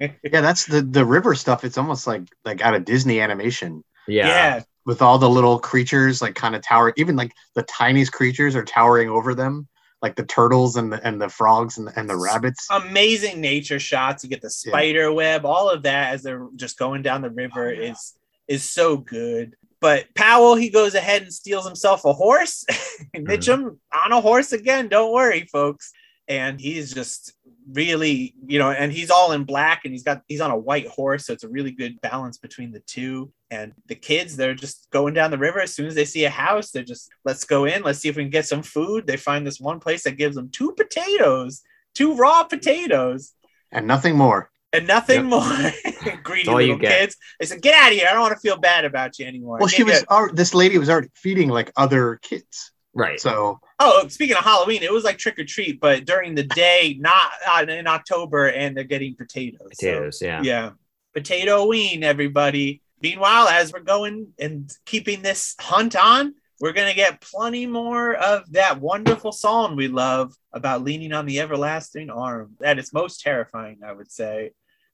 Yeah, 0.00 0.40
that's 0.40 0.64
the 0.66 0.80
the 0.80 1.04
river 1.04 1.34
stuff. 1.34 1.64
It's 1.64 1.76
almost 1.76 2.06
like 2.06 2.22
like 2.44 2.62
out 2.62 2.74
of 2.74 2.84
Disney 2.84 3.20
animation 3.20 3.82
Yeah. 4.06 4.28
yeah. 4.28 4.62
With 4.86 5.02
all 5.02 5.18
the 5.18 5.28
little 5.28 5.58
creatures 5.58 6.22
like 6.22 6.34
kind 6.34 6.54
of 6.54 6.62
tower. 6.62 6.92
Even 6.96 7.16
like 7.16 7.32
the 7.54 7.62
tiniest 7.64 8.12
creatures 8.12 8.56
are 8.56 8.64
towering 8.64 9.08
over 9.08 9.34
them, 9.34 9.68
like 10.02 10.16
the 10.16 10.24
turtles 10.24 10.76
and 10.76 10.92
the 10.92 11.06
and 11.06 11.20
the 11.20 11.28
frogs 11.28 11.78
and 11.78 11.86
the, 11.86 11.98
and 11.98 12.08
the 12.08 12.16
rabbits. 12.16 12.66
Amazing 12.70 13.40
nature 13.40 13.78
shots. 13.78 14.24
You 14.24 14.30
get 14.30 14.42
the 14.42 14.50
spider 14.50 15.12
web, 15.12 15.44
all 15.44 15.70
of 15.70 15.82
that 15.84 16.14
as 16.14 16.22
they're 16.22 16.48
just 16.56 16.78
going 16.78 17.02
down 17.02 17.22
the 17.22 17.30
river 17.30 17.68
Oh, 17.68 17.70
yeah. 17.70 17.92
is 17.92 18.14
is 18.48 18.68
so 18.68 18.96
good. 18.96 19.54
But 19.80 20.06
Powell, 20.14 20.56
he 20.56 20.68
goes 20.68 20.94
ahead 20.94 21.22
and 21.22 21.32
steals 21.32 21.66
himself 21.66 22.04
a 22.04 22.12
horse. 22.12 22.64
Mitchum 23.16 23.62
mm-hmm. 23.62 24.04
on 24.04 24.12
a 24.12 24.20
horse 24.20 24.52
again. 24.52 24.88
Don't 24.88 25.12
worry, 25.12 25.48
folks. 25.50 25.92
And 26.28 26.60
he's 26.60 26.92
just 26.92 27.32
really, 27.72 28.34
you 28.46 28.58
know, 28.58 28.70
and 28.70 28.92
he's 28.92 29.10
all 29.10 29.32
in 29.32 29.44
black 29.44 29.82
and 29.84 29.92
he's 29.92 30.02
got 30.02 30.22
he's 30.28 30.40
on 30.40 30.50
a 30.50 30.56
white 30.56 30.88
horse, 30.88 31.26
so 31.26 31.32
it's 31.32 31.44
a 31.44 31.48
really 31.48 31.70
good 31.70 32.00
balance 32.00 32.38
between 32.38 32.72
the 32.72 32.80
two. 32.80 33.32
And 33.50 33.72
the 33.86 33.94
kids, 33.96 34.36
they're 34.36 34.54
just 34.54 34.88
going 34.90 35.14
down 35.14 35.30
the 35.30 35.38
river. 35.38 35.60
As 35.60 35.74
soon 35.74 35.86
as 35.86 35.94
they 35.94 36.04
see 36.04 36.24
a 36.24 36.30
house, 36.30 36.70
they're 36.70 36.84
just 36.84 37.10
let's 37.24 37.44
go 37.44 37.64
in, 37.64 37.82
let's 37.82 37.98
see 37.98 38.08
if 38.08 38.16
we 38.16 38.22
can 38.24 38.30
get 38.30 38.46
some 38.46 38.62
food. 38.62 39.06
They 39.06 39.16
find 39.16 39.46
this 39.46 39.60
one 39.60 39.80
place 39.80 40.04
that 40.04 40.12
gives 40.16 40.36
them 40.36 40.50
two 40.50 40.72
potatoes, 40.72 41.62
two 41.94 42.14
raw 42.14 42.44
potatoes 42.44 43.32
and 43.72 43.86
nothing 43.86 44.16
more. 44.16 44.50
and 44.72 44.86
nothing 44.86 45.28
Yep. 45.28 45.30
more. 45.30 45.72
Greedy 46.22 46.48
all 46.48 46.60
you 46.60 46.68
little 46.74 46.78
get. 46.80 46.98
kids. 47.00 47.16
They 47.40 47.46
said, 47.46 47.60
"Get 47.62 47.74
out 47.74 47.90
of 47.92 47.98
here! 47.98 48.06
I 48.08 48.12
don't 48.12 48.20
want 48.22 48.34
to 48.34 48.40
feel 48.40 48.56
bad 48.56 48.84
about 48.84 49.18
you 49.18 49.26
anymore." 49.26 49.58
Well, 49.58 49.68
she 49.68 49.82
was 49.82 50.00
you- 50.00 50.06
al- 50.10 50.32
this 50.32 50.54
lady 50.54 50.78
was 50.78 50.88
already 50.88 51.08
feeding 51.14 51.48
like 51.48 51.72
other 51.76 52.18
kids. 52.22 52.70
Right. 52.94 53.20
So 53.20 53.60
Oh, 53.82 54.06
speaking 54.08 54.36
of 54.36 54.44
Halloween, 54.44 54.82
it 54.82 54.92
was 54.92 55.04
like 55.04 55.16
trick 55.16 55.38
or 55.38 55.44
treat, 55.44 55.80
but 55.80 56.04
during 56.04 56.34
the 56.34 56.42
day, 56.42 56.96
not 57.00 57.30
uh, 57.50 57.64
in 57.66 57.86
October, 57.86 58.48
and 58.48 58.76
they're 58.76 58.84
getting 58.84 59.14
potatoes. 59.16 59.58
So, 59.72 59.86
Potatoes. 59.86 60.20
yeah. 60.20 60.42
yeah, 60.42 60.70
potato 61.14 61.66
ween, 61.66 62.04
everybody. 62.04 62.82
Meanwhile, 63.02 63.48
as 63.48 63.72
we're 63.72 63.80
going 63.80 64.34
and 64.38 64.70
keeping 64.84 65.22
this 65.22 65.54
hunt 65.58 65.96
on, 65.96 66.34
we're 66.60 66.74
gonna 66.74 66.92
get 66.92 67.22
plenty 67.22 67.66
more 67.66 68.14
of 68.16 68.52
that 68.52 68.78
wonderful 68.82 69.32
song 69.32 69.76
we 69.76 69.88
love 69.88 70.34
about 70.52 70.84
leaning 70.84 71.14
on 71.14 71.24
the 71.24 71.40
everlasting 71.40 72.10
arm. 72.10 72.56
That 72.60 72.78
is 72.78 72.92
most 72.92 73.22
terrifying, 73.22 73.78
I 73.82 73.92
would 73.92 74.12
say, 74.12 74.50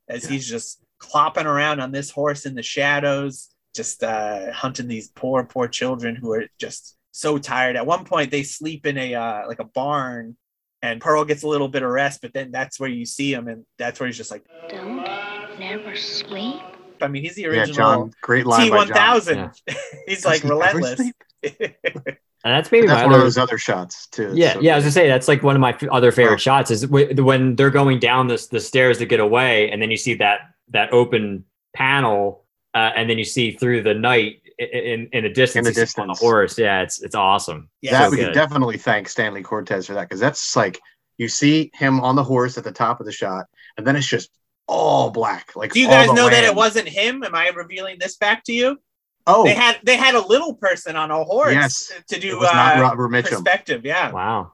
as 0.08 0.22
Yeah. 0.24 0.30
he's 0.30 0.48
just 0.48 0.80
clopping 1.00 1.46
around 1.46 1.80
on 1.80 1.90
this 1.90 2.10
horse 2.10 2.46
in 2.46 2.54
the 2.54 2.62
shadows, 2.62 3.48
just 3.74 4.04
uh, 4.04 4.52
hunting 4.52 4.86
these 4.86 5.08
poor, 5.08 5.42
poor 5.42 5.66
children 5.66 6.14
who 6.14 6.32
are 6.34 6.44
just 6.56 6.96
so 7.16 7.38
tired. 7.38 7.76
At 7.76 7.86
one 7.86 8.04
point, 8.04 8.30
they 8.30 8.42
sleep 8.42 8.84
in 8.86 8.98
a 8.98 9.14
uh, 9.14 9.46
like 9.48 9.58
a 9.58 9.64
barn, 9.64 10.36
and 10.82 11.00
Pearl 11.00 11.24
gets 11.24 11.42
a 11.42 11.48
little 11.48 11.68
bit 11.68 11.82
of 11.82 11.90
rest, 11.90 12.20
but 12.22 12.32
then 12.34 12.50
that's 12.50 12.78
where 12.78 12.90
you 12.90 13.06
see 13.06 13.32
him, 13.32 13.48
and 13.48 13.64
that's 13.78 13.98
where 13.98 14.06
he's 14.06 14.16
just 14.16 14.30
like, 14.30 14.44
Don't 14.68 14.96
never 15.58 15.96
sleep. 15.96 16.60
I 17.00 17.08
mean, 17.08 17.22
he's 17.22 17.34
the 17.34 17.46
original 17.46 17.56
yeah, 17.56 17.62
original. 17.70 18.02
John, 18.04 18.12
great 18.22 18.46
line 18.46 18.64
T 18.64 18.70
by 18.70 18.76
one 18.76 18.86
John. 18.88 18.96
thousand. 18.96 19.50
He's 20.06 20.24
like 20.24 20.40
he 20.42 20.48
relentless. 20.48 21.00
And 22.44 22.54
that's 22.54 22.70
maybe 22.70 22.86
That's 22.86 23.00
my 23.00 23.04
one 23.06 23.12
of 23.14 23.16
other, 23.16 23.24
those 23.24 23.38
other 23.38 23.58
shots 23.58 24.06
too. 24.06 24.30
Yeah, 24.32 24.52
So- 24.54 24.60
yeah. 24.60 24.72
I 24.74 24.76
was 24.76 24.84
gonna 24.84 24.92
say 24.92 25.08
that's 25.08 25.26
like 25.26 25.42
one 25.42 25.56
of 25.56 25.60
my 25.60 25.76
other 25.90 26.12
favorite 26.12 26.34
Oh. 26.34 26.38
shots 26.38 26.70
is 26.70 26.86
when 26.86 27.56
they're 27.56 27.70
going 27.70 27.98
down 27.98 28.28
this 28.28 28.46
the 28.46 28.60
stairs 28.60 28.98
to 28.98 29.06
get 29.06 29.18
away, 29.20 29.70
and 29.70 29.82
then 29.82 29.90
you 29.90 29.96
see 29.96 30.14
that 30.14 30.40
that 30.68 30.92
open 30.92 31.44
panel, 31.74 32.44
uh, 32.72 32.92
and 32.94 33.10
then 33.10 33.18
you 33.18 33.24
see 33.24 33.50
through 33.50 33.82
the 33.82 33.94
night 33.94 34.42
i- 34.45 34.45
i- 34.45 34.45
in 34.58 35.08
in 35.12 35.24
the 35.24 35.30
distance, 35.30 35.66
the 35.74 35.80
you 35.80 35.86
see 35.86 36.00
him 36.00 36.08
on 36.10 36.14
the 36.14 36.18
horse. 36.20 36.58
Yeah, 36.58 36.82
it's 36.82 37.02
it's 37.02 37.14
awesome. 37.14 37.68
Yeah, 37.82 37.92
that 37.92 38.04
so 38.06 38.10
we 38.10 38.16
good. 38.16 38.26
could 38.26 38.34
definitely 38.34 38.78
thank 38.78 39.08
Stanley 39.08 39.42
Cortez 39.42 39.86
for 39.86 39.94
that 39.94 40.08
because 40.08 40.20
that's 40.20 40.56
like 40.56 40.80
you 41.18 41.28
see 41.28 41.70
him 41.74 42.00
on 42.00 42.16
the 42.16 42.24
horse 42.24 42.56
at 42.58 42.64
the 42.64 42.72
top 42.72 43.00
of 43.00 43.06
the 43.06 43.12
shot, 43.12 43.46
and 43.76 43.86
then 43.86 43.96
it's 43.96 44.06
just 44.06 44.30
all 44.68 45.10
black. 45.10 45.54
Like 45.56 45.72
Do 45.72 45.80
you 45.80 45.86
guys 45.88 46.08
the 46.08 46.14
know 46.14 46.28
that 46.28 46.44
it 46.44 46.54
wasn't 46.54 46.88
him? 46.88 47.22
Am 47.22 47.34
I 47.34 47.48
revealing 47.50 47.96
this 48.00 48.16
back 48.16 48.44
to 48.44 48.52
you? 48.52 48.78
Oh, 49.28 49.44
They 49.44 49.54
had 49.54 49.78
they 49.82 49.96
had 49.96 50.14
a 50.14 50.26
little 50.26 50.54
person 50.54 50.96
on 50.96 51.10
a 51.10 51.22
horse 51.24 51.52
Yes. 51.52 51.92
to 52.08 52.16
it 52.16 52.20
do 52.20 52.38
was 52.38 52.50
not 52.52 52.76
uh, 52.78 52.80
Robert 52.80 53.08
Mitchum. 53.10 53.30
perspective. 53.30 53.84
Yeah, 53.84 54.10
Wow. 54.12 54.52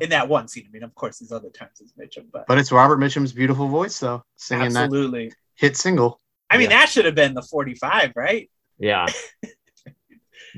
in 0.00 0.10
that 0.10 0.28
one 0.28 0.48
scene. 0.48 0.64
I 0.68 0.72
mean, 0.72 0.82
of 0.84 0.94
course, 0.94 1.18
there's 1.18 1.32
other 1.32 1.50
times 1.50 1.80
as 1.82 1.92
Mitchum, 1.92 2.26
but, 2.32 2.46
But 2.46 2.58
it's 2.58 2.70
Robert 2.72 2.98
Mitchum's 2.98 3.32
beautiful 3.32 3.68
voice, 3.68 3.98
though, 3.98 4.22
singing 4.36 4.72
that 4.74 4.84
absolutely. 4.84 5.32
hit 5.56 5.76
single. 5.76 6.20
I 6.50 6.56
mean, 6.58 6.70
Yeah. 6.70 6.80
that 6.80 6.88
should 6.90 7.04
have 7.04 7.14
been 7.16 7.34
the 7.34 7.42
45, 7.42 8.12
right? 8.14 8.48
Yeah. 8.82 9.06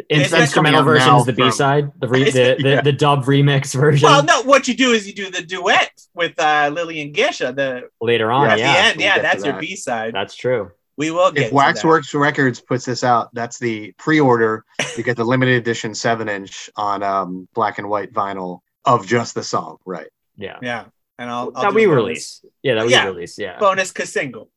Is 0.09 0.33
In- 0.33 0.41
instrumental 0.41 0.81
coming 0.81 0.85
version 0.85 1.15
is 1.17 1.25
the 1.27 1.33
from- 1.35 1.45
B 1.47 1.51
side, 1.53 1.93
the, 2.01 2.09
re- 2.09 2.25
the, 2.31 2.57
the 2.59 2.69
Yeah. 2.69 2.81
the 2.81 2.93
dub 2.93 3.25
remix 3.25 3.75
version 3.75 4.07
Well, 4.09 4.25
no, 4.25 4.43
what 4.43 4.67
you 4.67 4.75
do 4.75 4.91
is 4.93 5.07
you 5.07 5.15
do 5.15 5.31
the 5.31 5.43
duet 5.43 5.93
with 6.15 6.39
uh, 6.41 6.71
Lillian 6.73 7.13
Gisha 7.13 7.55
the 7.55 7.83
later 8.01 8.33
on. 8.33 8.51
at 8.51 8.59
Yeah, 8.59 8.73
the 8.73 8.79
end. 8.81 8.97
we'll 8.97 9.07
Yeah, 9.07 9.19
that's 9.23 9.45
your 9.45 9.53
that. 9.55 9.61
B 9.61 9.77
side. 9.77 10.13
that's 10.15 10.35
true. 10.35 10.71
We 10.97 11.11
will 11.11 11.31
get 11.33 11.47
If. 11.49 11.53
Waxworks 11.53 12.15
Records 12.15 12.61
puts 12.61 12.85
this 12.85 13.03
out, 13.05 13.29
that's 13.35 13.59
the 13.59 13.93
pre-order. 13.99 14.65
You 14.97 15.03
get 15.03 15.17
the 15.17 15.25
limited 15.25 15.57
edition 15.57 15.93
seven-inch 15.95 16.71
on 16.77 17.03
um, 17.03 17.49
black 17.53 17.79
and 17.79 17.89
white 17.89 18.13
vinyl 18.13 18.61
of 18.85 19.05
just 19.07 19.35
the 19.35 19.43
song, 19.43 19.79
right? 19.85 20.07
Yeah. 20.37 20.59
Yeah, 20.63 20.85
and 21.19 21.29
I'll, 21.31 21.51
I'll 21.55 21.63
that 21.65 21.69
do 21.71 21.75
we 21.75 21.85
a 21.85 21.89
bonus- 21.89 21.97
release. 21.97 22.45
Yeah, 22.63 22.75
that 22.75 22.87
we 22.87 22.93
Yeah. 22.93 23.05
release. 23.07 23.39
Yeah. 23.39 23.59
bonus 23.59 23.93
single. 24.05 24.51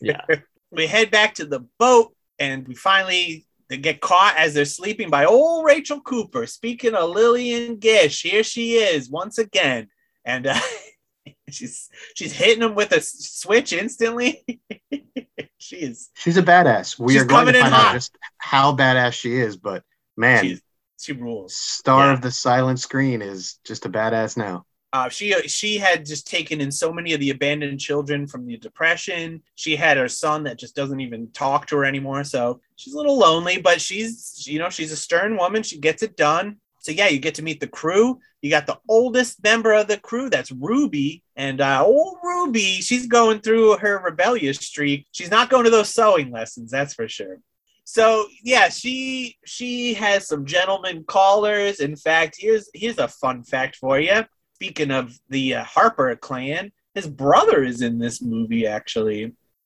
Yeah. 0.00 0.22
we 0.70 0.86
head 0.86 1.10
back 1.10 1.34
to 1.36 1.44
the 1.46 1.60
boat 1.78 2.14
and 2.38 2.66
we 2.66 2.74
finally 2.74 3.46
they 3.68 3.78
get 3.78 4.00
caught 4.00 4.36
as 4.36 4.52
they're 4.52 4.64
sleeping 4.66 5.08
by 5.08 5.24
old 5.24 5.64
Rachel 5.64 6.00
Cooper. 6.00 6.46
Speaking 6.46 6.94
of 6.94 7.10
Lillian 7.10 7.76
Gish, 7.76 8.22
here 8.22 8.42
she 8.42 8.74
is 8.74 9.08
once 9.08 9.38
again, 9.38 9.88
and 10.24 10.46
uh, 10.46 10.60
she's 11.48 11.88
she's 12.14 12.32
hitting 12.32 12.60
them 12.60 12.74
with 12.74 12.92
a 12.92 13.00
switch 13.00 13.72
instantly. 13.72 14.44
she 15.58 15.76
is 15.76 16.10
She's 16.14 16.36
a 16.36 16.42
badass. 16.42 16.98
We 16.98 17.18
are 17.18 17.24
going 17.24 17.46
to 17.46 17.56
in 17.56 17.62
find 17.62 17.74
out 17.74 17.94
just 17.94 18.14
how 18.38 18.76
badass 18.76 19.14
she 19.14 19.36
is, 19.36 19.56
but 19.56 19.82
man, 20.16 20.44
she's 20.44 20.62
she 21.00 21.12
rules. 21.12 21.56
star 21.56 22.08
yeah. 22.08 22.12
of 22.12 22.20
the 22.20 22.30
silent 22.30 22.78
screen 22.78 23.22
is 23.22 23.58
just 23.64 23.86
a 23.86 23.88
badass 23.88 24.36
now. 24.36 24.66
Uh, 24.92 25.08
she 25.08 25.32
she 25.48 25.78
had 25.78 26.04
just 26.04 26.26
taken 26.26 26.60
in 26.60 26.70
so 26.70 26.92
many 26.92 27.14
of 27.14 27.20
the 27.20 27.30
abandoned 27.30 27.80
children 27.80 28.26
from 28.26 28.46
the 28.46 28.58
depression. 28.58 29.42
She 29.54 29.74
had 29.74 29.96
her 29.96 30.08
son 30.08 30.44
that 30.44 30.58
just 30.58 30.76
doesn't 30.76 31.00
even 31.00 31.30
talk 31.30 31.66
to 31.68 31.76
her 31.76 31.84
anymore. 31.84 32.24
So 32.24 32.60
she's 32.76 32.92
a 32.92 32.96
little 32.96 33.18
lonely, 33.18 33.58
but 33.58 33.80
she's 33.80 34.46
you 34.46 34.58
know 34.58 34.68
she's 34.68 34.92
a 34.92 34.96
stern 34.96 35.38
woman. 35.38 35.62
She 35.62 35.78
gets 35.78 36.02
it 36.02 36.16
done. 36.16 36.58
So 36.80 36.92
yeah, 36.92 37.08
you 37.08 37.20
get 37.20 37.36
to 37.36 37.42
meet 37.42 37.60
the 37.60 37.68
crew. 37.68 38.18
You 38.42 38.50
got 38.50 38.66
the 38.66 38.78
oldest 38.88 39.42
member 39.42 39.72
of 39.72 39.86
the 39.86 39.98
crew, 39.98 40.28
that's 40.28 40.50
Ruby, 40.50 41.22
and 41.36 41.60
uh, 41.60 41.84
old 41.84 42.18
Ruby. 42.22 42.80
She's 42.82 43.06
going 43.06 43.40
through 43.40 43.78
her 43.78 44.02
rebellious 44.04 44.58
streak. 44.58 45.06
She's 45.12 45.30
not 45.30 45.48
going 45.48 45.64
to 45.64 45.70
those 45.70 45.94
sewing 45.94 46.32
lessons, 46.32 46.70
that's 46.70 46.92
for 46.92 47.08
sure. 47.08 47.38
So 47.84 48.26
yeah, 48.42 48.68
she 48.68 49.38
she 49.46 49.94
has 49.94 50.28
some 50.28 50.44
gentleman 50.44 51.04
callers. 51.04 51.80
In 51.80 51.96
fact, 51.96 52.36
here's 52.38 52.68
here's 52.74 52.98
a 52.98 53.08
fun 53.08 53.42
fact 53.42 53.76
for 53.76 53.98
you 53.98 54.24
speaking 54.62 54.92
of 54.92 55.18
the 55.28 55.56
uh, 55.56 55.64
Harper 55.64 56.14
clan, 56.14 56.70
his 56.94 57.08
brother 57.08 57.64
is 57.64 57.82
in 57.82 57.98
this 57.98 58.22
movie 58.22 58.64
actually 58.64 59.24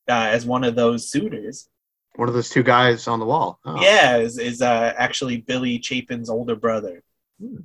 uh, 0.09 0.28
as 0.32 0.47
one 0.47 0.64
of 0.64 0.74
those 0.74 1.11
suitors. 1.11 1.68
One 2.14 2.28
of 2.28 2.34
those 2.34 2.49
two 2.49 2.62
guys 2.62 3.07
on 3.07 3.20
the 3.20 3.26
wall. 3.26 3.61
Oh. 3.66 3.78
Yeah, 3.78 4.16
is, 4.16 4.38
is 4.38 4.62
uh, 4.62 4.94
actually 4.97 5.42
Billy 5.42 5.78
Chapin's 5.78 6.30
older 6.30 6.57
brother. 6.57 7.03
Hmm. 7.38 7.59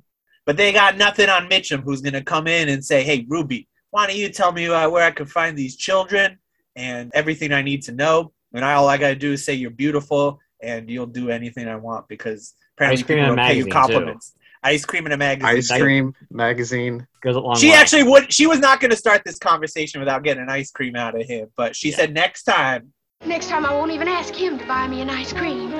But 0.44 0.58
they 0.58 0.72
got 0.72 0.98
nothing 0.98 1.30
on 1.30 1.48
Mitchum, 1.48 1.82
who's 1.82 2.02
going 2.02 2.12
to 2.12 2.22
come 2.22 2.46
in 2.46 2.68
and 2.68 2.84
say, 2.84 3.02
"Hey, 3.02 3.24
Ruby, 3.26 3.66
why 3.92 4.06
don't 4.06 4.16
you 4.16 4.28
tell 4.28 4.52
me 4.52 4.66
uh, 4.66 4.90
where 4.90 5.06
I 5.06 5.10
can 5.12 5.24
find 5.24 5.56
these 5.56 5.76
children 5.76 6.38
and 6.76 7.10
everything 7.14 7.52
I 7.52 7.62
need 7.62 7.82
to 7.84 7.92
know? 7.92 8.32
And 8.52 8.62
all 8.62 8.88
I 8.88 8.98
got 8.98 9.08
to 9.08 9.14
do 9.14 9.32
is 9.32 9.44
say 9.44 9.54
you're 9.54 9.70
beautiful, 9.70 10.38
and 10.60 10.90
you'll 10.90 11.06
do 11.06 11.30
anything 11.30 11.66
I 11.66 11.76
want 11.76 12.08
because 12.08 12.54
apparently 12.76 13.00
Ice 13.00 13.06
cream 13.06 13.18
people 13.20 13.32
in 13.32 13.38
a 13.38 13.42
will 13.42 13.48
pay 13.48 13.56
you 13.56 13.66
compliments. 13.66 14.32
too. 14.32 14.41
Compliments." 14.62 14.82
Ice 14.82 14.84
cream 14.84 15.06
in 15.06 15.12
a 15.12 15.16
magazine. 15.16 15.56
Ice 15.58 15.68
cream 15.80 16.14
magazine. 16.30 17.06
Goes 17.22 17.36
a 17.36 17.40
long 17.40 17.56
She 17.56 17.70
way. 17.70 17.74
actually 17.76 18.02
would. 18.04 18.32
She 18.32 18.46
was 18.46 18.58
not 18.58 18.80
going 18.80 18.90
to 18.90 18.96
start 18.96 19.22
this 19.24 19.38
conversation 19.38 20.00
without 20.00 20.22
getting 20.22 20.42
an 20.42 20.50
ice 20.50 20.70
cream 20.70 20.96
out 20.96 21.18
of 21.20 21.26
him, 21.26 21.48
but 21.56 21.76
she 21.76 21.90
Yeah. 21.90 21.96
said 21.96 22.14
next 22.14 22.44
time. 22.44 22.92
Next 23.24 23.48
time 23.48 23.64
I 23.64 23.72
won't 23.72 23.92
even 23.92 24.08
ask 24.08 24.34
him 24.34 24.58
to 24.58 24.66
buy 24.66 24.88
me 24.88 25.00
an 25.00 25.10
ice 25.10 25.32
cream. 25.32 25.70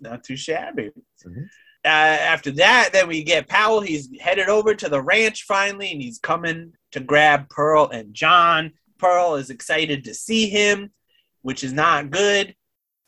Not 0.00 0.22
too 0.24 0.36
shabby. 0.36 0.90
Mhm. 1.26 1.48
Uh, 1.84 1.88
after 1.88 2.50
that, 2.50 2.90
then 2.92 3.08
we 3.08 3.22
get 3.22 3.48
Powell. 3.48 3.80
He's 3.80 4.08
headed 4.20 4.48
over 4.48 4.74
to 4.74 4.88
the 4.88 5.00
ranch 5.00 5.44
finally, 5.44 5.92
and 5.92 6.02
he's 6.02 6.18
coming 6.18 6.72
to 6.92 7.00
grab 7.00 7.48
Pearl 7.48 7.88
and 7.88 8.12
John. 8.12 8.72
Pearl 8.98 9.36
is 9.36 9.48
excited 9.48 10.04
to 10.04 10.12
see 10.14 10.48
him, 10.48 10.92
which 11.42 11.64
is 11.64 11.72
not 11.72 12.10
good. 12.10 12.54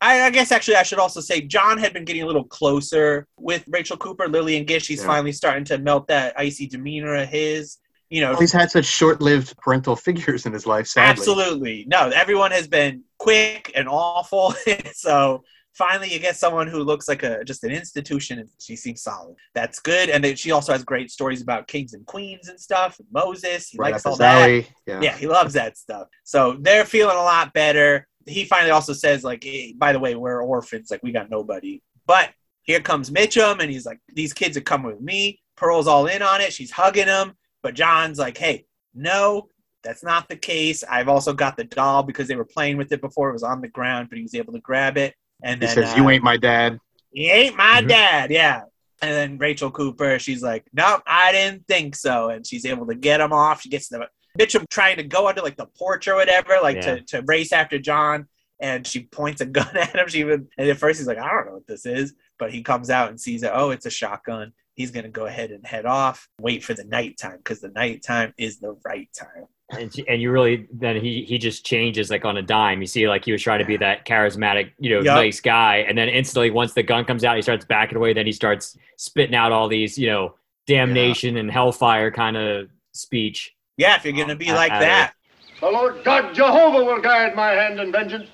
I, 0.01 0.22
I 0.22 0.30
guess 0.30 0.51
actually 0.53 0.76
I 0.76 0.82
should 0.82 0.98
also 0.98 1.20
say 1.20 1.42
John 1.42 1.76
had 1.78 1.92
been 1.92 2.05
getting 2.05 2.22
a 2.22 2.26
little 2.26 2.44
closer 2.44 3.26
with 3.38 3.64
Rachel 3.68 3.96
Cooper, 3.96 4.28
Lillian 4.28 4.64
Gish. 4.64 4.86
He's 4.86 5.01
Yeah. 5.01 5.07
finally 5.09 5.32
starting 5.32 5.64
to 5.66 5.78
melt 5.78 6.09
that 6.09 6.38
icy 6.38 6.66
demeanor 6.66 7.14
of 7.16 7.28
his. 7.28 7.78
You 8.09 8.22
know, 8.22 8.34
He's 8.34 8.51
had 8.53 8.70
such 8.72 8.86
short-lived 8.86 9.57
parental 9.59 9.94
figures 9.94 10.44
in 10.46 10.53
his 10.53 10.66
life. 10.66 10.88
Sadly. 10.88 11.11
Absolutely. 11.11 11.84
No, 11.88 12.09
everyone 12.09 12.51
has 12.51 12.66
been 12.66 13.05
quick 13.18 13.70
and 13.76 13.88
awful. 13.88 14.53
so 14.94 15.44
finally 15.74 16.12
you 16.12 16.18
get 16.18 16.34
someone 16.34 16.66
who 16.66 16.82
looks 16.82 17.07
like 17.07 17.22
a 17.22 17.44
just 17.44 17.62
an 17.62 17.70
institution 17.70 18.40
and 18.40 18.48
she 18.59 18.74
seems 18.74 19.03
solid. 19.03 19.36
That's 19.55 19.78
good. 19.78 20.11
And 20.11 20.24
then 20.24 20.34
she 20.34 20.51
also 20.51 20.72
has 20.72 20.82
great 20.82 21.11
stories 21.12 21.40
about 21.40 21.68
kings 21.68 21.92
and 21.94 22.05
queens 22.07 22.48
and 22.48 22.59
stuff. 22.59 22.98
and 22.98 23.07
Moses. 23.12 23.68
He 23.68 23.78
Right 23.78 23.92
likes 23.92 24.05
all 24.05 24.16
that. 24.16 24.64
Yeah. 24.86 25.01
Yeah, 25.01 25.16
he 25.16 25.28
loves 25.28 25.55
that 25.55 25.76
stuff. 25.78 26.09
So 26.24 26.57
they're 26.59 26.84
feeling 26.86 27.16
a 27.16 27.22
lot 27.22 27.53
better. 27.53 28.09
He 28.27 28.45
finally 28.45 28.71
also 28.71 28.93
says, 28.93 29.25
like, 29.25 29.43
hey, 29.43 29.75
by 29.77 29.93
the 29.93 29.99
way, 29.99 30.14
we're 30.14 30.43
orphans, 30.43 30.91
like 30.91 31.03
we 31.03 31.12
got 31.12 31.31
nobody. 31.31 31.81
But 32.07 32.31
here 32.62 32.81
comes 32.81 33.11
Mitchum, 33.11 33.61
and 33.61 33.71
he's 33.71 33.87
like, 33.87 33.99
these 34.14 34.33
kids 34.33 34.57
are 34.57 34.62
coming 34.62 34.93
with 34.93 35.01
me. 35.01 35.41
Pearl's 35.57 35.87
all 35.87 36.07
in 36.07 36.23
on 36.23 36.41
it. 36.41 36.53
She's 36.53 36.71
hugging 36.71 37.07
him. 37.09 37.33
But 37.62 37.75
John's 37.75 38.18
like, 38.18 38.37
hey, 38.37 38.66
no, 38.95 39.49
that's 39.83 40.03
not 40.05 40.29
the 40.29 40.37
case. 40.37 40.85
I've 40.85 41.09
also 41.09 41.33
got 41.33 41.57
the 41.57 41.64
doll 41.64 42.03
because 42.03 42.29
they 42.29 42.37
were 42.37 42.45
playing 42.45 42.77
with 42.77 42.93
it 42.93 43.01
before. 43.01 43.31
It 43.31 43.35
was 43.35 43.43
on 43.43 43.61
the 43.61 43.68
ground, 43.68 44.09
but 44.11 44.16
he 44.18 44.23
was 44.23 44.35
able 44.35 44.53
to 44.53 44.61
grab 44.61 44.97
it. 44.97 45.14
And 45.43 45.61
He 45.61 45.66
then 45.66 45.75
says, 45.75 45.93
uh, 45.93 45.97
"You 45.97 46.11
ain't 46.11 46.25
my 46.25 46.37
dad." 46.37 46.79
he 47.12 47.31
ain't 47.31 47.57
my 47.57 47.81
Mhm. 47.83 47.89
dad. 47.89 48.31
Yeah. 48.31 48.62
And 49.03 49.11
then 49.11 49.39
Rachel 49.39 49.71
Cooper, 49.71 50.18
she's 50.18 50.43
like, 50.43 50.66
nope, 50.73 51.03
I 51.07 51.33
didn't 51.33 51.66
think 51.66 51.97
so. 51.97 52.29
And 52.29 52.47
she's 52.47 52.66
able 52.66 52.87
to 52.87 52.95
get 52.95 53.21
him 53.21 53.33
off. 53.33 53.62
She 53.62 53.71
gets 53.71 53.89
the 53.89 54.09
Mitchum 54.39 54.68
trying 54.70 54.97
to 54.97 55.03
go 55.03 55.28
under 55.28 55.43
like 55.43 55.57
the 55.57 55.66
porch 55.66 56.07
or 56.09 56.14
whatever, 56.14 56.59
like 56.62 56.76
Yeah. 56.76 56.97
to, 56.97 57.01
to 57.03 57.22
race 57.26 57.53
after 57.53 57.78
John. 57.78 58.26
And 58.62 58.87
she 58.87 59.05
points 59.05 59.41
a 59.41 59.47
gun 59.47 59.74
at 59.76 59.97
him. 59.97 60.07
She 60.09 60.20
even, 60.20 60.49
and 60.59 60.68
at 60.68 60.76
first 60.78 60.99
he's 61.01 61.07
like, 61.07 61.18
I 61.18 61.28
don't 61.31 61.47
know 61.47 61.53
what 61.55 61.66
this 61.66 61.87
is. 61.87 62.14
But 62.39 62.53
he 62.53 62.62
comes 62.62 62.91
out 62.91 63.09
and 63.11 63.20
sees 63.20 63.43
it. 63.43 63.51
Oh, 63.53 63.70
it's 63.70 63.87
a 63.87 63.91
shotgun. 63.91 64.53
He's 64.74 64.91
going 64.91 65.05
to 65.05 65.11
go 65.11 65.26
ahead 65.26 65.51
and 65.51 65.66
head 65.66 65.85
off, 65.85 66.28
wait 66.41 66.62
for 66.64 66.72
the 66.74 66.85
nighttime 66.85 67.37
because 67.39 67.61
the 67.61 67.68
nighttime 67.68 68.33
is 68.39 68.61
the 68.61 68.76
right 68.85 69.09
time. 69.14 69.47
and, 69.78 69.93
she- 69.95 70.09
and 70.09 70.20
you 70.22 70.31
really 70.31 70.66
then 70.72 70.97
he 70.97 71.22
he 71.28 71.37
just 71.39 71.64
changes 71.66 72.11
like 72.11 72.24
on 72.24 72.37
a 72.39 72.43
dime. 72.43 72.81
You 72.81 72.87
see, 72.87 73.07
like 73.09 73.24
he 73.24 73.33
was 73.33 73.43
trying 73.43 73.59
to 73.59 73.64
be 73.66 73.76
that 73.76 74.07
charismatic, 74.07 74.70
you 74.78 74.91
know, 74.91 75.01
Yup. 75.03 75.16
nice 75.16 75.41
guy, 75.41 75.78
and 75.89 75.97
then 75.99 76.09
instantly 76.09 76.51
once 76.51 76.72
the 76.72 76.83
gun 76.83 77.05
comes 77.05 77.24
out, 77.24 77.37
he 77.37 77.43
starts 77.43 77.64
backing 77.66 77.97
away. 77.97 78.12
Then 78.14 78.24
he 78.26 78.33
starts 78.33 78.76
spitting 78.97 79.35
out 79.35 79.53
all 79.53 79.68
these, 79.68 79.99
you 79.99 80.07
know, 80.09 80.35
damnation 80.66 81.37
and 81.37 81.51
hellfire 81.51 82.11
kind 82.11 82.37
of 82.37 82.68
speech. 82.93 83.55
Yeah, 83.81 83.97
if 83.97 84.05
you're 84.05 84.12
going 84.12 84.28
to 84.28 84.37
be 84.37 84.53
like 84.53 84.72
I- 84.72 84.76
I- 84.76 84.81
that. 84.81 85.14
The 85.61 85.70
Lord 85.70 86.05
God 86.05 86.35
Jehovah 86.35 86.85
will 86.85 87.01
guide 87.01 87.35
my 87.35 87.53
hand 87.53 87.81
in 87.81 87.91
vengeance. 87.91 88.28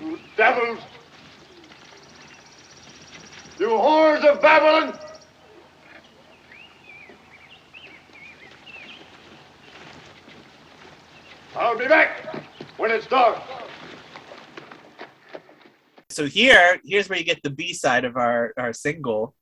You 0.00 0.18
devils! 0.34 0.78
You 3.58 3.68
whores 3.68 4.24
of 4.24 4.40
Babylon! 4.40 4.98
I'll 11.54 11.76
be 11.76 11.86
back 11.86 12.34
when 12.78 12.90
it's 12.90 13.06
dark. 13.06 13.38
so 16.08 16.24
here 16.24 16.80
here's 16.82 17.10
where 17.10 17.18
you 17.18 17.24
get 17.26 17.42
the 17.42 17.50
b 17.50 17.74
side 17.74 18.06
of 18.06 18.16
our 18.16 18.54
our 18.56 18.72
single 18.72 19.34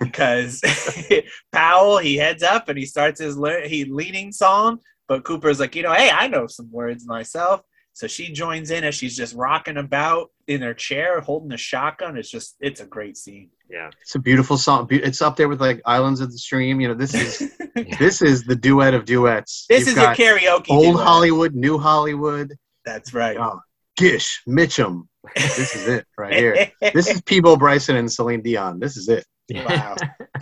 because 0.00 0.60
powell 1.52 1.98
he 1.98 2.16
heads 2.16 2.42
up 2.42 2.68
and 2.68 2.78
he 2.78 2.86
starts 2.86 3.20
his 3.20 3.36
le- 3.36 3.66
he 3.66 3.84
leaning 3.84 4.32
song 4.32 4.78
but 5.08 5.24
cooper's 5.24 5.60
like 5.60 5.74
you 5.74 5.82
know 5.82 5.92
hey 5.92 6.10
i 6.10 6.26
know 6.28 6.46
some 6.46 6.70
words 6.70 7.06
myself 7.06 7.60
so 7.92 8.06
she 8.08 8.32
joins 8.32 8.70
in 8.70 8.82
as 8.84 8.94
she's 8.94 9.16
just 9.16 9.34
rocking 9.36 9.76
about 9.76 10.30
in 10.48 10.60
her 10.62 10.74
chair 10.74 11.20
holding 11.20 11.52
a 11.52 11.56
shotgun 11.56 12.16
it's 12.16 12.30
just 12.30 12.56
it's 12.60 12.80
a 12.80 12.86
great 12.86 13.16
scene 13.16 13.50
Yeah, 13.70 13.90
It's 14.02 14.14
a 14.14 14.18
beautiful 14.18 14.56
song. 14.58 14.86
It's 14.90 15.22
up 15.22 15.36
there 15.36 15.48
with 15.48 15.60
like 15.60 15.80
Islands 15.86 16.20
of 16.20 16.30
the 16.30 16.38
Stream. 16.38 16.80
You 16.82 16.88
know, 16.88 16.94
this 16.94 17.14
is 17.14 17.56
this 17.98 18.20
is 18.20 18.44
the 18.44 18.54
duet 18.54 18.92
of 18.94 19.04
duets. 19.06 19.64
this 19.68 19.86
You've 19.86 19.96
is 19.96 20.02
your 20.02 20.14
karaoke 20.14 20.70
old 20.70 20.96
duet. 20.96 21.06
Hollywood, 21.06 21.54
new 21.54 21.78
Hollywood. 21.78 22.52
that's 22.84 23.14
right 23.14 23.36
Oh, 23.38 23.60
Gish, 23.96 24.42
Mitchum. 24.46 25.06
This 25.34 25.74
is 25.76 25.88
it 25.88 26.04
right 26.18 26.34
here. 26.34 26.70
This 26.92 27.08
is 27.08 27.22
Peabo 27.22 27.56
Bryson 27.56 27.96
and 27.96 28.10
Celine 28.12 28.42
Dion. 28.42 28.78
This 28.80 28.96
is 28.98 29.08
it. 29.08 29.24
Wow 29.52 29.94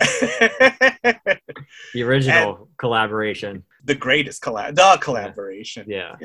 the 1.93 2.03
original 2.03 2.69
collaboration. 2.77 3.63
the 3.83 3.95
greatest 3.95 4.41
collab 4.41 4.75
the 4.75 4.97
collaboration 5.01 5.85
Yeah, 5.87 6.15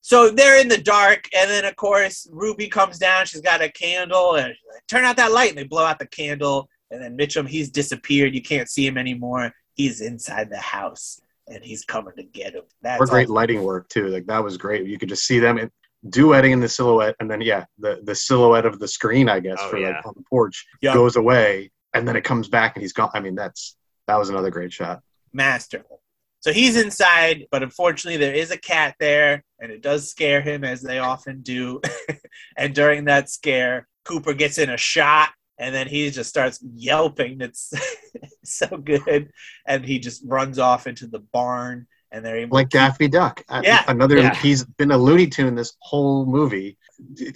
So 0.00 0.30
they're 0.30 0.60
in 0.60 0.68
the 0.68 0.78
dark, 0.78 1.28
and 1.34 1.48
then 1.50 1.64
of 1.64 1.76
course 1.76 2.26
Ruby 2.32 2.68
comes 2.68 2.98
down. 2.98 3.26
She's 3.26 3.40
got 3.40 3.62
a 3.62 3.70
candle, 3.70 4.34
and 4.36 4.48
she's 4.54 4.72
like, 4.72 4.86
turn 4.88 5.04
out 5.04 5.16
that 5.16 5.32
light, 5.32 5.50
and 5.50 5.58
they 5.58 5.64
blow 5.64 5.84
out 5.84 5.98
the 5.98 6.06
candle. 6.06 6.68
And 6.90 7.02
then 7.02 7.16
Mitchum, 7.16 7.48
he's 7.48 7.70
disappeared. 7.70 8.34
You 8.34 8.42
can't 8.42 8.68
see 8.68 8.86
him 8.86 8.96
anymore. 8.98 9.52
he's 9.74 10.00
inside 10.00 10.50
the 10.50 10.58
house 10.58 11.20
and 11.48 11.62
he's 11.64 11.84
coming 11.84 12.14
to 12.16 12.22
get 12.22 12.54
him. 12.54 12.62
That's 12.82 13.00
Or 13.02 13.06
great 13.06 13.28
all- 13.28 13.34
lighting 13.34 13.62
work 13.62 13.88
too. 13.88 14.06
Like 14.08 14.26
that 14.26 14.42
was 14.44 14.56
great. 14.56 14.86
You 14.86 14.96
could 14.98 15.08
just 15.08 15.26
see 15.26 15.38
them 15.40 15.58
in, 15.58 15.70
duetting 16.08 16.52
in 16.52 16.60
the 16.60 16.68
silhouette, 16.68 17.16
and 17.20 17.30
then 17.30 17.40
yeah, 17.40 17.64
the 17.78 18.00
the 18.04 18.14
silhouette 18.14 18.66
of 18.66 18.78
the 18.78 18.86
screen, 18.88 19.28
I 19.28 19.40
guess, 19.40 19.58
Oh, 19.60 19.70
for 19.70 19.78
yeah. 19.78 19.88
like 19.96 20.06
on 20.06 20.14
the 20.16 20.22
porch 20.30 20.64
Yeah. 20.82 20.94
goes 20.94 21.16
away, 21.16 21.70
and 21.94 22.06
then 22.06 22.16
it 22.16 22.24
comes 22.24 22.48
back 22.48 22.76
and 22.76 22.82
he's 22.82 22.92
gone. 22.92 23.10
I 23.14 23.20
mean, 23.20 23.34
that's 23.34 23.76
that 24.06 24.18
was 24.18 24.28
another 24.28 24.50
great 24.50 24.72
shot. 24.72 25.00
masterful. 25.32 26.00
So 26.40 26.52
he's 26.52 26.76
inside, 26.76 27.46
but 27.50 27.62
unfortunately, 27.62 28.18
there 28.18 28.34
is 28.34 28.50
a 28.50 28.58
cat 28.58 28.96
there, 29.00 29.42
and 29.60 29.72
it 29.72 29.80
does 29.80 30.10
scare 30.10 30.42
him, 30.42 30.62
as 30.62 30.82
they 30.82 30.98
often 30.98 31.40
do. 31.40 31.80
and 32.58 32.74
during 32.74 33.06
that 33.06 33.30
scare, 33.30 33.88
Cooper 34.04 34.34
gets 34.34 34.58
in 34.58 34.68
a 34.68 34.76
shot, 34.76 35.30
and 35.56 35.74
then 35.74 35.86
he 35.88 36.10
just 36.10 36.28
starts 36.28 36.60
yelping. 36.74 37.40
It's 37.40 37.72
so 38.44 38.66
good. 38.76 39.30
And 39.66 39.86
he 39.86 39.98
just 39.98 40.22
runs 40.26 40.58
off 40.58 40.86
into 40.86 41.06
the 41.06 41.20
barn, 41.20 41.86
and 42.12 42.22
they're 42.22 42.46
Like 42.46 42.68
Daffy 42.68 43.08
Duck. 43.08 43.42
Uh, 43.48 43.62
Yeah. 43.64 43.82
Another. 43.88 44.18
Yeah. 44.18 44.34
He's 44.34 44.64
been 44.64 44.90
a 44.90 44.98
Looney 44.98 45.28
Tune 45.28 45.54
this 45.54 45.72
whole 45.78 46.26
movie, 46.26 46.76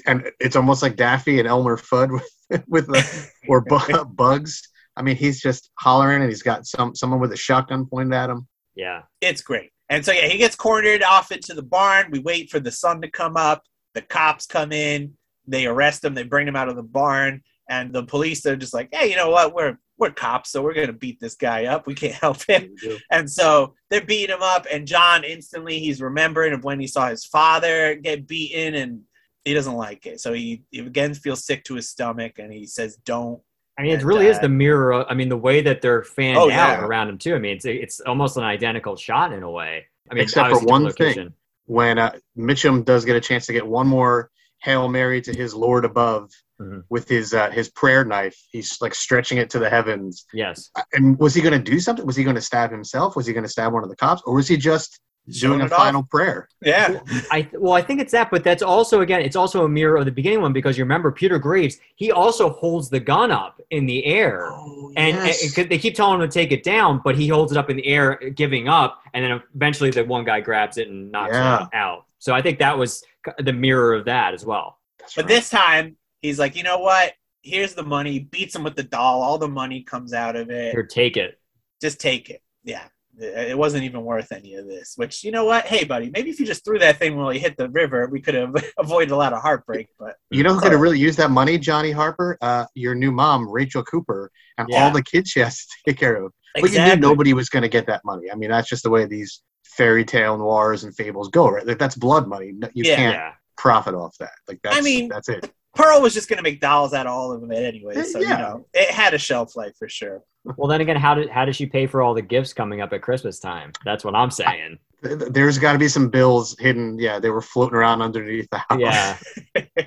and 0.07 0.31
it's 0.41 0.57
almost 0.57 0.83
like 0.83 0.97
Daffy 0.97 1.39
and 1.39 1.49
Elmer 1.49 1.77
Fudd 1.77 2.11
with 2.13 2.65
with 2.69 2.87
the 2.87 3.31
or 3.49 3.61
bu- 3.63 4.05
Bugs. 4.15 4.63
I 4.97 5.03
mean, 5.03 5.17
he's 5.17 5.41
just 5.41 5.71
hollering, 5.79 6.23
and 6.23 6.31
he's 6.31 6.43
got 6.43 6.67
some 6.67 6.95
someone 6.95 7.21
with 7.21 7.33
a 7.33 7.37
shotgun 7.37 7.87
pointed 7.87 8.15
at 8.15 8.31
him. 8.31 8.47
Yeah. 8.75 9.03
it's 9.21 9.43
great. 9.43 9.71
And 9.89 10.05
so 10.05 10.13
yeah, 10.13 10.29
he 10.29 10.39
gets 10.39 10.55
cornered 10.55 11.03
off 11.03 11.33
into 11.33 11.55
the 11.55 11.63
barn. 11.63 12.11
We 12.11 12.21
wait 12.21 12.51
for 12.51 12.61
the 12.61 12.71
sun 12.71 13.01
to 13.03 13.11
come 13.11 13.37
up. 13.37 13.63
The 13.95 14.03
cops 14.03 14.47
come 14.47 14.71
in. 14.71 15.15
They 15.47 15.67
arrest 15.67 16.05
him. 16.05 16.15
They 16.15 16.23
bring 16.25 16.47
him 16.47 16.57
out 16.57 16.69
of 16.69 16.77
the 16.77 16.83
barn. 16.83 17.43
And 17.71 17.93
the 17.93 18.05
police 18.05 18.45
are 18.47 18.57
just 18.57 18.73
like, 18.75 18.89
hey, 18.93 19.11
you 19.11 19.17
know 19.17 19.31
what? 19.31 19.55
We're 19.55 19.79
we're 19.99 20.11
cops, 20.13 20.53
so 20.53 20.63
we're 20.63 20.75
gonna 20.75 20.93
beat 20.93 21.19
this 21.21 21.35
guy 21.35 21.65
up. 21.67 21.87
We 21.87 21.95
can't 21.95 22.15
help 22.23 22.45
him. 22.45 22.75
And 23.11 23.31
so 23.31 23.75
they're 23.91 24.05
beating 24.05 24.35
him 24.37 24.43
up. 24.43 24.67
And 24.71 24.87
John 24.87 25.25
instantly 25.25 25.81
he's 25.81 26.01
remembering 26.01 26.53
of 26.53 26.65
when 26.65 26.79
he 26.81 26.87
saw 26.87 27.09
his 27.09 27.25
father 27.25 27.97
get 27.97 28.27
beaten, 28.29 28.75
and 28.75 29.01
he 29.49 29.55
doesn't 29.55 29.75
like 29.75 30.07
it. 30.07 30.21
So 30.21 30.33
he, 30.33 30.63
he 30.71 30.81
again 30.81 31.15
feels 31.15 31.45
sick 31.45 31.65
to 31.65 31.75
his 31.75 31.89
stomach, 31.89 32.39
and 32.39 32.53
he 32.53 32.67
says, 32.67 32.97
"Don't." 33.05 33.41
I 33.79 33.83
mean, 33.83 33.93
it 33.93 33.95
And, 34.01 34.05
really 34.05 34.27
is 34.27 34.39
uh, 34.39 34.43
the 34.43 34.49
mirror. 34.49 34.93
Of, 34.93 35.07
I 35.09 35.15
mean, 35.15 35.29
the 35.29 35.37
way 35.37 35.61
that 35.63 35.81
they're 35.83 36.03
fanned 36.03 36.39
Oh, 36.39 36.51
out 36.51 36.83
around 36.83 37.09
him 37.09 37.19
too. 37.19 37.35
I 37.35 37.39
mean, 37.39 37.57
it's 37.57 37.65
it's 37.65 38.01
almost 38.01 38.37
an 38.37 38.45
identical 38.45 38.97
shot 38.97 39.33
in 39.33 39.43
a 39.43 39.51
way. 39.51 39.87
I 40.11 40.15
mean, 40.15 40.23
Except 40.25 40.51
for 40.51 40.61
one 40.61 40.91
thing. 40.93 41.33
when 41.67 41.99
uh, 41.99 42.13
Mitchum 42.37 42.85
does 42.85 43.05
get 43.05 43.17
a 43.17 43.21
chance 43.21 43.47
to 43.47 43.53
get 43.53 43.67
one 43.67 43.87
more 43.87 44.31
hail 44.63 44.89
mary 44.89 45.21
to 45.23 45.33
his 45.33 45.55
Lord 45.55 45.85
above 45.85 46.31
Mhm. 46.61 46.83
with 46.91 47.09
his 47.09 47.35
uh, 47.35 47.51
his 47.51 47.71
prayer 47.71 48.05
knife, 48.05 48.37
he's 48.51 48.81
like 48.81 48.93
stretching 48.95 49.39
it 49.39 49.49
to 49.51 49.61
the 49.61 49.71
heavens. 49.71 50.25
Yes. 50.33 50.71
Uh, 50.75 50.83
And 50.93 51.17
was 51.21 51.33
he 51.35 51.41
going 51.41 51.53
to 51.63 51.71
do 51.73 51.79
something? 51.79 52.05
Was 52.05 52.17
he 52.17 52.25
going 52.25 52.35
to 52.35 52.43
stab 52.43 52.73
himself? 52.73 53.15
Was 53.15 53.27
he 53.29 53.33
going 53.33 53.45
to 53.45 53.49
stab 53.49 53.73
one 53.73 53.85
of 53.85 53.91
the 53.91 53.95
cops, 54.05 54.23
or 54.27 54.35
was 54.35 54.49
he 54.49 54.57
just 54.57 54.91
Showing 54.91 55.05
doing 55.41 55.61
a 55.61 55.67
it 55.67 55.73
off. 55.73 55.79
final 55.79 56.03
prayer? 56.03 56.49
Yeah, 56.63 57.01
I 57.31 57.49
well, 57.53 57.73
I 57.75 57.83
think 57.83 58.01
it's 58.01 58.13
that, 58.13 58.31
but 58.31 58.43
that's 58.45 58.63
also 58.63 59.01
again, 59.03 59.21
it's 59.23 59.37
also 59.37 59.65
a 59.65 59.69
mirror 59.69 59.97
of 59.97 60.05
the 60.05 60.13
beginning 60.13 60.41
one 60.43 60.53
because 60.53 60.77
you 60.79 60.85
remember 60.85 61.11
Peter 61.13 61.39
Graves. 61.39 61.79
He 61.97 62.11
also 62.13 62.51
holds 62.51 62.89
the 62.91 63.01
gun 63.01 63.31
up 63.31 63.61
in 63.71 63.87
the 63.87 64.05
air. 64.07 64.49
Oh, 64.51 64.93
And, 64.97 65.17
and- 65.17 65.69
they 65.71 65.79
keep 65.79 65.95
telling 65.95 66.21
him 66.21 66.29
to 66.29 66.33
take 66.33 66.53
it 66.53 66.63
down, 66.63 67.01
but 67.05 67.17
he 67.17 67.29
holds 67.29 67.53
it 67.53 67.59
up 67.59 67.69
in 67.71 67.77
the 67.77 67.87
air, 67.87 68.17
giving 68.35 68.69
up, 68.69 69.01
and 69.15 69.25
then 69.25 69.43
eventually 69.55 69.91
the 69.91 70.05
one 70.05 70.25
guy 70.25 70.41
grabs 70.41 70.79
it 70.79 70.89
and 70.89 71.13
knocks 71.13 71.35
Yeah. 71.35 71.63
it 71.65 71.69
out. 71.75 72.07
So 72.19 72.35
I 72.35 72.43
think 72.43 72.59
that 72.59 72.77
was 72.77 73.05
the 73.39 73.53
mirror 73.53 73.95
of 73.95 74.05
that 74.07 74.35
as 74.35 74.45
well. 74.45 74.79
That's 74.99 75.15
But 75.15 75.27
right. 75.27 75.29
this 75.29 75.51
time, 75.51 75.97
he's 76.23 76.39
like, 76.39 76.57
you 76.57 76.63
know 76.63 76.79
what? 76.79 77.13
Here's 77.43 77.75
the 77.75 77.83
money. 77.85 78.19
Beats 78.19 78.57
him 78.57 78.65
with 78.65 78.75
the 78.77 78.83
doll. 78.83 79.23
All 79.23 79.39
the 79.39 79.47
money 79.49 79.83
comes 79.83 80.13
out 80.13 80.35
of 80.37 80.51
it. 80.51 80.73
Here, 80.73 80.83
take 80.83 81.17
it. 81.17 81.39
Just 81.81 82.01
take 82.01 82.29
it. 82.31 82.43
Yeah. 82.65 82.83
It 83.21 83.57
wasn't 83.59 83.85
even 83.85 84.05
worth 84.05 84.31
any 84.33 84.55
of 84.55 84.67
this. 84.67 84.95
Which, 84.97 85.25
you 85.25 85.31
know 85.33 85.45
what? 85.45 85.67
Hey, 85.67 85.85
buddy, 85.85 86.11
maybe 86.15 86.31
if 86.31 86.39
you 86.39 86.47
just 86.47 86.65
threw 86.65 86.79
that 86.79 86.99
thing 86.99 87.17
while 87.17 87.31
he 87.31 87.39
hit 87.39 87.57
the 87.57 87.69
river, 87.71 88.07
we 88.11 88.21
could 88.21 88.35
have 88.35 88.55
avoided 88.79 89.11
a 89.11 89.17
lot 89.17 89.33
of 89.33 89.43
heartbreak. 89.43 89.89
But 89.99 90.17
you 90.31 90.43
know 90.43 90.55
who 90.55 90.61
could 90.61 90.73
have 90.73 90.81
really 90.81 90.99
used 90.99 91.19
that 91.19 91.31
money, 91.31 91.59
Johnny 91.59 91.91
Harper? 91.91 92.39
Uh, 92.41 92.67
your 92.75 92.95
new 92.95 93.11
mom, 93.11 93.49
Rachel 93.49 93.83
Cooper, 93.83 94.31
and 94.57 94.69
Yeah. 94.71 94.85
all 94.85 94.91
the 94.93 95.03
kids 95.03 95.31
she 95.31 95.41
has 95.41 95.59
to 95.67 95.77
take 95.89 95.99
care 95.99 96.17
of. 96.23 96.33
But 96.61 96.71
you 96.73 96.85
knew 96.85 96.97
nobody 96.97 97.35
was 97.35 97.49
going 97.49 97.63
to 97.63 97.69
get 97.69 97.87
that 97.87 98.05
money. 98.05 98.31
I 98.31 98.35
mean, 98.35 98.51
that's 98.51 98.69
just 98.69 98.83
the 98.83 98.91
way 98.91 99.05
these 99.07 99.43
fairy 99.65 100.05
tale 100.05 100.37
noirs 100.39 100.85
and 100.85 100.95
fables 100.95 101.29
go, 101.29 101.49
right? 101.49 101.67
Like 101.67 101.79
that's 101.79 101.95
blood 101.97 102.27
money. 102.27 102.47
You 102.75 102.85
Yeah. 102.85 102.97
can't 102.97 103.15
Yeah. 103.17 103.33
profit 103.57 103.95
off 103.95 104.17
that. 104.19 104.33
Like 104.49 104.61
that's 104.63 104.77
I 104.77 104.81
mean- 104.81 105.09
that's 105.09 105.29
it. 105.29 105.53
Pearl 105.75 106.01
was 106.01 106.13
just 106.15 106.29
going 106.29 106.39
to 106.39 106.43
make 106.43 106.61
dolls 106.61 106.93
out 106.93 107.07
of 107.07 107.13
all 107.13 107.31
of 107.31 107.49
it 107.49 107.55
anyway. 107.55 108.03
So, 108.03 108.19
Yeah. 108.19 108.31
you 108.31 108.39
know, 108.39 108.67
it 108.75 108.91
had 108.91 109.15
a 109.15 109.19
shelf 109.19 109.55
life 109.55 109.75
for 109.79 109.89
sure. 109.89 110.23
Well, 110.57 110.69
then 110.69 110.81
again, 110.81 110.97
how 110.97 111.15
did 111.15 111.29
how 111.29 111.45
does 111.45 111.57
she 111.57 111.67
pay 111.67 111.87
for 111.87 112.03
all 112.03 112.15
the 112.15 112.23
gifts 112.23 112.53
coming 112.53 112.81
up 112.81 112.93
at 112.93 113.03
Christmas 113.03 113.39
time? 113.39 113.73
That's 113.85 114.05
what 114.05 114.15
I'm 114.15 114.31
saying. 114.31 114.79
Th- 115.05 115.19
th- 115.19 115.33
There's 115.33 115.59
got 115.59 115.73
to 115.75 115.79
be 115.79 115.89
some 115.89 116.09
bills 116.09 116.57
hidden. 116.59 116.99
Yeah, 116.99 117.19
they 117.19 117.31
were 117.31 117.41
floating 117.43 117.77
around 117.77 118.03
underneath 118.03 118.49
the 118.51 118.59
house. 118.59 118.79
Yeah, 118.81 119.17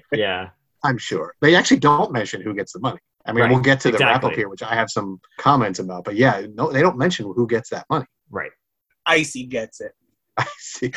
yeah. 0.13 0.49
I'm 0.83 0.97
sure. 0.97 1.33
They 1.41 1.55
actually 1.55 1.79
don't 1.79 2.11
mention 2.11 2.41
who 2.41 2.53
gets 2.53 2.73
the 2.73 2.79
money. 2.79 2.99
I 3.25 3.33
mean, 3.33 3.43
Right, 3.43 3.51
we'll 3.51 3.59
get 3.59 3.79
to 3.81 3.91
the 3.91 3.99
wrap 3.99 4.23
up 4.23 4.33
here, 4.33 4.49
which 4.49 4.63
I 4.63 4.73
have 4.73 4.89
some 4.89 5.19
comments 5.37 5.77
about. 5.79 6.05
But 6.05 6.15
yeah, 6.15 6.45
no, 6.55 6.71
they 6.71 6.81
don't 6.81 6.97
mention 6.97 7.25
who 7.35 7.45
gets 7.47 7.69
that 7.69 7.85
money. 7.89 8.05
Right. 8.31 8.51
Icey 9.07 9.47
gets 9.47 9.79
it. 9.81 9.91
I 10.37 10.45
see. 10.57 10.89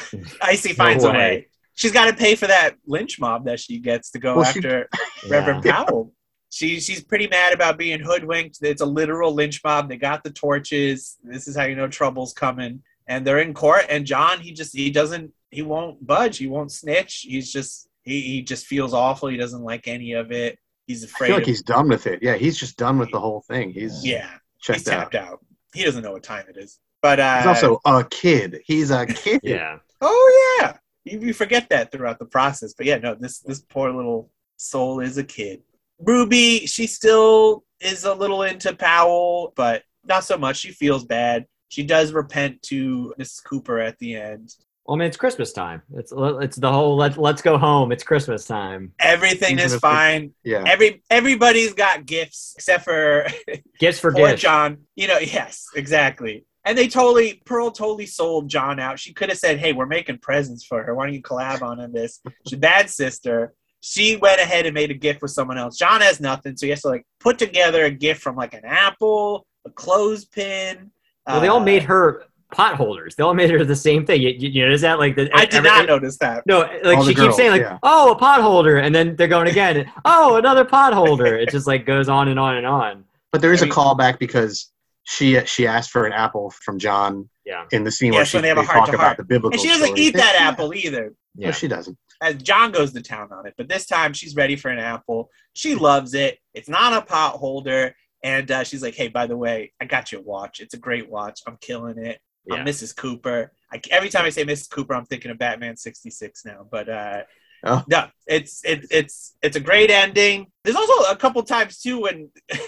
Icey 0.42 0.70
No 0.70 0.74
finds 0.74 1.04
a 1.04 1.08
way. 1.10 1.14
way. 1.16 1.48
She's 1.74 1.92
got 1.92 2.06
to 2.06 2.14
pay 2.16 2.34
for 2.34 2.46
that 2.46 2.76
lynch 2.86 3.18
mob 3.20 3.44
that 3.46 3.60
she 3.60 3.78
gets 3.78 4.10
to 4.12 4.18
go 4.18 4.36
Well, 4.36 4.44
she- 4.44 4.60
after 4.60 4.88
Yeah. 5.26 5.30
Reverend 5.30 5.64
Powell. 5.64 6.12
She, 6.54 6.78
she's 6.78 7.02
pretty 7.02 7.26
mad 7.26 7.52
about 7.52 7.76
being 7.78 7.98
hoodwinked. 7.98 8.58
It's 8.62 8.80
a 8.80 8.86
literal 8.86 9.34
lynch 9.34 9.60
mob. 9.64 9.88
They 9.88 9.96
got 9.96 10.22
the 10.22 10.30
torches. 10.30 11.16
This 11.24 11.48
is 11.48 11.56
how 11.56 11.64
you 11.64 11.74
know 11.74 11.88
trouble's 11.88 12.32
coming. 12.32 12.80
And 13.08 13.26
they're 13.26 13.40
in 13.40 13.54
court. 13.54 13.86
And 13.90 14.06
John, 14.06 14.38
he 14.38 14.52
just 14.52 14.72
he 14.72 14.90
doesn't 14.90 15.32
he 15.50 15.62
won't 15.62 16.06
budge. 16.06 16.38
He 16.38 16.46
won't 16.46 16.70
snitch. 16.70 17.26
He's 17.28 17.52
just 17.52 17.88
he, 18.02 18.20
he 18.20 18.42
just 18.42 18.66
feels 18.66 18.94
awful. 18.94 19.30
He 19.30 19.36
doesn't 19.36 19.62
like 19.62 19.88
any 19.88 20.12
of 20.12 20.30
it. 20.30 20.56
He's 20.86 21.02
I 21.02 21.06
afraid. 21.06 21.26
feel 21.26 21.36
like 21.38 21.46
he's 21.46 21.62
done 21.62 21.88
with 21.88 22.06
it. 22.06 22.20
Yeah, 22.22 22.36
he's 22.36 22.56
just 22.56 22.76
done 22.76 22.98
with 23.00 23.10
the 23.10 23.18
whole 23.18 23.40
thing. 23.48 23.72
He's 23.72 24.06
yeah, 24.06 24.30
checked 24.60 24.80
he's 24.80 24.88
out. 24.88 25.10
tapped 25.10 25.14
out. 25.16 25.44
He 25.74 25.82
doesn't 25.82 26.04
know 26.04 26.12
what 26.12 26.22
time 26.22 26.44
it 26.48 26.56
is. 26.56 26.78
But 27.02 27.18
uh, 27.18 27.38
He's 27.38 27.46
also 27.46 27.80
a 27.84 28.04
kid. 28.04 28.60
He's 28.64 28.92
a 28.92 29.06
kid. 29.06 29.40
Yeah. 29.42 29.78
Oh 30.00 30.58
yeah, 30.60 30.76
you, 31.02 31.18
you 31.18 31.32
forget 31.34 31.68
that 31.70 31.90
throughout 31.90 32.20
the 32.20 32.26
process. 32.26 32.74
But 32.74 32.86
yeah, 32.86 32.98
no, 32.98 33.16
this 33.16 33.40
this 33.40 33.58
poor 33.58 33.90
little 33.90 34.30
soul 34.56 35.00
is 35.00 35.18
a 35.18 35.24
kid. 35.24 35.62
Ruby, 35.98 36.66
she 36.66 36.86
still 36.86 37.64
is 37.80 38.04
a 38.04 38.14
little 38.14 38.42
into 38.42 38.74
Powell, 38.74 39.52
but 39.56 39.82
not 40.04 40.24
so 40.24 40.36
much. 40.36 40.56
She 40.56 40.70
feels 40.70 41.04
bad. 41.04 41.46
She 41.68 41.82
does 41.82 42.12
repent 42.12 42.62
to 42.62 43.14
Mrs. 43.18 43.44
Cooper 43.44 43.78
at 43.78 43.98
the 43.98 44.16
end. 44.16 44.54
Well, 44.84 44.96
I 44.96 44.98
mean, 44.98 45.08
it's 45.08 45.16
Christmas 45.16 45.52
time. 45.52 45.82
It's 45.94 46.12
it's 46.16 46.56
the 46.56 46.70
whole 46.70 46.96
let 46.96 47.16
let's 47.16 47.40
go 47.40 47.56
home. 47.56 47.90
It's 47.90 48.04
Christmas 48.04 48.44
time. 48.44 48.92
Everything 48.98 49.54
Even 49.54 49.64
is 49.64 49.76
fine. 49.76 50.32
Yeah. 50.44 50.62
Every 50.66 51.02
everybody's 51.08 51.72
got 51.72 52.04
gifts 52.04 52.52
except 52.56 52.84
for 52.84 53.26
Gifts 53.78 53.98
for 53.98 54.12
poor 54.12 54.28
gifts. 54.28 54.42
John. 54.42 54.78
You 54.94 55.08
know, 55.08 55.18
yes, 55.18 55.68
exactly. 55.74 56.44
And 56.66 56.78
they 56.78 56.88
totally, 56.88 57.42
Pearl 57.44 57.70
totally 57.70 58.06
sold 58.06 58.48
John 58.48 58.80
out. 58.80 58.98
She 58.98 59.12
could 59.12 59.28
have 59.30 59.38
said, 59.38 59.58
"Hey, 59.58 59.72
we're 59.72 59.86
making 59.86 60.18
presents 60.18 60.64
for 60.64 60.82
her. 60.82 60.94
Why 60.94 61.06
don't 61.06 61.14
you 61.14 61.22
collab 61.22 61.62
on 61.62 61.92
this?" 61.92 62.20
She's 62.46 62.56
a 62.56 62.58
bad 62.58 62.90
sister. 62.90 63.54
She 63.86 64.16
went 64.16 64.40
ahead 64.40 64.64
and 64.64 64.72
made 64.72 64.90
a 64.90 64.94
gift 64.94 65.20
with 65.20 65.30
someone 65.32 65.58
else. 65.58 65.76
John 65.76 66.00
has 66.00 66.18
nothing, 66.18 66.56
so 66.56 66.64
he 66.64 66.70
has 66.70 66.80
to 66.82 66.88
like 66.88 67.04
put 67.20 67.38
together 67.38 67.84
a 67.84 67.90
gift 67.90 68.22
from 68.22 68.34
like 68.34 68.54
an 68.54 68.64
apple, 68.64 69.46
a 69.66 69.70
clothespin. 69.70 70.90
Well, 71.26 71.40
they 71.40 71.48
all 71.48 71.60
uh, 71.60 71.64
made 71.64 71.82
her 71.82 72.24
pot 72.52 72.76
holders. 72.76 73.14
They 73.14 73.22
all 73.22 73.34
made 73.34 73.50
her 73.50 73.62
the 73.62 73.76
same 73.76 74.06
thing. 74.06 74.22
You, 74.22 74.30
you, 74.30 74.48
you 74.48 74.62
notice 74.64 74.80
that? 74.80 74.98
Like 74.98 75.16
the, 75.16 75.28
I 75.34 75.44
did 75.44 75.54
every- 75.56 75.68
not 75.70 75.86
notice 75.86 76.16
that. 76.18 76.44
No, 76.46 76.60
like 76.82 76.96
All 76.98 77.02
she 77.04 77.10
keeps 77.10 77.20
girls, 77.20 77.36
saying 77.36 77.50
like, 77.50 77.60
yeah. 77.60 77.78
"Oh, 77.82 78.12
a 78.12 78.16
pot 78.16 78.40
holder," 78.40 78.78
and 78.78 78.94
then 78.94 79.16
they're 79.16 79.28
going 79.28 79.48
again. 79.48 79.90
oh, 80.06 80.36
another 80.36 80.64
pot 80.64 80.94
holder. 80.94 81.36
It 81.36 81.50
just 81.50 81.66
like 81.66 81.84
goes 81.84 82.08
on 82.08 82.28
and 82.28 82.38
on 82.40 82.56
and 82.56 82.66
on. 82.66 83.04
But 83.32 83.42
there 83.42 83.52
is 83.52 83.60
I 83.62 83.66
a 83.66 83.68
mean- 83.68 83.74
callback 83.74 84.18
because 84.18 84.70
she 85.04 85.38
she 85.44 85.66
asked 85.66 85.90
for 85.90 86.06
an 86.06 86.12
apple 86.12 86.50
from 86.50 86.78
John 86.78 87.28
Yeah, 87.44 87.64
in 87.72 87.84
the 87.84 87.90
scene 87.90 88.12
Yes, 88.14 88.18
where 88.20 88.24
she 88.26 88.36
when 88.38 88.42
they 88.42 88.48
have 88.48 88.56
a 88.58 88.62
talk 88.62 88.72
heart-to-heart. 88.72 88.94
about 88.94 89.16
the 89.18 89.24
biblical. 89.24 89.52
And 89.52 89.60
she 89.60 89.68
doesn't 89.68 89.88
story. 89.88 90.00
eat 90.00 90.14
that 90.14 90.36
apple 90.40 90.72
either. 90.74 91.12
No, 91.36 91.46
yeah. 91.46 91.52
she 91.52 91.68
doesn't. 91.68 91.98
as 92.22 92.36
John 92.36 92.70
goes 92.72 92.92
to 92.92 93.02
town 93.02 93.32
on 93.32 93.46
it. 93.46 93.54
But 93.56 93.68
this 93.68 93.86
time 93.86 94.12
she's 94.12 94.36
ready 94.36 94.56
for 94.56 94.70
an 94.70 94.78
apple. 94.78 95.30
She 95.54 95.74
loves 95.74 96.14
it. 96.14 96.38
It's 96.54 96.68
not 96.68 96.92
a 96.92 97.02
pot 97.04 97.36
holder. 97.36 97.94
And 98.22 98.50
uh, 98.50 98.64
she's 98.64 98.82
like, 98.82 98.94
hey, 98.94 99.08
by 99.08 99.26
the 99.26 99.36
way, 99.36 99.72
I 99.80 99.84
got 99.84 100.12
you 100.12 100.18
a 100.18 100.22
watch. 100.22 100.60
It's 100.60 100.74
a 100.74 100.78
great 100.78 101.10
watch. 101.10 101.40
I'm 101.46 101.58
killing 101.60 101.98
it. 101.98 102.20
Yeah. 102.46 102.56
I'm 102.56 102.66
Mrs. 102.66 102.96
Cooper. 102.96 103.52
I, 103.72 103.80
every 103.90 104.08
time 104.08 104.24
I 104.24 104.30
say 104.30 104.44
Mrs. 104.44 104.70
Cooper, 104.70 104.94
I'm 104.94 105.06
thinking 105.06 105.30
of 105.30 105.38
Batman 105.38 105.76
66 105.76 106.44
now. 106.44 106.66
But 106.70 106.88
uh, 106.88 107.22
Oh. 107.66 107.82
no, 107.88 108.06
it's, 108.26 108.62
it, 108.64 108.86
it's, 108.90 109.36
it's 109.42 109.56
a 109.56 109.60
great 109.60 109.90
ending. 109.90 110.48
There's 110.64 110.76
also 110.76 111.10
a 111.10 111.16
couple 111.16 111.42
times, 111.42 111.80
too, 111.80 112.02
when 112.02 112.28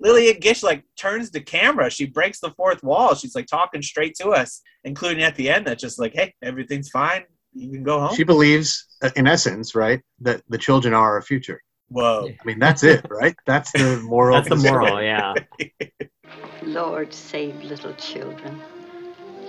Lillian 0.00 0.40
Gish 0.40 0.64
like 0.64 0.84
turns 0.96 1.30
the 1.30 1.40
camera. 1.40 1.90
She 1.90 2.06
breaks 2.06 2.40
the 2.40 2.50
fourth 2.50 2.82
wall. 2.82 3.14
She's 3.14 3.36
like 3.36 3.46
talking 3.46 3.82
straight 3.82 4.16
to 4.16 4.30
us, 4.30 4.60
including 4.82 5.22
at 5.22 5.36
the 5.36 5.48
end 5.48 5.66
that 5.68 5.78
just 5.78 6.00
like, 6.00 6.14
hey, 6.14 6.34
everything's 6.42 6.90
fine. 6.90 7.22
You 7.54 7.70
can 7.70 7.82
go 7.82 8.00
home. 8.00 8.14
She 8.14 8.24
believes, 8.24 8.86
uh, 9.02 9.10
in 9.16 9.26
essence, 9.26 9.74
right, 9.74 10.00
that 10.20 10.42
the 10.48 10.58
children 10.58 10.94
are 10.94 11.14
our 11.14 11.22
future. 11.22 11.60
Whoa. 11.88 12.28
I 12.28 12.44
mean, 12.44 12.58
that's 12.58 12.82
it, 12.82 13.04
right? 13.10 13.36
That's 13.46 13.70
the 13.72 14.00
moral. 14.02 14.36
That's 14.36 14.48
the 14.48 14.56
moral. 14.56 15.02
Yeah. 15.02 15.34
Lord 16.62 17.12
save 17.12 17.62
little 17.62 17.92
children. 17.94 18.62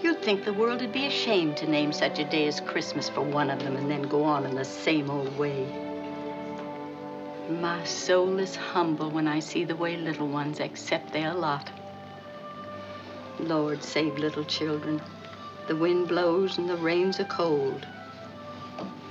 You'd 0.01 0.21
think 0.21 0.43
the 0.43 0.51
world 0.51 0.81
would 0.81 0.91
be 0.91 1.05
ashamed 1.05 1.55
to 1.57 1.69
name 1.69 1.93
such 1.93 2.19
a 2.19 2.25
day 2.25 2.47
as 2.47 2.59
Christmas 2.59 3.07
for 3.07 3.21
one 3.21 3.49
of 3.49 3.59
them 3.59 3.77
and 3.77 3.89
then 3.89 4.01
go 4.01 4.23
on 4.23 4.45
in 4.45 4.55
the 4.55 4.65
same 4.65 5.09
old 5.09 5.37
way. 5.37 5.65
My 7.49 7.83
soul 7.85 8.39
is 8.39 8.55
humble 8.55 9.09
when 9.09 9.27
I 9.27 9.39
see 9.39 9.63
the 9.63 9.75
way 9.75 9.95
little 9.95 10.27
ones 10.27 10.59
accept 10.59 11.13
their 11.13 11.33
lot. 11.33 11.69
Lord 13.39 13.81
save 13.81 14.17
little 14.17 14.43
children. 14.43 15.01
The 15.67 15.75
wind 15.75 16.09
blows 16.09 16.57
and 16.57 16.69
the 16.69 16.75
rains 16.75 17.19
are 17.19 17.25
cold, 17.25 17.87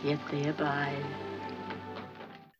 yet 0.04 0.18
they 0.30 0.48
abide. 0.48 1.04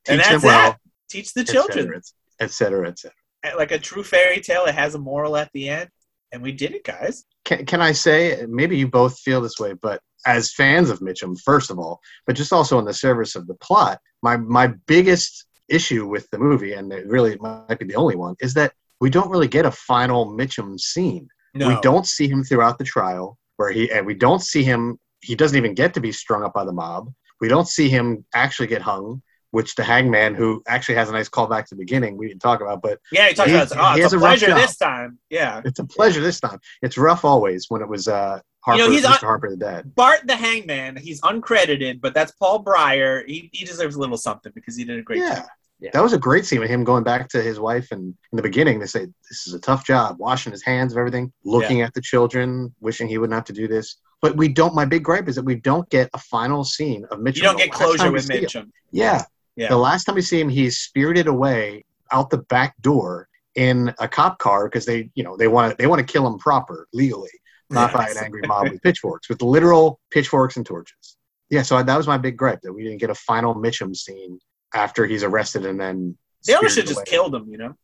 And 0.09 0.19
Teach 0.19 0.28
that's 0.28 0.28
them 0.31 0.40
well, 0.43 0.70
that. 0.70 0.81
Teach 1.10 1.35
the 1.35 1.43
et 1.43 1.48
cetera, 1.48 1.74
children. 1.74 2.02
et 2.40 2.51
cetera, 2.51 2.89
et 2.89 2.98
cetera. 2.98 3.16
Uh, 3.44 3.51
like 3.59 3.70
a 3.70 3.78
true 3.78 4.02
fairy 4.02 4.40
tale, 4.40 4.64
it 4.64 4.74
has 4.74 4.94
a 4.94 4.98
moral 4.98 5.36
at 5.36 5.51
the 5.52 5.69
end. 5.69 5.90
And 6.32 6.43
we 6.43 6.52
did 6.52 6.73
it, 6.73 6.85
guys. 6.85 7.27
Can, 7.44 7.66
can 7.66 7.82
I 7.82 7.93
say, 7.93 8.47
maybe 8.48 8.78
you 8.78 8.89
both 8.89 9.19
feel 9.19 9.43
this 9.43 9.60
way, 9.60 9.74
but 9.74 10.01
as 10.24 10.55
fans 10.55 10.89
of 10.89 11.01
Mitchum, 11.01 11.39
first 11.39 11.70
of 11.70 11.78
all, 11.78 12.01
but 12.27 12.35
just 12.35 12.52
also 12.52 12.78
in 12.78 12.86
the 12.86 12.94
service 12.94 13.36
of 13.36 13.47
the 13.47 13.55
plot, 13.56 14.01
my, 14.23 14.39
my 14.39 14.69
biggest 14.86 15.44
issue 15.69 16.06
with 16.06 16.27
the 16.31 16.39
movie, 16.39 16.73
and 16.73 16.90
it 16.90 17.06
really 17.06 17.36
might 17.39 17.78
be 17.78 17.85
the 17.85 17.97
only 17.97 18.16
one, 18.16 18.35
is 18.40 18.55
that 18.55 18.73
we 19.01 19.10
don't 19.10 19.31
really 19.31 19.48
get 19.48 19.66
a 19.66 19.70
final 19.70 20.27
Mitchum 20.27 20.81
scene. 20.81 21.28
No. 21.52 21.69
We 21.69 21.78
don't 21.82 22.06
see 22.06 22.28
him 22.28 22.43
throughout 22.43 22.78
the 22.78 22.85
trial, 22.85 23.36
where 23.62 23.70
he, 23.72 23.90
and 23.93 24.05
we 24.05 24.14
don't 24.14 24.43
see 24.43 24.62
him, 24.64 24.98
he 25.20 25.34
doesn't 25.36 25.56
even 25.56 25.72
get 25.74 25.94
to 25.94 26.01
be 26.01 26.10
strung 26.12 26.43
up 26.43 26.52
by 26.52 26.64
the 26.64 26.72
mob. 26.72 27.12
We 27.40 27.48
don't 27.48 27.68
see 27.68 27.89
him 27.89 28.24
actually 28.34 28.66
get 28.66 28.82
hung, 28.82 29.22
which 29.52 29.74
the 29.76 29.84
hangman, 29.84 30.34
who 30.34 30.62
actually 30.66 30.97
has 30.97 31.09
a 31.09 31.12
nice 31.12 31.28
callback 31.28 31.66
to 31.66 31.74
the 31.76 31.78
beginning, 31.78 32.16
we 32.16 32.26
didn't 32.28 32.43
talk 32.43 32.60
about, 32.60 32.82
but 32.82 32.98
Yeah, 33.12 33.28
you 33.28 33.34
talked 33.34 33.51
He- 33.51 33.55
about. 33.56 33.72
Oh, 33.76 33.94
he 33.97 34.02
it's 34.02 34.12
a 34.12 34.16
a 34.16 34.20
pleasure 34.20 34.55
this 34.55 34.76
time. 34.76 35.18
Yeah. 35.30 35.60
it's 35.64 35.78
a 35.78 35.84
pleasure 35.84 36.20
this 36.20 36.40
time. 36.40 36.59
It's 36.82 36.98
rough 36.98 37.24
always 37.24 37.66
when 37.68 37.82
it 37.82 37.89
was 37.89 38.09
uh, 38.09 38.40
Harper, 38.64 38.78
You 38.80 38.86
know, 38.89 38.93
he's 38.93 39.05
Mr. 39.05 39.26
Harper 39.30 39.51
the 39.51 39.56
Dad. 39.56 39.94
Bart 39.94 40.20
the 40.26 40.36
Hangman, 40.36 40.97
he's 40.97 41.20
uncredited, 41.22 42.01
but 42.01 42.14
that's 42.14 42.32
Paul 42.32 42.64
Bryar. 42.64 43.24
He, 43.28 43.48
he 43.52 43.64
deserves 43.64 43.94
a 43.97 44.01
little 44.01 44.16
something 44.16 44.52
because 44.55 44.76
he 44.76 44.84
did 44.84 44.98
a 44.98 45.02
great 45.02 45.20
Yeah. 45.20 45.36
job. 45.36 45.47
Yeah. 45.82 45.90
That 45.92 46.02
was 46.02 46.12
a 46.12 46.18
great 46.18 46.46
scene 46.46 46.60
with 46.60 46.70
him 46.70 46.84
going 46.84 47.02
back 47.02 47.28
to 47.30 47.42
his 47.42 47.59
wife 47.59 47.90
and 47.90 48.14
in 48.32 48.36
the 48.36 48.42
beginning 48.42 48.78
they 48.78 48.86
say 48.86 49.06
this 49.28 49.48
is 49.48 49.52
a 49.52 49.59
tough 49.59 49.84
job, 49.84 50.16
washing 50.20 50.52
his 50.52 50.62
hands 50.62 50.92
of 50.92 50.98
everything, 50.98 51.32
looking 51.44 51.82
at 51.82 51.92
the 51.92 52.00
children, 52.00 52.72
wishing 52.80 53.09
he 53.09 53.18
wouldn't 53.18 53.34
have 53.34 53.44
to 53.46 53.52
do 53.52 53.66
this. 53.66 53.96
But 54.20 54.36
we 54.36 54.46
don't 54.46 54.76
my 54.76 54.84
big 54.84 55.02
gripe 55.02 55.28
is 55.28 55.34
that 55.34 55.44
we 55.44 55.56
don't 55.56 55.88
get 55.90 56.09
a 56.14 56.18
final 56.18 56.62
scene 56.62 57.04
of 57.10 57.18
Mitchell. 57.18 57.42
You 57.42 57.48
don't 57.48 57.56
get 57.56 57.72
closure 57.72 58.12
with 58.12 58.28
Mitchum. 58.28 58.70
Yeah. 58.92 59.24
Yeah. 59.56 59.68
The 59.68 59.76
last 59.76 60.04
time 60.04 60.14
we 60.14 60.22
see 60.22 60.40
him, 60.40 60.48
he's 60.48 60.78
spirited 60.78 61.26
away 61.26 61.84
out 62.12 62.30
the 62.30 62.38
back 62.38 62.80
door 62.80 63.28
in 63.56 63.92
a 63.98 64.06
cop 64.06 64.38
car 64.38 64.68
because 64.68 64.86
they, 64.86 65.10
you 65.16 65.24
know, 65.24 65.36
they 65.36 65.48
want 65.48 65.72
to 65.72 65.76
they 65.76 65.88
want 65.88 65.98
to 65.98 66.10
kill 66.10 66.26
him 66.28 66.38
proper 66.38 66.86
legally, 66.92 67.30
not 67.70 67.92
by 67.92 68.06
an 68.06 68.18
angry 68.18 68.42
mob 68.46 68.70
with 68.70 68.80
pitchforks, 68.82 69.28
with 69.28 69.42
literal 69.42 69.98
pitchforks 70.12 70.56
and 70.56 70.64
torches. 70.64 71.16
Yeah, 71.50 71.62
so 71.62 71.82
that 71.82 71.96
was 71.96 72.06
my 72.06 72.18
big 72.18 72.36
gripe 72.36 72.60
that 72.62 72.72
we 72.72 72.84
didn't 72.84 73.00
get 73.00 73.10
a 73.10 73.14
final 73.14 73.54
Mitchum 73.54 73.96
scene 73.96 74.38
after 74.74 75.07
he's 75.07 75.23
arrested 75.23 75.66
and 75.66 75.78
then 75.81 76.16
They 76.47 76.55
almost 76.55 76.74
spirited 76.74 76.89
should 76.89 76.97
just 76.97 77.07
killed 77.07 77.35
him, 77.35 77.49
you 77.51 77.59
know? 77.59 77.74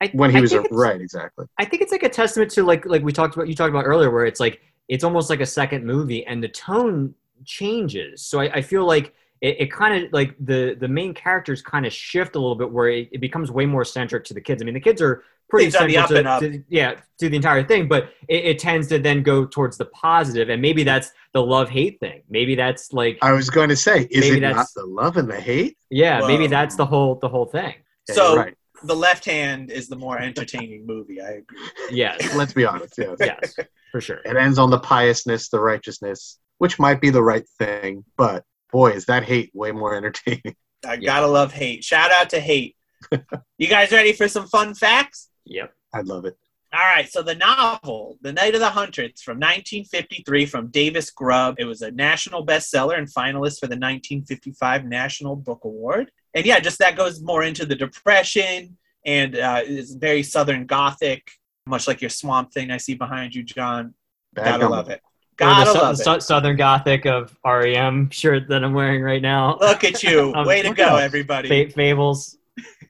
I, 0.00 0.10
when 0.14 0.30
he 0.30 0.38
I 0.38 0.40
was 0.40 0.52
think 0.52 0.66
it's- 0.66 0.78
right, 0.78 1.00
exactly. 1.00 1.46
I 1.58 1.64
think 1.64 1.82
it's 1.82 1.90
like 1.92 2.04
a 2.04 2.08
testament 2.08 2.50
to 2.52 2.62
like 2.62 2.86
like 2.86 3.02
we 3.02 3.12
talked 3.12 3.34
about 3.34 3.48
you 3.48 3.54
talked 3.54 3.70
about 3.70 3.84
earlier 3.84 4.10
where 4.10 4.26
it's 4.26 4.38
like 4.40 4.60
it's 4.88 5.02
almost 5.04 5.28
like 5.28 5.40
a 5.40 5.46
second 5.46 5.84
movie 5.84 6.24
and 6.24 6.42
the 6.42 6.48
tone 6.48 7.14
changes. 7.44 8.22
So 8.22 8.40
I, 8.40 8.52
I 8.54 8.62
feel 8.62 8.86
like 8.86 9.14
it, 9.40 9.56
it 9.62 9.72
kind 9.72 10.04
of 10.04 10.12
like 10.12 10.36
the 10.40 10.76
the 10.78 10.88
main 10.88 11.14
characters 11.14 11.62
kind 11.62 11.84
of 11.84 11.92
shift 11.92 12.36
a 12.36 12.38
little 12.38 12.54
bit 12.54 12.70
where 12.70 12.88
it, 12.88 13.08
it 13.12 13.20
becomes 13.20 13.50
way 13.50 13.66
more 13.66 13.84
centric 13.84 14.24
to 14.26 14.34
the 14.34 14.40
kids. 14.40 14.62
I 14.62 14.64
mean 14.64 14.74
the 14.74 14.80
kids 14.80 15.02
are 15.02 15.24
pretty 15.48 15.66
It's 15.68 15.76
on 15.76 15.86
the 15.88 15.94
central 15.94 16.04
up 16.04 16.08
to, 16.10 16.18
and 16.18 16.28
up. 16.28 16.40
to- 16.40 16.64
yeah 16.68 16.94
to 17.20 17.28
the 17.28 17.34
entire 17.36 17.64
thing, 17.64 17.88
but 17.88 18.10
it, 18.28 18.44
it 18.44 18.58
tends 18.60 18.86
to 18.88 18.98
then 18.98 19.22
go 19.24 19.44
towards 19.44 19.76
the 19.76 19.86
positive 19.86 20.48
and 20.50 20.62
maybe 20.62 20.84
that's 20.84 21.10
the 21.32 21.42
love 21.42 21.68
hate 21.68 21.98
thing. 21.98 22.22
Maybe 22.30 22.54
that's 22.54 22.92
like 22.92 23.18
I 23.22 23.32
was 23.32 23.50
going 23.50 23.68
to 23.70 23.76
say, 23.76 24.02
is 24.10 24.20
Maybe 24.20 24.36
it 24.36 24.40
not 24.40 24.50
that's- 24.50 24.72
the 24.74 24.84
love 24.86 25.16
and 25.16 25.28
the 25.28 25.40
hate? 25.40 25.76
yeah 25.90 26.20
maybe 26.26 26.46
that's 26.46 26.76
the 26.76 26.86
whole 26.86 27.16
the 27.16 27.28
whole 27.28 27.46
thing. 27.46 27.74
So 28.10 28.36
right. 28.36 28.54
the 28.84 28.94
left 28.96 29.24
hand 29.24 29.70
is 29.70 29.88
the 29.88 29.96
more 29.96 30.18
entertaining 30.18 30.86
movie. 30.86 31.20
I 31.20 31.30
agree. 31.42 31.58
Yes, 31.90 32.34
Let's 32.36 32.52
be 32.52 32.64
honest. 32.64 32.94
Yes. 32.98 33.16
yes, 33.20 33.54
for 33.92 34.00
sure. 34.00 34.20
It 34.24 34.36
ends 34.36 34.58
on 34.58 34.70
the 34.70 34.78
piousness, 34.78 35.48
the 35.48 35.60
righteousness, 35.60 36.38
which 36.58 36.78
might 36.78 37.00
be 37.00 37.10
the 37.10 37.22
right 37.22 37.46
thing, 37.58 38.04
but 38.16 38.44
boy, 38.70 38.90
is 38.92 39.06
that 39.06 39.24
hate 39.24 39.50
way 39.54 39.72
more 39.72 39.94
entertaining. 39.94 40.54
I 40.86 40.94
Yeah. 40.94 41.06
gotta 41.14 41.26
love 41.26 41.52
hate. 41.52 41.82
Shout 41.82 42.12
out 42.12 42.30
to 42.30 42.38
hate. 42.40 42.76
you 43.58 43.66
guys 43.66 43.90
ready 43.90 44.12
for 44.12 44.28
some 44.28 44.46
fun 44.46 44.74
facts? 44.74 45.28
Yep. 45.48 45.72
I'd 45.94 46.06
love 46.06 46.24
it. 46.24 46.36
All 46.72 46.80
right, 46.80 47.08
so 47.10 47.22
the 47.22 47.34
novel, 47.34 48.18
The 48.20 48.32
Night 48.32 48.54
of 48.54 48.60
the 48.60 48.68
Hunter, 48.68 49.02
it's 49.02 49.22
from 49.22 49.36
1953 49.38 50.44
from 50.44 50.66
Davis 50.68 51.10
Grubb. 51.10 51.54
It 51.58 51.64
was 51.64 51.80
a 51.80 51.90
national 51.90 52.44
bestseller 52.44 52.98
and 52.98 53.06
finalist 53.08 53.58
for 53.60 53.66
the 53.68 53.78
1955 53.78 54.84
National 54.84 55.34
Book 55.34 55.60
Award. 55.64 56.10
And 56.34 56.44
yeah, 56.44 56.60
just 56.60 56.78
that 56.80 56.94
goes 56.96 57.22
more 57.22 57.42
into 57.42 57.64
the 57.64 57.74
Depression 57.74 58.76
and 59.06 59.36
uh, 59.38 59.62
it's 59.64 59.94
very 59.94 60.22
Southern 60.22 60.66
Gothic, 60.66 61.30
much 61.66 61.88
like 61.88 62.02
your 62.02 62.10
Swamp 62.10 62.52
Thing 62.52 62.70
I 62.70 62.76
see 62.76 62.94
behind 62.94 63.34
you, 63.34 63.42
John. 63.44 63.94
Bad 64.34 64.44
Gotta 64.44 64.58
gumbo. 64.60 64.76
love 64.76 64.90
it. 64.90 65.00
Gotta 65.38 65.72
the, 65.72 65.78
love 65.78 65.96
the 65.96 66.02
it. 66.02 66.04
sou- 66.04 66.20
Southern 66.20 66.56
Gothic 66.56 67.06
of 67.06 67.34
REM 67.46 68.10
shirt 68.10 68.46
that 68.48 68.62
I'm 68.62 68.74
wearing 68.74 69.00
right 69.02 69.22
now. 69.22 69.56
Look 69.58 69.84
at 69.84 70.02
you. 70.02 70.32
Um, 70.36 70.46
Way 70.46 70.60
to 70.62 70.74
go, 70.74 70.96
everybody. 70.96 71.48
Fa- 71.48 71.72
Fables 71.72 72.36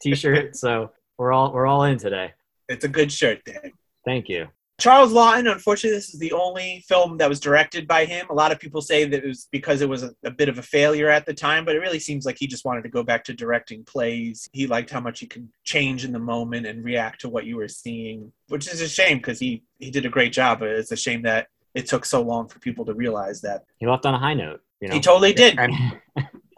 t-shirt. 0.00 0.56
so 0.56 0.90
we're 1.16 1.32
all 1.32 1.52
we're 1.52 1.66
all 1.66 1.84
in 1.84 1.98
today. 1.98 2.32
It's 2.68 2.84
a 2.84 2.88
good 2.88 3.10
shirt, 3.10 3.44
Dan. 3.44 3.72
Thank 4.04 4.28
you. 4.28 4.48
Charles 4.80 5.12
Laughton, 5.12 5.50
unfortunately, 5.50 5.96
this 5.96 6.14
is 6.14 6.20
the 6.20 6.32
only 6.32 6.84
film 6.86 7.18
that 7.18 7.28
was 7.28 7.40
directed 7.40 7.88
by 7.88 8.04
him. 8.04 8.26
A 8.30 8.34
lot 8.34 8.52
of 8.52 8.60
people 8.60 8.80
say 8.80 9.04
that 9.04 9.24
it 9.24 9.26
was 9.26 9.48
because 9.50 9.80
it 9.80 9.88
was 9.88 10.04
a, 10.04 10.14
a 10.22 10.30
bit 10.30 10.48
of 10.48 10.58
a 10.58 10.62
failure 10.62 11.08
at 11.08 11.26
the 11.26 11.34
time, 11.34 11.64
but 11.64 11.74
it 11.74 11.80
really 11.80 11.98
seems 11.98 12.24
like 12.24 12.36
he 12.38 12.46
just 12.46 12.64
wanted 12.64 12.82
to 12.82 12.88
go 12.88 13.02
back 13.02 13.24
to 13.24 13.34
directing 13.34 13.82
plays. 13.84 14.48
He 14.52 14.68
liked 14.68 14.90
how 14.90 15.00
much 15.00 15.18
he 15.18 15.26
could 15.26 15.48
change 15.64 16.04
in 16.04 16.12
the 16.12 16.20
moment 16.20 16.64
and 16.64 16.84
react 16.84 17.22
to 17.22 17.28
what 17.28 17.44
you 17.44 17.56
were 17.56 17.66
seeing, 17.66 18.32
which 18.48 18.72
is 18.72 18.80
a 18.80 18.88
shame 18.88 19.16
because 19.16 19.40
he, 19.40 19.64
he 19.80 19.90
did 19.90 20.06
a 20.06 20.10
great 20.10 20.32
job. 20.32 20.60
But 20.60 20.68
it's 20.68 20.92
a 20.92 20.96
shame 20.96 21.22
that 21.22 21.48
it 21.74 21.86
took 21.86 22.04
so 22.04 22.22
long 22.22 22.46
for 22.46 22.60
people 22.60 22.84
to 22.84 22.94
realize 22.94 23.40
that. 23.40 23.64
He 23.78 23.86
left 23.86 24.06
on 24.06 24.14
a 24.14 24.18
high 24.18 24.34
note. 24.34 24.60
You 24.80 24.88
know. 24.88 24.94
He 24.94 25.00
totally 25.00 25.32
did. 25.32 25.58
And 25.58 25.72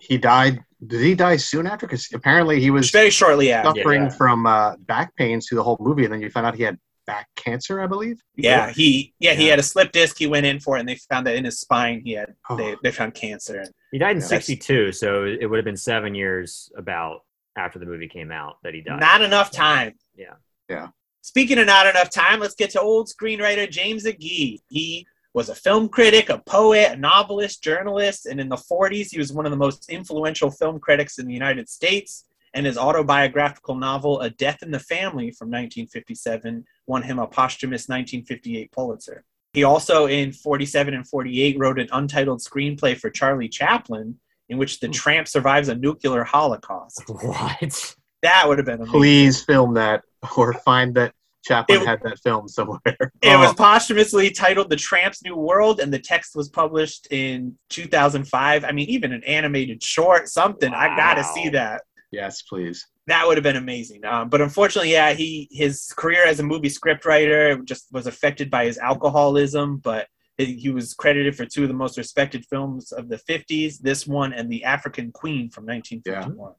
he 0.02 0.18
died. 0.18 0.62
Did 0.86 1.00
he 1.00 1.14
die 1.14 1.36
soon 1.36 1.66
after? 1.66 1.86
Because 1.86 2.08
apparently 2.14 2.60
he 2.60 2.70
was 2.70 2.90
Very 2.90 3.10
shortly 3.10 3.52
after. 3.52 3.78
suffering 3.80 4.04
Yeah. 4.04 4.08
from 4.10 4.46
uh, 4.46 4.76
back 4.78 5.14
pains 5.16 5.46
through 5.48 5.56
the 5.56 5.62
whole 5.64 5.76
movie, 5.80 6.04
and 6.04 6.12
then 6.12 6.20
you 6.22 6.30
found 6.30 6.46
out 6.46 6.54
he 6.54 6.62
had 6.62 6.78
back 7.06 7.28
cancer, 7.36 7.82
I 7.82 7.86
believe. 7.86 8.20
Yeah, 8.36 8.70
he 8.70 9.12
yeah, 9.18 9.34
he 9.34 9.46
had 9.46 9.58
a 9.58 9.62
slip 9.62 9.92
disc. 9.92 10.16
He 10.18 10.26
went 10.26 10.46
in 10.46 10.60
for 10.60 10.76
it, 10.76 10.80
and 10.80 10.88
they 10.88 10.94
found 10.96 11.26
that 11.26 11.34
in 11.36 11.44
his 11.44 11.60
spine 11.60 12.00
he 12.04 12.12
had 12.12 12.34
Oh. 12.48 12.56
they, 12.56 12.76
they 12.82 12.90
found 12.92 13.14
cancer. 13.14 13.64
he 13.92 13.98
died 13.98 14.16
in 14.16 14.22
Yeah. 14.22 14.28
'62, 14.28 14.92
so 14.92 15.24
it 15.24 15.44
would 15.50 15.56
have 15.58 15.64
been 15.64 15.76
seven 15.76 16.14
years 16.14 16.70
about 16.76 17.20
after 17.56 17.78
the 17.78 17.86
movie 17.86 18.08
came 18.08 18.30
out 18.30 18.56
that 18.62 18.74
he 18.74 18.80
died. 18.80 19.00
Not 19.00 19.22
enough 19.22 19.50
time. 19.50 19.94
Yeah. 20.14 20.34
Yeah. 20.68 20.88
Speaking 21.22 21.58
of 21.58 21.66
not 21.66 21.86
enough 21.86 22.08
time, 22.10 22.40
let's 22.40 22.54
get 22.54 22.70
to 22.70 22.80
old 22.80 23.08
screenwriter 23.08 23.68
James 23.70 24.06
Agee. 24.06 24.60
He 24.68 25.06
was 25.32 25.48
a 25.48 25.54
film 25.54 25.88
critic, 25.88 26.28
a 26.28 26.38
poet, 26.38 26.92
a 26.92 26.96
novelist, 26.96 27.62
journalist, 27.62 28.26
and 28.26 28.40
in 28.40 28.48
the 28.48 28.56
40s, 28.56 29.10
he 29.10 29.18
was 29.18 29.32
one 29.32 29.46
of 29.46 29.52
the 29.52 29.56
most 29.56 29.88
influential 29.88 30.50
film 30.50 30.80
critics 30.80 31.18
in 31.18 31.26
the 31.26 31.34
United 31.34 31.68
States. 31.68 32.24
And 32.52 32.66
his 32.66 32.76
autobiographical 32.76 33.76
novel, 33.76 34.20
A 34.20 34.30
Death 34.30 34.62
in 34.62 34.72
the 34.72 34.80
Family 34.80 35.30
from 35.30 35.48
1957, 35.48 36.64
won 36.88 37.02
him 37.02 37.20
a 37.20 37.26
posthumous 37.28 37.88
1958 37.88 38.72
Pulitzer. 38.72 39.24
He 39.52 39.62
also, 39.62 40.06
in 40.06 40.32
47 40.32 40.94
and 40.94 41.06
48, 41.06 41.58
wrote 41.58 41.78
an 41.78 41.88
untitled 41.92 42.40
screenplay 42.40 42.96
for 42.96 43.08
Charlie 43.08 43.48
Chaplin, 43.48 44.16
in 44.48 44.58
which 44.58 44.80
the 44.80 44.88
tramp 44.88 45.28
survives 45.28 45.68
a 45.68 45.76
nuclear 45.76 46.24
holocaust. 46.24 47.04
What? 47.08 47.94
That 48.22 48.48
would 48.48 48.58
have 48.58 48.66
been 48.66 48.80
amazing. 48.80 48.92
Please 48.92 49.44
film 49.44 49.74
that 49.74 50.02
or 50.36 50.52
find 50.52 50.94
that 50.96 51.14
Chaplin 51.44 51.82
It- 51.82 51.86
had 51.86 52.00
that 52.02 52.18
film 52.20 52.48
somewhere. 52.48 52.80
It 53.22 53.38
was 53.38 53.50
Oh, 53.50 53.54
posthumously 53.54 54.30
titled 54.30 54.70
The 54.70 54.76
Tramp's 54.76 55.22
New 55.22 55.36
World, 55.36 55.80
and 55.80 55.92
the 55.92 55.98
text 55.98 56.34
was 56.34 56.48
published 56.48 57.08
in 57.10 57.56
2005. 57.70 58.64
I 58.64 58.72
mean, 58.72 58.88
even 58.88 59.12
an 59.12 59.22
animated 59.24 59.82
short, 59.82 60.28
something. 60.28 60.72
I 60.72 60.94
gotta 60.96 61.24
see 61.24 61.48
that. 61.50 61.82
yes, 62.10 62.42
please. 62.42 62.86
That 63.06 63.26
would 63.26 63.36
have 63.36 63.44
been 63.44 63.56
amazing. 63.56 64.04
Um, 64.04 64.28
but 64.28 64.40
unfortunately, 64.40 64.92
yeah, 64.92 65.12
he 65.14 65.48
his 65.50 65.92
career 65.96 66.24
as 66.26 66.38
a 66.40 66.44
movie 66.44 66.68
scriptwriter 66.68 67.64
just 67.64 67.86
was 67.90 68.06
affected 68.06 68.50
by 68.50 68.66
his 68.66 68.78
alcoholism. 68.78 69.78
But 69.78 70.06
he 70.38 70.54
he 70.54 70.70
was 70.70 70.94
credited 70.94 71.34
for 71.36 71.44
two 71.44 71.62
of 71.62 71.68
the 71.68 71.74
most 71.74 71.98
respected 71.98 72.44
films 72.48 72.92
of 72.92 73.08
the 73.08 73.16
50s. 73.28 73.78
This 73.80 74.06
one 74.06 74.32
and 74.32 74.48
The 74.50 74.64
African 74.64 75.10
Queen 75.10 75.50
from 75.50 75.64
1951. 75.66 76.54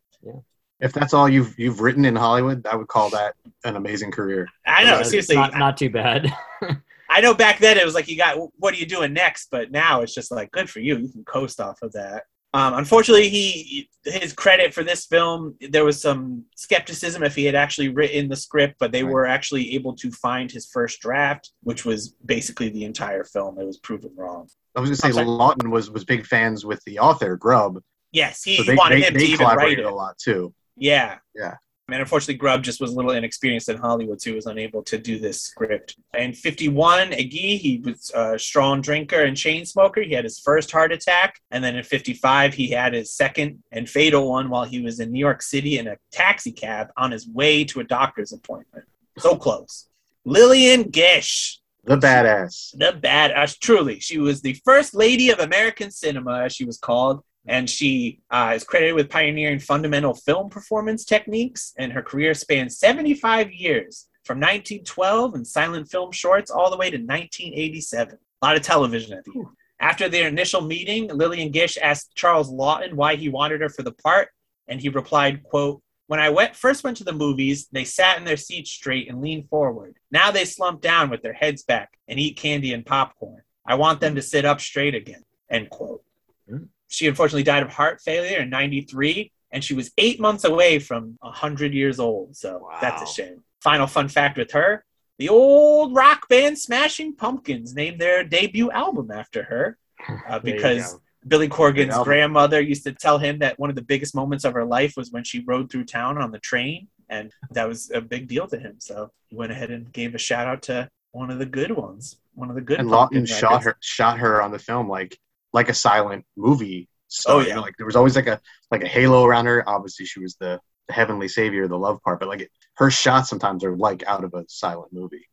If 0.82 0.94
that's 0.94 1.14
all 1.14 1.30
you've 1.30 1.58
you've 1.60 1.80
written 1.80 2.06
in 2.06 2.16
Hollywood, 2.16 2.66
I 2.66 2.76
would 2.76 2.88
call 2.88 3.10
that 3.12 3.36
an 3.64 3.76
amazing 3.76 4.12
career. 4.12 4.48
I 4.66 4.84
know, 4.84 5.04
seriously. 5.04 5.36
not, 5.36 5.56
not 5.58 5.78
too 5.78 5.90
bad. 5.90 6.32
I 7.10 7.20
know 7.22 7.34
back 7.34 7.60
then 7.60 7.78
it 7.78 7.86
was 7.86 7.94
like 7.94 8.08
you 8.08 8.18
got 8.18 8.38
what 8.58 8.74
are 8.74 8.78
you 8.78 8.86
doing 8.86 9.14
next, 9.14 9.50
but 9.52 9.72
now 9.72 10.02
it's 10.02 10.14
just 10.16 10.32
like 10.32 10.52
good 10.52 10.70
for 10.70 10.80
you. 10.80 10.98
You 10.98 11.10
can 11.10 11.24
coast 11.26 11.60
off 11.60 11.82
of 11.82 11.92
that. 11.94 12.24
Um, 12.54 12.74
unfortunately, 12.74 13.30
he 13.30 13.90
his 14.06 14.34
credit 14.34 14.74
for 14.74 14.84
this 14.84 15.06
film 15.06 15.56
there 15.70 15.86
was 15.86 16.02
some 16.02 16.44
skepticism 16.56 17.24
if 17.24 17.36
he 17.36 17.46
had 17.46 17.56
actually 17.56 17.90
written 17.90 18.28
the 18.28 18.36
script, 18.36 18.76
but 18.80 18.92
they 18.92 19.04
Right. 19.04 19.14
were 19.14 19.26
actually 19.26 19.76
able 19.76 19.96
to 19.98 20.10
find 20.12 20.52
his 20.52 20.66
first 20.66 21.00
draft, 21.00 21.52
which 21.64 21.86
was 21.86 22.16
basically 22.26 22.70
the 22.70 22.84
entire 22.86 23.24
film. 23.24 23.60
It 23.60 23.66
was 23.66 23.78
proven 23.78 24.12
wrong. 24.18 24.50
I 24.76 24.80
was 24.82 24.90
gonna 24.90 25.14
say. 25.14 25.22
Laughton 25.22 25.70
was 25.70 25.92
was 25.92 26.04
big 26.06 26.26
fans 26.26 26.66
with 26.66 26.84
the 26.86 26.98
author 27.00 27.36
Grubb, 27.36 27.82
Yes, 28.12 28.44
he 28.44 28.58
so 28.58 28.64
they 28.64 28.76
wanted 28.76 29.02
they, 29.02 29.08
him 29.08 29.14
to 29.14 29.24
even 29.26 29.48
write 29.48 29.80
it. 29.80 29.86
a 29.86 29.94
lot 29.94 30.18
too. 30.18 30.54
Yeah. 30.78 31.18
Yeah. 31.36 31.56
And 31.88 32.00
unfortunately, 32.00 32.36
Grubb 32.36 32.64
just 32.64 32.80
was 32.80 32.92
a 32.94 32.96
little 32.96 33.12
inexperienced 33.12 33.68
in 33.68 33.76
Hollywood, 33.76 34.22
so 34.22 34.30
he 34.30 34.36
was 34.36 34.46
unable 34.46 34.82
to 34.84 34.98
do 34.98 35.20
this 35.20 35.42
script. 35.42 35.98
In 36.18 36.32
51, 36.32 37.10
Agee, 37.12 37.58
he 37.58 37.82
was 37.84 38.10
a 38.16 38.40
strong 38.40 38.80
drinker 38.82 39.24
and 39.24 39.36
chain 39.36 39.66
smoker. 39.66 40.02
He 40.02 40.14
had 40.14 40.24
his 40.24 40.40
first 40.40 40.72
heart 40.72 40.94
attack. 40.94 41.42
And 41.52 41.62
then 41.62 41.76
in 41.76 41.84
55, 41.84 42.54
he 42.54 42.70
had 42.70 42.94
his 42.94 43.12
second 43.14 43.62
and 43.74 43.90
fatal 43.90 44.30
one 44.30 44.50
while 44.50 44.64
he 44.64 44.80
was 44.82 45.02
in 45.02 45.12
New 45.12 45.20
York 45.20 45.42
City 45.42 45.80
in 45.80 45.88
a 45.88 45.98
taxi 46.14 46.54
cab 46.54 46.88
on 46.96 47.12
his 47.12 47.28
way 47.28 47.66
to 47.66 47.82
a 47.82 47.84
doctor's 47.84 48.32
appointment. 48.32 48.86
So 49.18 49.36
close. 49.36 49.90
Lillian 50.24 50.84
Gish, 50.84 51.60
The 51.84 51.98
badass. 51.98 52.72
the 52.78 52.98
badass. 53.06 53.60
Truly, 53.60 54.00
she 54.00 54.18
was 54.18 54.42
the 54.42 54.54
first 54.64 54.94
lady 54.94 55.30
of 55.30 55.40
American 55.40 55.92
cinema, 55.92 56.44
as 56.44 56.54
she 56.56 56.64
was 56.64 56.78
called, 56.78 57.22
and 57.46 57.70
she 57.70 58.20
uh, 58.30 58.54
is 58.56 58.64
credited 58.64 58.96
with 58.96 59.10
pioneering 59.10 59.60
fundamental 59.60 60.14
film 60.14 60.50
performance 60.50 61.06
techniques. 61.06 61.74
And 61.78 61.92
her 61.92 62.02
career 62.02 62.34
spans 62.34 62.78
75 62.78 63.52
years, 63.52 64.08
from 64.24 64.38
1912 64.38 65.34
and 65.34 65.48
silent 65.48 65.90
film 65.90 66.12
shorts 66.12 66.52
all 66.52 66.70
the 66.70 66.78
way 66.78 66.92
to 66.92 66.98
1987. 66.98 68.18
A 68.42 68.46
lot 68.46 68.56
of 68.56 68.62
television 68.62 69.18
at 69.18 69.24
the 69.26 69.32
end. 69.36 69.48
After 69.80 70.08
their 70.08 70.28
initial 70.28 70.62
meeting, 70.62 71.08
Lillian 71.08 71.52
Gish 71.52 71.78
asked 71.82 72.16
Charles 72.16 72.52
Laughton 72.52 72.94
why 72.94 73.16
he 73.16 73.30
wanted 73.30 73.62
her 73.62 73.70
for 73.70 73.82
the 73.82 73.92
part, 73.92 74.30
and 74.68 74.80
he 74.80 74.90
replied, 74.90 75.42
"quote 75.42 75.82
When 76.06 76.20
I 76.20 76.30
went, 76.30 76.56
first 76.56 76.84
went 76.84 76.98
to 76.98 77.04
the 77.04 77.14
movies, 77.14 77.68
they 77.72 77.84
sat 77.84 78.18
in 78.18 78.26
their 78.26 78.38
seats 78.38 78.70
straight 78.70 79.10
and 79.10 79.22
leaned 79.22 79.50
forward. 79.50 79.98
Now 80.12 80.30
they 80.30 80.46
slump 80.46 80.82
down 80.82 81.10
with 81.10 81.24
their 81.24 81.34
heads 81.34 81.64
back 81.64 81.98
and 82.08 82.20
eat 82.20 82.38
candy 82.38 82.74
and 82.74 82.86
popcorn. 82.86 83.42
I 83.66 83.76
want 83.76 84.02
them 84.02 84.16
to 84.16 84.22
sit 84.22 84.46
up 84.46 84.62
straight 84.62 84.94
again." 84.94 85.24
End 85.50 85.70
quote. 85.72 86.04
Hmm. 86.48 86.66
She 86.92 87.08
unfortunately 87.08 87.44
died 87.44 87.64
of 87.64 87.70
heart 87.70 88.02
failure 88.02 88.40
in 88.40 88.50
'93, 88.50 89.32
and 89.52 89.64
she 89.64 89.74
was 89.74 89.92
eight 89.98 90.20
months 90.20 90.44
away 90.44 90.78
from 90.80 91.18
100 91.22 91.74
years 91.74 92.00
old. 92.00 92.36
So 92.36 92.70
that's 92.82 93.02
a 93.02 93.06
shame. 93.06 93.44
Final 93.62 93.88
fun 93.88 94.08
fact 94.10 94.38
with 94.38 94.52
her 94.52 94.86
the 95.22 95.30
old 95.30 95.96
rock 95.96 96.28
band 96.30 96.58
Smashing 96.58 97.16
Pumpkins 97.16 97.76
named 97.76 98.02
their 98.02 98.24
debut 98.24 98.72
album 98.72 99.12
after 99.12 99.44
her 99.44 99.78
uh, 100.28 100.40
because. 100.40 100.98
Billy 101.28 101.48
Corgan's 101.48 101.96
grandmother 102.00 102.60
used 102.60 102.84
to 102.86 102.92
tell 102.92 103.20
him 103.20 103.38
that 103.38 103.60
one 103.60 103.70
of 103.70 103.76
the 103.76 103.84
biggest 103.84 104.16
moments 104.16 104.44
of 104.44 104.56
her 104.56 104.66
life 104.66 104.94
was 104.98 105.12
when 105.12 105.24
she 105.24 105.44
rode 105.46 105.72
through 105.72 105.84
town 105.84 106.18
on 106.18 106.32
the 106.32 106.40
train, 106.40 106.88
and 107.10 107.32
that 107.52 107.68
was 107.68 107.92
a 107.92 108.02
big 108.02 108.28
deal 108.28 108.48
to 108.48 108.58
him. 108.58 108.78
So 108.80 109.12
he 109.28 109.36
went 109.36 109.52
ahead 109.52 109.70
and 109.70 109.94
gave 109.94 110.16
a 110.16 110.18
shout 110.18 110.48
out 110.48 110.64
to 110.64 110.90
one 111.12 111.30
of 111.30 111.38
the 111.38 111.46
good 111.46 111.70
ones, 111.78 112.18
one 112.34 112.50
of 112.50 112.56
the 112.56 112.62
good. 112.62 112.80
and 112.80 112.90
Laughton 112.90 113.28
shot 113.28 113.62
her 113.62 113.78
shot 113.82 114.18
her 114.18 114.42
on 114.42 114.50
the 114.50 114.58
film 114.58 114.90
like 114.90 115.16
like 115.54 115.70
a 115.70 115.74
silent 115.74 116.26
movie. 116.38 116.88
So 117.08 117.34
Oh, 117.34 117.40
You 117.40 117.56
know, 117.56 117.62
like 117.62 117.76
there 117.78 117.86
was 117.86 117.96
always 117.96 118.16
like 118.16 118.28
a 118.28 118.40
like 118.70 118.84
a 118.84 118.88
halo 118.88 119.26
around 119.26 119.46
her. 119.46 119.68
Obviously, 119.68 120.06
she 120.06 120.20
was 120.20 120.36
the, 120.36 120.60
the 120.88 120.94
heavenly 120.94 121.28
savior, 121.28 121.68
the 121.68 121.78
love 121.78 122.02
part. 122.04 122.20
But 122.20 122.30
like 122.30 122.42
it, 122.42 122.52
her 122.76 122.90
shots 122.90 123.30
sometimes 123.30 123.64
are 123.64 123.76
like 123.76 124.04
out 124.08 124.24
of 124.24 124.34
a 124.34 124.46
silent 124.48 124.94
movie 124.94 125.28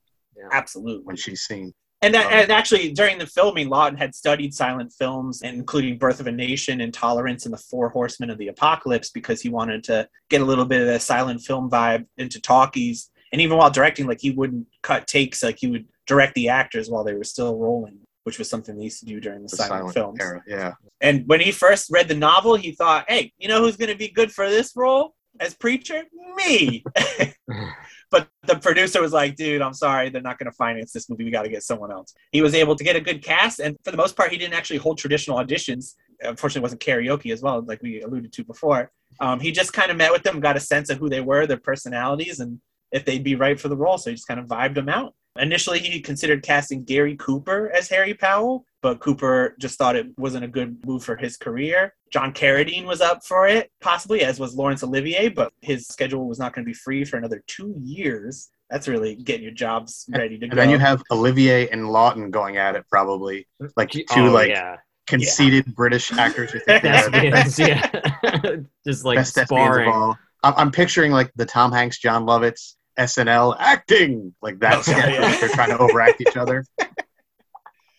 Absolutely. 0.52 1.04
when 1.04 1.16
she's 1.16 1.42
seen. 1.42 1.72
And, 2.00 2.14
that, 2.14 2.26
Um, 2.26 2.32
and 2.32 2.52
actually, 2.52 2.92
during 2.92 3.18
the 3.18 3.26
filming, 3.26 3.68
Laughton 3.68 3.98
had 3.98 4.14
studied 4.14 4.54
silent 4.54 4.92
films, 4.92 5.42
including 5.42 5.98
Birth 5.98 6.20
of 6.20 6.28
a 6.28 6.32
Nation, 6.32 6.80
Intolerance, 6.80 7.44
and 7.44 7.52
The 7.52 7.58
Four 7.58 7.88
Horsemen 7.88 8.30
of 8.30 8.38
the 8.38 8.48
Apocalypse, 8.48 9.10
because 9.10 9.40
he 9.40 9.48
wanted 9.48 9.82
to 9.84 10.08
get 10.30 10.40
a 10.40 10.44
little 10.44 10.64
bit 10.64 10.80
of 10.80 10.86
the 10.86 11.00
silent 11.00 11.40
film 11.40 11.68
vibe 11.68 12.06
into 12.16 12.40
talkies. 12.40 13.10
And 13.32 13.40
even 13.40 13.56
while 13.56 13.70
directing, 13.70 14.06
like 14.06 14.20
he 14.20 14.30
wouldn't 14.30 14.68
cut 14.82 15.08
takes, 15.08 15.42
like 15.42 15.58
he 15.58 15.66
would 15.66 15.86
direct 16.06 16.34
the 16.34 16.50
actors 16.50 16.88
while 16.88 17.02
they 17.02 17.14
were 17.14 17.24
still 17.24 17.56
rolling, 17.56 17.98
which 18.28 18.38
was 18.38 18.50
something 18.50 18.76
they 18.76 18.84
used 18.84 19.00
to 19.00 19.06
do 19.06 19.20
during 19.20 19.40
the, 19.40 19.48
The 19.48 19.56
silent, 19.56 19.94
silent 19.94 19.94
films. 19.94 20.20
era, 20.20 20.42
yeah. 20.46 20.74
And 21.00 21.26
when 21.26 21.40
he 21.40 21.50
first 21.50 21.88
read 21.90 22.08
the 22.08 22.14
novel, 22.14 22.56
he 22.56 22.72
thought, 22.72 23.06
"Hey, 23.08 23.32
you 23.38 23.48
know 23.48 23.62
who's 23.62 23.78
going 23.78 23.88
to 23.90 23.96
be 23.96 24.08
good 24.08 24.30
for 24.30 24.50
this 24.50 24.76
role 24.76 25.14
as 25.40 25.54
preacher? 25.54 26.02
Me." 26.36 26.84
but 28.10 28.28
the 28.46 28.56
producer 28.56 29.00
was 29.00 29.14
like, 29.14 29.34
"Dude, 29.36 29.62
I'm 29.62 29.72
sorry, 29.72 30.10
they're 30.10 30.20
not 30.20 30.38
going 30.38 30.50
to 30.50 30.56
finance 30.56 30.92
this 30.92 31.08
movie. 31.08 31.24
We 31.24 31.30
got 31.30 31.44
to 31.44 31.48
get 31.48 31.62
someone 31.62 31.90
else." 31.90 32.12
He 32.32 32.42
was 32.42 32.54
able 32.54 32.76
to 32.76 32.84
get 32.84 32.96
a 32.96 33.00
good 33.00 33.22
cast, 33.24 33.60
and 33.60 33.78
for 33.82 33.92
the 33.92 33.96
most 33.96 34.14
part, 34.14 34.30
he 34.30 34.36
didn't 34.36 34.52
actually 34.52 34.76
hold 34.76 34.98
traditional 34.98 35.38
auditions. 35.38 35.94
Unfortunately, 36.20 36.60
it 36.60 36.68
wasn't 36.68 36.82
karaoke 36.82 37.32
as 37.32 37.40
well, 37.40 37.62
like 37.62 37.80
we 37.82 38.02
alluded 38.02 38.30
to 38.34 38.44
before. 38.44 38.90
Um, 39.20 39.40
he 39.40 39.52
just 39.52 39.72
kind 39.72 39.90
of 39.90 39.96
met 39.96 40.12
with 40.12 40.22
them, 40.22 40.38
got 40.38 40.58
a 40.58 40.60
sense 40.60 40.90
of 40.90 40.98
who 40.98 41.08
they 41.08 41.22
were, 41.22 41.46
their 41.46 41.56
personalities, 41.56 42.40
and 42.40 42.60
if 42.92 43.06
they'd 43.06 43.24
be 43.24 43.36
right 43.36 43.58
for 43.58 43.68
the 43.68 43.76
role. 43.76 43.96
So 43.96 44.10
he 44.10 44.16
just 44.16 44.28
kind 44.28 44.38
of 44.38 44.46
vibed 44.46 44.74
them 44.74 44.90
out. 44.90 45.14
Initially, 45.38 45.78
he 45.78 46.00
considered 46.00 46.42
casting 46.42 46.84
Gary 46.84 47.16
Cooper 47.16 47.70
as 47.74 47.88
Harry 47.88 48.14
Powell, 48.14 48.64
but 48.82 49.00
Cooper 49.00 49.54
just 49.58 49.78
thought 49.78 49.96
it 49.96 50.06
wasn't 50.18 50.44
a 50.44 50.48
good 50.48 50.84
move 50.86 51.04
for 51.04 51.16
his 51.16 51.36
career. 51.36 51.94
John 52.12 52.32
Carradine 52.32 52.86
was 52.86 53.00
up 53.00 53.24
for 53.24 53.46
it, 53.46 53.70
possibly, 53.80 54.22
as 54.22 54.40
was 54.40 54.54
Laurence 54.54 54.82
Olivier, 54.82 55.28
but 55.28 55.52
his 55.60 55.86
schedule 55.86 56.26
was 56.28 56.38
not 56.38 56.54
going 56.54 56.64
to 56.64 56.68
be 56.68 56.74
free 56.74 57.04
for 57.04 57.16
another 57.16 57.42
two 57.46 57.74
years. 57.82 58.48
That's 58.70 58.88
really 58.88 59.14
getting 59.14 59.42
your 59.42 59.52
jobs 59.52 60.06
ready 60.10 60.38
to 60.38 60.44
And 60.44 60.52
go. 60.52 60.56
then 60.56 60.70
you 60.70 60.78
have 60.78 61.02
Olivier 61.10 61.68
and 61.70 61.82
Laughton 61.84 62.30
going 62.30 62.56
at 62.58 62.76
it, 62.76 62.84
probably 62.90 63.46
like 63.76 63.90
oh, 63.96 64.14
two 64.14 64.26
Oh, 64.28 64.32
like 64.32 64.50
yeah. 64.50 64.76
conceited 65.06 65.74
British 65.74 66.12
actors 66.18 66.50
who 66.50 66.60
think 66.60 66.82
they're 66.82 67.10
the 67.10 67.30
best, 67.30 67.58
yeah. 67.58 68.56
Just 68.86 69.04
like 69.04 69.16
best 69.16 69.34
thespians 69.34 69.60
of 69.60 69.66
sparring. 69.74 69.88
all. 69.90 70.18
I'm, 70.42 70.54
I'm 70.56 70.70
picturing 70.70 71.12
like 71.12 71.32
the 71.36 71.46
Tom 71.46 71.72
Hanks, 71.72 71.98
Jon 71.98 72.24
Lovitz 72.26 72.74
SNL 72.98 73.56
acting 73.58 74.34
like 74.42 74.58
that. 74.60 74.86
Oh, 74.88 74.92
where 74.92 75.40
They're 75.40 75.48
trying 75.50 75.70
to 75.70 75.78
overact 75.78 76.20
each 76.20 76.36
other. 76.36 76.64
well, 76.78 76.88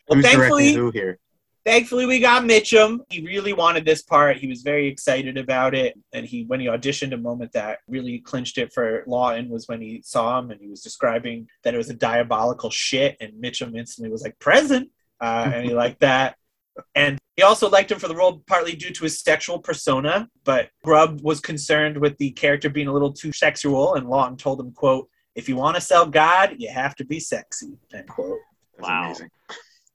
Who's 0.10 0.26
thankfully, 0.26 0.74
who 0.74 0.92
here? 0.92 1.20
thankfully 1.66 2.06
we 2.06 2.20
got 2.20 2.44
Mitchum. 2.44 3.00
He 3.10 3.26
really 3.26 3.54
wanted 3.54 3.86
this 3.86 4.02
part. 4.02 4.38
He 4.38 4.48
was 4.48 4.62
very 4.62 4.88
excited 4.88 5.38
about 5.38 5.76
it. 5.76 5.98
And 6.14 6.26
he 6.26 6.44
when 6.46 6.60
he 6.60 6.68
auditioned 6.68 7.14
a 7.14 7.18
moment 7.18 7.52
that 7.54 7.80
really 7.88 8.20
clinched 8.20 8.58
it 8.58 8.74
for 8.74 9.04
Laughton 9.08 9.50
was 9.50 9.68
when 9.68 9.82
he 9.82 10.02
saw 10.04 10.40
him 10.40 10.52
and 10.52 10.60
he 10.60 10.68
was 10.68 10.82
describing 10.82 11.48
that 11.64 11.74
it 11.74 11.78
was 11.78 11.90
a 11.90 11.94
diabolical 11.94 12.70
shit 12.70 13.18
and 13.20 13.34
Mitchum 13.34 13.78
instantly 13.78 14.12
was 14.12 14.24
like 14.24 14.40
present. 14.40 14.90
Uh, 15.22 15.52
and 15.54 15.66
he 15.66 15.74
liked 15.74 16.00
that. 16.00 16.38
And 16.96 17.18
he 17.36 17.44
also 17.44 17.70
liked 17.70 17.92
him 17.92 18.00
for 18.00 18.08
the 18.08 18.16
role 18.16 18.44
partly 18.48 18.76
due 18.76 18.92
to 18.92 19.04
his 19.04 19.22
sexual 19.22 19.60
persona, 19.60 20.30
but 20.44 20.70
Grubb 20.84 21.22
was 21.22 21.40
concerned 21.40 21.98
with 21.98 22.18
the 22.18 22.32
character 22.32 22.70
being 22.70 22.88
a 22.88 22.94
little 22.94 23.14
too 23.14 23.32
sexual, 23.32 23.96
and 23.96 24.08
Laughton 24.08 24.38
told 24.38 24.60
him, 24.60 24.72
quote, 24.72 25.08
if 25.36 25.48
you 25.48 25.56
want 25.56 25.76
to 25.76 25.82
sell 25.82 26.06
God, 26.06 26.56
you 26.58 26.70
have 26.70 26.96
to 26.96 27.06
be 27.06 27.20
sexy, 27.20 27.78
end 27.94 28.08
quote. 28.10 28.40
That's 28.78 28.90
Wow. 28.90 29.06
amazing. 29.06 29.30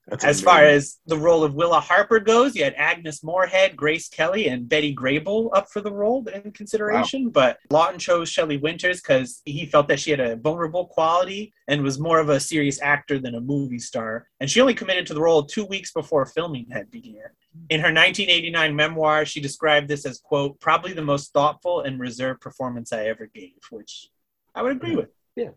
That's 0.06 0.22
As 0.22 0.42
amazing. 0.42 0.44
far 0.44 0.64
as 0.64 0.98
the 1.06 1.16
role 1.16 1.44
of 1.44 1.54
Willa 1.54 1.80
Harper 1.80 2.20
goes, 2.20 2.54
you 2.54 2.62
had 2.62 2.74
Agnes 2.76 3.24
Moorehead, 3.24 3.74
Grace 3.74 4.06
Kelly, 4.08 4.48
and 4.48 4.68
Betty 4.68 4.94
Grable 4.94 5.48
up 5.54 5.70
for 5.70 5.80
the 5.80 5.90
role 5.90 6.22
in 6.28 6.52
consideration. 6.52 7.30
But 7.30 7.58
Laughton 7.70 7.98
chose 7.98 8.28
Shelley 8.28 8.58
Winters 8.58 9.00
because 9.00 9.40
he 9.46 9.64
felt 9.64 9.88
that 9.88 9.98
she 10.00 10.10
had 10.10 10.20
a 10.20 10.36
vulnerable 10.36 10.86
quality 10.88 11.54
and 11.68 11.82
was 11.82 11.98
more 11.98 12.20
of 12.20 12.28
a 12.28 12.38
serious 12.38 12.82
actor 12.82 13.18
than 13.18 13.34
a 13.34 13.40
movie 13.40 13.78
star. 13.78 14.28
And 14.40 14.50
she 14.50 14.60
only 14.60 14.74
committed 14.74 15.06
to 15.06 15.14
the 15.14 15.22
role 15.22 15.42
two 15.42 15.64
weeks 15.64 15.90
before 15.90 16.26
filming 16.26 16.66
had 16.70 16.90
began. 16.90 17.30
In 17.70 17.80
her 17.80 17.86
1989 17.92 18.76
memoir, 18.76 19.24
she 19.24 19.40
described 19.40 19.88
this 19.88 20.04
as, 20.04 20.18
quote, 20.18 20.60
probably 20.60 20.92
the 20.92 21.02
most 21.02 21.32
thoughtful 21.32 21.80
and 21.80 21.98
reserved 21.98 22.42
performance 22.42 22.92
I 22.92 23.06
ever 23.06 23.30
gave, 23.32 23.52
which 23.70 24.08
I 24.54 24.60
would 24.60 24.72
agree 24.72 24.96
with. 24.96 25.08
Yeah, 25.34 25.50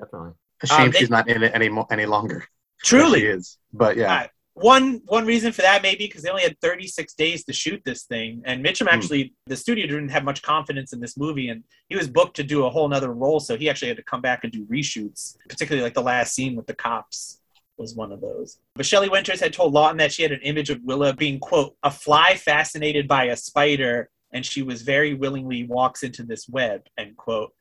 definitely. 0.00 0.32
a 0.62 0.66
shame 0.66 0.80
um, 0.86 0.90
they- 0.90 0.98
she's 1.00 1.10
not 1.10 1.28
in 1.28 1.42
it 1.42 1.52
any 1.54 1.68
mo- 1.68 1.86
any 1.90 2.06
longer. 2.06 2.46
Truly. 2.82 3.24
is. 3.26 3.58
But 3.72 3.96
yeah, 3.96 4.12
Uh, 4.14 4.26
one 4.54 5.00
one 5.06 5.24
reason 5.24 5.52
for 5.52 5.62
that 5.62 5.80
maybe 5.80 6.06
because 6.06 6.22
they 6.22 6.28
only 6.28 6.42
had 6.42 6.58
36 6.60 7.14
days 7.14 7.44
to 7.44 7.52
shoot 7.52 7.80
this 7.84 8.02
thing 8.02 8.42
and 8.44 8.62
mitchum 8.64 8.88
actually 8.88 9.32
the 9.46 9.56
studio 9.56 9.86
didn't 9.86 10.08
have 10.10 10.24
much 10.24 10.42
confidence 10.42 10.92
in 10.92 11.00
this 11.00 11.16
movie 11.16 11.48
and 11.48 11.62
he 11.88 11.96
was 11.96 12.08
booked 12.08 12.34
to 12.36 12.42
do 12.42 12.66
a 12.66 12.70
whole 12.70 12.86
nother 12.88 13.12
role 13.14 13.38
so 13.40 13.56
he 13.56 13.70
actually 13.70 13.88
had 13.88 13.96
to 13.96 14.02
come 14.02 14.20
back 14.20 14.42
and 14.42 14.52
do 14.52 14.66
reshoots 14.66 15.36
particularly 15.48 15.82
like 15.82 15.94
the 15.94 16.02
last 16.02 16.34
scene 16.34 16.56
with 16.56 16.66
the 16.66 16.74
cops 16.74 17.40
was 17.78 17.94
one 17.94 18.10
of 18.12 18.20
those 18.20 18.58
but 18.74 18.84
shelley 18.84 19.08
winters 19.08 19.40
had 19.40 19.52
told 19.52 19.72
laughton 19.72 19.96
that 19.98 20.12
she 20.12 20.22
had 20.24 20.32
an 20.32 20.40
image 20.42 20.68
of 20.68 20.80
willa 20.82 21.14
being 21.14 21.38
quote 21.38 21.74
a 21.84 21.90
fly 21.90 22.34
fascinated 22.34 23.06
by 23.06 23.26
a 23.26 23.36
spider 23.36 24.10
and 24.32 24.44
she 24.44 24.62
was 24.62 24.82
very 24.82 25.14
willingly 25.14 25.62
walks 25.64 26.02
into 26.02 26.22
this 26.24 26.48
web 26.48 26.82
end 26.98 27.16
quote 27.16 27.52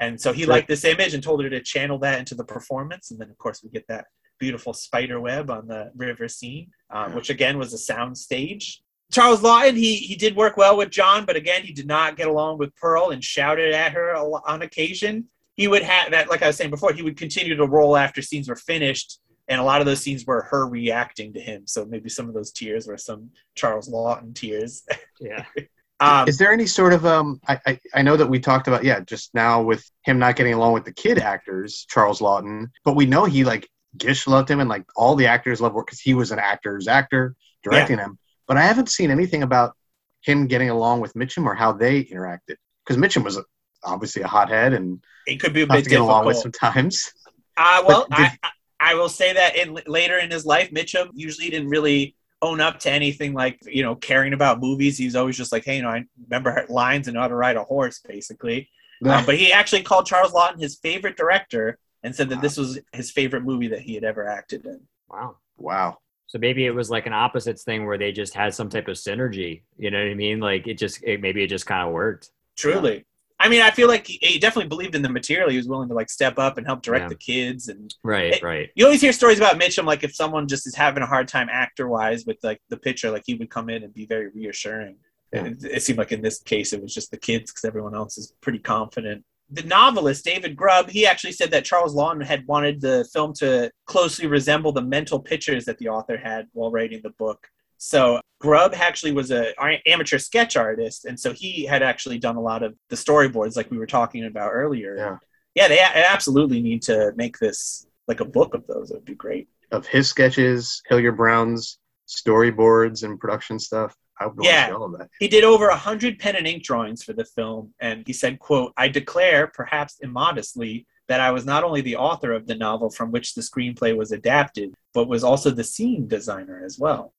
and 0.00 0.20
so 0.20 0.32
he 0.32 0.42
Right. 0.44 0.56
liked 0.56 0.68
this 0.68 0.84
image 0.84 1.14
and 1.14 1.22
told 1.22 1.42
her 1.42 1.48
to 1.48 1.62
channel 1.62 1.98
that 2.00 2.18
into 2.18 2.34
the 2.34 2.44
performance 2.44 3.10
and 3.12 3.20
then 3.20 3.30
of 3.30 3.38
course 3.38 3.62
we 3.62 3.70
get 3.70 3.86
that 3.88 4.06
beautiful 4.42 4.72
spider 4.72 5.20
web 5.20 5.50
on 5.50 5.68
the 5.68 5.92
river 5.94 6.26
scene, 6.26 6.68
um, 6.90 7.14
which 7.14 7.30
again 7.30 7.58
was 7.58 7.72
a 7.72 7.78
sound 7.78 8.18
stage. 8.18 8.82
Charles 9.12 9.40
Laughton, 9.40 9.76
he 9.76 9.94
he 9.96 10.16
did 10.16 10.34
work 10.34 10.56
well 10.56 10.76
with 10.76 10.90
John, 10.90 11.24
but 11.24 11.36
again, 11.36 11.62
he 11.62 11.72
did 11.72 11.86
not 11.86 12.16
get 12.16 12.26
along 12.26 12.58
with 12.58 12.74
Pearl 12.74 13.10
and 13.10 13.22
shouted 13.22 13.72
at 13.72 13.92
her 13.92 14.16
on 14.16 14.62
occasion. 14.62 15.26
He 15.54 15.68
would 15.68 15.82
have 15.82 16.10
that, 16.10 16.28
like 16.28 16.42
I 16.42 16.48
was 16.48 16.56
saying 16.56 16.70
before, 16.70 16.92
he 16.92 17.02
would 17.02 17.16
continue 17.16 17.54
to 17.54 17.66
roll 17.66 17.96
after 17.96 18.20
scenes 18.20 18.48
were 18.48 18.56
finished 18.56 19.20
and 19.48 19.60
a 19.60 19.64
lot 19.64 19.80
of 19.80 19.86
those 19.86 20.00
scenes 20.00 20.24
were 20.24 20.42
her 20.42 20.66
reacting 20.66 21.32
to 21.34 21.40
him. 21.40 21.66
So 21.66 21.84
maybe 21.84 22.08
some 22.08 22.26
of 22.28 22.34
those 22.34 22.50
tears 22.50 22.86
were 22.88 22.96
some 22.96 23.30
Charles 23.54 23.88
Laughton 23.88 24.34
tears. 24.34 24.82
Yeah. 25.20 25.44
um, 26.00 26.26
Is 26.26 26.38
there 26.38 26.52
any 26.52 26.66
sort 26.66 26.92
of 26.92 27.06
um? 27.06 27.40
I, 27.46 27.60
I 27.66 27.80
I 27.94 28.02
know 28.02 28.16
that 28.16 28.28
we 28.28 28.40
talked 28.40 28.66
about 28.66 28.82
yeah 28.82 29.00
just 29.00 29.34
now 29.34 29.62
with 29.62 29.88
him 30.04 30.18
not 30.18 30.34
getting 30.34 30.54
along 30.54 30.72
with 30.72 30.84
the 30.84 30.92
kid 30.92 31.18
actors 31.18 31.86
Charles 31.88 32.20
Laughton, 32.20 32.70
but 32.84 32.96
we 32.96 33.06
know 33.06 33.24
he 33.24 33.44
like 33.44 33.68
Gish 33.96 34.26
loved 34.26 34.50
him 34.50 34.60
and 34.60 34.68
like 34.68 34.84
all 34.96 35.14
the 35.14 35.26
actors 35.26 35.60
loved 35.60 35.74
work 35.74 35.86
because 35.86 36.00
he 36.00 36.14
was 36.14 36.30
an 36.30 36.38
actor's 36.38 36.88
actor 36.88 37.34
directing 37.62 37.98
him. 37.98 38.18
But 38.46 38.56
I 38.56 38.62
haven't 38.62 38.88
seen 38.88 39.10
anything 39.10 39.42
about 39.42 39.76
him 40.22 40.46
getting 40.46 40.70
along 40.70 41.00
with 41.00 41.14
Mitchum 41.14 41.46
or 41.46 41.54
how 41.54 41.72
they 41.72 42.04
interacted 42.04 42.56
because 42.84 42.96
Mitchum 42.96 43.24
was 43.24 43.36
a, 43.36 43.44
obviously 43.84 44.22
a 44.22 44.28
hothead 44.28 44.72
and 44.72 45.02
it 45.26 45.40
could 45.40 45.52
be 45.52 45.62
a 45.62 45.66
bit 45.66 45.84
to 45.84 45.90
get 45.90 46.00
along 46.00 46.26
with 46.26 46.36
difficult. 46.36 46.56
sometimes. 46.56 47.12
Uh, 47.56 47.82
well, 47.86 48.06
did- 48.08 48.18
I, 48.18 48.38
I 48.42 48.50
I 48.82 48.94
will 48.94 49.08
say 49.08 49.32
that 49.32 49.56
in 49.56 49.78
later 49.86 50.18
in 50.18 50.30
his 50.30 50.44
life, 50.44 50.70
Mitchum 50.72 51.10
usually 51.14 51.48
didn't 51.50 51.68
really 51.68 52.16
own 52.42 52.60
up 52.60 52.80
to 52.80 52.90
anything 52.90 53.32
like 53.32 53.60
you 53.64 53.82
know 53.82 53.94
caring 53.94 54.32
about 54.32 54.60
movies. 54.60 54.98
He 54.98 55.04
was 55.04 55.14
always 55.14 55.36
just 55.36 55.52
like, 55.52 55.64
hey, 55.64 55.76
you 55.76 55.82
know, 55.82 55.90
I 55.90 56.04
remember 56.28 56.66
lines 56.68 57.06
and 57.06 57.16
how 57.16 57.28
to 57.28 57.34
ride 57.34 57.56
a 57.56 57.62
horse, 57.62 58.00
basically. 58.00 58.68
Um, 59.04 59.24
but 59.26 59.36
he 59.36 59.52
actually 59.52 59.82
called 59.82 60.06
Charles 60.06 60.32
Laughton 60.32 60.60
his 60.60 60.76
favorite 60.76 61.16
director 61.16 61.78
and 62.02 62.14
said 62.14 62.28
that 62.30 62.40
this 62.40 62.56
was 62.56 62.78
his 62.92 63.10
favorite 63.10 63.44
movie 63.44 63.68
that 63.68 63.80
he 63.80 63.94
had 63.94 64.04
ever 64.04 64.26
acted 64.26 64.64
in. 64.66 64.80
Wow. 65.08 65.36
wow. 65.56 65.98
So 66.26 66.38
maybe 66.38 66.64
it 66.66 66.70
was 66.74 66.88
like 66.90 67.06
an 67.06 67.12
opposites 67.12 67.62
thing 67.62 67.84
where 67.86 67.98
they 67.98 68.10
just 68.12 68.34
had 68.34 68.54
some 68.54 68.70
type 68.70 68.88
of 68.88 68.96
synergy. 68.96 69.62
You 69.76 69.90
know 69.90 69.98
what 70.02 70.10
I 70.10 70.14
mean? 70.14 70.40
Like 70.40 70.66
it 70.66 70.78
just 70.78 71.02
it, 71.04 71.20
maybe 71.20 71.42
it 71.42 71.48
just 71.48 71.66
kind 71.66 71.86
of 71.86 71.92
worked. 71.92 72.30
Truly. 72.56 73.04
I 73.38 73.48
mean, 73.48 73.60
I 73.60 73.70
feel 73.70 73.88
like 73.88 74.06
he, 74.06 74.18
he 74.22 74.38
definitely 74.38 74.68
believed 74.68 74.94
in 74.94 75.02
the 75.02 75.08
material. 75.08 75.50
He 75.50 75.56
was 75.56 75.66
willing 75.68 75.88
to 75.88 75.94
like 75.94 76.08
step 76.08 76.38
up 76.38 76.58
and 76.58 76.66
help 76.66 76.80
direct 76.82 77.04
Yeah. 77.04 77.08
the 77.08 77.14
kids 77.16 77.68
and 77.68 77.92
Right. 78.02 78.34
It- 78.34 78.42
right. 78.42 78.70
you 78.76 78.84
always 78.84 79.00
hear 79.00 79.12
stories 79.12 79.38
about 79.38 79.60
Mitchum, 79.60 79.84
like 79.84 80.04
if 80.04 80.14
someone 80.14 80.46
just 80.48 80.66
is 80.66 80.74
having 80.76 81.02
a 81.02 81.06
hard 81.06 81.28
time 81.28 81.48
actor 81.50 81.88
wise 81.88 82.24
with 82.24 82.38
like 82.42 82.60
the 82.70 82.76
picture, 82.76 83.10
like 83.10 83.24
he 83.26 83.34
would 83.34 83.50
come 83.50 83.68
in 83.68 83.82
and 83.82 83.92
be 83.92 84.06
very 84.06 84.28
reassuring. 84.28 84.96
Yeah. 85.32 85.44
And 85.44 85.64
it, 85.64 85.70
it 85.76 85.82
seemed 85.82 85.98
like 85.98 86.12
in 86.12 86.22
this 86.22 86.40
case 86.40 86.72
it 86.72 86.80
was 86.80 86.94
just 86.94 87.10
the 87.10 87.16
kids 87.18 87.50
because 87.50 87.64
everyone 87.64 87.94
else 87.94 88.16
is 88.16 88.32
pretty 88.40 88.60
confident. 88.60 89.24
The 89.52 89.62
novelist 89.64 90.24
David 90.24 90.56
Grubb, 90.56 90.88
he 90.88 91.06
actually 91.06 91.32
said 91.32 91.50
that 91.50 91.64
Charles 91.64 91.94
Laughton 91.94 92.24
had 92.24 92.46
wanted 92.46 92.80
the 92.80 93.06
film 93.12 93.34
to 93.34 93.70
closely 93.84 94.26
resemble 94.26 94.72
the 94.72 94.82
mental 94.82 95.20
pictures 95.20 95.66
that 95.66 95.76
the 95.78 95.88
author 95.88 96.16
had 96.16 96.46
while 96.52 96.70
writing 96.70 97.00
the 97.02 97.10
book. 97.10 97.46
So 97.76 98.20
Grubb 98.40 98.74
actually 98.74 99.12
was 99.12 99.30
a 99.30 99.52
a- 99.60 99.82
amateur 99.86 100.18
sketch 100.18 100.56
artist, 100.56 101.04
and 101.04 101.18
so 101.18 101.32
he 101.32 101.64
had 101.66 101.82
actually 101.82 102.18
done 102.18 102.36
a 102.36 102.40
lot 102.40 102.62
of 102.62 102.74
the 102.88 102.96
storyboards, 102.96 103.56
like 103.56 103.70
we 103.70 103.78
were 103.78 103.86
talking 103.86 104.24
about 104.24 104.52
earlier. 104.52 104.96
Yeah. 104.96 105.18
yeah, 105.54 105.68
they 105.68 105.80
absolutely 105.80 106.62
need 106.62 106.82
to 106.82 107.12
make 107.16 107.38
this 107.38 107.86
like 108.08 108.20
a 108.20 108.24
book 108.24 108.54
of 108.54 108.66
those. 108.66 108.90
It 108.90 108.94
would 108.94 109.04
be 109.04 109.14
great. 109.14 109.48
Of 109.70 109.86
his 109.86 110.08
sketches, 110.08 110.80
Hilyard 110.88 111.16
Brown's 111.16 111.78
storyboards 112.08 113.02
and 113.04 113.18
production 113.18 113.58
stuff. 113.58 113.96
I 114.20 114.28
Yeah. 114.40 114.66
to 114.66 114.72
see 114.72 114.74
all 114.76 114.84
of 114.84 114.98
that. 114.98 115.08
He 115.18 115.28
did 115.28 115.44
over 115.44 115.68
a 115.68 115.76
hundred 115.76 116.18
pen 116.18 116.36
and 116.36 116.46
ink 116.46 116.62
drawings 116.62 117.02
for 117.02 117.12
the 117.12 117.24
film, 117.24 117.74
and 117.80 118.04
he 118.06 118.12
said, 118.12 118.38
"quote 118.38 118.72
I 118.76 118.88
declare, 118.88 119.46
perhaps 119.48 119.96
immodestly, 120.04 120.86
that 121.08 121.20
I 121.20 121.30
was 121.32 121.44
not 121.44 121.64
only 121.64 121.80
the 121.80 121.96
author 121.96 122.32
of 122.32 122.46
the 122.46 122.54
novel 122.54 122.90
from 122.90 123.10
which 123.10 123.34
the 123.34 123.40
screenplay 123.42 123.96
was 123.96 124.12
adapted, 124.12 124.74
but 124.94 125.08
was 125.08 125.24
also 125.24 125.50
the 125.50 125.64
scene 125.64 126.06
designer 126.08 126.62
as 126.64 126.78
well." 126.78 127.12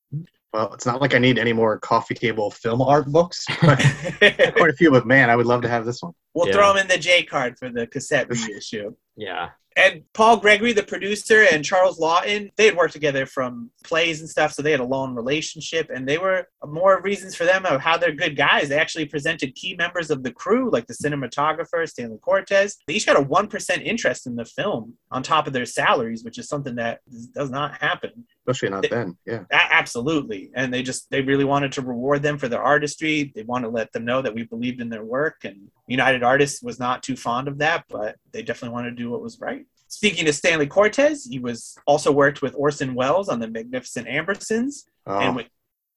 Well, 0.52 0.72
it's 0.72 0.86
not 0.86 1.00
like 1.00 1.14
I 1.14 1.18
need 1.18 1.36
any 1.36 1.52
more 1.52 1.80
coffee 1.80 2.14
table 2.14 2.48
film 2.50 2.80
art 2.80 3.06
books. 3.08 3.44
Quite 3.58 3.80
a 3.80 4.72
few, 4.78 4.90
but 4.92 5.04
man, 5.04 5.28
I 5.28 5.34
would 5.36 5.46
love 5.46 5.62
to 5.62 5.68
have 5.68 5.84
this 5.84 6.00
one. 6.00 6.12
we'll 6.32 6.46
Yeah. 6.46 6.52
throw 6.54 6.70
him 6.70 6.76
in 6.78 6.86
the 6.88 6.96
J 6.98 7.24
card 7.24 7.58
for 7.58 7.70
the 7.70 7.86
cassette 7.88 8.28
reissue. 8.30 8.94
Yeah. 9.16 9.50
And 9.76 10.02
Paul 10.12 10.36
Gregory, 10.36 10.72
the 10.72 10.84
producer, 10.84 11.46
and 11.50 11.64
Charles 11.64 11.98
Laughton, 11.98 12.50
they 12.56 12.66
had 12.66 12.76
worked 12.76 12.92
together 12.92 13.26
from 13.26 13.70
plays 13.82 14.20
and 14.20 14.28
stuff, 14.28 14.52
so 14.52 14.62
they 14.62 14.70
had 14.70 14.80
a 14.80 14.84
long 14.84 15.14
relationship. 15.14 15.90
And 15.92 16.06
they 16.08 16.16
were 16.16 16.46
more 16.64 17.02
reasons 17.02 17.34
for 17.34 17.44
them 17.44 17.66
of 17.66 17.80
how 17.80 17.96
they're 17.96 18.12
good 18.12 18.36
guys. 18.36 18.68
They 18.68 18.78
actually 18.78 19.06
presented 19.06 19.54
key 19.56 19.74
members 19.76 20.10
of 20.10 20.22
the 20.22 20.32
crew, 20.32 20.70
like 20.70 20.86
the 20.86 20.94
cinematographer, 20.94 21.88
Stanley 21.88 22.18
Cortez. 22.18 22.76
They 22.86 22.94
each 22.94 23.06
got 23.06 23.20
a 23.20 23.24
1% 23.24 23.82
interest 23.82 24.26
in 24.26 24.36
the 24.36 24.44
film 24.44 24.94
on 25.10 25.22
top 25.24 25.48
of 25.48 25.52
their 25.52 25.66
salaries, 25.66 26.22
which 26.24 26.38
is 26.38 26.48
something 26.48 26.76
that 26.76 27.00
does 27.32 27.50
not 27.50 27.80
happen. 27.80 28.26
Especially 28.46 28.70
not 28.70 28.88
then. 28.90 29.16
Yeah. 29.26 29.44
Absolutely. 29.50 30.50
And 30.54 30.72
they 30.72 30.82
just, 30.82 31.08
they 31.10 31.22
really 31.22 31.44
wanted 31.44 31.72
to 31.72 31.82
reward 31.82 32.22
them 32.22 32.38
for 32.38 32.48
their 32.48 32.62
artistry. 32.62 33.32
They 33.34 33.42
want 33.42 33.64
to 33.64 33.70
let 33.70 33.92
them 33.92 34.04
know 34.04 34.20
that 34.22 34.34
we 34.34 34.44
believed 34.44 34.80
in 34.80 34.88
their 34.90 35.04
work. 35.04 35.44
And 35.44 35.70
United 35.86 36.22
Artists 36.22 36.62
was 36.62 36.78
not 36.78 37.02
too 37.02 37.16
fond 37.16 37.48
of 37.48 37.58
that, 37.58 37.84
but 37.88 38.16
they 38.32 38.42
definitely 38.42 38.74
wanted 38.74 38.90
to 38.90 39.02
do 39.02 39.10
what 39.10 39.22
was 39.22 39.40
right. 39.40 39.64
Speaking 39.88 40.28
of 40.28 40.34
Stanley 40.34 40.66
Cortez, 40.66 41.24
he 41.24 41.38
was 41.38 41.76
also 41.86 42.10
worked 42.12 42.42
with 42.42 42.54
Orson 42.56 42.94
Welles 42.94 43.28
on 43.28 43.38
the 43.38 43.48
Magnificent 43.48 44.08
Ambersons. 44.08 44.84
Oh, 45.06 45.18
And 45.18 45.36
with, 45.36 45.46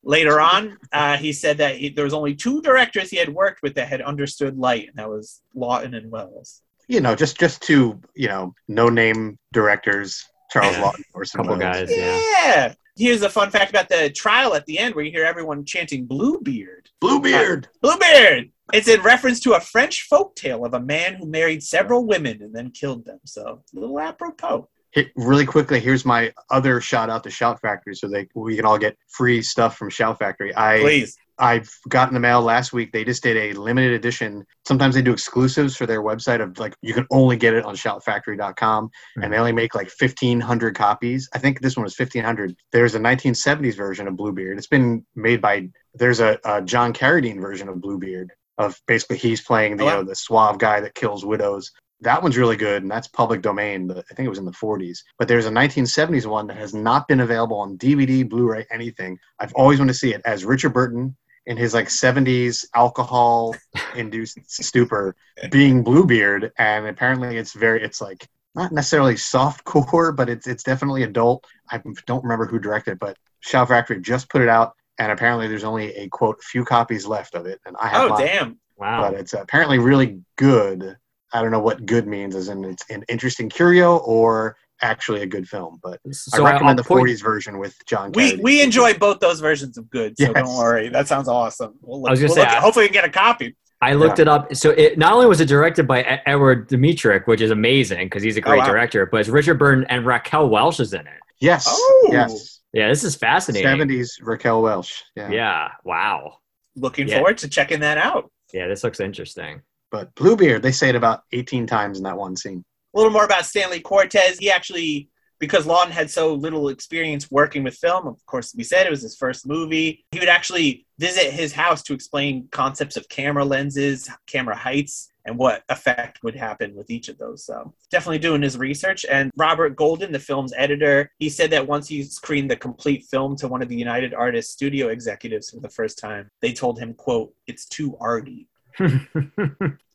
later 0.04 0.40
on, 0.40 0.78
uh, 0.94 1.18
he 1.18 1.34
said 1.34 1.58
that 1.58 1.78
he, 1.78 1.90
there 1.90 2.06
was 2.06 2.14
only 2.14 2.36
two 2.36 2.62
directors 2.62 3.10
he 3.10 3.18
had 3.18 3.30
worked 3.34 3.62
with 3.62 3.76
that 3.76 3.88
had 3.88 4.02
understood 4.02 4.58
light, 4.58 4.88
and 4.88 4.98
that 4.98 5.10
was 5.10 5.42
Laughton 5.56 5.98
and 5.98 6.12
Welles. 6.12 6.62
you 6.88 7.02
know, 7.02 7.16
just 7.16 7.38
just 7.40 7.62
two, 7.62 8.00
you 8.16 8.28
know, 8.28 8.54
no 8.68 8.88
name 8.90 9.38
directors, 9.52 10.24
Charles 10.52 10.76
Laughton 10.78 11.04
or 11.14 11.26
some 11.26 11.46
Couple 11.46 11.64
others. 11.64 11.90
guys. 11.90 11.98
Yeah. 11.98 12.22
Yeah. 12.46 12.74
Here's 12.98 13.22
a 13.22 13.30
fun 13.30 13.52
fact 13.52 13.70
about 13.70 13.90
the 13.90 14.10
trial 14.10 14.56
at 14.56 14.66
the 14.66 14.80
end 14.80 14.96
where 14.96 15.06
you 15.06 15.12
hear 15.12 15.24
everyone 15.24 15.66
chanting 15.66 16.06
Bluebeard. 16.06 16.90
Bluebeard. 17.00 17.68
Uh, 17.68 17.70
Bluebeard! 17.82 18.52
It's 18.74 18.88
in 18.88 19.02
reference 19.02 19.40
to 19.42 19.54
a 19.54 19.60
French 19.60 20.08
folk 20.10 20.36
tale 20.36 20.66
of 20.66 20.74
a 20.74 20.80
man 20.80 21.14
who 21.16 21.28
married 21.28 21.62
several 21.64 22.06
women 22.08 22.42
and 22.42 22.54
then 22.56 22.72
killed 22.72 23.06
them. 23.06 23.20
So, 23.24 23.62
a 23.76 23.80
little 23.80 24.00
apropos. 24.00 24.68
Hey, 24.92 25.12
really 25.16 25.46
quickly, 25.46 25.80
here's 25.80 26.06
my 26.06 26.34
other 26.50 26.82
shout 26.82 27.10
out 27.10 27.24
to 27.26 27.30
Shout 27.30 27.62
Factory, 27.62 27.94
so 27.94 28.08
they 28.08 28.28
we 28.34 28.56
can 28.56 28.66
all 28.66 28.80
get 28.80 28.98
free 29.10 29.44
stuff 29.44 29.78
from 29.78 29.90
Shout 29.92 30.18
Factory. 30.18 30.56
I 30.56 30.80
Please. 30.80 31.18
I've 31.40 31.70
gotten 31.88 32.14
the 32.14 32.20
mail 32.20 32.42
last 32.42 32.74
week. 32.74 32.92
They 32.92 33.04
just 33.04 33.24
did 33.24 33.38
a 33.38 33.60
limited 33.60 33.94
edition. 33.94 34.46
Sometimes 34.66 34.96
they 34.96 35.02
do 35.02 35.14
exclusives 35.14 35.76
for 35.76 35.86
their 35.86 36.02
website 36.02 36.42
of 36.42 36.58
like 36.58 36.76
you 36.82 36.94
can 36.94 37.06
only 37.12 37.38
get 37.38 37.54
it 37.54 37.66
on 37.66 37.76
shoutfactory.com 37.76 38.90
and 39.16 39.26
hmm. 39.26 39.32
they 39.32 39.38
only 39.38 39.52
make 39.52 39.76
like 39.76 39.92
1500 40.00 40.76
copies. 40.76 41.30
I 41.34 41.40
think 41.40 41.62
this 41.62 41.78
one 41.78 41.84
was 41.84 41.98
1500. 41.98 42.56
There's 42.72 42.96
a 42.96 43.00
1970s 43.00 43.76
version 43.76 44.08
of 44.08 44.16
Bluebeard. 44.16 44.58
It's 44.58 44.68
been 44.68 45.06
made 45.16 45.42
by 45.42 45.70
there's 45.94 46.20
a, 46.20 46.40
a 46.44 46.62
John 46.62 46.94
Carradine 46.94 47.42
version 47.42 47.70
of 47.70 47.82
Bluebeard 47.82 48.32
of 48.58 48.80
basically 48.88 49.18
he's 49.18 49.42
playing 49.42 49.78
the 49.78 49.84
Oh, 49.84 49.88
you 49.88 49.94
know, 49.94 50.04
the 50.04 50.16
suave 50.16 50.58
guy 50.58 50.80
that 50.80 50.96
kills 50.96 51.24
widows. 51.26 51.72
That 52.02 52.22
one's 52.22 52.38
really 52.38 52.56
good, 52.56 52.84
and 52.84 52.92
that's 52.92 53.08
public 53.08 53.42
domain. 53.42 53.88
but 53.88 53.98
I 53.98 54.14
think 54.14 54.26
it 54.26 54.30
was 54.30 54.38
in 54.38 54.46
the 54.46 54.52
40s. 54.52 55.00
But 55.18 55.28
there's 55.28 55.48
a 55.48 55.52
1970s 55.52 56.26
one 56.28 56.48
that 56.48 56.58
has 56.58 56.74
not 56.74 57.08
been 57.08 57.22
available 57.22 57.58
on 57.58 57.78
DVD, 57.78 58.28
Blu-ray, 58.28 58.66
anything. 58.72 59.18
I've 59.40 59.54
always 59.54 59.80
wanted 59.80 59.94
to 59.94 60.00
see 60.00 60.14
it 60.14 60.22
as 60.26 60.46
Richard 60.46 60.74
Burton 60.74 61.16
in 61.48 61.58
his 61.58 61.74
like 61.74 61.88
70s 61.88 62.66
alcohol-induced 62.76 64.40
stupor, 64.50 65.16
being 65.52 65.84
Bluebeard, 65.84 66.52
and 66.58 66.88
apparently 66.88 67.38
it's 67.38 67.54
very, 67.54 67.82
it's 67.84 68.02
like 68.02 68.28
not 68.56 68.72
necessarily 68.72 69.18
soft 69.18 69.64
core, 69.64 70.12
but 70.12 70.30
it's 70.30 70.48
it's 70.48 70.64
definitely 70.64 71.04
adult. 71.04 71.46
I 71.72 71.82
don't 72.06 72.24
remember 72.24 72.46
who 72.46 72.60
directed, 72.60 72.92
it, 72.94 73.00
but 73.00 73.18
Shout 73.40 73.68
Factory 73.70 74.00
just 74.02 74.30
put 74.30 74.42
it 74.42 74.50
out, 74.50 74.74
and 75.00 75.12
apparently 75.12 75.48
there's 75.48 75.64
only 75.64 75.94
a 75.96 76.08
quote 76.10 76.42
few 76.44 76.64
copies 76.66 77.06
left 77.06 77.36
of 77.36 77.46
it, 77.46 77.60
and 77.66 77.76
I 77.80 77.88
have 77.88 78.04
Oh, 78.04 78.10
mine 78.10 78.26
damn. 78.28 78.60
Wow. 78.78 79.10
but 79.10 79.20
it's 79.20 79.34
apparently 79.34 79.80
really 79.80 80.20
good. 80.38 80.98
I 81.34 81.42
don't 81.42 81.52
know 81.52 81.60
what 81.60 81.86
good 81.86 82.08
means, 82.08 82.36
as 82.36 82.48
in 82.50 82.64
it's 82.64 82.84
an 82.90 83.04
interesting 83.10 83.50
curio 83.50 83.98
or 83.98 84.56
actually 84.82 85.22
a 85.22 85.26
good 85.26 85.48
film. 85.48 85.80
But 85.84 86.00
So 86.12 86.44
I 86.46 86.52
recommend 86.52 86.80
I'll 86.80 86.84
the 86.84 86.88
point- 86.88 87.08
40s 87.08 87.22
version 87.24 87.58
with 87.60 87.76
John. 87.88 88.12
We, 88.14 88.36
we 88.38 88.62
enjoy 88.62 88.94
both 88.94 89.20
those 89.20 89.40
versions 89.40 89.78
of 89.78 89.90
good, 89.90 90.18
so 90.18 90.26
Yes. 90.26 90.34
don't 90.34 90.58
worry. 90.58 90.90
That 90.90 91.08
sounds 91.08 91.28
awesome. 91.28 91.74
We'll 91.82 92.06
I 92.08 92.12
was 92.12 92.20
gonna 92.20 92.30
we'll 92.34 92.36
say, 92.36 92.50
I- 92.50 92.60
hopefully, 92.60 92.86
we 92.86 92.90
can 92.90 92.94
get 92.94 93.06
a 93.06 93.10
copy. 93.10 93.56
I 93.80 93.94
looked 93.94 94.18
it 94.18 94.28
up. 94.28 94.56
So 94.56 94.72
it 94.72 94.98
not 94.98 95.14
only 95.14 95.28
was 95.28 95.40
it 95.40 95.48
directed 95.48 95.88
by 95.88 96.02
Edward 96.26 96.68
Dmytryk, 96.68 97.28
which 97.28 97.42
is 97.42 97.52
amazing 97.52 98.08
because 98.08 98.24
he's 98.24 98.36
a 98.36 98.40
oh, 98.40 98.44
great 98.44 98.56
Oh, 98.58 98.60
wow. 98.62 98.68
director, 98.72 99.06
but 99.06 99.20
it's 99.20 99.30
Richard 99.30 99.56
Burton 99.60 99.86
and 99.90 100.04
Raquel 100.04 100.50
Welch 100.50 100.80
is 100.80 100.94
in 100.94 101.02
it. 101.02 101.20
yes, 101.40 101.66
Oh. 101.70 102.10
yes, 102.12 102.62
Yeah, 102.74 102.88
this 102.88 103.04
is 103.04 103.16
fascinating. 103.16 103.68
70s 103.68 104.14
Raquel 104.22 104.64
Welch. 104.64 105.04
Yeah. 105.16 105.30
Yeah. 105.30 105.68
Wow. 105.84 106.38
Looking 106.76 107.08
Yeah. 107.08 107.18
forward 107.18 107.38
to 107.40 107.48
checking 107.50 107.80
that 107.82 108.00
out. 108.00 108.32
Yeah, 108.52 108.68
this 108.68 108.84
looks 108.84 109.00
interesting. 109.00 109.62
But 109.92 110.14
Bluebeard, 110.16 110.64
they 110.64 110.72
say 110.72 110.90
it 110.90 110.96
about 110.96 111.22
18 111.32 111.68
times 111.68 112.00
in 112.00 112.04
that 112.06 112.18
one 112.18 112.36
scene. 112.36 112.66
A 112.98 113.00
little 113.00 113.14
more 113.14 113.26
about 113.26 113.46
Stanley 113.46 113.80
Cortez. 113.80 114.40
He 114.40 114.50
actually, 114.50 115.08
because 115.38 115.68
Laughton 115.68 115.92
had 115.92 116.10
so 116.10 116.34
little 116.34 116.70
experience 116.70 117.30
working 117.30 117.62
with 117.64 117.76
film, 117.76 118.08
of 118.08 118.26
course, 118.26 118.56
we 118.58 118.64
said 118.64 118.88
it 118.88 118.90
was 118.90 119.04
his 119.04 119.16
first 119.16 119.46
movie, 119.46 120.04
he 120.12 120.18
would 120.18 120.28
actually 120.28 120.88
visit 120.98 121.32
his 121.32 121.54
house 121.54 121.84
to 121.84 121.94
explain 121.94 122.48
concepts 122.50 122.98
of 122.98 123.08
camera 123.08 123.46
lenses, 123.46 124.10
camera 124.26 124.56
heights, 124.56 125.10
and 125.26 125.38
what 125.38 125.62
effect 125.70 126.24
would 126.24 126.36
happen 126.36 126.74
with 126.74 126.90
each 126.90 127.08
of 127.08 127.20
those. 127.20 127.46
So 127.46 127.72
definitely 127.92 128.18
doing 128.18 128.42
his 128.42 128.58
research. 128.58 129.06
And 129.08 129.30
Robert 129.38 129.76
Golden, 129.76 130.12
the 130.12 130.18
film's 130.18 130.54
editor, 130.58 131.12
he 131.20 131.30
said 131.30 131.52
that 131.52 131.68
once 131.68 131.88
he 131.88 132.02
screened 132.02 132.50
the 132.50 132.56
complete 132.56 133.04
film 133.04 133.36
to 133.36 133.48
one 133.48 133.62
of 133.62 133.70
the 133.70 133.78
United 133.78 134.16
Artists 134.16 134.54
studio 134.54 134.88
executives 134.88 135.52
for 135.52 135.60
the 135.60 135.70
first 135.70 136.00
time, 136.00 136.32
they 136.42 136.52
told 136.52 136.80
him, 136.80 136.96
quote, 136.96 137.32
it's 137.46 137.68
too 137.68 137.96
arty. 138.02 138.48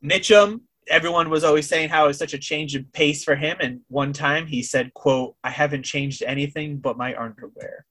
Mitchum, 0.05 0.61
everyone 0.89 1.31
was 1.31 1.45
always 1.45 1.69
saying 1.69 1.89
how 1.89 2.05
it 2.05 2.09
was 2.09 2.19
such 2.19 2.35
a 2.35 2.39
change 2.39 2.75
of 2.75 2.91
pace 2.93 3.25
for 3.25 3.35
him. 3.35 3.57
And 3.61 3.81
one 3.89 4.13
time 4.13 4.47
he 4.47 4.63
said, 4.63 4.95
quote, 4.95 5.37
I 5.45 5.51
haven't 5.51 5.85
changed 5.85 6.23
anything 6.23 6.79
but 6.79 6.97
my 6.97 7.15
underwear. 7.21 7.87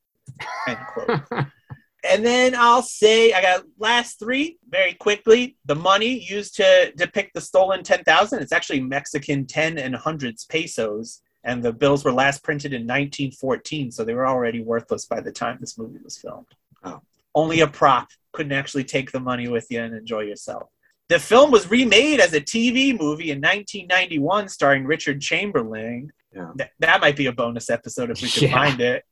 End 0.68 0.80
quote. 0.94 1.22
and 2.10 2.26
then 2.26 2.56
I'll 2.56 2.82
say 2.82 3.34
I 3.34 3.42
got 3.42 3.64
last 3.78 4.20
three 4.20 4.58
very 4.70 4.94
quickly. 4.94 5.58
The 5.66 5.76
money 5.76 6.20
used 6.20 6.56
to 6.56 6.92
depict 6.96 7.34
the 7.34 7.42
stolen 7.42 7.84
10,000, 7.84 8.42
it's 8.42 8.52
actually 8.52 8.82
Mexican 8.82 9.46
10 9.46 9.78
and 9.78 9.96
hundreds 9.96 10.46
pesos. 10.46 11.22
And 11.44 11.64
the 11.64 11.74
bills 11.74 12.06
were 12.06 12.14
last 12.14 12.44
printed 12.44 12.72
in 12.72 12.82
1914, 12.82 13.92
so 13.92 14.04
they 14.04 14.14
were 14.14 14.28
already 14.28 14.62
worthless 14.62 15.06
by 15.06 15.22
the 15.22 15.32
time 15.32 15.58
this 15.60 15.78
movie 15.78 15.98
was 16.04 16.18
filmed. 16.18 16.46
Oh. 16.84 17.02
Only 17.34 17.62
a 17.62 17.68
prop 17.68 18.10
couldn't 18.32 18.52
actually 18.52 18.84
take 18.84 19.12
the 19.12 19.20
money 19.20 19.48
with 19.48 19.66
you 19.72 19.82
and 19.82 19.96
enjoy 19.96 20.22
yourself. 20.22 20.70
The 21.12 21.20
film 21.20 21.52
was 21.52 21.70
remade 21.70 22.20
as 22.22 22.34
a 22.34 22.40
TV 22.40 22.98
movie 22.98 23.32
in 23.32 23.40
1991 23.42 24.48
starring 24.48 24.86
Richard 24.86 25.20
Chamberlain. 25.20 26.10
Yeah. 26.34 26.52
Th- 26.58 26.70
that 26.80 27.02
might 27.02 27.18
be 27.18 27.26
a 27.26 27.34
bonus 27.34 27.70
episode 27.70 28.10
if 28.12 28.22
we 28.22 28.30
could 28.30 28.42
Yeah. 28.50 28.54
find 28.54 28.80
it. 28.80 29.04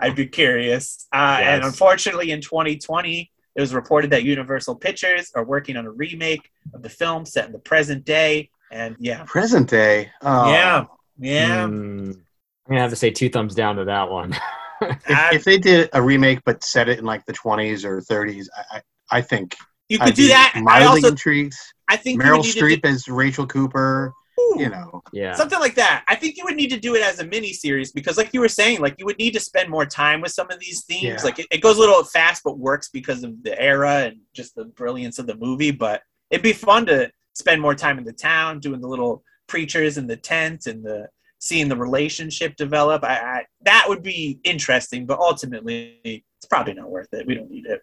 I'd 0.00 0.16
be 0.16 0.26
curious. 0.26 1.06
Uh, 1.12 1.38
And 1.40 1.64
unfortunately, 1.64 2.32
in 2.32 2.40
2020, 2.40 3.30
it 3.54 3.60
was 3.60 3.72
reported 3.72 4.10
that 4.10 4.24
Universal 4.24 4.74
Pictures 4.76 5.30
are 5.36 5.44
working 5.44 5.76
on 5.76 5.86
a 5.86 5.90
remake 5.90 6.50
of 6.74 6.82
the 6.82 6.90
film 6.90 7.24
set 7.24 7.46
in 7.46 7.52
the 7.52 7.58
present 7.60 8.04
day. 8.04 8.50
And 8.72 8.96
yeah, 8.98 9.22
Present 9.26 9.70
day. 9.70 10.10
Oh. 10.22 10.50
yeah, 10.50 10.84
yeah. 11.18 11.66
Hmm. 11.66 12.10
I'm 12.10 12.70
gonna 12.70 12.80
have 12.80 12.90
to 12.90 12.96
say 12.96 13.10
two 13.12 13.28
thumbs 13.30 13.54
down 13.54 13.76
to 13.76 13.84
that 13.84 14.10
one. 14.10 14.36
If, 14.82 15.32
if 15.32 15.44
they 15.44 15.58
did 15.58 15.88
a 15.92 16.02
remake 16.02 16.40
but 16.44 16.64
set 16.64 16.88
it 16.88 16.98
in 16.98 17.04
like 17.04 17.24
the 17.24 17.32
20s 17.32 17.84
or 17.84 18.00
30s, 18.00 18.46
I, 18.56 18.78
I, 18.78 19.18
I 19.18 19.20
think 19.22 19.54
you 19.88 19.98
I'd 20.00 20.06
could 20.06 20.14
do 20.14 20.28
that. 20.28 20.52
I 20.54 20.60
Mildly 20.60 20.86
also, 20.86 21.08
intrigued. 21.08 21.54
I 21.88 21.96
think 21.96 22.20
Meryl 22.20 22.38
would 22.38 22.46
need 22.46 22.52
to 22.54 22.60
Streep 22.60 22.82
do- 22.82 22.88
as 22.88 23.08
Rachel 23.08 23.46
Cooper. 23.46 24.12
Ooh. 24.38 24.56
You 24.58 24.68
know, 24.68 25.02
yeah. 25.14 25.32
something 25.32 25.58
like 25.58 25.74
that. 25.76 26.04
I 26.08 26.14
think 26.14 26.36
you 26.36 26.44
would 26.44 26.56
need 26.56 26.68
to 26.70 26.78
do 26.78 26.94
it 26.94 27.02
as 27.02 27.20
a 27.20 27.26
mini 27.26 27.54
series 27.54 27.92
because, 27.92 28.18
like 28.18 28.34
you 28.34 28.40
were 28.40 28.50
saying, 28.50 28.80
like 28.80 28.94
you 28.98 29.06
would 29.06 29.18
need 29.18 29.32
to 29.32 29.40
spend 29.40 29.70
more 29.70 29.86
time 29.86 30.20
with 30.20 30.30
some 30.30 30.50
of 30.50 30.60
these 30.60 30.84
themes. 30.84 31.02
Yeah. 31.02 31.22
Like 31.22 31.38
it, 31.38 31.46
it 31.50 31.62
goes 31.62 31.78
a 31.78 31.80
little 31.80 32.04
fast, 32.04 32.42
but 32.44 32.58
works 32.58 32.90
because 32.90 33.24
of 33.24 33.42
the 33.42 33.58
era 33.58 34.04
and 34.04 34.18
just 34.34 34.54
the 34.54 34.66
brilliance 34.66 35.18
of 35.18 35.26
the 35.26 35.36
movie. 35.36 35.70
But 35.70 36.02
it'd 36.30 36.42
be 36.42 36.52
fun 36.52 36.84
to 36.86 37.10
spend 37.32 37.62
more 37.62 37.74
time 37.74 37.96
in 37.96 38.04
the 38.04 38.12
town, 38.12 38.60
doing 38.60 38.80
the 38.82 38.88
little 38.88 39.22
preachers 39.46 39.96
in 39.96 40.06
the 40.06 40.16
tent 40.16 40.66
and 40.66 40.84
the 40.84 41.08
seeing 41.38 41.68
the 41.68 41.76
relationship 41.76 42.56
develop. 42.56 43.04
I, 43.04 43.16
I 43.16 43.44
that 43.62 43.86
would 43.88 44.02
be 44.02 44.38
interesting, 44.44 45.06
but 45.06 45.18
ultimately, 45.18 46.00
it's 46.04 46.46
probably 46.48 46.74
not 46.74 46.90
worth 46.90 47.08
it. 47.12 47.26
We 47.26 47.36
don't 47.36 47.50
need 47.50 47.66
it. 47.66 47.80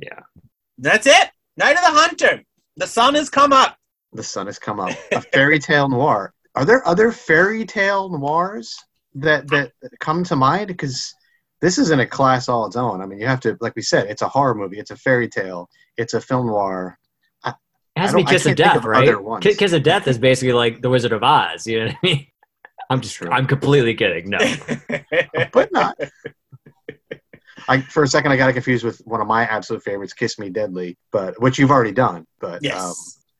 Yeah. 0.00 0.20
That's 0.78 1.08
it. 1.08 1.30
Night 1.56 1.76
of 1.76 1.82
the 1.82 1.98
Hunter. 2.00 2.42
The 2.76 2.86
sun 2.86 3.14
has 3.14 3.30
come 3.30 3.52
up. 3.52 3.78
the 4.12 4.22
sun 4.22 4.46
has 4.46 4.58
come 4.58 4.80
up. 4.80 4.96
A 5.12 5.20
fairy 5.20 5.58
tale 5.58 5.88
noir. 5.88 6.32
Are 6.54 6.64
there 6.64 6.86
other 6.86 7.12
fairy 7.12 7.64
tale 7.64 8.08
noirs 8.08 8.76
that 9.14 9.48
that, 9.48 9.72
that 9.82 9.98
come 10.00 10.24
to 10.24 10.36
mind? 10.36 10.68
Because 10.68 11.14
this 11.60 11.78
isn't 11.78 12.00
a 12.00 12.06
class 12.06 12.48
all 12.48 12.66
its 12.66 12.76
own. 12.76 13.00
I 13.00 13.06
mean, 13.06 13.18
you 13.18 13.26
have 13.26 13.40
to, 13.40 13.56
like 13.60 13.74
we 13.76 13.82
said, 13.82 14.08
it's 14.08 14.22
a 14.22 14.28
horror 14.28 14.54
movie, 14.54 14.78
it's 14.78 14.90
a 14.90 14.96
fairy 14.96 15.28
tale, 15.28 15.68
it's 15.96 16.14
a 16.14 16.20
film 16.20 16.46
noir. 16.46 16.98
It 17.46 17.54
has 17.96 18.14
I 18.14 18.18
to 18.18 18.24
be 18.24 18.30
Kiss 18.30 18.44
of 18.44 18.56
Death, 18.56 18.76
of 18.76 18.84
right? 18.84 19.08
other 19.08 19.40
Kiss 19.40 19.72
of 19.72 19.82
Death 19.82 20.06
is 20.06 20.18
basically 20.18 20.52
like 20.52 20.82
the 20.82 20.90
Wizard 20.90 21.12
of 21.12 21.22
Oz. 21.22 21.66
You 21.66 21.78
know 21.78 21.86
what 21.86 21.94
I 21.94 22.06
mean? 22.06 22.26
I'm 22.90 23.00
just, 23.00 23.16
True. 23.16 23.30
I'm 23.30 23.46
completely 23.46 23.94
kidding. 23.94 24.28
No, 24.28 24.38
but 25.52 25.72
not. 25.72 25.96
I 27.68 27.80
for 27.80 28.02
a 28.02 28.08
second 28.08 28.32
I 28.32 28.36
got 28.36 28.52
confused 28.52 28.84
with 28.84 28.98
one 29.04 29.20
of 29.20 29.26
my 29.26 29.44
absolute 29.44 29.82
favorites, 29.82 30.12
"Kiss 30.12 30.38
Me 30.38 30.50
Deadly," 30.50 30.96
but 31.12 31.40
which 31.40 31.58
you've 31.58 31.70
already 31.70 31.92
done. 31.92 32.26
But 32.40 32.62
Yes. 32.62 32.82
um, 32.82 32.94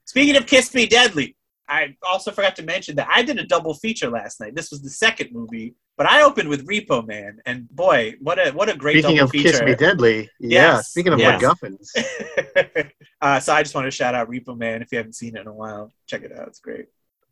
Speaking 0.05 0.37
of 0.37 0.45
Kiss 0.45 0.73
Me 0.73 0.87
Deadly, 0.87 1.35
I 1.69 1.95
also 2.01 2.31
forgot 2.31 2.55
to 2.55 2.63
mention 2.63 2.95
that 2.95 3.07
I 3.13 3.23
did 3.23 3.37
a 3.39 3.45
double 3.45 3.73
feature 3.73 4.09
last 4.09 4.39
night. 4.39 4.55
This 4.55 4.71
was 4.71 4.81
the 4.81 4.89
second 4.89 5.31
movie, 5.33 5.75
but 5.97 6.07
I 6.07 6.23
opened 6.23 6.47
with 6.47 6.65
Repo 6.65 7.05
Man, 7.05 7.39
and 7.45 7.69
boy, 7.69 8.15
what 8.21 8.39
a 8.39 8.51
what 8.51 8.69
a 8.69 8.75
great 8.75 8.93
speaking 9.03 9.17
double 9.17 9.25
of 9.25 9.31
feature! 9.31 9.51
"Kiss 9.51 9.61
Me 9.61 9.75
Deadly," 9.75 10.29
yeah. 10.39 10.75
Yes. 10.77 10.89
Speaking 10.89 11.13
of 11.13 11.19
Yes. 11.19 11.41
MacGuffins, 11.43 11.89
uh, 13.21 13.39
so 13.39 13.53
I 13.53 13.63
just 13.63 13.75
want 13.75 13.85
to 13.85 13.91
shout 13.91 14.15
out 14.15 14.29
Repo 14.29 14.57
Man. 14.57 14.81
If 14.81 14.91
you 14.91 14.97
haven't 14.97 15.13
seen 15.13 15.35
it 15.35 15.41
in 15.41 15.47
a 15.47 15.53
while, 15.53 15.91
check 16.07 16.23
it 16.23 16.31
out. 16.37 16.47
It's 16.47 16.59
great. 16.59 16.85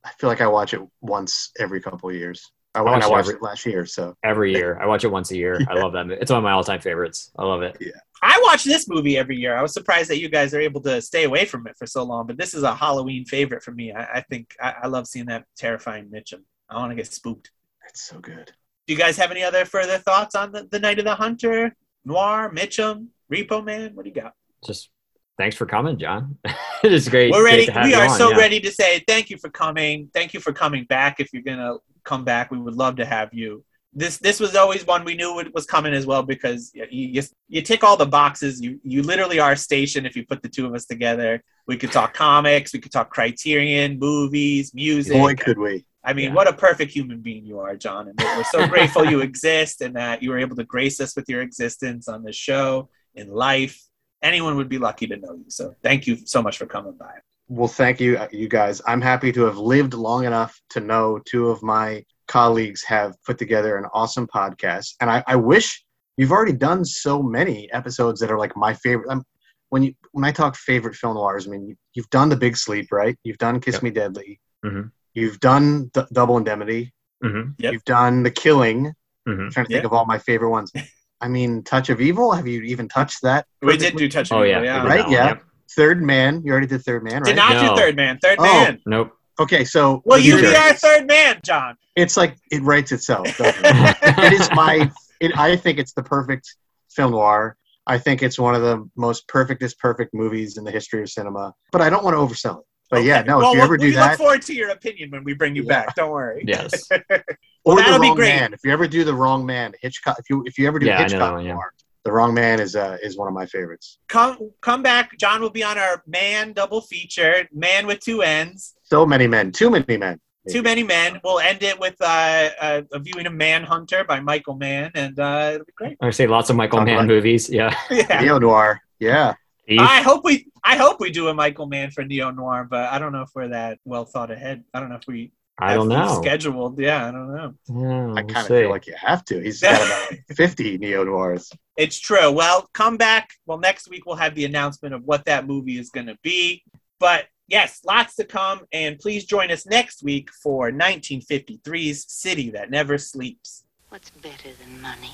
I 0.04 0.12
feel 0.20 0.30
like 0.30 0.42
I 0.42 0.48
watch 0.48 0.74
it 0.74 0.82
once 1.02 1.52
every 1.60 1.82
couple 1.82 2.10
of 2.10 2.16
years. 2.16 2.52
I, 2.76 2.82
watch 2.82 2.94
and 2.96 3.04
I 3.04 3.08
it 3.08 3.12
watched 3.12 3.28
every- 3.28 3.36
it 3.36 3.42
last 3.42 3.66
year, 3.66 3.86
so 3.86 4.16
every 4.24 4.52
year 4.52 4.78
I 4.82 4.86
watch 4.86 5.04
it 5.04 5.08
once 5.12 5.32
a 5.32 5.38
year. 5.38 5.60
I 5.70 5.74
love 5.76 5.94
that. 5.94 6.08
movie. 6.08 6.20
It's 6.22 6.32
one 6.32 6.38
of 6.40 6.44
my 6.44 6.52
all-time 6.52 6.82
favorites. 6.82 7.32
I 7.38 7.44
love 7.46 7.62
it. 7.62 7.78
Yeah. 7.80 7.92
I 8.22 8.40
watch 8.44 8.64
this 8.64 8.88
movie 8.88 9.18
every 9.18 9.38
year. 9.38 9.56
I 9.56 9.62
was 9.62 9.74
surprised 9.74 10.10
that 10.10 10.20
you 10.20 10.30
guys 10.30 10.54
are 10.54 10.60
able 10.60 10.82
to 10.82 11.02
stay 11.02 11.26
away 11.26 11.46
from 11.46 11.68
it 11.68 11.78
for 11.78 11.86
so 11.86 12.04
long, 12.04 12.26
but 12.28 12.38
this 12.38 12.54
is 12.54 12.64
a 12.64 12.74
Halloween 12.74 13.26
favorite 13.26 13.62
for 13.62 13.72
me. 13.72 13.92
I, 13.94 14.04
I 14.16 14.22
think 14.22 14.56
I, 14.60 14.74
I 14.84 14.88
love 14.88 15.08
seeing 15.08 15.26
that 15.28 15.46
terrifying 15.58 16.06
Mitchum. 16.10 16.42
I 16.70 16.78
want 16.78 16.92
to 16.92 16.96
get 16.96 17.12
spooked. 17.12 17.52
it's 17.88 18.02
so 18.02 18.20
good. 18.20 18.52
Do 18.88 18.94
you 18.94 19.00
guys 19.00 19.18
have 19.18 19.32
any 19.32 19.44
other 19.44 19.66
further 19.66 19.98
thoughts 19.98 20.36
on 20.36 20.52
the, 20.52 20.68
the 20.72 20.80
Night 20.80 21.00
of 21.00 21.06
the 21.06 21.16
Hunter, 21.16 21.76
Noir, 22.04 22.52
Mitchum, 22.54 23.08
Repo 23.32 23.64
Man? 23.64 23.96
What 23.96 24.04
do 24.06 24.10
you 24.10 24.16
got? 24.22 24.34
Just 24.66 24.90
thanks 25.38 25.56
for 25.56 25.66
coming, 25.66 25.98
John. 26.00 26.38
it 26.84 26.92
is 26.94 27.08
great. 27.10 27.32
We're 27.32 27.42
great 27.42 27.52
ready. 27.52 27.66
to 27.68 27.72
have 27.74 27.86
We 27.86 27.94
are 27.94 28.08
on, 28.10 28.18
so 28.18 28.32
yeah. 28.32 28.38
ready 28.38 28.60
to 28.60 28.72
say 28.72 29.04
thank 29.08 29.30
you 29.30 29.38
for 29.38 29.50
coming. 29.50 30.10
Thank 30.14 30.34
you 30.34 30.40
for 30.40 30.54
coming 30.54 30.86
back. 30.86 31.20
If 31.20 31.30
you're 31.34 31.44
gonna 31.44 31.76
come 32.06 32.24
back, 32.24 32.52
we 32.52 32.58
would 32.58 32.76
love 32.76 32.96
to 32.98 33.06
have 33.06 33.34
you. 33.34 33.64
This 33.98 34.18
this 34.18 34.40
was 34.40 34.56
always 34.56 34.86
one 34.86 35.06
we 35.06 35.16
knew 35.16 35.40
it 35.40 35.54
was 35.54 35.66
coming 35.66 35.94
as 35.94 36.06
well 36.06 36.22
because 36.22 36.72
you, 36.74 36.86
you 36.92 37.22
you 37.48 37.62
tick 37.62 37.82
all 37.84 37.96
the 37.96 38.06
boxes. 38.06 38.62
You 38.62 38.80
you 38.84 39.02
literally 39.02 39.40
are 39.40 39.54
a 39.54 39.58
station. 39.58 40.06
If 40.06 40.16
you 40.18 40.26
put 40.26 40.42
the 40.42 40.50
two 40.50 40.66
of 40.66 40.74
us 40.76 40.86
together, 40.86 41.42
we 41.66 41.78
could 41.78 41.94
talk 41.94 42.14
comics. 42.14 42.74
We 42.74 42.80
could 42.80 42.92
talk 42.92 43.10
Criterion, 43.10 43.98
movies, 43.98 44.74
music. 44.74 45.14
Boy, 45.14 45.36
could 45.36 45.58
we! 45.58 45.86
I 46.04 46.14
mean, 46.14 46.26
Yeah. 46.26 46.34
what 46.34 46.48
a 46.48 46.54
perfect 46.54 46.92
human 46.92 47.22
being 47.22 47.46
you 47.46 47.60
are, 47.60 47.76
John. 47.78 48.10
And 48.10 48.20
we're 48.20 48.44
so 48.44 48.68
grateful 48.68 49.06
you 49.06 49.22
exist 49.30 49.82
and 49.82 49.96
that 49.96 50.22
you 50.22 50.30
were 50.30 50.40
able 50.40 50.58
to 50.58 50.66
grace 50.66 51.00
us 51.00 51.16
with 51.16 51.28
your 51.30 51.42
existence 51.42 52.08
on 52.08 52.24
this 52.24 52.36
show, 52.36 52.90
in 53.16 53.30
life. 53.30 53.82
Anyone 54.22 54.56
would 54.58 54.70
be 54.70 54.78
lucky 54.78 55.08
to 55.08 55.18
know 55.18 55.34
you. 55.36 55.46
So 55.48 55.74
thank 55.84 56.06
you 56.06 56.18
so 56.26 56.42
much 56.42 56.58
for 56.58 56.66
coming 56.66 56.94
by. 56.98 57.14
Well, 57.48 57.68
thank 57.68 58.00
you, 58.00 58.18
uh, 58.18 58.28
you 58.32 58.48
guys. 58.48 58.82
I'm 58.88 59.02
happy 59.02 59.32
to 59.34 59.44
have 59.44 59.58
lived 59.58 59.94
long 59.94 60.26
enough 60.26 60.60
to 60.72 60.80
know 60.80 61.20
two 61.26 61.50
of 61.50 61.62
my 61.62 62.04
colleagues 62.28 62.84
have 62.84 63.16
put 63.24 63.38
together 63.38 63.78
an 63.78 63.86
awesome 63.94 64.28
podcast, 64.28 64.96
and 65.00 65.10
I, 65.12 65.24
I 65.28 65.36
wish 65.36 65.84
you've 66.18 66.32
already 66.32 66.54
done 66.54 66.84
so 66.84 67.22
many 67.22 67.72
episodes 67.72 68.20
that 68.22 68.32
are 68.32 68.40
like 68.40 68.56
my 68.58 68.74
favorite. 68.74 69.10
Um, 69.12 69.24
when 69.70 69.84
you 69.84 69.94
when 70.12 70.24
I 70.26 70.32
talk 70.32 70.56
favorite 70.56 70.96
film 70.96 71.16
noirs, 71.16 71.48
I 71.48 71.52
mean 71.52 71.68
you, 71.68 71.76
you've 71.94 72.10
done 72.10 72.30
The 72.30 72.36
Big 72.38 72.58
Sleep, 72.58 72.88
right? 72.92 73.16
You've 73.24 73.38
done 73.38 73.60
Kiss 73.60 73.76
Yep. 73.76 73.84
Me 73.84 73.90
Deadly. 73.92 74.40
Mhm. 74.66 74.92
You've 75.14 75.40
done 75.40 75.92
D- 75.94 76.02
Double 76.14 76.38
Indemnity. 76.38 76.94
Mhm. 77.24 77.56
Yep. 77.60 77.74
You've 77.74 77.86
done 77.86 78.24
The 78.24 78.32
Killing. 78.32 78.94
Mhm. 79.28 79.46
I'm 79.46 79.52
trying 79.52 79.66
to 79.66 79.72
think 79.72 79.82
Yeah. 79.82 79.86
of 79.86 79.94
all 79.94 80.06
my 80.06 80.18
favorite 80.18 80.50
ones. 80.50 80.72
I 81.22 81.28
mean, 81.28 81.64
Touch 81.64 81.90
of 81.90 82.02
Evil. 82.02 82.32
Have 82.32 82.48
you 82.48 82.62
even 82.64 82.88
touched 82.88 83.22
that? 83.24 83.46
We 83.62 83.78
did 83.78 83.96
do 83.96 84.10
Touch 84.10 84.32
of 84.32 84.38
Oh 84.38 84.44
Evil, 84.44 84.64
yeah, 84.64 84.78
yeah. 84.78 84.84
Right, 84.88 84.98
that 84.98 85.10
yeah. 85.12 85.38
Yep. 85.68 85.72
Third 85.76 86.02
Man. 86.02 86.42
You 86.44 86.52
already 86.52 86.68
did 86.68 86.82
Third 86.84 87.04
Man, 87.04 87.16
right? 87.16 87.26
Did 87.26 87.36
not 87.36 87.54
No. 87.54 87.76
do 87.76 87.82
Third 87.82 87.96
Man. 87.96 88.18
Third 88.22 88.38
Oh. 88.40 88.44
Man. 88.44 88.82
Nope. 88.86 89.12
Okay, 89.40 89.66
so 89.66 90.02
Well, 90.06 90.18
you 90.18 90.40
be 90.40 90.48
our 90.56 90.74
third 90.74 91.08
man, 91.08 91.42
John. 91.44 91.76
it's 91.98 92.16
like 92.16 92.38
it 92.52 92.62
writes 92.64 92.94
itself. 92.94 93.28
it? 93.40 93.56
it 94.24 94.34
is 94.34 94.50
my. 94.54 94.90
It, 95.20 95.38
I 95.38 95.58
think 95.58 95.78
it's 95.78 95.92
the 95.94 96.04
perfect 96.04 96.56
film 96.90 97.12
noir. 97.12 97.58
I 97.86 97.98
think 97.98 98.24
it's 98.24 98.40
one 98.40 98.56
of 98.56 98.62
the 98.62 98.90
most 98.96 99.28
perfectest 99.28 99.78
perfect 99.80 100.14
movies 100.14 100.58
in 100.58 100.64
the 100.64 100.72
history 100.72 101.02
of 101.02 101.10
cinema. 101.10 101.54
But 101.74 101.82
I 101.82 101.90
don't 101.90 102.04
want 102.04 102.14
to 102.16 102.20
oversell 102.20 102.60
it. 102.60 102.66
But 102.90 103.04
yeah, 103.04 103.24
no. 103.24 103.40
Well, 103.40 103.48
if 103.50 103.54
you 103.56 103.58
we'll- 103.60 103.66
ever 103.66 103.78
do 103.78 103.86
that. 103.88 103.90
we 103.92 103.96
that, 103.96 104.10
look 104.12 104.18
forward 104.20 104.42
to 104.44 104.54
your 104.54 104.70
opinion 104.70 105.12
when 105.12 105.24
we 105.26 105.34
bring 105.34 105.54
you 105.56 105.64
Yeah. 105.64 105.84
back. 105.86 105.96
Don't 105.96 106.12
worry. 106.12 106.44
Yes. 106.48 106.88
Well, 106.90 107.00
or 107.66 107.76
the 107.76 107.82
that'll 107.82 108.00
be 108.00 108.08
wrong 108.08 108.16
great. 108.16 108.36
man. 108.36 108.54
If 108.54 108.62
you 108.64 108.72
ever 108.72 108.88
do 108.88 109.04
the 109.04 109.14
wrong 109.14 109.46
man, 109.46 109.74
Hitchcock. 109.82 110.18
If 110.20 110.30
you 110.30 110.44
if 110.46 110.58
you 110.58 110.66
ever 110.68 110.80
do 110.80 110.86
Yeah, 110.86 110.94
I 110.94 110.96
know 110.96 111.04
that 111.04 111.12
Hitchcock 111.12 111.34
one, 111.34 111.46
yeah. 111.46 111.54
noir, 111.54 111.74
the 112.06 112.12
wrong 112.12 112.34
man 112.34 112.60
is 112.62 112.76
uh, 112.76 112.98
is 113.04 113.18
one 113.18 113.28
of 113.28 113.34
my 113.34 113.46
favorites. 113.48 114.00
Come 114.08 114.52
come 114.62 114.82
back. 114.82 115.18
John 115.18 115.42
will 115.42 115.50
be 115.50 115.64
on 115.64 115.78
our 115.78 116.04
man 116.08 116.54
double 116.54 116.82
feature, 116.82 117.48
man 117.52 117.86
with 117.88 118.00
two 118.00 118.22
ends. 118.22 118.76
So 118.84 119.06
many 119.06 119.28
men, 119.28 119.52
too 119.52 119.70
many 119.70 119.98
men. 119.98 120.20
Too 120.48 120.62
many 120.62 120.84
men. 120.84 121.20
We'll 121.24 121.40
end 121.40 121.64
it 121.64 121.80
with 121.80 121.96
uh, 122.00 122.50
a, 122.62 122.84
a 122.94 123.00
viewing 123.00 123.26
of 123.26 123.34
Manhunter 123.34 124.04
by 124.04 124.20
Michael 124.20 124.54
Mann, 124.56 124.92
and 124.94 125.20
uh, 125.20 125.52
it'll 125.56 125.66
be 125.66 125.72
great. 125.76 125.98
I 126.02 126.12
say 126.12 126.28
lots 126.28 126.52
of 126.52 126.56
Michael 126.56 126.78
Talk 126.80 126.86
Mann 126.86 126.96
about- 126.98 127.08
movies. 127.08 127.50
Yeah. 127.50 127.76
Yeah. 127.90 128.22
Neo 128.22 128.38
noir. 128.38 128.80
Yeah. 129.00 129.34
I 129.68 130.02
hope 130.04 130.24
we 130.24 130.46
I 130.64 130.78
hope 130.78 131.00
we 131.00 131.10
do 131.10 131.30
a 131.30 131.34
Michael 131.34 131.66
Mann 131.66 131.90
for 131.90 132.04
Neo 132.04 132.30
Noir, 132.30 132.68
but 132.70 132.92
I 132.94 133.00
don't 133.00 133.12
know 133.12 133.24
if 133.24 133.30
we're 133.34 133.48
that 133.48 133.80
well 133.86 134.06
thought 134.06 134.30
ahead. 134.30 134.64
I 134.76 134.80
don't 134.80 134.90
know 134.90 134.96
if 134.98 135.08
we 135.08 135.32
I 135.58 135.76
don't 135.76 135.88
know. 135.88 136.20
scheduled. 136.22 136.78
Yeah, 136.80 137.08
I 137.08 137.12
don't 137.12 137.34
know. 137.34 137.54
Yeah, 137.70 138.02
I 138.02 138.06
we'll 138.08 138.16
kind 138.16 138.38
of 138.38 138.48
feel 138.48 138.70
like 138.70 138.88
you 138.88 138.96
have 138.98 139.24
to. 139.26 139.40
He's 139.40 139.62
got 139.62 139.76
about 139.76 140.20
50 140.36 140.78
neo 140.80 141.04
noirs. 141.06 141.50
It's 141.78 141.98
true. 142.00 142.30
Well, 142.32 142.70
come 142.74 142.98
back. 142.98 143.30
Well, 143.46 143.58
next 143.58 143.90
week 143.90 144.06
we'll 144.06 144.18
have 144.18 144.36
the 144.36 144.46
announcement 144.46 144.94
of 144.94 145.04
what 145.04 145.26
that 145.26 145.48
movie 145.48 145.78
is 145.80 145.90
going 145.90 146.08
to 146.08 146.18
be. 146.22 146.64
But 147.00 147.28
yes, 147.48 147.80
lots 147.86 148.16
to 148.16 148.26
come. 148.26 148.66
And 148.74 149.00
please 149.00 149.24
join 149.26 149.50
us 149.50 149.66
next 149.66 150.04
week 150.04 150.30
for 150.44 150.72
1953's 150.72 152.12
City 152.12 152.50
That 152.52 152.70
Never 152.70 152.98
Sleeps. 152.98 153.64
What's 153.90 154.10
better 154.10 154.50
than 154.62 154.82
money? 154.82 155.12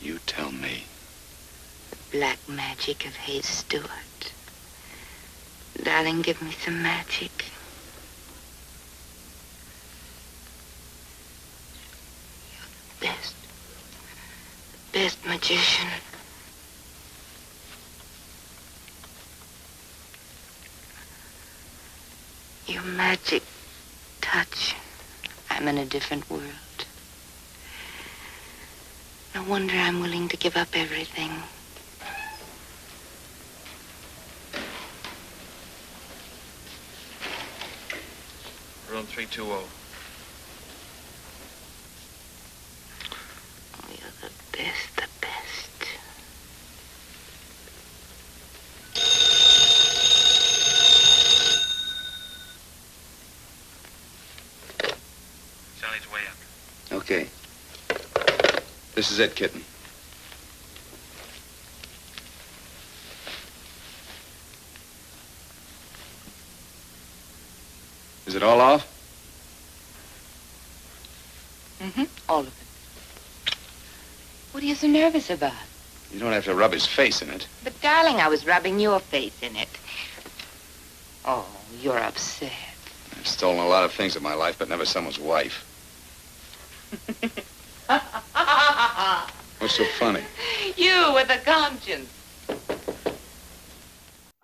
You 0.00 0.18
tell 0.26 0.52
me. 0.52 0.84
The 1.90 2.18
black 2.18 2.38
magic 2.48 3.04
of 3.06 3.16
Hayes 3.16 3.46
Stewart. 3.46 4.32
Darling, 5.82 6.22
give 6.22 6.40
me 6.42 6.52
some 6.52 6.82
magic. 6.82 7.46
Magician. 15.42 15.88
Your 22.66 22.82
magic 22.82 23.42
touch. 24.20 24.76
I'm 25.50 25.66
in 25.68 25.78
a 25.78 25.84
different 25.84 26.30
world. 26.30 26.44
No 29.34 29.42
wonder 29.44 29.74
I'm 29.74 30.00
willing 30.00 30.28
to 30.28 30.36
give 30.36 30.56
up 30.56 30.68
everything. 30.74 31.30
Room 38.90 39.06
320. 39.06 39.50
Oh, 39.50 39.68
you're 44.56 44.64
best, 44.64 44.96
the 44.96 45.02
best. 45.20 45.70
Sally's 55.80 56.12
way 56.12 56.20
up. 56.28 57.00
Okay. 57.00 57.26
This 58.94 59.10
is 59.10 59.18
it, 59.18 59.34
kitten. 59.34 59.64
Is 68.26 68.34
it 68.34 68.42
all 68.42 68.60
off? 68.60 68.86
Mm-hmm. 71.80 72.04
All 72.28 72.40
of 72.40 72.46
it. 72.46 72.52
What 74.52 74.62
are 74.62 74.66
you 74.66 74.71
so 74.82 74.88
nervous 74.88 75.30
about? 75.30 75.52
You 76.12 76.18
don't 76.18 76.32
have 76.32 76.44
to 76.44 76.54
rub 76.54 76.72
his 76.72 76.84
face 76.84 77.22
in 77.22 77.30
it. 77.30 77.46
But, 77.62 77.80
darling, 77.80 78.16
I 78.16 78.26
was 78.28 78.44
rubbing 78.46 78.80
your 78.80 78.98
face 78.98 79.40
in 79.40 79.54
it. 79.54 79.68
Oh, 81.24 81.46
you're 81.80 81.98
upset. 81.98 82.50
I've 83.16 83.26
stolen 83.26 83.60
a 83.60 83.68
lot 83.68 83.84
of 83.84 83.92
things 83.92 84.16
in 84.16 84.24
my 84.24 84.34
life, 84.34 84.58
but 84.58 84.68
never 84.68 84.84
someone's 84.84 85.20
wife. 85.20 85.68
What's 89.58 89.76
so 89.76 89.84
funny? 89.98 90.22
You 90.76 91.12
with 91.14 91.30
a 91.30 91.38
conscience. 91.44 92.10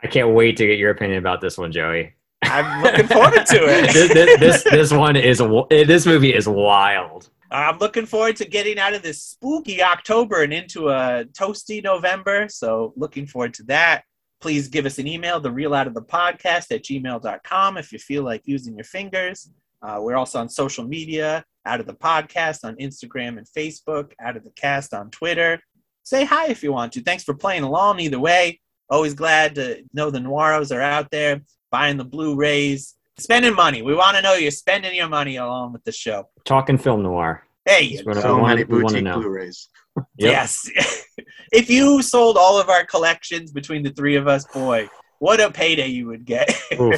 I 0.02 0.06
can't 0.06 0.34
wait 0.34 0.56
to 0.58 0.66
get 0.66 0.78
your 0.78 0.90
opinion 0.90 1.18
about 1.18 1.40
this 1.40 1.56
one, 1.56 1.72
Joey. 1.72 2.12
I'm 2.42 2.82
looking 2.82 3.06
forward 3.06 3.46
to 3.46 3.56
it. 3.56 3.92
this, 3.92 4.12
this, 4.12 4.40
this 4.40 4.62
this 4.64 4.92
one 4.92 5.16
is 5.16 5.42
this 5.70 6.06
movie 6.06 6.34
is 6.34 6.46
wild. 6.46 7.28
I'm 7.50 7.78
looking 7.78 8.06
forward 8.06 8.36
to 8.36 8.44
getting 8.44 8.78
out 8.78 8.94
of 8.94 9.02
this 9.02 9.22
spooky 9.24 9.82
October 9.82 10.42
and 10.42 10.52
into 10.52 10.88
a 10.88 11.24
toasty 11.32 11.82
November. 11.82 12.46
So, 12.48 12.92
looking 12.96 13.26
forward 13.26 13.54
to 13.54 13.62
that. 13.64 14.04
Please 14.40 14.68
give 14.68 14.86
us 14.86 14.98
an 14.98 15.06
email, 15.06 15.40
the 15.40 15.50
real 15.50 15.74
out 15.74 15.86
of 15.86 15.94
the 15.94 16.02
podcast 16.02 16.70
at 16.70 16.84
gmail.com 16.84 17.76
if 17.76 17.92
you 17.92 17.98
feel 17.98 18.22
like 18.22 18.42
using 18.44 18.76
your 18.76 18.84
fingers. 18.84 19.50
Uh, 19.82 19.98
we're 20.00 20.16
also 20.16 20.38
on 20.38 20.48
social 20.48 20.84
media, 20.84 21.44
out 21.66 21.80
of 21.80 21.86
the 21.86 21.94
podcast 21.94 22.64
on 22.64 22.76
Instagram 22.76 23.38
and 23.38 23.46
Facebook, 23.46 24.12
out 24.20 24.36
of 24.36 24.44
the 24.44 24.50
cast 24.50 24.94
on 24.94 25.10
Twitter. 25.10 25.60
Say 26.04 26.24
hi 26.24 26.48
if 26.48 26.62
you 26.62 26.72
want 26.72 26.92
to. 26.92 27.02
Thanks 27.02 27.24
for 27.24 27.34
playing 27.34 27.64
along 27.64 28.00
either 28.00 28.20
way. 28.20 28.60
Always 28.90 29.14
glad 29.14 29.56
to 29.56 29.82
know 29.92 30.10
the 30.10 30.20
Noiros 30.20 30.74
are 30.74 30.80
out 30.80 31.10
there 31.10 31.40
buying 31.70 31.96
the 31.96 32.04
Blu-rays, 32.04 32.94
spending 33.18 33.54
money. 33.54 33.82
We 33.82 33.94
want 33.94 34.16
to 34.16 34.22
know 34.22 34.34
you're 34.34 34.50
spending 34.50 34.94
your 34.94 35.08
money 35.08 35.36
along 35.36 35.72
with 35.72 35.84
the 35.84 35.92
show. 35.92 36.28
Talking 36.44 36.78
film 36.78 37.02
noir. 37.02 37.44
Hey, 37.64 37.96
That's 37.96 38.06
what 38.06 38.16
I 38.16 38.20
So 38.22 38.40
many 38.40 38.64
we 38.64 38.82
wanna 38.82 38.88
boutique 38.88 39.04
know. 39.04 39.20
Blu-rays. 39.20 39.68
Yep. 39.96 40.06
Yes. 40.16 40.70
if 41.52 41.68
you 41.68 42.02
sold 42.02 42.36
all 42.36 42.60
of 42.60 42.68
our 42.68 42.84
collections 42.84 43.52
between 43.52 43.82
the 43.82 43.90
three 43.90 44.16
of 44.16 44.28
us, 44.28 44.46
boy, 44.46 44.88
what 45.18 45.40
a 45.40 45.50
payday 45.50 45.88
you 45.88 46.06
would 46.06 46.24
get. 46.24 46.48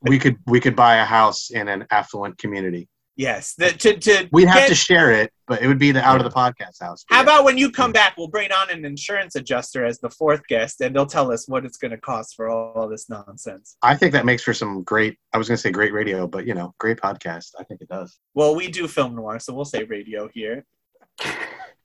We 0.00 0.18
could 0.18 0.38
we 0.46 0.60
could 0.60 0.74
buy 0.74 0.96
a 0.96 1.04
house 1.04 1.50
in 1.50 1.68
an 1.68 1.86
affluent 1.90 2.38
community. 2.38 2.88
Yes. 3.16 3.54
The, 3.56 3.70
to, 3.70 3.98
to 3.98 4.28
We'd 4.32 4.48
have 4.48 4.68
to 4.68 4.74
share 4.74 5.12
it, 5.12 5.32
but 5.46 5.62
it 5.62 5.68
would 5.68 5.78
be 5.78 5.92
the 5.92 6.02
out 6.02 6.20
of 6.20 6.24
the 6.24 6.30
podcast 6.30 6.80
house. 6.80 7.04
How 7.08 7.22
about 7.22 7.44
when 7.44 7.58
you 7.58 7.70
come 7.70 7.92
back, 7.92 8.14
we'll 8.16 8.28
bring 8.28 8.50
on 8.52 8.70
an 8.70 8.84
insurance 8.84 9.36
adjuster 9.36 9.84
as 9.84 9.98
the 10.00 10.10
fourth 10.10 10.46
guest, 10.48 10.80
and 10.80 10.94
they'll 10.94 11.06
tell 11.06 11.32
us 11.32 11.48
what 11.48 11.64
it's 11.64 11.76
going 11.76 11.90
to 11.90 11.98
cost 11.98 12.34
for 12.34 12.48
all, 12.48 12.72
all 12.74 12.88
this 12.88 13.08
nonsense. 13.08 13.76
I 13.82 13.96
think 13.96 14.12
that 14.12 14.24
makes 14.24 14.42
for 14.42 14.54
some 14.54 14.82
great. 14.82 15.18
I 15.32 15.38
was 15.38 15.48
going 15.48 15.56
to 15.56 15.62
say 15.62 15.70
great 15.70 15.92
radio, 15.92 16.26
but 16.26 16.46
you 16.46 16.54
know, 16.54 16.74
great 16.78 16.98
podcast. 16.98 17.50
I 17.58 17.64
think 17.64 17.80
it 17.80 17.88
does. 17.88 18.18
Well, 18.34 18.54
we 18.54 18.68
do 18.68 18.88
film 18.88 19.14
noir, 19.14 19.38
so 19.38 19.54
we'll 19.54 19.64
say 19.64 19.84
radio 19.84 20.28
here. 20.32 20.64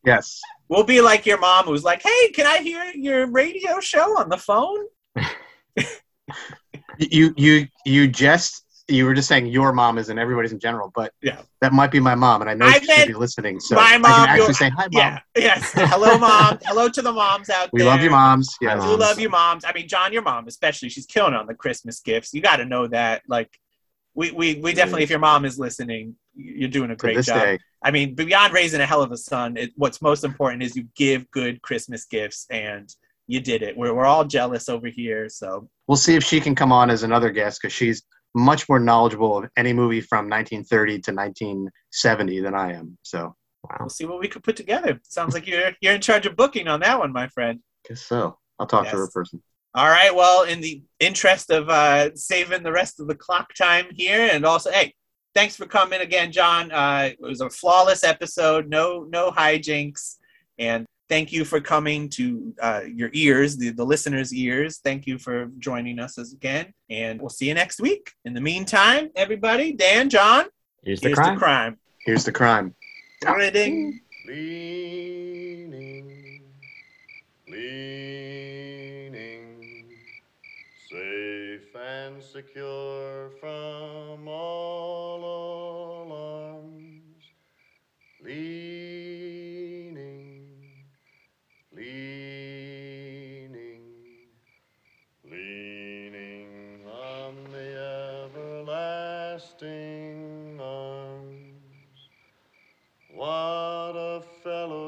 Yes. 0.05 0.39
We'll 0.69 0.83
be 0.83 1.01
like 1.01 1.25
your 1.25 1.39
mom 1.39 1.65
who's 1.65 1.83
like, 1.83 2.01
hey, 2.01 2.29
can 2.29 2.47
I 2.47 2.59
hear 2.59 2.83
your 2.95 3.29
radio 3.29 3.79
show 3.79 4.17
on 4.17 4.29
the 4.29 4.37
phone? 4.37 4.85
You 6.99 7.33
you 7.37 7.67
you 7.85 8.07
just 8.09 8.65
you 8.89 9.05
were 9.05 9.13
just 9.13 9.27
saying 9.27 9.45
your 9.47 9.71
mom 9.71 9.97
is 9.97 10.09
and 10.09 10.19
everybody's 10.19 10.51
in 10.51 10.59
general, 10.59 10.91
but 10.95 11.13
Yeah. 11.21 11.41
that 11.61 11.71
might 11.73 11.91
be 11.91 11.99
my 11.99 12.15
mom, 12.15 12.41
and 12.41 12.49
I 12.49 12.53
know 12.55 12.65
I 12.65 12.79
she 12.79 12.85
should 12.85 13.07
be 13.07 13.13
listening, 13.13 13.59
so 13.59 13.75
my 13.75 13.91
I 13.93 13.97
mom, 13.97 14.25
can 14.25 14.29
actually 14.29 14.53
say 14.53 14.69
hi, 14.69 14.83
mom. 14.83 14.89
Yeah, 14.93 15.19
yes. 15.35 15.71
Hello, 15.75 16.17
mom. 16.17 16.57
Hello 16.63 16.89
to 16.89 17.01
the 17.01 17.11
moms 17.11 17.49
out 17.49 17.69
We 17.71 17.79
there. 17.79 17.87
We 17.87 17.91
love 17.91 18.03
you, 18.03 18.09
moms. 18.09 18.57
Yes. 18.61 18.81
We 18.81 18.87
moms. 18.87 18.99
love 18.99 19.19
you, 19.19 19.29
moms. 19.29 19.63
I 19.65 19.73
mean, 19.73 19.87
John, 19.87 20.11
your 20.13 20.21
mom 20.23 20.47
especially. 20.47 20.89
She's 20.89 21.05
killing 21.05 21.33
on 21.33 21.45
the 21.47 21.53
Christmas 21.53 21.99
gifts. 21.99 22.33
You 22.33 22.41
got 22.41 22.57
to 22.57 22.65
know 22.65 22.87
that. 22.87 23.21
Like, 23.27 23.49
we, 24.15 24.31
we, 24.31 24.55
we 24.55 24.73
definitely, 24.73 25.03
if 25.03 25.09
your 25.09 25.19
mom 25.19 25.45
is 25.45 25.59
listening, 25.59 26.15
you're 26.35 26.69
doing 26.69 26.91
a 26.91 26.95
great 26.95 27.21
job. 27.23 27.41
day, 27.41 27.59
I 27.83 27.91
mean, 27.91 28.15
beyond 28.15 28.53
raising 28.53 28.81
a 28.81 28.85
hell 28.85 29.01
of 29.01 29.11
a 29.11 29.17
son, 29.17 29.55
it, 29.57 29.71
what's 29.75 30.01
most 30.01 30.23
important 30.23 30.63
is 30.63 30.75
you 30.75 30.87
give 30.95 31.29
good 31.31 31.61
Christmas 31.61 32.05
gifts, 32.05 32.45
and 32.49 32.93
you 33.27 33.39
did 33.39 33.61
it. 33.61 33.77
We're, 33.77 33.93
we're 33.93 34.05
all 34.05 34.25
jealous 34.25 34.67
over 34.69 34.87
here. 34.87 35.29
So, 35.29 35.69
we'll 35.87 35.95
see 35.95 36.15
if 36.15 36.23
she 36.23 36.41
can 36.41 36.55
come 36.55 36.71
on 36.71 36.89
as 36.89 37.03
another 37.03 37.29
guest 37.29 37.61
because 37.61 37.73
she's 37.73 38.03
much 38.35 38.69
more 38.69 38.79
knowledgeable 38.79 39.37
of 39.37 39.49
any 39.57 39.73
movie 39.73 40.01
from 40.01 40.29
1930 40.29 40.91
to 41.01 41.11
1970 41.11 42.39
than 42.41 42.53
I 42.55 42.73
am. 42.73 42.97
So, 43.03 43.35
we'll 43.79 43.89
see 43.89 44.05
what 44.05 44.19
we 44.19 44.27
could 44.27 44.43
put 44.43 44.55
together. 44.55 44.99
Sounds 45.03 45.33
like 45.33 45.47
you're 45.47 45.71
you're 45.81 45.93
in 45.93 46.01
charge 46.01 46.25
of 46.25 46.35
booking 46.35 46.67
on 46.67 46.79
that 46.81 46.99
one, 46.99 47.11
my 47.11 47.27
friend. 47.27 47.59
guess 47.87 48.01
so. 48.01 48.37
I'll 48.59 48.67
talk 48.67 48.85
to 48.89 48.97
her 48.97 49.07
person. 49.07 49.41
All 49.75 49.87
right. 49.87 50.13
Well, 50.13 50.43
in 50.43 50.61
the 50.61 50.81
interest 50.99 51.51
of 51.51 51.69
uh, 51.69 52.13
saving 52.15 52.63
the 52.63 52.71
rest 52.71 52.99
of 52.99 53.07
the 53.07 53.15
clock 53.15 53.53
time 53.53 53.85
here, 53.93 54.29
and 54.31 54.45
also, 54.45 54.71
hey, 54.71 54.93
thanks 55.35 55.55
for 55.55 55.65
coming 55.65 56.01
again, 56.01 56.31
John. 56.31 56.71
Uh, 56.71 57.09
it 57.11 57.21
was 57.21 57.41
a 57.41 57.49
flawless 57.49 58.03
episode. 58.03 58.67
No, 58.67 59.05
no 59.09 59.31
hijinks, 59.31 60.15
and 60.57 60.85
thank 61.09 61.31
you 61.31 61.43
for 61.43 61.59
coming 61.59 62.09
to 62.09 62.53
uh, 62.61 62.81
your 62.87 63.09
ears, 63.13 63.57
the 63.57 63.71
the 63.71 63.83
listeners' 63.83 64.33
ears. 64.33 64.79
Thank 64.83 65.07
you 65.07 65.17
for 65.17 65.47
joining 65.57 65.99
us 65.99 66.17
again, 66.17 66.73
and 66.89 67.19
we'll 67.19 67.29
see 67.29 67.47
you 67.47 67.53
next 67.53 67.81
week. 67.81 68.11
In 68.25 68.33
the 68.33 68.41
meantime, 68.41 69.09
everybody, 69.15 69.73
Dan, 69.73 70.09
John, 70.09 70.45
Here's 70.83 71.01
the 71.01 71.09
here's 71.09 71.17
crime. 71.17 71.33
the 71.35 71.39
crime. 71.39 71.77
Here's 72.05 72.23
the 72.23 72.31
crime. 72.31 72.75
Ding. 73.51 73.99
Leaning, 74.27 76.43
leaning, 77.49 79.63
safe 80.89 81.75
and 81.75 82.23
secure 82.23 83.31
from 83.39 84.27
all 84.27 86.03
alarms. 86.05 87.23
Leaning, 88.23 88.68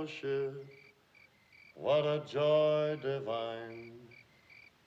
fellowship. 0.02 0.66
What 1.76 2.06
a 2.06 2.24
joy 2.28 2.98
divine, 3.02 3.94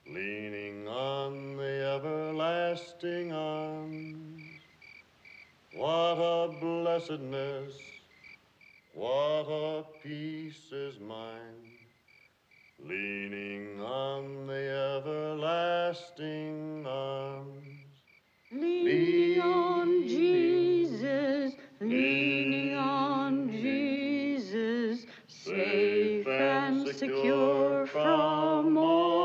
leaning 0.07 0.87
on 0.87 1.57
the 1.57 1.95
everlasting 1.95 3.31
arms. 3.31 4.41
What 5.75 6.17
a 6.17 6.53
blessedness, 6.59 7.73
what 8.93 9.47
a 9.49 9.83
peace 10.03 10.71
is 10.71 10.99
mine, 10.99 11.79
leaning 12.79 13.81
on 13.81 14.47
the 14.47 15.01
everlasting 15.03 16.85
arms. 16.87 17.61
Leaning 18.51 19.41
on 19.41 20.07
Jesus, 20.07 21.55
leaning 21.81 22.73
on 22.75 23.49
safe 25.55 26.27
and 26.27 26.95
secure 26.95 27.87
from 27.87 28.77
all. 28.77 29.24